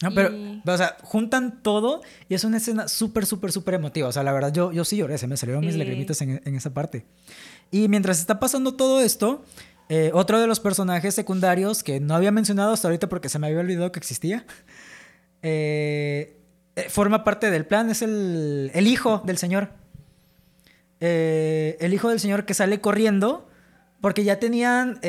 No, 0.00 0.14
pero, 0.14 0.30
o 0.64 0.76
sea, 0.76 0.96
juntan 1.02 1.60
todo 1.60 2.02
y 2.28 2.34
es 2.34 2.44
una 2.44 2.58
escena 2.58 2.86
súper, 2.86 3.26
súper, 3.26 3.50
súper 3.50 3.74
emotiva. 3.74 4.06
O 4.06 4.12
sea, 4.12 4.22
la 4.22 4.32
verdad, 4.32 4.52
yo, 4.52 4.70
yo 4.70 4.84
sí 4.84 4.96
lloré, 4.96 5.18
se 5.18 5.26
me 5.26 5.36
salieron 5.36 5.64
mis 5.64 5.74
lagrimitas 5.74 6.22
en, 6.22 6.40
en 6.44 6.54
esa 6.54 6.72
parte. 6.72 7.04
Y 7.70 7.88
mientras 7.88 8.18
está 8.20 8.40
pasando 8.40 8.74
todo 8.74 9.00
esto, 9.00 9.44
eh, 9.88 10.10
otro 10.12 10.40
de 10.40 10.46
los 10.46 10.60
personajes 10.60 11.14
secundarios 11.14 11.82
que 11.82 12.00
no 12.00 12.14
había 12.14 12.30
mencionado 12.30 12.72
hasta 12.72 12.88
ahorita 12.88 13.08
porque 13.08 13.28
se 13.28 13.38
me 13.38 13.46
había 13.46 13.60
olvidado 13.60 13.92
que 13.92 13.98
existía, 13.98 14.44
eh, 15.42 16.36
eh, 16.76 16.88
forma 16.88 17.24
parte 17.24 17.50
del 17.50 17.66
plan, 17.66 17.90
es 17.90 18.02
el, 18.02 18.70
el 18.74 18.86
hijo 18.86 19.22
del 19.24 19.38
señor. 19.38 19.70
el 21.00 21.92
hijo 21.94 22.08
del 22.08 22.20
señor 22.20 22.44
que 22.44 22.54
sale 22.54 22.80
corriendo 22.80 23.48
porque 24.00 24.24
ya 24.24 24.38
tenían 24.38 25.00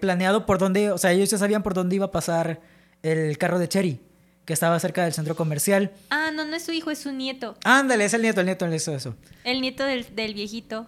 planeado 0.00 0.46
por 0.46 0.58
dónde, 0.58 0.90
o 0.90 0.98
sea, 0.98 1.12
ellos 1.12 1.30
ya 1.30 1.38
sabían 1.38 1.62
por 1.62 1.74
dónde 1.74 1.96
iba 1.96 2.06
a 2.06 2.10
pasar 2.10 2.60
el 3.02 3.38
carro 3.38 3.58
de 3.58 3.68
Cherry 3.68 4.00
que 4.46 4.52
estaba 4.52 4.78
cerca 4.78 5.02
del 5.02 5.12
centro 5.12 5.34
comercial. 5.34 5.90
Ah, 6.08 6.30
no, 6.32 6.44
no 6.44 6.56
es 6.56 6.64
su 6.64 6.72
hijo, 6.72 6.90
es 6.90 7.00
su 7.00 7.12
nieto. 7.12 7.56
Ándale, 7.64 8.04
es 8.04 8.14
el 8.14 8.22
nieto, 8.22 8.40
el 8.40 8.46
nieto, 8.46 8.66
eso, 8.66 8.94
eso. 8.94 9.16
El 9.42 9.60
nieto 9.60 9.84
del, 9.84 10.14
del 10.14 10.34
viejito. 10.34 10.86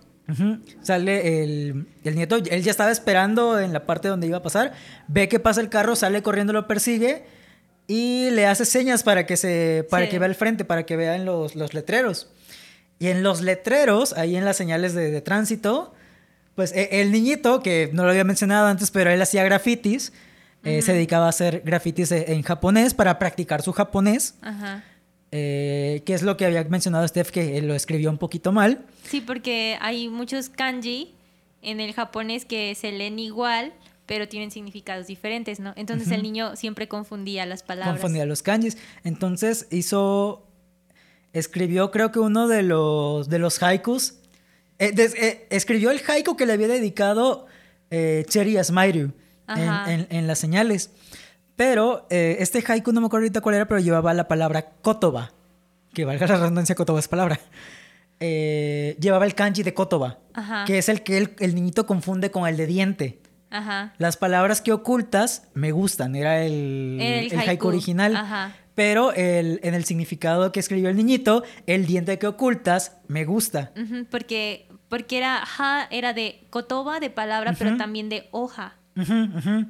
Sale 0.83 1.43
el, 1.43 1.87
nieto, 2.05 2.37
él 2.37 2.63
ya 2.63 2.71
estaba 2.71 2.91
esperando 2.91 3.59
en 3.59 3.73
la 3.73 3.87
parte 3.87 4.09
donde 4.09 4.27
iba 4.27 4.37
a 4.37 4.43
pasar, 4.43 4.75
ve 5.07 5.27
que 5.27 5.41
pasa 5.41 5.63
el 5.63 5.71
carro, 5.71 5.97
sale 5.97 6.23
corriendo, 6.23 6.53
lo 6.53 6.67
persigue 6.67 7.25
y 7.87 8.29
le 8.31 8.47
hace 8.47 8.67
señas 8.67 9.03
para 9.03 9.25
que, 9.25 9.39
se, 9.39 9.87
para 9.91 10.11
que 10.11 10.19
vea 10.19 10.29
el 10.29 10.35
frente, 10.35 10.67
para 10.67 10.85
que 10.85 10.97
vean 10.97 11.25
los, 11.25 11.57
los 11.57 11.73
letreros. 11.73 12.29
Y 12.99 13.09
en 13.09 13.23
los 13.23 13.41
letreros, 13.41 14.13
ahí 14.13 14.37
en 14.37 14.45
las 14.45 14.57
señales 14.57 14.93
de, 14.93 15.19
tránsito, 15.23 15.95
pues 16.55 16.73
e, 16.73 17.01
el 17.01 17.11
niñito, 17.11 17.63
que 17.63 17.89
no 17.95 18.05
lo 18.05 18.11
había 18.11 18.25
mencionado 18.25 18.67
antes, 18.67 18.91
pero 18.91 19.11
él 19.11 19.23
hacía 19.23 19.45
grafitis, 19.45 20.13
eh, 20.65 20.83
se 20.83 20.93
dedicaba 20.93 21.27
a 21.27 21.29
hacer 21.31 21.63
grafitis 21.65 22.13
en 22.13 22.43
japonés 22.43 22.93
para 22.93 23.19
practicar 23.19 23.63
su 23.63 23.73
japonés. 23.73 24.35
Eh, 25.33 26.03
que 26.07 26.15
es 26.15 26.23
lo 26.23 26.37
que 26.37 26.47
había 26.47 26.65
mencionado 26.65 27.07
Steph, 27.07 27.31
que 27.31 27.61
lo 27.63 27.75
escribió 27.75 28.11
un 28.11 28.19
poquito 28.19 28.53
mal. 28.53 28.85
Sí, 29.05 29.21
porque 29.21 29.77
hay 29.81 30.09
muchos 30.09 30.49
kanji 30.49 31.15
en 31.63 31.81
el 31.81 31.93
japonés 31.93 32.45
que 32.45 32.75
se 32.75 32.93
leen 32.93 33.19
igual, 33.19 33.73
pero 34.07 34.27
tienen 34.29 34.51
significados 34.51 35.07
diferentes, 35.07 35.61
¿no? 35.61 35.75
Entonces 35.77 36.11
el 36.13 36.23
niño 36.23 36.57
siempre 36.57 36.89
confundía 36.89 37.45
las 37.45 37.63
palabras. 37.63 37.95
Confundía 38.01 38.25
los 38.25 38.43
kanjis. 38.43 38.79
Entonces 39.05 39.67
hizo, 39.71 40.47
escribió 41.33 41.91
creo 41.91 42.11
que 42.11 42.19
uno 42.19 42.49
de 42.49 42.63
los, 42.63 43.29
de 43.29 43.39
los 43.39 43.63
haikus. 43.63 44.15
Eh, 44.79 44.93
des- 44.93 45.15
eh, 45.15 45.47
escribió 45.51 45.91
el 45.91 46.01
haiku 46.07 46.37
que 46.37 46.47
le 46.47 46.53
había 46.55 46.69
dedicado 46.69 47.47
eh, 47.91 48.25
Cherry 48.29 48.57
Asmairu 48.57 49.13
en- 49.89 50.07
en 50.11 50.27
las 50.27 50.39
señales. 50.39 50.91
Pero 51.59 52.07
eh, 52.09 52.37
este 52.39 52.63
haiku 52.65 52.93
no 52.93 53.01
me 53.01 53.09
acuerdo 53.09 53.25
ahorita 53.25 53.41
cuál 53.41 53.57
era, 53.57 53.67
pero 53.67 53.81
llevaba 53.81 54.15
la 54.15 54.29
palabra 54.29 54.71
kotoba. 54.81 55.33
Que 55.93 56.05
valga 56.05 56.25
la 56.29 56.37
redundancia, 56.37 56.77
kotoba 56.77 57.01
es 57.01 57.09
palabra. 57.09 57.41
Eh, 58.21 58.97
llevaba 59.01 59.25
el 59.27 59.35
kanji 59.35 59.65
de 59.65 59.75
kotoba, 59.75 60.19
Ajá. 60.35 60.65
que 60.67 60.79
es 60.79 60.89
el 60.89 61.03
que 61.03 61.19
el, 61.19 61.35
el 61.41 61.57
niñito 61.57 61.85
confunde 61.85 62.31
con 62.31 62.47
el 62.47 62.57
de 62.57 62.67
diente. 62.67 63.19
Ajá. 63.51 63.93
Las 63.99 64.17
palabras 64.17 64.61
que 64.61 64.71
ocultas 64.73 65.49
me 65.55 65.73
gustan, 65.73 66.15
era 66.15 66.45
el, 66.45 66.99
El 67.01 67.33
el 67.33 67.39
haiku. 67.41 67.51
haiku. 67.51 67.69
original. 67.69 68.15
Ajá. 68.15 68.55
Pero 68.77 69.13
en 69.17 69.75
el 69.75 69.85
significado 69.85 70.53
que 70.53 70.61
escribió 70.61 70.89
el 70.91 70.97
niñito, 70.97 71.43
el 71.67 71.87
diente 71.87 72.17
que 72.21 72.29
ocultas 72.29 72.99
me 73.09 73.25
gusta. 73.25 73.73
Porque 74.11 74.69
era 75.11 75.43
ha, 75.59 75.89
era 75.91 76.13
de 76.13 76.47
kotoba, 76.51 77.01
de 77.01 77.11
palabra, 77.11 77.57
pero 77.59 77.77
también 77.77 78.09
de 78.09 78.29
hoja. 78.31 78.77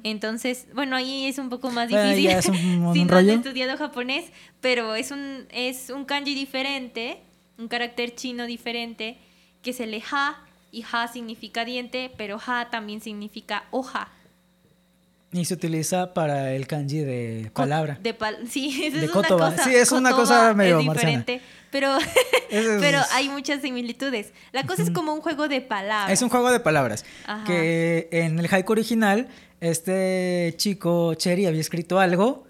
Entonces, 0.03 0.67
bueno, 0.73 0.95
ahí 0.95 1.25
es 1.25 1.37
un 1.37 1.49
poco 1.49 1.69
más 1.71 1.89
Bueno, 1.89 2.09
ahí 2.09 2.15
difícil. 2.15 2.31
ya 2.31 2.39
es 2.39 2.45
un- 2.47 2.85
un 2.85 2.93
si 2.93 3.03
no 3.05 3.11
rollo. 3.13 3.31
has 3.33 3.37
estudiado 3.39 3.77
japonés, 3.77 4.31
pero 4.61 4.95
es 4.95 5.11
un, 5.11 5.45
es 5.51 5.89
un 5.89 6.05
kanji 6.05 6.35
diferente, 6.35 7.21
un 7.57 7.67
carácter 7.67 8.15
chino 8.15 8.45
diferente, 8.45 9.17
que 9.61 9.73
se 9.73 9.85
le 9.87 10.01
ha, 10.11 10.37
y 10.71 10.83
ha 10.91 11.07
significa 11.07 11.65
diente, 11.65 12.11
pero 12.17 12.39
ha 12.45 12.69
también 12.69 13.01
significa 13.01 13.65
hoja. 13.71 14.09
Y 15.31 15.45
se 15.45 15.53
utiliza 15.53 16.13
para 16.15 16.53
el 16.53 16.65
kanji 16.65 16.99
de 17.01 17.51
palabra. 17.53 17.99
De 18.01 18.17
pal- 18.17 18.39
sí, 18.49 18.83
eso 18.85 18.97
De 18.97 19.05
es 19.05 19.11
kotoba. 19.11 19.47
una 19.49 19.55
cosa. 19.57 19.69
Sí, 19.69 19.75
es 19.75 19.91
una 19.91 20.11
cosa 20.11 20.53
medio 20.55 20.79
es 20.79 20.85
marciana. 20.85 21.17
diferente, 21.19 21.41
pero, 21.71 21.97
es- 22.49 22.67
pero 22.79 22.99
hay 23.11 23.29
muchas 23.29 23.61
similitudes. 23.61 24.33
La 24.51 24.63
cosa 24.65 24.81
es 24.81 24.89
como 24.89 25.13
un 25.13 25.21
juego 25.21 25.47
de 25.47 25.61
palabras. 25.61 26.11
Es 26.11 26.21
un 26.23 26.29
juego 26.29 26.51
de 26.51 26.59
palabras. 26.59 27.05
Ajá. 27.27 27.43
Que 27.45 28.07
en 28.11 28.39
el 28.39 28.47
haiku 28.51 28.71
original, 28.71 29.27
este 29.61 30.55
chico 30.57 31.13
Cherry 31.13 31.45
había 31.45 31.61
escrito 31.61 31.99
algo, 31.99 32.45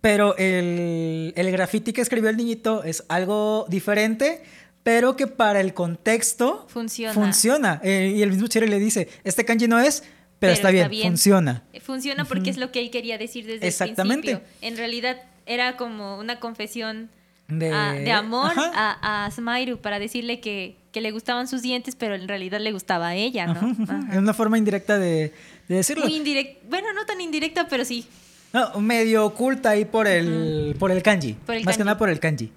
pero 0.00 0.36
el, 0.38 1.32
el 1.36 1.50
graffiti 1.52 1.92
que 1.92 2.00
escribió 2.00 2.30
el 2.30 2.36
niñito 2.36 2.82
es 2.84 3.04
algo 3.08 3.66
diferente, 3.68 4.42
pero 4.82 5.14
que 5.14 5.26
para 5.26 5.60
el 5.60 5.74
contexto 5.74 6.66
Funciona. 6.68 7.12
funciona. 7.14 7.80
Eh, 7.84 8.14
y 8.16 8.22
el 8.22 8.30
mismo 8.30 8.46
Cherry 8.48 8.66
le 8.68 8.78
dice, 8.78 9.08
este 9.24 9.44
kanji 9.44 9.68
no 9.68 9.78
es, 9.78 10.02
pero, 10.40 10.52
está, 10.52 10.70
bien, 10.70 10.90
funciona. 11.12 11.62
Funciona 11.82 12.24
porque 12.24 12.50
es 12.50 12.56
lo 12.56 12.72
que 12.72 12.80
él 12.80 12.90
quería 12.90 13.16
decir 13.18 13.46
desde 13.46 13.66
Exactamente. 13.68 14.32
el 14.32 14.38
principio. 14.40 14.66
En 14.68 14.76
realidad 14.76 15.16
era 15.46 15.76
como 15.76 16.18
una 16.18 16.40
confesión 16.40 17.08
De, 17.46 17.72
a- 17.72 17.92
de 17.92 18.10
amor 18.10 18.52
a, 18.56 19.24
a 19.26 19.30
Smairu 19.30 19.78
para 19.78 19.98
decirle 19.98 20.40
que, 20.40 20.76
que 20.92 21.00
le 21.00 21.10
gustaban 21.12 21.46
sus 21.46 21.62
dientes, 21.62 21.94
pero 21.96 22.14
en 22.14 22.26
realidad 22.26 22.58
le 22.60 22.72
gustaba 22.72 23.08
a 23.08 23.14
ella, 23.14 23.46
¿no? 23.46 23.52
Ajá, 23.52 23.66
ajá. 23.82 23.98
Ajá. 23.98 24.12
Es 24.12 24.18
una 24.18 24.34
forma 24.34 24.56
indirecta 24.58 24.98
de, 24.98 25.32
de 25.68 25.74
decirlo. 25.76 26.04
Muy 26.06 26.16
indirecta, 26.16 26.58
bueno, 26.68 26.92
no 26.92 27.04
tan 27.06 27.20
indirecta, 27.20 27.68
pero 27.68 27.84
sí. 27.84 28.06
No, 28.52 28.80
medio 28.80 29.24
oculta 29.26 29.70
ahí 29.70 29.84
por 29.84 30.06
el, 30.08 30.74
por 30.78 30.90
el 30.90 31.02
kanji. 31.02 31.34
Por 31.34 31.54
el 31.54 31.64
Más 31.64 31.76
que 31.76 31.84
nada 31.84 31.96
por 31.98 32.08
el 32.08 32.18
kanji. 32.18 32.50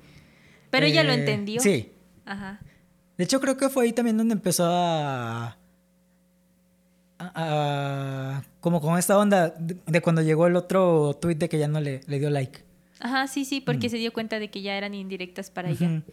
Pero 0.72 0.85
ella 0.88 1.03
lo 1.03 1.11
Eh, 1.11 1.15
entendió. 1.15 1.61
Sí. 1.61 1.91
Ajá. 2.26 2.60
De 3.18 3.23
hecho, 3.26 3.39
creo 3.39 3.57
que 3.57 3.69
fue 3.69 3.84
ahí 3.85 3.93
también 3.93 4.18
donde 4.18 4.34
empezó 4.34 4.64
a. 4.68 5.55
como 8.60 8.82
con 8.82 8.98
esta 8.98 9.18
onda 9.18 9.54
de, 9.58 10.02
cuando 10.02 10.22
llegó 10.22 10.48
el 10.48 10.56
otro 10.56 11.18
tweet 11.22 11.36
de 11.36 11.50
que 11.50 11.58
ya 11.58 11.68
no 11.68 11.80
le, 11.80 12.02
le 12.08 12.20
dio 12.20 12.30
like. 12.30 12.64
Ajá, 13.00 13.28
sí, 13.28 13.44
sí, 13.45 13.60
porque 13.62 13.90
se 13.90 13.98
dio 13.98 14.14
cuenta 14.14 14.40
de 14.40 14.50
que 14.50 14.62
ya 14.62 14.76
eran 14.78 14.94
indirectas 14.94 15.50
para 15.50 15.70
ella. 15.70 15.88
Mm. 15.90 16.04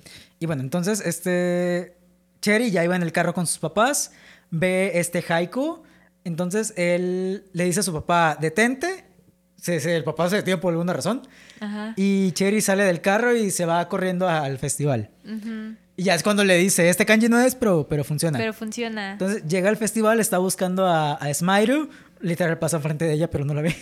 Y 0.41 0.47
bueno, 0.47 0.63
entonces, 0.63 1.01
este. 1.05 1.97
Cherry 2.43 2.71
ya 2.71 2.83
iba 2.83 2.97
en 2.97 3.03
el 3.03 3.13
carro 3.13 3.35
con 3.35 3.47
sus 3.47 3.59
papás, 3.59 4.13
ve 4.51 4.93
este 4.95 5.23
haiku. 5.29 5.83
Entonces 6.25 6.73
él 6.77 7.45
le 7.53 7.65
dice 7.65 7.81
a 7.81 7.83
su 7.83 7.93
papá: 7.93 8.37
detente. 8.41 9.05
Se, 9.57 9.79
se- 9.79 9.95
el 9.95 10.05
papá 10.05 10.31
se 10.31 10.37
detiene 10.37 10.59
por 10.59 10.73
alguna 10.73 10.95
razón. 10.95 11.21
Ajá. 11.61 11.93
Y 11.97 12.33
Cherry 12.33 12.63
sale 12.63 12.83
del 12.85 13.03
carro 13.03 13.37
y 13.37 13.51
se 13.51 13.67
va 13.67 13.87
corriendo 13.89 14.27
al 14.27 14.59
festival. 14.59 15.11
Ujú. 15.25 15.77
Y 16.01 16.05
ya 16.05 16.15
es 16.15 16.23
cuando 16.23 16.45
le 16.45 16.57
dice: 16.57 16.89
Este 16.89 17.05
kanji 17.05 17.29
no 17.29 17.39
es, 17.41 17.55
pero, 17.55 17.87
pero 17.87 18.05
funciona. 18.05 18.39
Pero 18.39 18.55
funciona. 18.55 19.13
Entonces 19.13 19.45
llega 19.47 19.69
al 19.69 19.77
festival, 19.77 20.19
está 20.19 20.39
buscando 20.39 20.87
a, 20.87 21.13
a 21.13 21.35
Smairu, 21.35 21.91
literal 22.21 22.59
pasa 22.59 22.81
frente 22.81 23.05
de 23.05 23.13
ella, 23.13 23.29
pero 23.29 23.45
no 23.45 23.53
la 23.53 23.61
ve. 23.61 23.75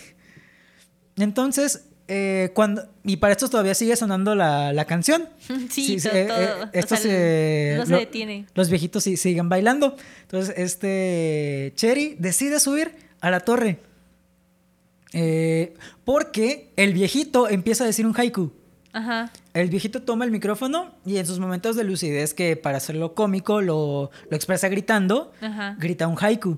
Entonces, 1.17 1.85
eh, 2.09 2.51
cuando. 2.53 2.89
Y 3.05 3.17
para 3.17 3.31
esto 3.31 3.47
todavía 3.49 3.73
sigue 3.73 3.95
sonando 3.95 4.35
la, 4.35 4.73
la 4.73 4.83
canción. 4.85 5.29
Sí, 5.69 5.97
eh, 6.11 6.25
todo. 6.27 6.41
eh, 6.41 6.49
O 6.63 6.69
estos, 6.73 6.99
sea, 6.99 7.11
eh, 7.13 7.75
no 7.77 7.85
se 7.85 7.91
lo- 7.93 7.99
detiene. 7.99 8.45
Los 8.53 8.69
viejitos 8.69 9.03
sí- 9.03 9.15
siguen 9.15 9.47
bailando. 9.47 9.95
Entonces, 10.23 10.53
este. 10.57 11.71
Cherry 11.75 12.17
decide 12.19 12.59
subir 12.59 12.95
a 13.21 13.31
la 13.31 13.39
torre. 13.41 13.79
Eh, 15.13 15.73
porque 16.05 16.71
el 16.75 16.93
viejito 16.93 17.49
empieza 17.49 17.83
a 17.83 17.87
decir 17.87 18.05
un 18.05 18.13
haiku. 18.17 18.51
Ajá. 18.93 19.31
El 19.53 19.69
viejito 19.69 20.01
toma 20.01 20.25
el 20.25 20.31
micrófono 20.31 20.95
y 21.05 21.17
en 21.17 21.25
sus 21.27 21.39
momentos 21.39 21.75
de 21.75 21.83
lucidez, 21.83 22.33
que 22.33 22.55
para 22.55 22.77
hacerlo 22.77 23.13
cómico 23.13 23.61
lo, 23.61 24.09
lo 24.29 24.35
expresa 24.35 24.67
gritando, 24.69 25.31
Ajá. 25.41 25.75
grita 25.79 26.07
un 26.07 26.17
haiku. 26.19 26.57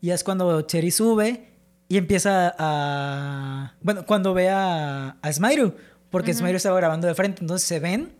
Y 0.00 0.10
es 0.10 0.22
cuando 0.24 0.62
Cherry 0.62 0.90
sube 0.90 1.48
y 1.88 1.96
empieza 1.96 2.54
a... 2.58 3.74
Bueno, 3.82 4.04
cuando 4.06 4.32
ve 4.34 4.48
a, 4.50 5.16
a 5.20 5.32
Smairu, 5.32 5.74
porque 6.10 6.32
Smairu 6.34 6.56
estaba 6.56 6.76
grabando 6.76 7.06
de 7.06 7.14
frente, 7.14 7.40
entonces 7.42 7.66
se 7.66 7.80
ven. 7.80 8.12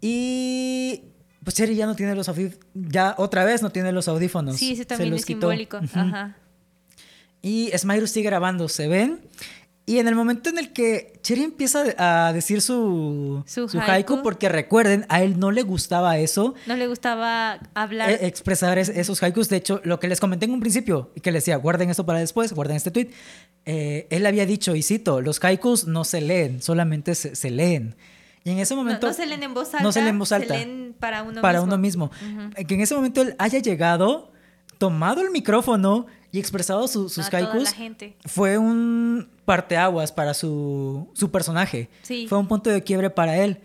Y 0.00 1.02
pues 1.42 1.56
Cherry 1.56 1.74
ya 1.76 1.86
no 1.86 1.94
tiene 1.94 2.14
los 2.14 2.28
audífonos, 2.28 2.58
ya 2.74 3.14
otra 3.18 3.44
vez 3.44 3.62
no 3.62 3.70
tiene 3.70 3.92
los 3.92 4.08
audífonos. 4.08 4.56
Sí, 4.56 4.72
ese 4.72 4.82
Se 4.82 4.86
también 4.86 5.10
los 5.10 5.20
es 5.20 5.26
quitó. 5.26 5.40
simbólico. 5.50 5.78
Ajá. 5.78 6.36
Y 7.42 7.70
Smairu 7.76 8.06
sigue 8.06 8.26
grabando, 8.28 8.68
se 8.68 8.88
ven. 8.88 9.20
Y 9.88 10.00
en 10.00 10.08
el 10.08 10.16
momento 10.16 10.50
en 10.50 10.58
el 10.58 10.72
que 10.72 11.12
Cherry 11.22 11.44
empieza 11.44 11.84
a 11.96 12.32
decir 12.32 12.60
su, 12.60 13.44
Su 13.46 13.68
su 13.68 13.78
haiku, 13.78 14.14
haiku. 14.14 14.22
porque 14.24 14.48
recuerden, 14.48 15.06
a 15.08 15.22
él 15.22 15.38
no 15.38 15.52
le 15.52 15.62
gustaba 15.62 16.18
eso, 16.18 16.54
No 16.66 16.74
le 16.74 16.88
gustaba 16.88 17.60
hablar. 17.72 18.10
eh, 18.10 18.18
expresar 18.26 18.78
es- 18.78 18.88
esos 18.88 19.22
haikus. 19.22 19.48
De 19.48 19.56
hecho, 19.58 19.80
lo 19.84 20.00
que 20.00 20.08
les 20.08 20.18
comenté 20.18 20.46
en 20.46 20.50
un 20.52 20.58
principio, 20.60 21.12
y 21.14 21.20
que 21.20 21.30
les 21.30 21.44
decía, 21.44 21.54
guarden 21.56 21.88
esto 21.88 22.04
para 22.04 22.18
después, 22.18 22.52
guarden 22.52 22.76
este 22.76 22.90
tweet, 22.90 23.10
eh, 23.64 24.08
él 24.10 24.26
había 24.26 24.44
dicho, 24.44 24.74
y 24.74 24.82
cito, 24.82 25.20
los 25.20 25.38
haikus 25.44 25.86
no 25.86 26.02
se 26.02 26.20
leen, 26.20 26.60
solamente 26.62 27.14
se, 27.14 27.36
se 27.36 27.50
leen. 27.50 27.94
Y 28.42 28.50
en 28.50 28.58
ese 28.58 28.74
no, 28.74 28.82
momento... 28.82 29.06
no 29.06 29.12
se 29.12 29.24
leen 29.26 29.42
en 29.44 29.54
voz 29.54 29.72
alta. 29.72 29.82
No 29.84 29.92
se 29.92 30.00
leen 30.00 30.14
en 30.14 30.18
voz 30.18 30.32
alta. 30.32 30.54
Se 30.54 30.66
leen 30.66 30.96
para 30.98 31.22
uno 31.22 31.40
para 31.42 31.60
mismo. 31.60 31.66
uno 31.74 31.78
mismo. 31.78 32.04
Ujú. 32.06 32.50
Eh, 32.56 32.64
Que 32.64 32.74
en 32.74 32.80
ese 32.80 32.94
momento 32.96 33.22
él 33.22 33.36
haya 33.38 33.60
llegado, 33.60 34.32
tomado 34.78 35.20
el 35.22 35.30
micrófono 35.30 36.06
y 36.36 36.40
expresado 36.40 36.86
su- 36.88 37.08
sus 37.08 37.26
A 37.26 37.30
toda 37.30 37.42
haikus 37.50 37.64
la 37.64 37.72
gente. 37.72 38.16
fue 38.26 38.58
un 38.58 39.28
parteaguas 39.44 40.12
para 40.12 40.34
su, 40.34 41.08
su 41.14 41.30
personaje. 41.30 41.88
Sí. 42.02 42.26
Fue 42.28 42.38
un 42.38 42.46
punto 42.48 42.68
de 42.70 42.82
quiebre 42.82 43.10
para 43.10 43.36
él. 43.38 43.60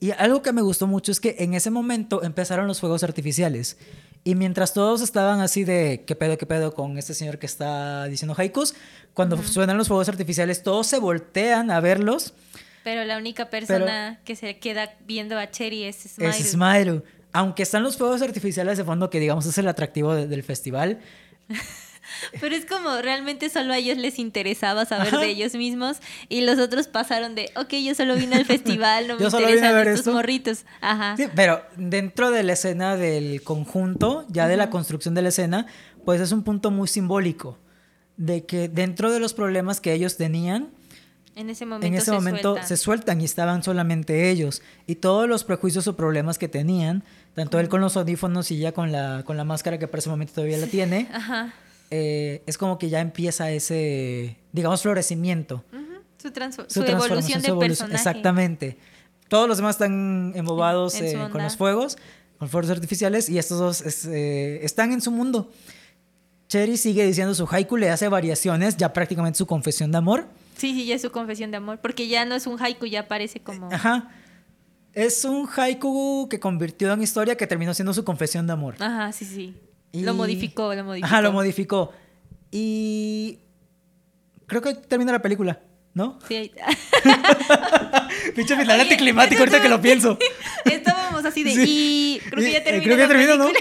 Y 0.00 0.10
algo 0.12 0.42
que 0.42 0.52
me 0.52 0.62
gustó 0.62 0.86
mucho 0.86 1.12
es 1.12 1.20
que 1.20 1.36
en 1.38 1.54
ese 1.54 1.70
momento 1.70 2.22
empezaron 2.22 2.66
los 2.66 2.80
fuegos 2.80 3.02
artificiales. 3.02 3.76
Y 4.22 4.34
mientras 4.36 4.72
todos 4.72 5.02
estaban 5.02 5.40
así 5.40 5.64
de 5.64 6.04
qué 6.06 6.16
pedo, 6.16 6.38
qué 6.38 6.46
pedo 6.46 6.72
con 6.74 6.96
este 6.98 7.12
señor 7.14 7.38
que 7.38 7.46
está 7.46 8.04
diciendo 8.06 8.34
haikus, 8.38 8.74
cuando 9.12 9.36
suenan 9.42 9.76
los 9.76 9.88
fuegos 9.88 10.08
artificiales, 10.08 10.62
todos 10.62 10.86
se 10.86 10.98
voltean 10.98 11.70
a 11.70 11.80
verlos. 11.80 12.32
Pero 12.84 13.04
la 13.04 13.16
única 13.18 13.50
persona 13.50 14.20
que 14.24 14.34
se 14.36 14.58
queda 14.58 14.94
viendo 15.06 15.38
a 15.38 15.50
Cherry 15.50 15.84
es 15.84 15.96
Smile. 15.96 16.90
Es. 16.96 17.02
Aunque 17.32 17.62
están 17.64 17.82
los 17.82 17.96
fuegos 17.96 18.22
artificiales 18.22 18.78
de 18.78 18.84
fondo, 18.84 19.10
que 19.10 19.20
digamos 19.20 19.44
es 19.46 19.58
el 19.58 19.68
atractivo 19.68 20.14
de- 20.14 20.26
del 20.26 20.42
festival, 20.42 21.00
Pero 22.40 22.54
es 22.54 22.66
como 22.66 22.96
realmente 23.02 23.48
solo 23.50 23.72
a 23.72 23.78
ellos 23.78 23.96
les 23.98 24.18
interesaba 24.18 24.84
saber 24.84 25.08
Ajá. 25.08 25.18
de 25.20 25.28
ellos 25.28 25.54
mismos 25.54 25.98
y 26.28 26.40
los 26.42 26.58
otros 26.58 26.88
pasaron 26.88 27.34
de, 27.34 27.50
ok, 27.56 27.72
yo 27.74 27.94
solo 27.94 28.16
vine 28.16 28.36
al 28.36 28.44
festival, 28.46 29.08
no 29.08 29.16
me 29.18 29.24
interesan 29.24 29.76
estos 29.78 29.98
esto". 30.00 30.12
morritos. 30.12 30.64
Ajá. 30.80 31.16
Sí, 31.16 31.26
pero 31.34 31.62
dentro 31.76 32.30
de 32.30 32.42
la 32.42 32.52
escena 32.54 32.96
del 32.96 33.42
conjunto, 33.42 34.24
ya 34.28 34.48
de 34.48 34.56
la 34.56 34.70
construcción 34.70 35.14
de 35.14 35.22
la 35.22 35.28
escena, 35.30 35.66
pues 36.04 36.20
es 36.20 36.32
un 36.32 36.42
punto 36.42 36.70
muy 36.70 36.88
simbólico 36.88 37.58
de 38.16 38.44
que 38.44 38.68
dentro 38.68 39.10
de 39.10 39.20
los 39.20 39.34
problemas 39.34 39.80
que 39.80 39.92
ellos 39.92 40.16
tenían, 40.16 40.68
En 41.34 41.50
ese 41.50 41.66
momento, 41.66 41.86
en 41.88 41.94
ese 41.94 42.04
se 42.06 42.12
momento 42.12 42.50
sueltan. 42.52 42.68
se 42.68 42.76
sueltan 42.76 43.20
y 43.20 43.24
estaban 43.24 43.62
solamente 43.64 44.30
ellos 44.30 44.62
y 44.86 44.96
todos 44.96 45.28
los 45.28 45.42
prejuicios 45.42 45.88
o 45.88 45.96
problemas 45.96 46.38
que 46.38 46.46
tenían, 46.46 47.02
tanto 47.34 47.58
él 47.58 47.68
con 47.68 47.80
los 47.80 47.96
audífonos 47.96 48.52
y 48.52 48.58
ya 48.58 48.70
con 48.70 48.92
la 48.92 49.22
con 49.24 49.36
la 49.36 49.42
máscara 49.42 49.78
que 49.78 49.88
para 49.88 49.98
ese 49.98 50.10
momento 50.10 50.34
todavía 50.34 50.58
la 50.58 50.68
tiene, 50.68 51.08
Ajá. 51.12 51.52
Eh, 51.90 52.42
es 52.46 52.58
como 52.58 52.78
que 52.78 52.88
ya 52.88 53.00
empieza 53.00 53.50
ese, 53.50 54.38
digamos, 54.52 54.82
florecimiento. 54.82 55.64
Su, 56.18 56.30
su, 56.68 56.82
evolución 56.82 57.42
de 57.42 57.54
personaje. 57.54 57.96
Exactamente. 57.96 58.78
Todos 59.28 59.46
los 59.46 59.58
demás 59.58 59.74
están 59.74 60.32
embobados 60.34 60.94
eh, 61.00 61.18
con 61.30 61.42
los 61.42 61.56
fuegos, 61.56 61.98
con 62.38 62.48
fuegos 62.48 62.70
artificiales, 62.70 63.28
y 63.28 63.38
estos 63.38 63.58
dos 63.58 64.06
eh, 64.06 64.60
están 64.62 64.92
en 64.92 65.02
su 65.02 65.10
mundo. 65.10 65.50
Cherry 66.48 66.76
sigue 66.76 67.04
diciendo 67.04 67.34
su 67.34 67.46
haiku, 67.50 67.76
le 67.76 67.90
hace 67.90 68.08
variaciones, 68.08 68.76
ya 68.76 68.92
prácticamente 68.92 69.38
su 69.38 69.46
confesión 69.46 69.92
de 69.92 69.98
amor. 69.98 70.26
Sí, 70.56 70.72
sí, 70.72 70.86
ya 70.86 70.94
es 70.94 71.02
su 71.02 71.10
confesión 71.10 71.50
de 71.50 71.56
amor, 71.56 71.80
porque 71.80 72.08
ya 72.08 72.24
no 72.24 72.34
es 72.34 72.46
un 72.46 72.62
haiku, 72.62 72.86
ya 72.86 73.08
parece 73.08 73.40
como... 73.40 73.70
Ajá. 73.72 74.10
Es 74.92 75.24
un 75.24 75.48
haiku 75.48 76.28
que 76.30 76.38
convirtió 76.38 76.92
en 76.92 77.02
historia 77.02 77.36
que 77.36 77.46
terminó 77.46 77.74
siendo 77.74 77.92
su 77.92 78.04
confesión 78.04 78.46
de 78.46 78.52
amor. 78.52 78.76
Ajá, 78.78 79.10
sí, 79.12 79.24
sí. 79.24 79.54
Lo 80.02 80.14
modificó, 80.14 80.74
lo 80.74 80.84
modificó. 80.84 81.06
Ajá, 81.06 81.22
lo 81.22 81.32
modificó. 81.32 81.92
Y 82.50 83.38
creo 84.46 84.62
que 84.62 84.74
termina 84.74 85.12
la 85.12 85.22
película, 85.22 85.60
¿no? 85.92 86.18
Sí. 86.26 86.52
Pinche 88.34 88.56
final 88.60 88.80
anticlimático 88.80 89.40
ahorita 89.40 89.62
que 89.62 89.68
lo 89.68 89.80
pienso. 89.80 90.18
Estábamos 90.64 91.24
así 91.24 91.44
de 91.44 91.54
y 91.56 92.20
creo 92.30 92.44
que 92.44 92.52
ya 92.52 92.64
terminó. 92.64 92.84
Creo 92.84 92.96
que 92.96 93.02
ya 93.02 93.08
terminó, 93.08 93.36
¿no? 93.36 93.48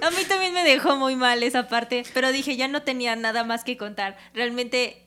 A 0.00 0.10
mí 0.10 0.24
también 0.28 0.54
me 0.54 0.62
dejó 0.64 0.96
muy 0.96 1.16
mal 1.16 1.42
esa 1.42 1.68
parte, 1.68 2.04
pero 2.14 2.30
dije, 2.32 2.56
ya 2.56 2.68
no 2.68 2.82
tenía 2.82 3.16
nada 3.16 3.44
más 3.44 3.64
que 3.64 3.76
contar. 3.76 4.16
Realmente 4.32 5.02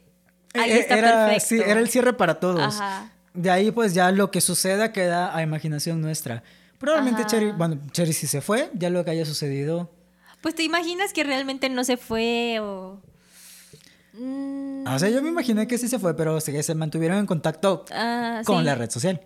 ahí 0.53 0.72
eh, 0.72 0.80
está 0.80 0.97
era, 0.97 1.26
perfecto. 1.27 1.47
Sí, 1.47 1.61
era 1.65 1.80
el 1.80 1.89
cierre 1.89 2.13
para 2.13 2.39
todos. 2.39 2.76
Ajá. 2.76 3.09
De 3.34 3.49
ahí 3.49 3.72
pues 3.72 3.93
ya 3.93 4.11
lo 4.11 4.30
que 4.31 4.41
suceda 4.41 4.91
queda 4.91 5.35
a 5.35 5.41
imaginación 5.41 6.01
nuestra. 6.01 6.43
Probablemente 6.81 7.25
Cherry, 7.27 7.51
bueno, 7.51 7.79
Cherry 7.91 8.11
sí 8.11 8.25
se 8.25 8.41
fue, 8.41 8.71
ya 8.73 8.89
lo 8.89 9.05
que 9.05 9.11
haya 9.11 9.23
sucedido. 9.23 9.91
Pues 10.41 10.55
te 10.55 10.63
imaginas 10.63 11.13
que 11.13 11.23
realmente 11.23 11.69
no 11.69 11.83
se 11.83 11.95
fue 11.95 12.59
o... 12.59 12.99
Mm. 14.13 14.87
O 14.87 14.99
sea, 14.99 15.09
yo 15.09 15.21
me 15.21 15.29
imaginé 15.29 15.67
que 15.67 15.77
sí 15.77 15.87
se 15.87 15.99
fue, 15.99 16.17
pero 16.17 16.41
se, 16.41 16.63
se 16.63 16.73
mantuvieron 16.73 17.19
en 17.19 17.27
contacto 17.27 17.85
ah, 17.93 18.41
con 18.45 18.65
la 18.65 18.73
red 18.73 18.89
social. 18.89 19.21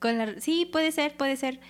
Con 0.00 0.18
la, 0.18 0.40
sí, 0.40 0.68
puede 0.70 0.90
ser, 0.90 1.16
puede 1.16 1.36
ser. 1.36 1.60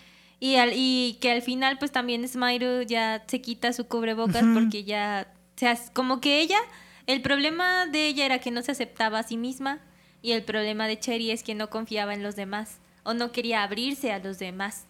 Y, 0.40 0.56
al, 0.56 0.72
y 0.74 1.18
que 1.20 1.30
al 1.30 1.42
final 1.42 1.78
pues 1.78 1.92
también 1.92 2.26
Smile 2.26 2.86
ya 2.86 3.22
se 3.26 3.42
quita 3.42 3.74
su 3.74 3.86
cubrebocas 3.86 4.44
porque 4.54 4.84
ya, 4.84 5.28
o 5.56 5.58
sea, 5.58 5.78
como 5.92 6.20
que 6.22 6.40
ella, 6.40 6.58
el 7.06 7.20
problema 7.20 7.86
de 7.86 8.06
ella 8.06 8.24
era 8.24 8.38
que 8.38 8.50
no 8.50 8.62
se 8.62 8.72
aceptaba 8.72 9.18
a 9.18 9.22
sí 9.24 9.36
misma 9.36 9.80
y 10.22 10.32
el 10.32 10.42
problema 10.42 10.86
de 10.86 10.98
Cherry 10.98 11.32
es 11.32 11.42
que 11.42 11.54
no 11.54 11.68
confiaba 11.68 12.14
en 12.14 12.22
los 12.22 12.34
demás 12.34 12.78
o 13.02 13.14
no 13.14 13.30
quería 13.30 13.62
abrirse 13.62 14.12
a 14.12 14.20
los 14.20 14.38
demás. 14.38 14.87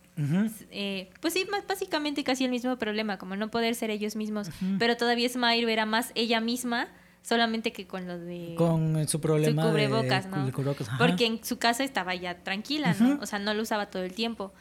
Eh, 0.71 1.11
pues 1.21 1.35
sí, 1.35 1.47
básicamente 1.69 2.25
casi 2.25 2.45
el 2.45 2.51
mismo 2.51 2.77
problema, 2.77 3.19
como 3.19 3.37
no 3.37 3.51
poder 3.51 3.75
ser 3.75 3.91
ellos 3.91 4.17
mismos, 4.17 4.51
pero 4.79 4.97
todavía 4.97 5.29
Smile 5.29 5.73
era 5.73 5.87
más 5.87 6.13
ella 6.15 6.41
misma 6.41 6.89
solamente 7.23 7.73
que 7.73 7.87
con 7.87 8.07
lo 8.07 8.19
de 8.19 8.55
con 8.57 9.07
su 9.07 9.21
problema 9.21 9.63
su 9.63 9.69
cubrebocas, 9.69 10.27
¿no? 10.27 10.51
Porque 10.99 11.27
en 11.27 11.45
su 11.45 11.59
casa 11.59 11.85
estaba 11.85 12.15
ya 12.15 12.43
tranquila, 12.43 12.95
¿no? 12.99 13.19
O 13.21 13.27
sea, 13.27 13.39
no 13.39 13.55
lo 13.55 13.63
usaba 13.63 13.87
todo 13.87 14.03
el 14.03 14.15
tiempo. 14.15 14.53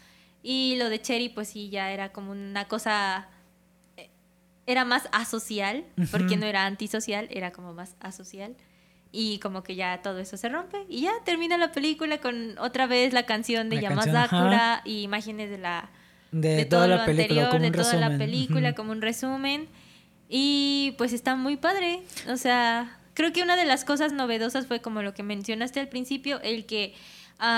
Y 0.44 0.76
lo 0.78 0.90
de 0.90 1.02
Cherry, 1.02 1.30
pues 1.30 1.50
sí, 1.50 1.70
ya 1.70 1.92
era 1.92 2.12
como 2.12 2.32
una 2.32 2.68
cosa. 2.68 3.28
Eh, 3.98 4.10
era 4.66 4.86
más 4.86 5.10
asocial, 5.12 5.86
porque 6.12 6.38
no 6.38 6.46
era 6.46 6.66
antisocial, 6.66 7.28
era 7.32 7.52
como 7.52 7.74
más 7.74 7.96
asocial. 8.00 8.56
Y 9.20 9.40
como 9.40 9.64
que 9.64 9.74
ya 9.74 10.04
todo 10.04 10.20
eso 10.20 10.38
se 10.38 10.48
rompe. 10.48 10.78
Y 10.88 11.02
ya 11.02 11.12
termina 11.26 11.58
la 11.58 11.72
película 11.72 12.20
con 12.20 12.56
otra 12.60 12.86
vez 12.86 13.14
la 13.14 13.26
canción 13.26 13.68
de 13.68 13.82
Yamazakura 13.82 14.84
y 14.86 15.02
imágenes 15.02 15.50
de 15.50 15.58
la. 15.58 15.90
De, 16.32 16.66
toda 16.66 16.86
la 16.86 17.04
película, 17.04 17.46
anterior, 17.46 17.72
de 17.74 17.84
toda 17.84 17.96
la 17.96 18.16
película, 18.16 18.76
como 18.76 18.92
un 18.92 19.02
resumen. 19.02 19.70
Y 20.30 20.94
pues 21.00 21.14
está 21.14 21.36
muy 21.36 21.58
padre. 21.58 22.04
O 22.30 22.38
sea, 22.38 22.96
creo 23.16 23.34
que 23.34 23.42
una 23.42 23.56
de 23.56 23.66
las 23.66 23.86
cosas 23.86 24.14
novedosas 24.14 24.68
fue 24.68 24.82
como 24.82 25.02
lo 25.02 25.16
que 25.16 25.24
mencionaste 25.24 25.80
al 25.80 25.88
principio, 25.88 26.40
el 26.42 26.68
que 26.68 26.94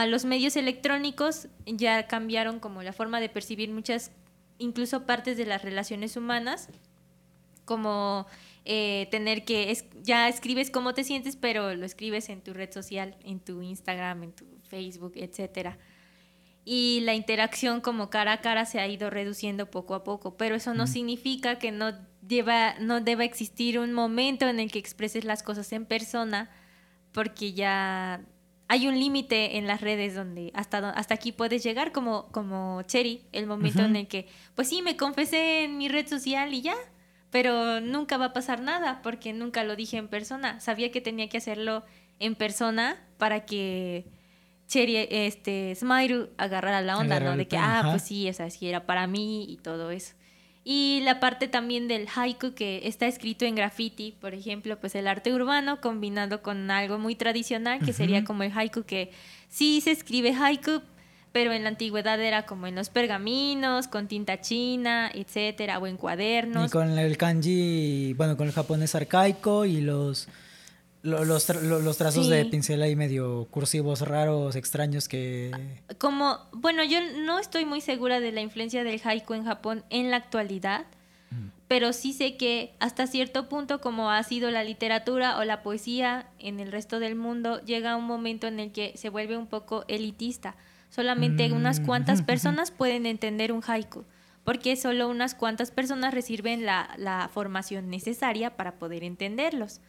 los 0.07 0.23
medios 0.23 0.55
electrónicos 0.55 1.49
ya 1.65 2.07
cambiaron 2.07 2.61
como 2.61 2.83
la 2.83 2.93
forma 2.93 3.19
de 3.19 3.27
percibir 3.27 3.69
muchas, 3.69 4.11
incluso 4.59 5.05
partes 5.05 5.35
de 5.35 5.45
las 5.45 5.61
relaciones 5.61 6.15
humanas, 6.15 6.69
como 7.65 8.27
eh, 8.71 9.07
tener 9.09 9.45
que, 9.45 9.71
es, 9.71 9.85
ya 10.03 10.29
escribes 10.29 10.69
cómo 10.69 10.93
te 10.93 11.03
sientes, 11.03 11.35
pero 11.35 11.73
lo 11.73 11.87
escribes 11.87 12.29
en 12.29 12.43
tu 12.43 12.53
red 12.53 12.71
social, 12.71 13.17
en 13.23 13.39
tu 13.39 13.63
Instagram, 13.63 14.21
en 14.21 14.31
tu 14.31 14.45
Facebook, 14.61 15.13
etcétera. 15.15 15.79
Y 16.65 16.99
la 17.01 17.15
interacción 17.15 17.81
como 17.81 18.11
cara 18.11 18.33
a 18.33 18.41
cara 18.41 18.65
se 18.65 18.79
ha 18.79 18.87
ido 18.87 19.09
reduciendo 19.09 19.71
poco 19.71 19.95
a 19.95 20.03
poco, 20.03 20.37
pero 20.37 20.53
eso 20.53 20.75
no 20.75 20.85
significa 20.85 21.57
que 21.57 21.71
no, 21.71 21.93
deba, 22.21 22.75
no 22.79 23.01
deba 23.01 23.23
existir 23.23 23.79
un 23.79 23.91
momento 23.91 24.47
en 24.47 24.59
el 24.59 24.71
que 24.71 24.77
expreses 24.77 25.23
las 25.23 25.41
cosas 25.41 25.73
en 25.73 25.87
persona, 25.87 26.51
porque 27.11 27.53
ya 27.53 28.21
hay 28.67 28.87
un 28.87 28.99
límite 28.99 29.57
en 29.57 29.65
las 29.65 29.81
redes 29.81 30.13
donde 30.13 30.51
hasta, 30.53 30.91
hasta 30.91 31.15
aquí 31.15 31.31
puedes 31.31 31.63
llegar 31.63 31.91
como, 31.91 32.27
como 32.31 32.83
Cherry, 32.83 33.23
el 33.31 33.47
momento 33.47 33.83
en 33.83 33.95
el 33.95 34.07
que, 34.07 34.27
pues 34.53 34.69
sí, 34.69 34.83
me 34.83 34.95
confesé 34.95 35.63
en 35.63 35.79
mi 35.79 35.89
red 35.89 36.07
social 36.07 36.53
y 36.53 36.61
ya, 36.61 36.75
pero 37.31 37.79
nunca 37.81 38.17
va 38.17 38.25
a 38.25 38.33
pasar 38.33 38.61
nada 38.61 39.01
porque 39.03 39.33
nunca 39.33 39.63
lo 39.63 39.75
dije 39.75 39.97
en 39.97 40.07
persona. 40.07 40.59
Sabía 40.59 40.91
que 40.91 41.01
tenía 41.01 41.29
que 41.29 41.37
hacerlo 41.37 41.83
en 42.19 42.35
persona 42.35 42.97
para 43.17 43.45
que 43.45 44.05
Cherry, 44.67 45.07
este, 45.09 45.75
Smile 45.75 46.29
agarrara 46.37 46.81
la 46.81 46.97
onda, 46.97 47.19
¿no? 47.19 47.35
De 47.35 47.47
que, 47.47 47.57
ah, 47.57 47.81
pues 47.89 48.03
sí, 48.03 48.27
esa 48.27 48.49
sí 48.49 48.69
era 48.69 48.85
para 48.85 49.07
mí 49.07 49.45
y 49.49 49.57
todo 49.57 49.89
eso. 49.91 50.13
Y 50.63 51.01
la 51.03 51.19
parte 51.19 51.47
también 51.47 51.87
del 51.87 52.07
haiku 52.13 52.53
que 52.53 52.81
está 52.83 53.07
escrito 53.07 53.45
en 53.45 53.55
graffiti, 53.55 54.11
por 54.19 54.35
ejemplo, 54.35 54.79
pues 54.79 54.93
el 54.93 55.07
arte 55.07 55.33
urbano 55.33 55.81
combinado 55.81 56.43
con 56.43 56.69
algo 56.69 56.99
muy 56.99 57.15
tradicional, 57.15 57.79
que 57.83 57.93
sería 57.93 58.23
como 58.23 58.43
el 58.43 58.51
haiku 58.51 58.83
que 58.83 59.11
sí 59.47 59.81
se 59.81 59.89
escribe 59.89 60.33
haiku, 60.33 60.81
pero 61.31 61.51
en 61.51 61.63
la 61.63 61.69
antigüedad 61.69 62.19
era 62.19 62.45
como 62.45 62.67
en 62.67 62.75
los 62.75 62.89
pergaminos, 62.89 63.87
con 63.87 64.07
tinta 64.07 64.41
china, 64.41 65.11
etcétera, 65.13 65.79
o 65.79 65.87
en 65.87 65.97
cuadernos. 65.97 66.67
Y 66.67 66.71
con 66.71 66.97
el 66.97 67.17
kanji, 67.17 68.13
bueno, 68.13 68.35
con 68.35 68.47
el 68.47 68.53
japonés 68.53 68.95
arcaico 68.95 69.65
y 69.65 69.81
los 69.81 70.27
los, 71.01 71.27
los, 71.27 71.97
trazos 71.97 72.27
de 72.27 72.43
pincel 72.45 72.81
ahí 72.81 72.95
medio 72.95 73.47
cursivos, 73.51 74.01
raros, 74.01 74.55
extraños 74.55 75.07
que... 75.07 75.51
Como, 75.97 76.39
bueno, 76.51 76.83
yo 76.83 76.99
no 77.21 77.39
estoy 77.39 77.63
muy 77.63 77.79
segura 77.79 78.19
de 78.19 78.33
la 78.33 78.41
influencia 78.41 78.83
del 78.83 78.99
haiku 79.01 79.33
en 79.33 79.45
Japón 79.45 79.85
en 79.89 80.11
la 80.11 80.17
actualidad, 80.17 80.85
pero 81.69 81.93
sí 81.93 82.13
sé 82.13 82.35
que 82.35 82.73
hasta 82.79 83.07
cierto 83.07 83.47
punto, 83.47 83.79
como 83.79 84.09
ha 84.09 84.21
sido 84.23 84.49
la 84.51 84.63
literatura 84.63 85.37
o 85.37 85.43
la 85.45 85.61
poesía 85.61 86.27
en 86.39 86.59
el 86.59 86.71
resto 86.71 86.99
del 86.99 87.15
mundo, 87.15 87.63
llega 87.63 87.95
un 87.95 88.05
momento 88.05 88.47
en 88.47 88.59
el 88.59 88.71
que 88.71 88.93
se 88.97 89.09
vuelve 89.09 89.37
un 89.37 89.47
poco 89.47 89.85
elitista. 89.87 90.55
Solamente 90.89 91.51
unas 91.51 91.79
cuantas 91.79 92.21
personas 92.23 92.71
pueden 92.71 93.05
entender 93.05 93.51
un 93.51 93.61
haiku, 93.65 94.05
porque 94.43 94.75
solo 94.75 95.07
unas 95.07 95.35
cuantas 95.35 95.71
personas 95.71 96.13
reciben 96.13 96.65
la, 96.65 96.89
la 96.97 97.29
formación 97.33 97.89
necesaria 97.89 98.55
para 98.57 98.79
poder 98.79 99.03
entenderlos. 99.03 99.81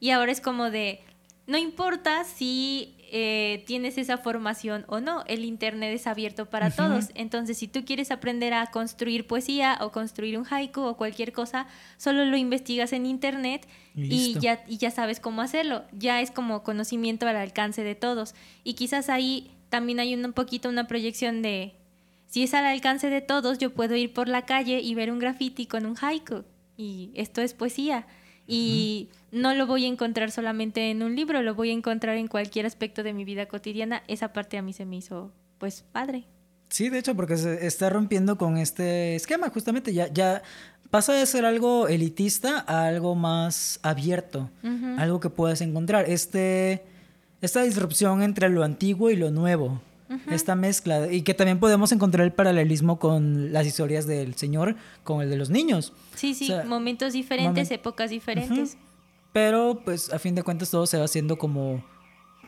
Y 0.00 0.10
ahora 0.10 0.32
es 0.32 0.40
como 0.40 0.70
de, 0.70 1.00
no 1.46 1.58
importa 1.58 2.24
si 2.24 2.96
eh, 3.12 3.62
tienes 3.68 3.98
esa 3.98 4.18
formación 4.18 4.84
o 4.88 4.98
no, 4.98 5.22
el 5.28 5.44
Internet 5.44 5.94
es 5.94 6.08
abierto 6.08 6.46
para 6.46 6.70
todos. 6.70 7.10
Entonces, 7.14 7.56
si 7.56 7.68
tú 7.68 7.84
quieres 7.84 8.10
aprender 8.10 8.52
a 8.52 8.66
construir 8.66 9.28
poesía 9.28 9.78
o 9.80 9.92
construir 9.92 10.36
un 10.38 10.46
haiku 10.50 10.80
o 10.80 10.96
cualquier 10.96 11.32
cosa, 11.32 11.68
solo 11.98 12.24
lo 12.24 12.36
investigas 12.36 12.92
en 12.92 13.06
Internet 13.06 13.68
y, 13.94 14.36
ya, 14.40 14.64
y 14.66 14.78
ya 14.78 14.90
sabes 14.90 15.20
cómo 15.20 15.40
hacerlo. 15.40 15.84
Ya 15.92 16.20
es 16.20 16.32
como 16.32 16.64
conocimiento 16.64 17.28
al 17.28 17.36
alcance 17.36 17.84
de 17.84 17.94
todos. 17.94 18.34
Y 18.64 18.74
quizás 18.74 19.08
ahí 19.08 19.52
también 19.76 20.00
hay 20.00 20.14
un 20.14 20.32
poquito 20.32 20.70
una 20.70 20.86
proyección 20.86 21.42
de, 21.42 21.74
si 22.28 22.42
es 22.42 22.54
al 22.54 22.64
alcance 22.64 23.10
de 23.10 23.20
todos, 23.20 23.58
yo 23.58 23.74
puedo 23.74 23.94
ir 23.94 24.14
por 24.14 24.26
la 24.26 24.46
calle 24.46 24.80
y 24.80 24.94
ver 24.94 25.12
un 25.12 25.18
graffiti 25.18 25.66
con 25.66 25.84
un 25.84 25.98
haiku. 26.00 26.44
Y 26.78 27.10
esto 27.14 27.42
es 27.42 27.52
poesía. 27.52 28.06
Y 28.46 29.10
no 29.32 29.52
lo 29.52 29.66
voy 29.66 29.84
a 29.84 29.88
encontrar 29.88 30.30
solamente 30.30 30.90
en 30.90 31.02
un 31.02 31.14
libro, 31.14 31.42
lo 31.42 31.54
voy 31.54 31.68
a 31.68 31.72
encontrar 31.74 32.16
en 32.16 32.26
cualquier 32.26 32.64
aspecto 32.64 33.02
de 33.02 33.12
mi 33.12 33.26
vida 33.26 33.48
cotidiana. 33.48 34.02
Esa 34.08 34.32
parte 34.32 34.56
a 34.56 34.62
mí 34.62 34.72
se 34.72 34.86
me 34.86 34.96
hizo, 34.96 35.30
pues, 35.58 35.84
padre. 35.92 36.24
Sí, 36.70 36.88
de 36.88 37.00
hecho, 37.00 37.14
porque 37.14 37.36
se 37.36 37.66
está 37.66 37.90
rompiendo 37.90 38.38
con 38.38 38.56
este 38.56 39.14
esquema, 39.14 39.50
justamente 39.50 39.92
ya, 39.92 40.10
ya 40.10 40.42
pasa 40.88 41.12
de 41.12 41.26
ser 41.26 41.44
algo 41.44 41.86
elitista 41.86 42.64
a 42.66 42.86
algo 42.86 43.14
más 43.14 43.78
abierto, 43.82 44.48
algo 44.96 45.20
que 45.20 45.28
puedes 45.28 45.60
encontrar. 45.60 46.08
Este, 46.08 46.95
esta 47.40 47.62
disrupción 47.62 48.22
entre 48.22 48.48
lo 48.48 48.64
antiguo 48.64 49.10
y 49.10 49.16
lo 49.16 49.30
nuevo 49.30 49.80
esta 50.30 50.54
mezcla 50.54 51.10
y 51.10 51.22
que 51.22 51.34
también 51.34 51.58
podemos 51.58 51.90
encontrar 51.92 52.24
el 52.24 52.32
paralelismo 52.32 52.98
con 52.98 53.52
las 53.52 53.66
historias 53.66 54.06
del 54.06 54.36
Señor, 54.36 54.76
con 55.02 55.20
el 55.20 55.30
de 55.30 55.36
los 55.36 55.50
niños. 55.50 55.92
Sí, 56.14 56.34
sí, 56.34 56.52
momentos 56.66 57.12
diferentes, 57.12 57.70
épocas 57.70 58.10
diferentes. 58.10 58.76
Pero 59.32 59.82
pues 59.84 60.12
a 60.12 60.18
fin 60.18 60.34
de 60.34 60.42
cuentas 60.42 60.70
todo 60.70 60.86
se 60.86 60.96
va 60.98 61.04
haciendo 61.04 61.36
como 61.38 61.84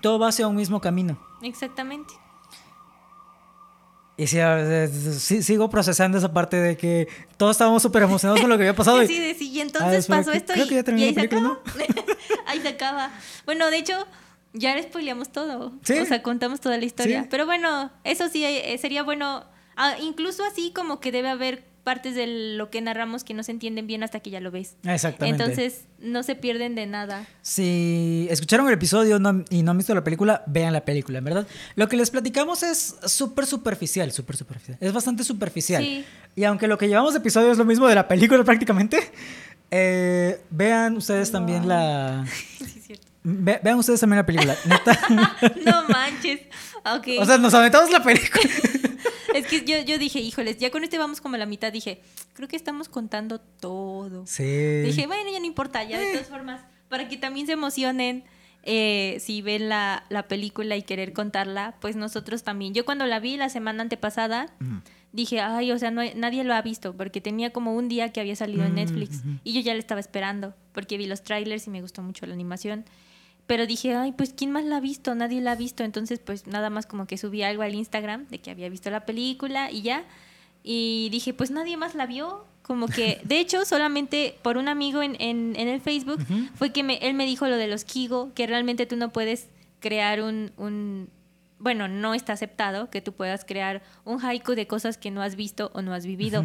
todo 0.01 0.19
va 0.19 0.28
hacia 0.28 0.47
un 0.47 0.56
mismo 0.56 0.81
camino. 0.81 1.20
Exactamente. 1.43 2.15
Y 4.16 4.27
sí, 4.27 5.43
sigo 5.43 5.70
procesando 5.70 6.19
esa 6.19 6.32
parte 6.32 6.56
de 6.56 6.77
que 6.77 7.06
todos 7.36 7.52
estábamos 7.52 7.82
súper 7.82 8.02
emocionados 8.02 8.40
con 8.40 8.51
lo 8.51 8.56
que 8.56 8.65
había 8.65 8.74
pasado. 8.74 9.01
sí, 9.06 9.19
de 9.19 9.35
sí, 9.35 9.51
y 9.51 9.60
entonces 9.60 10.06
pasó 10.06 10.32
esto 10.32 10.55
creo 10.55 10.66
que 10.66 10.74
ya 10.74 10.82
terminó 10.82 11.06
la 11.06 11.12
película, 11.15 11.40
¿no? 11.40 11.59
Ahí 12.47 12.60
se 12.60 12.69
acaba. 12.69 13.12
Bueno, 13.44 13.70
de 13.70 13.78
hecho, 13.78 14.06
ya 14.53 14.75
le 14.75 14.83
spoileamos 14.83 15.31
todo. 15.31 15.73
Sí. 15.83 15.95
O 15.99 16.05
sea, 16.07 16.23
contamos 16.23 16.61
toda 16.61 16.79
la 16.79 16.85
historia. 16.85 17.23
Sí. 17.23 17.29
Pero 17.31 17.47
bueno, 17.47 17.91
eso 18.05 18.29
sí, 18.29 18.45
eh, 18.45 18.77
sería 18.81 19.03
bueno. 19.03 19.45
ah, 19.77 19.95
incluso 20.03 20.43
así 20.45 20.73
como 20.75 21.01
que 21.01 21.12
debe 21.12 21.29
haber 21.29 21.66
partes 21.85 22.15
de 22.15 22.27
lo 22.57 22.69
que 22.69 22.83
narramos 22.83 23.25
que 23.25 23.33
no 23.33 23.43
se 23.43 23.51
entienden 23.51 23.87
bien 23.87 24.03
hasta 24.03 24.20
que 24.20 24.29
ya 24.29 24.41
lo 24.41 24.51
ves. 24.51 24.77
Exactamente. 24.85 25.43
Entonces, 25.43 25.85
no 26.01 26.23
se 26.23 26.35
pierden 26.35 26.75
de 26.75 26.85
nada. 26.87 27.27
Si 27.41 28.27
escucharon 28.29 28.66
el 28.66 28.75
episodio 28.75 29.19
no- 29.19 29.43
y 29.49 29.62
no 29.62 29.70
han 29.70 29.79
visto 29.79 29.95
la 29.95 30.05
película, 30.05 30.43
vean 30.47 30.75
la 30.75 30.85
película, 30.85 31.16
en 31.19 31.25
verdad. 31.25 31.47
Lo 31.77 31.89
que 31.89 31.97
les 31.97 32.11
platicamos 32.11 32.62
es 32.62 32.97
súper 33.07 33.47
superficial, 33.47 34.12
súper 34.12 34.37
superficial. 34.37 34.77
Es 34.83 34.93
bastante 34.93 35.25
superficial. 35.25 35.83
Sí. 35.83 36.05
Y 36.37 36.45
aunque 36.45 36.69
lo 36.69 36.77
que 36.77 36.89
llevamos 36.89 37.15
de 37.15 37.20
episodio 37.20 37.51
es 37.53 37.57
lo 37.57 37.65
mismo 37.65 37.87
de 37.89 37.95
la 37.95 38.07
película 38.07 38.45
prácticamente, 38.45 38.99
eh, 39.70 40.43
vean 40.51 40.97
ustedes 40.97 41.31
también 41.33 41.66
la... 41.69 42.27
Sí, 42.59 42.81
cierto. 42.85 43.07
Ve- 43.45 43.61
vean 43.63 43.79
ustedes 43.79 44.01
también 44.01 44.19
la 44.19 44.27
película. 44.27 44.57
Neta. 44.65 44.99
No 45.65 45.85
manches. 45.89 46.41
Ok. 46.85 47.09
o 47.21 47.25
sea, 47.25 47.39
nos 47.39 47.53
aventamos 47.55 47.91
la 47.91 48.03
película. 48.03 48.43
es 49.35 49.47
que 49.47 49.65
yo, 49.65 49.79
yo 49.85 49.99
dije, 49.99 50.21
híjoles, 50.21 50.59
ya 50.59 50.71
con 50.71 50.85
este 50.85 50.99
vamos 50.99 51.21
como 51.21 51.35
a 51.35 51.39
la 51.39 51.47
mitad. 51.47 51.73
Dije, 51.73 52.01
creo 52.35 52.49
que 52.49 52.57
estamos 52.57 52.89
contando 52.89 53.41
todo. 53.41 54.27
Sí. 54.27 54.45
Dije, 54.83 55.07
bueno, 55.07 55.31
ya 55.33 55.41
no 55.41 55.47
importa, 55.47 55.83
ya 55.85 55.99
de 55.99 56.13
todas 56.13 56.29
formas, 56.29 56.61
para 56.89 57.09
que 57.09 57.17
también 57.17 57.47
se 57.47 57.53
emocionen 57.53 58.25
eh, 58.63 59.19
si 59.21 59.43
ven 59.43 59.69
la, 59.69 60.05
la 60.09 60.29
película 60.29 60.77
y 60.77 60.83
querer 60.83 61.13
contarla, 61.13 61.77
pues 61.81 61.97
nosotros 61.97 62.43
también. 62.43 62.75
Yo 62.75 62.85
cuando 62.85 63.07
la 63.07 63.21
vi 63.21 63.37
la 63.37 63.49
semana 63.49 63.83
antepasada, 63.83 64.47
Mm. 64.61 64.79
dije, 65.13 65.41
ay, 65.41 65.73
o 65.73 65.79
sea, 65.79 65.91
no, 65.91 66.03
nadie 66.17 66.45
lo 66.45 66.55
ha 66.55 66.63
visto, 66.63 66.95
porque 66.97 67.21
tenía 67.21 67.51
como 67.51 67.75
un 67.75 67.89
día 67.89 68.11
que 68.13 68.21
había 68.21 68.37
salido 68.37 68.65
en 68.65 68.73
Mm, 68.73 68.77
Netflix 68.77 69.23
y 69.45 69.53
yo 69.55 69.61
ya 69.61 69.73
la 69.75 69.79
estaba 69.81 70.01
esperando, 70.01 70.55
porque 70.73 70.99
vi 70.99 71.07
los 71.07 71.23
trailers 71.23 71.67
y 71.67 71.71
me 71.71 71.81
gustó 71.83 72.03
mucho 72.03 72.27
la 72.27 72.35
animación. 72.35 72.85
Pero 73.49 73.66
dije, 73.66 73.95
ay, 73.95 74.12
pues 74.12 74.35
¿quién 74.37 74.53
más 74.53 74.66
la 74.66 74.77
ha 74.77 74.81
visto? 74.81 75.15
Nadie 75.15 75.41
la 75.41 75.53
ha 75.53 75.57
visto. 75.57 75.83
Entonces, 75.83 76.19
pues 76.19 76.47
nada 76.47 76.69
más 76.69 76.85
como 76.85 77.07
que 77.07 77.16
subí 77.16 77.43
algo 77.43 77.62
al 77.62 77.75
Instagram 77.75 78.29
de 78.29 78.41
que 78.41 78.51
había 78.51 78.69
visto 78.69 78.91
la 78.91 79.07
película 79.07 79.70
y 79.70 79.81
ya. 79.81 80.05
Y 80.62 81.09
dije, 81.11 81.33
pues 81.33 81.51
nadie 81.51 81.79
más 81.79 81.95
la 81.95 82.05
vio. 82.05 82.45
Como 82.61 82.89
que, 82.89 83.20
de 83.25 83.41
hecho, 83.41 83.65
solamente 83.65 84.37
por 84.43 84.59
un 84.59 84.69
amigo 84.69 85.03
en, 85.03 85.16
en, 85.19 85.57
en 85.57 85.66
el 85.66 85.81
Facebook 85.81 86.20
fue 86.57 86.73
que 86.73 86.83
me, 86.83 86.99
él 86.99 87.15
me 87.15 87.25
dijo 87.25 87.49
lo 87.49 87.57
de 87.57 87.69
los 87.69 87.85
Kigo, 87.85 88.35
que 88.35 88.47
realmente 88.47 88.85
tú 88.85 88.97
no 88.97 89.15
puedes 89.15 89.49
crear 89.81 90.20
un, 90.20 90.53
un, 90.59 91.09
bueno, 91.59 91.89
no 91.89 92.12
está 92.12 92.35
aceptado 92.35 92.91
que 92.91 93.01
tú 93.01 93.15
puedas 93.15 93.47
crear 93.47 93.83
un 94.05 94.23
haiku 94.23 94.57
de 94.57 94.66
cosas 94.66 94.99
que 94.99 95.11
no 95.11 95.23
has 95.23 95.37
visto 95.37 95.70
o 95.73 95.81
no 95.81 95.95
has 95.95 96.05
vivido. 96.05 96.45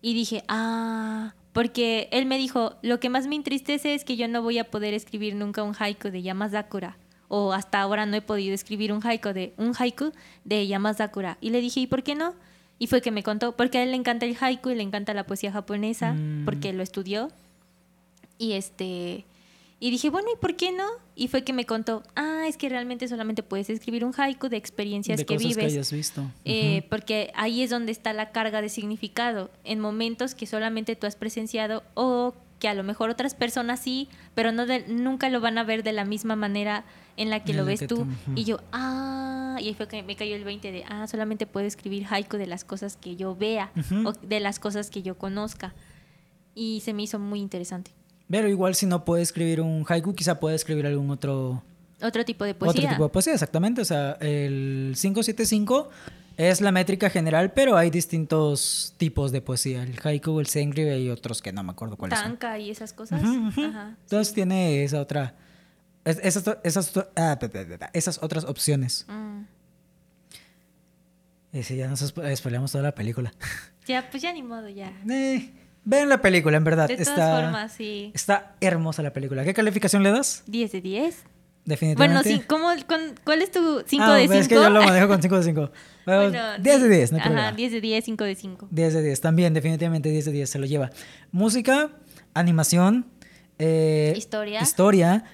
Y 0.00 0.14
dije, 0.14 0.42
ah, 0.48 1.34
porque 1.52 2.08
él 2.12 2.26
me 2.26 2.38
dijo, 2.38 2.76
lo 2.82 2.98
que 3.00 3.08
más 3.08 3.26
me 3.26 3.34
entristece 3.36 3.94
es 3.94 4.04
que 4.04 4.16
yo 4.16 4.26
no 4.28 4.42
voy 4.42 4.58
a 4.58 4.70
poder 4.70 4.94
escribir 4.94 5.34
nunca 5.34 5.62
un 5.62 5.74
haiku 5.78 6.08
de 6.10 6.22
Yamazakura. 6.22 6.96
O 7.28 7.52
hasta 7.52 7.80
ahora 7.80 8.04
no 8.06 8.16
he 8.16 8.20
podido 8.22 8.54
escribir 8.54 8.92
un 8.92 9.00
haiku 9.06 9.30
de, 9.30 9.54
un 9.56 9.72
haiku 9.78 10.12
de 10.44 10.66
Yamazakura. 10.66 11.38
Y 11.40 11.50
le 11.50 11.60
dije, 11.60 11.80
¿y 11.80 11.86
por 11.86 12.02
qué 12.02 12.14
no? 12.14 12.34
Y 12.78 12.86
fue 12.88 13.00
que 13.00 13.10
me 13.10 13.22
contó, 13.22 13.56
porque 13.56 13.78
a 13.78 13.82
él 13.84 13.90
le 13.90 13.96
encanta 13.96 14.26
el 14.26 14.36
haiku 14.38 14.70
y 14.70 14.74
le 14.74 14.82
encanta 14.82 15.14
la 15.14 15.24
poesía 15.24 15.52
japonesa, 15.52 16.12
Mm. 16.14 16.44
porque 16.44 16.72
lo 16.72 16.82
estudió. 16.82 17.28
Y 18.38 18.52
este... 18.52 19.24
Y 19.84 19.90
dije, 19.90 20.10
bueno, 20.10 20.28
¿y 20.32 20.36
por 20.38 20.54
qué 20.54 20.70
no? 20.70 20.84
Y 21.16 21.26
fue 21.26 21.42
que 21.42 21.52
me 21.52 21.66
contó, 21.66 22.04
ah, 22.14 22.44
es 22.46 22.56
que 22.56 22.68
realmente 22.68 23.08
solamente 23.08 23.42
puedes 23.42 23.68
escribir 23.68 24.04
un 24.04 24.12
haiku 24.16 24.48
de 24.48 24.56
experiencias 24.56 25.18
de 25.18 25.26
que 25.26 25.34
cosas 25.34 25.48
vives. 25.48 25.64
que 25.64 25.72
hayas 25.72 25.92
visto. 25.92 26.22
Eh, 26.44 26.86
porque 26.88 27.32
ahí 27.34 27.62
es 27.62 27.70
donde 27.70 27.90
está 27.90 28.12
la 28.12 28.30
carga 28.30 28.62
de 28.62 28.68
significado, 28.68 29.50
en 29.64 29.80
momentos 29.80 30.36
que 30.36 30.46
solamente 30.46 30.94
tú 30.94 31.08
has 31.08 31.16
presenciado 31.16 31.82
o 31.94 32.32
que 32.60 32.68
a 32.68 32.74
lo 32.74 32.84
mejor 32.84 33.10
otras 33.10 33.34
personas 33.34 33.80
sí, 33.80 34.08
pero 34.36 34.52
no 34.52 34.66
de- 34.66 34.86
nunca 34.86 35.28
lo 35.30 35.40
van 35.40 35.58
a 35.58 35.64
ver 35.64 35.82
de 35.82 35.92
la 35.92 36.04
misma 36.04 36.36
manera 36.36 36.84
en 37.16 37.28
la 37.28 37.42
que 37.42 37.50
En 37.50 37.56
lo 37.58 37.64
ves 37.64 37.80
que 37.80 37.88
tú. 37.88 38.06
Y 38.36 38.44
yo, 38.44 38.60
ah, 38.70 39.56
y 39.60 39.66
ahí 39.66 39.74
fue 39.74 39.88
que 39.88 40.04
me 40.04 40.14
cayó 40.14 40.36
el 40.36 40.44
20 40.44 40.70
de, 40.70 40.84
ah, 40.88 41.08
solamente 41.08 41.48
puedo 41.48 41.66
escribir 41.66 42.06
haiku 42.08 42.36
de 42.36 42.46
las 42.46 42.64
cosas 42.64 42.96
que 42.96 43.16
yo 43.16 43.34
vea 43.34 43.72
o 44.06 44.12
de 44.12 44.38
las 44.38 44.60
cosas 44.60 44.90
que 44.90 45.02
yo 45.02 45.18
conozca. 45.18 45.74
Y 46.54 46.82
se 46.84 46.92
me 46.94 47.02
hizo 47.02 47.18
muy 47.18 47.40
interesante. 47.40 47.90
Pero 48.30 48.48
igual 48.48 48.74
si 48.74 48.86
no 48.86 49.04
puede 49.04 49.22
escribir 49.22 49.60
un 49.60 49.84
haiku, 49.88 50.14
quizá 50.14 50.40
puede 50.40 50.56
escribir 50.56 50.86
algún 50.86 51.10
otro... 51.10 51.62
Otro 52.00 52.24
tipo 52.24 52.44
de 52.44 52.54
poesía. 52.54 52.80
Otro 52.80 52.90
tipo 52.90 53.02
de 53.04 53.08
poesía, 53.10 53.32
exactamente. 53.34 53.80
O 53.82 53.84
sea, 53.84 54.12
el 54.20 54.94
575 55.00 55.90
es 56.36 56.60
la 56.60 56.72
métrica 56.72 57.10
general, 57.10 57.52
pero 57.52 57.76
hay 57.76 57.90
distintos 57.90 58.94
tipos 58.96 59.30
de 59.32 59.40
poesía. 59.40 59.82
El 59.82 59.98
haiku, 60.02 60.40
el 60.40 60.46
sengri 60.46 60.82
y 60.94 61.10
otros 61.10 61.42
que 61.42 61.52
no 61.52 61.62
me 61.62 61.72
acuerdo 61.72 61.96
cuáles 61.96 62.18
son. 62.18 62.28
Tanka 62.30 62.58
y 62.58 62.70
esas 62.70 62.92
cosas. 62.92 63.22
Ajá. 63.22 63.96
Entonces 64.02 64.34
tiene 64.34 64.82
esa 64.82 65.00
otra... 65.00 65.34
es- 66.04 66.18
Esas, 66.22 66.44
esas, 66.64 66.92
ah, 67.16 67.38
esas 67.92 68.18
otras 68.22 68.44
opciones. 68.44 69.04
Mm. 69.08 69.42
Y 71.52 71.62
si 71.64 71.76
ya 71.76 71.86
nos 71.88 72.00
spo- 72.02 72.34
spoileamos 72.34 72.72
toda 72.72 72.82
la 72.84 72.94
película. 72.94 73.32
Ya, 73.86 74.08
pues 74.10 74.22
ya 74.22 74.32
ni 74.32 74.42
modo, 74.42 74.68
ya. 74.68 74.92
Eh, 75.10 75.52
vean 75.84 76.08
la 76.08 76.20
película, 76.20 76.56
en 76.56 76.64
verdad. 76.64 76.88
De 76.88 76.94
todas 76.96 77.08
está, 77.08 77.40
formas, 77.42 77.72
sí. 77.72 78.10
está 78.14 78.54
hermosa 78.60 79.02
la 79.02 79.12
película. 79.12 79.44
¿Qué 79.44 79.54
calificación 79.54 80.02
le 80.02 80.10
das? 80.10 80.42
10 80.46 80.72
de 80.72 80.80
10. 80.80 81.24
Definitivamente. 81.64 82.22
Bueno, 82.24 82.40
sí, 82.42 82.44
¿cómo, 82.48 82.66
con- 82.88 83.14
¿cuál 83.24 83.40
es 83.40 83.52
tu 83.52 83.84
5 83.86 84.02
Ah, 84.04 84.14
de 84.16 84.22
5? 84.22 84.34
Es 84.34 84.48
que 84.48 84.56
yo 84.56 84.68
lo 84.68 84.82
manejo 84.82 85.06
con 85.08 85.22
5 85.22 85.36
de 85.36 85.42
5. 85.44 85.70
Bueno, 86.04 86.32
10 86.58 86.82
de 86.82 86.88
10, 86.88 87.12
no 87.12 87.16
hay 87.18 87.20
Ajá, 87.20 87.30
problema. 87.30 87.52
10 87.52 87.70
de 87.72 87.80
10, 87.80 88.04
5 88.04 88.24
de 88.24 88.34
5. 88.34 88.68
10 88.72 88.94
de 88.94 89.02
10, 89.04 89.20
también, 89.20 89.54
definitivamente 89.54 90.08
10 90.08 90.24
de 90.24 90.32
10 90.32 90.50
se 90.50 90.58
lo 90.58 90.66
lleva. 90.66 90.90
Música, 91.30 91.90
animación, 92.34 93.06
eh, 93.60 94.12
Historia. 94.16 94.60
historia, 94.60 95.24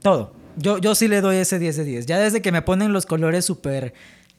todo. 0.00 0.34
Yo, 0.56 0.78
yo 0.78 0.94
sí 0.94 1.08
le 1.08 1.20
doy 1.20 1.36
ese 1.36 1.58
10 1.58 1.76
de 1.76 1.84
10. 1.84 2.06
Ya 2.06 2.18
desde 2.18 2.40
que 2.42 2.50
me 2.52 2.62
ponen 2.62 2.94
los 2.94 3.04
colores 3.06 3.44
súper 3.44 3.92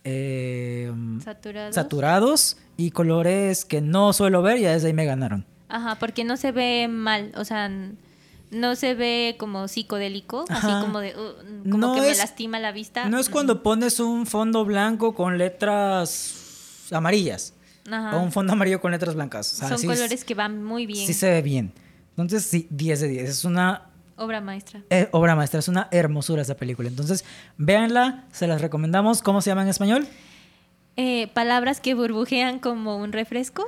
eh, 0.03 0.91
Saturados. 1.23 1.75
saturados 1.75 2.57
y 2.77 2.91
colores 2.91 3.65
que 3.65 3.81
no 3.81 4.13
suelo 4.13 4.41
ver, 4.41 4.59
ya 4.59 4.71
desde 4.73 4.87
ahí 4.87 4.93
me 4.93 5.05
ganaron. 5.05 5.45
Ajá, 5.69 5.95
porque 5.99 6.23
no 6.23 6.37
se 6.37 6.51
ve 6.51 6.87
mal, 6.87 7.31
o 7.35 7.45
sea, 7.45 7.69
no 8.51 8.75
se 8.75 8.93
ve 8.93 9.35
como 9.39 9.67
psicodélico, 9.67 10.45
Ajá. 10.49 10.67
así 10.79 10.85
como 10.85 10.99
de, 10.99 11.15
uh, 11.15 11.63
como 11.69 11.77
No 11.77 11.95
que 11.95 12.01
me 12.01 12.09
es- 12.11 12.17
lastima 12.19 12.59
la 12.59 12.71
vista. 12.71 13.09
No 13.09 13.19
es 13.19 13.29
cuando 13.29 13.63
pones 13.63 13.99
un 13.99 14.25
fondo 14.27 14.65
blanco 14.65 15.15
con 15.15 15.37
letras 15.37 16.87
amarillas 16.91 17.53
Ajá. 17.91 18.17
o 18.17 18.21
un 18.23 18.31
fondo 18.31 18.53
amarillo 18.53 18.79
con 18.81 18.91
letras 18.91 19.15
blancas. 19.15 19.51
O 19.53 19.55
sea, 19.55 19.69
Son 19.69 19.79
sí- 19.79 19.87
colores 19.87 20.23
que 20.23 20.35
van 20.35 20.63
muy 20.63 20.85
bien. 20.85 21.07
Sí 21.07 21.13
se 21.13 21.29
ve 21.29 21.41
bien. 21.41 21.73
Entonces, 22.11 22.43
sí, 22.43 22.67
10 22.69 22.99
de 23.01 23.07
10. 23.07 23.29
Es 23.29 23.45
una 23.45 23.89
Obra 24.15 24.41
maestra. 24.41 24.81
eh, 24.89 25.07
obra 25.11 25.35
maestra, 25.35 25.59
es 25.59 25.67
una 25.67 25.87
hermosura 25.91 26.41
esa 26.43 26.55
película. 26.55 26.87
Entonces, 26.89 27.25
véanla, 27.57 28.25
se 28.31 28.47
las 28.47 28.61
recomendamos. 28.61 29.21
¿Cómo 29.21 29.41
se 29.41 29.49
llama 29.49 29.63
en 29.63 29.69
español? 29.69 30.07
Eh, 30.95 31.27
palabras 31.33 31.79
que 31.79 31.95
burbujean 31.95 32.59
como 32.59 32.97
un 32.97 33.11
refresco. 33.11 33.63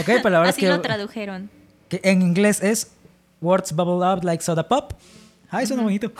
Ok, 0.00 0.22
palabras 0.22 0.50
Así 0.54 0.62
que, 0.62 0.68
lo 0.68 0.80
tradujeron. 0.80 1.48
que 1.88 2.00
en 2.02 2.22
inglés 2.22 2.62
es 2.62 2.92
Words 3.40 3.72
Bubble 3.74 4.04
Up 4.12 4.24
Like 4.24 4.42
Soda 4.42 4.66
Pop. 4.66 4.92
Ay, 5.50 5.66
suena 5.66 5.82
bonito. 5.84 6.10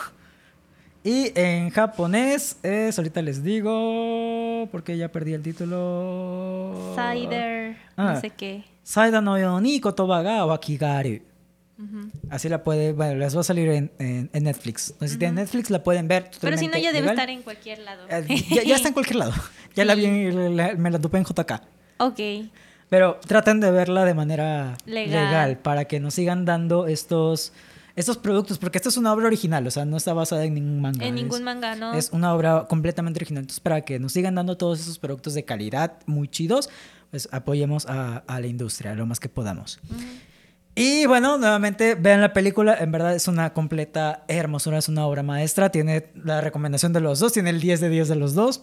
Y 1.02 1.32
en 1.38 1.70
japonés 1.70 2.56
es, 2.62 2.96
ahorita 2.98 3.20
les 3.22 3.42
digo, 3.42 4.68
porque 4.72 4.96
ya 4.96 5.08
perdí 5.10 5.34
el 5.34 5.42
título. 5.42 6.94
Cider, 6.96 7.76
Ah. 7.96 8.12
no 8.14 8.20
sé 8.20 8.30
qué. 8.30 8.64
Saida 8.82 9.20
no 9.20 9.38
yo 9.38 9.60
ni 9.60 9.80
kotoba 9.80 10.22
ga 10.22 10.46
wakigaru. 10.46 11.20
Así 12.30 12.48
la 12.48 12.62
puede, 12.62 12.92
bueno, 12.92 13.16
les 13.16 13.36
va 13.36 13.40
a 13.40 13.44
salir 13.44 13.68
en, 13.68 13.90
en- 13.98 14.30
en 14.32 14.44
Netflix. 14.44 14.94
No 15.00 15.08
si 15.08 15.16
tienen 15.18 15.34
Netflix, 15.36 15.70
la 15.70 15.82
pueden 15.82 16.06
ver. 16.08 16.30
Pero 16.40 16.56
si 16.56 16.68
no, 16.68 16.78
ya 16.78 16.92
debe 16.92 17.08
estar 17.10 17.28
en 17.30 17.42
cualquier 17.42 17.80
lado. 17.80 18.06
Eh, 18.08 18.44
ya, 18.50 18.62
ya 18.62 18.76
está 18.76 18.88
en 18.88 18.94
cualquier 18.94 19.16
lado. 19.16 19.32
Ya 19.74 19.84
la 19.84 19.94
vi, 19.96 20.30
la- 20.32 20.74
me 20.74 20.90
la 20.90 20.98
topé 21.00 21.18
en 21.18 21.24
JK. 21.24 21.52
ok. 21.98 22.20
Pero 22.90 23.18
traten 23.26 23.58
de 23.60 23.70
verla 23.72 24.04
de 24.04 24.14
manera 24.14 24.76
Legal. 24.86 25.24
legal. 25.26 25.58
para 25.58 25.86
que 25.86 25.98
nos 25.98 26.14
sigan 26.14 26.44
dando 26.44 26.86
estos, 26.86 27.52
estos 27.96 28.18
productos, 28.18 28.58
porque 28.58 28.78
esta 28.78 28.88
es 28.90 28.96
una 28.96 29.12
obra 29.12 29.26
original, 29.26 29.66
o 29.66 29.70
sea, 29.70 29.84
no 29.84 29.96
está 29.96 30.12
basada 30.12 30.44
en 30.44 30.54
ningún 30.54 30.80
manga. 30.80 31.04
En 31.04 31.14
es- 31.16 31.22
ningún 31.22 31.42
manga, 31.42 31.74
¿no? 31.74 31.94
Es 31.94 32.10
una 32.12 32.32
obra 32.34 32.66
completamente 32.68 33.18
original. 33.18 33.42
Entonces, 33.42 33.58
para 33.60 33.80
que 33.80 33.98
nos 33.98 34.12
sigan 34.12 34.36
dando 34.36 34.56
todos 34.56 34.78
esos 34.80 34.98
productos 35.00 35.34
de 35.34 35.44
calidad 35.44 35.94
muy 36.06 36.28
chidos, 36.28 36.70
pues 37.10 37.28
apoyemos 37.32 37.86
a, 37.86 38.18
a 38.28 38.38
la 38.40 38.46
industria 38.46 38.94
lo 38.94 39.06
más 39.06 39.18
que 39.18 39.28
podamos. 39.28 39.80
Y 40.76 41.06
bueno, 41.06 41.38
nuevamente 41.38 41.94
vean 41.94 42.20
la 42.20 42.32
película, 42.32 42.76
en 42.78 42.90
verdad 42.90 43.14
es 43.14 43.28
una 43.28 43.52
completa 43.52 44.24
hermosura, 44.26 44.78
es 44.78 44.88
una 44.88 45.06
obra 45.06 45.22
maestra, 45.22 45.70
tiene 45.70 46.06
la 46.24 46.40
recomendación 46.40 46.92
de 46.92 47.00
los 47.00 47.20
dos, 47.20 47.32
tiene 47.32 47.50
el 47.50 47.60
10 47.60 47.80
de 47.80 47.88
10 47.90 48.08
de 48.08 48.16
los 48.16 48.34
dos. 48.34 48.62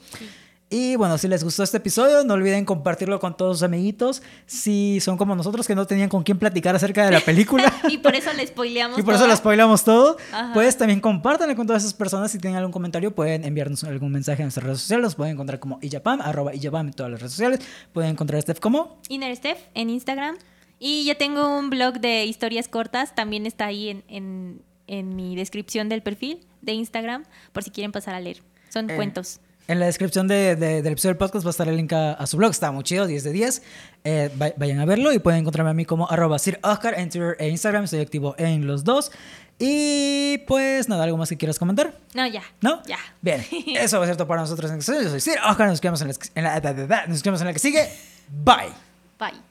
Y 0.74 0.96
bueno, 0.96 1.18
si 1.18 1.28
les 1.28 1.44
gustó 1.44 1.64
este 1.64 1.78
episodio, 1.78 2.24
no 2.24 2.34
olviden 2.34 2.64
compartirlo 2.64 3.20
con 3.20 3.36
todos 3.36 3.58
sus 3.58 3.64
amiguitos. 3.64 4.22
Si 4.46 5.02
son 5.02 5.18
como 5.18 5.36
nosotros 5.36 5.68
que 5.68 5.76
no 5.76 5.86
tenían 5.86 6.08
con 6.08 6.24
quién 6.24 6.40
platicar 6.40 6.74
acerca 6.74 7.04
de 7.06 7.12
la 7.12 7.20
película 7.20 7.74
y 7.90 7.98
por 7.98 8.16
eso 8.16 8.32
le 8.32 8.48
spoileamos 8.48 8.98
y 8.98 9.02
por 9.04 9.14
eso 9.14 9.24
toda. 9.24 9.34
lo 9.34 9.38
spoilamos 9.38 9.84
todo, 9.84 10.16
Ajá. 10.32 10.52
pues 10.54 10.78
también 10.78 11.02
compártanlo 11.02 11.58
con 11.58 11.68
todas 11.68 11.84
esas 11.84 11.94
personas. 11.94 12.32
Si 12.32 12.40
tienen 12.40 12.58
algún 12.58 12.72
comentario, 12.72 13.14
pueden 13.14 13.44
enviarnos 13.44 13.84
algún 13.84 14.14
mensaje 14.14 14.44
en 14.44 14.46
nuestras 14.46 14.66
redes 14.66 14.80
sociales. 14.80 15.04
Los 15.04 15.16
pueden 15.16 15.34
encontrar 15.34 15.60
como 15.60 15.78
Iyapam, 15.82 16.22
arroba 16.22 16.56
Iyapam 16.56 16.88
en 16.88 16.94
todas 16.94 17.12
las 17.12 17.20
redes 17.20 17.34
sociales. 17.34 17.60
Pueden 17.92 18.12
encontrar 18.12 18.40
a 18.40 18.42
Steph 18.42 18.60
como 18.62 18.98
Inner 19.10 19.36
Steph 19.36 19.60
en 19.74 19.90
Instagram. 19.90 20.38
Y 20.84 21.04
ya 21.06 21.14
tengo 21.14 21.48
un 21.60 21.70
blog 21.70 22.00
de 22.00 22.26
historias 22.26 22.68
cortas, 22.68 23.14
también 23.14 23.46
está 23.46 23.68
ahí 23.68 23.90
en, 23.90 24.04
en, 24.08 24.62
en 24.88 25.16
mi 25.16 25.36
descripción 25.36 25.90
del 25.90 26.02
perfil 26.02 26.40
de 26.64 26.74
Instagram 26.74 27.24
por 27.52 27.64
si 27.64 27.70
quieren 27.70 27.92
pasar 27.92 28.16
a 28.16 28.20
leer. 28.20 28.42
Son 28.70 28.90
Eh, 28.90 28.96
cuentos. 28.96 29.40
En 29.68 29.80
la 29.80 29.86
descripción 29.86 30.28
de- 30.28 30.56
de- 30.56 30.82
del 30.82 30.94
episodio 30.94 31.12
del 31.14 31.18
podcast 31.20 31.46
va 31.46 31.50
a 31.50 31.52
estar 31.52 31.68
el 31.70 31.78
link 31.78 31.94
a, 31.94 32.14
a 32.14 32.26
su 32.26 32.36
blog. 32.36 32.50
Está 32.50 32.72
muy 32.72 32.84
chido, 32.84 33.06
10 33.06 33.24
de 33.24 33.32
10. 33.32 33.62
Eh, 34.04 34.32
va- 34.42 34.54
vayan 34.58 34.80
a 34.80 34.86
verlo 34.86 35.14
y 35.14 35.20
pueden 35.20 35.42
encontrarme 35.42 35.70
a 35.70 35.74
mí 35.76 35.86
como 35.86 36.10
arroba 36.10 36.40
Sir 36.40 36.60
Oscar 36.64 36.96
en 37.00 37.10
Twitter 37.12 37.36
e 37.40 37.48
Instagram. 37.50 37.84
Estoy 37.84 38.00
activo 38.02 38.34
en 38.40 38.66
los 38.66 38.84
dos. 38.84 39.12
Y 39.60 40.40
pues 40.48 40.90
nada, 40.90 41.04
¿algo 41.04 41.16
más 41.18 41.30
que 41.30 41.38
quieras 41.38 41.60
comentar? 41.60 41.94
No, 42.16 42.26
ya. 42.26 42.42
¿No? 42.62 42.82
Ya. 42.88 42.98
Bien, 43.22 43.46
eso 43.80 44.00
va 44.00 44.06
a 44.06 44.08
ser 44.08 44.18
todo 44.18 44.28
para 44.28 44.42
nosotros 44.42 44.72
en 44.72 44.78
el. 44.78 44.84
Yo 45.04 45.10
soy 45.12 45.20
Sir 45.22 45.38
Oscar. 45.48 45.68
Nos 45.68 45.80
vemos 45.80 46.02
en 46.02 46.08
la, 46.08 46.16
en 46.36 46.44
la- 46.90 47.06
nos 47.06 47.22
vemos 47.22 47.40
en 47.42 47.48
la 47.48 47.54
que 47.54 47.60
sigue. 47.60 47.88
Bye. 48.44 48.72
Bye. 49.20 49.51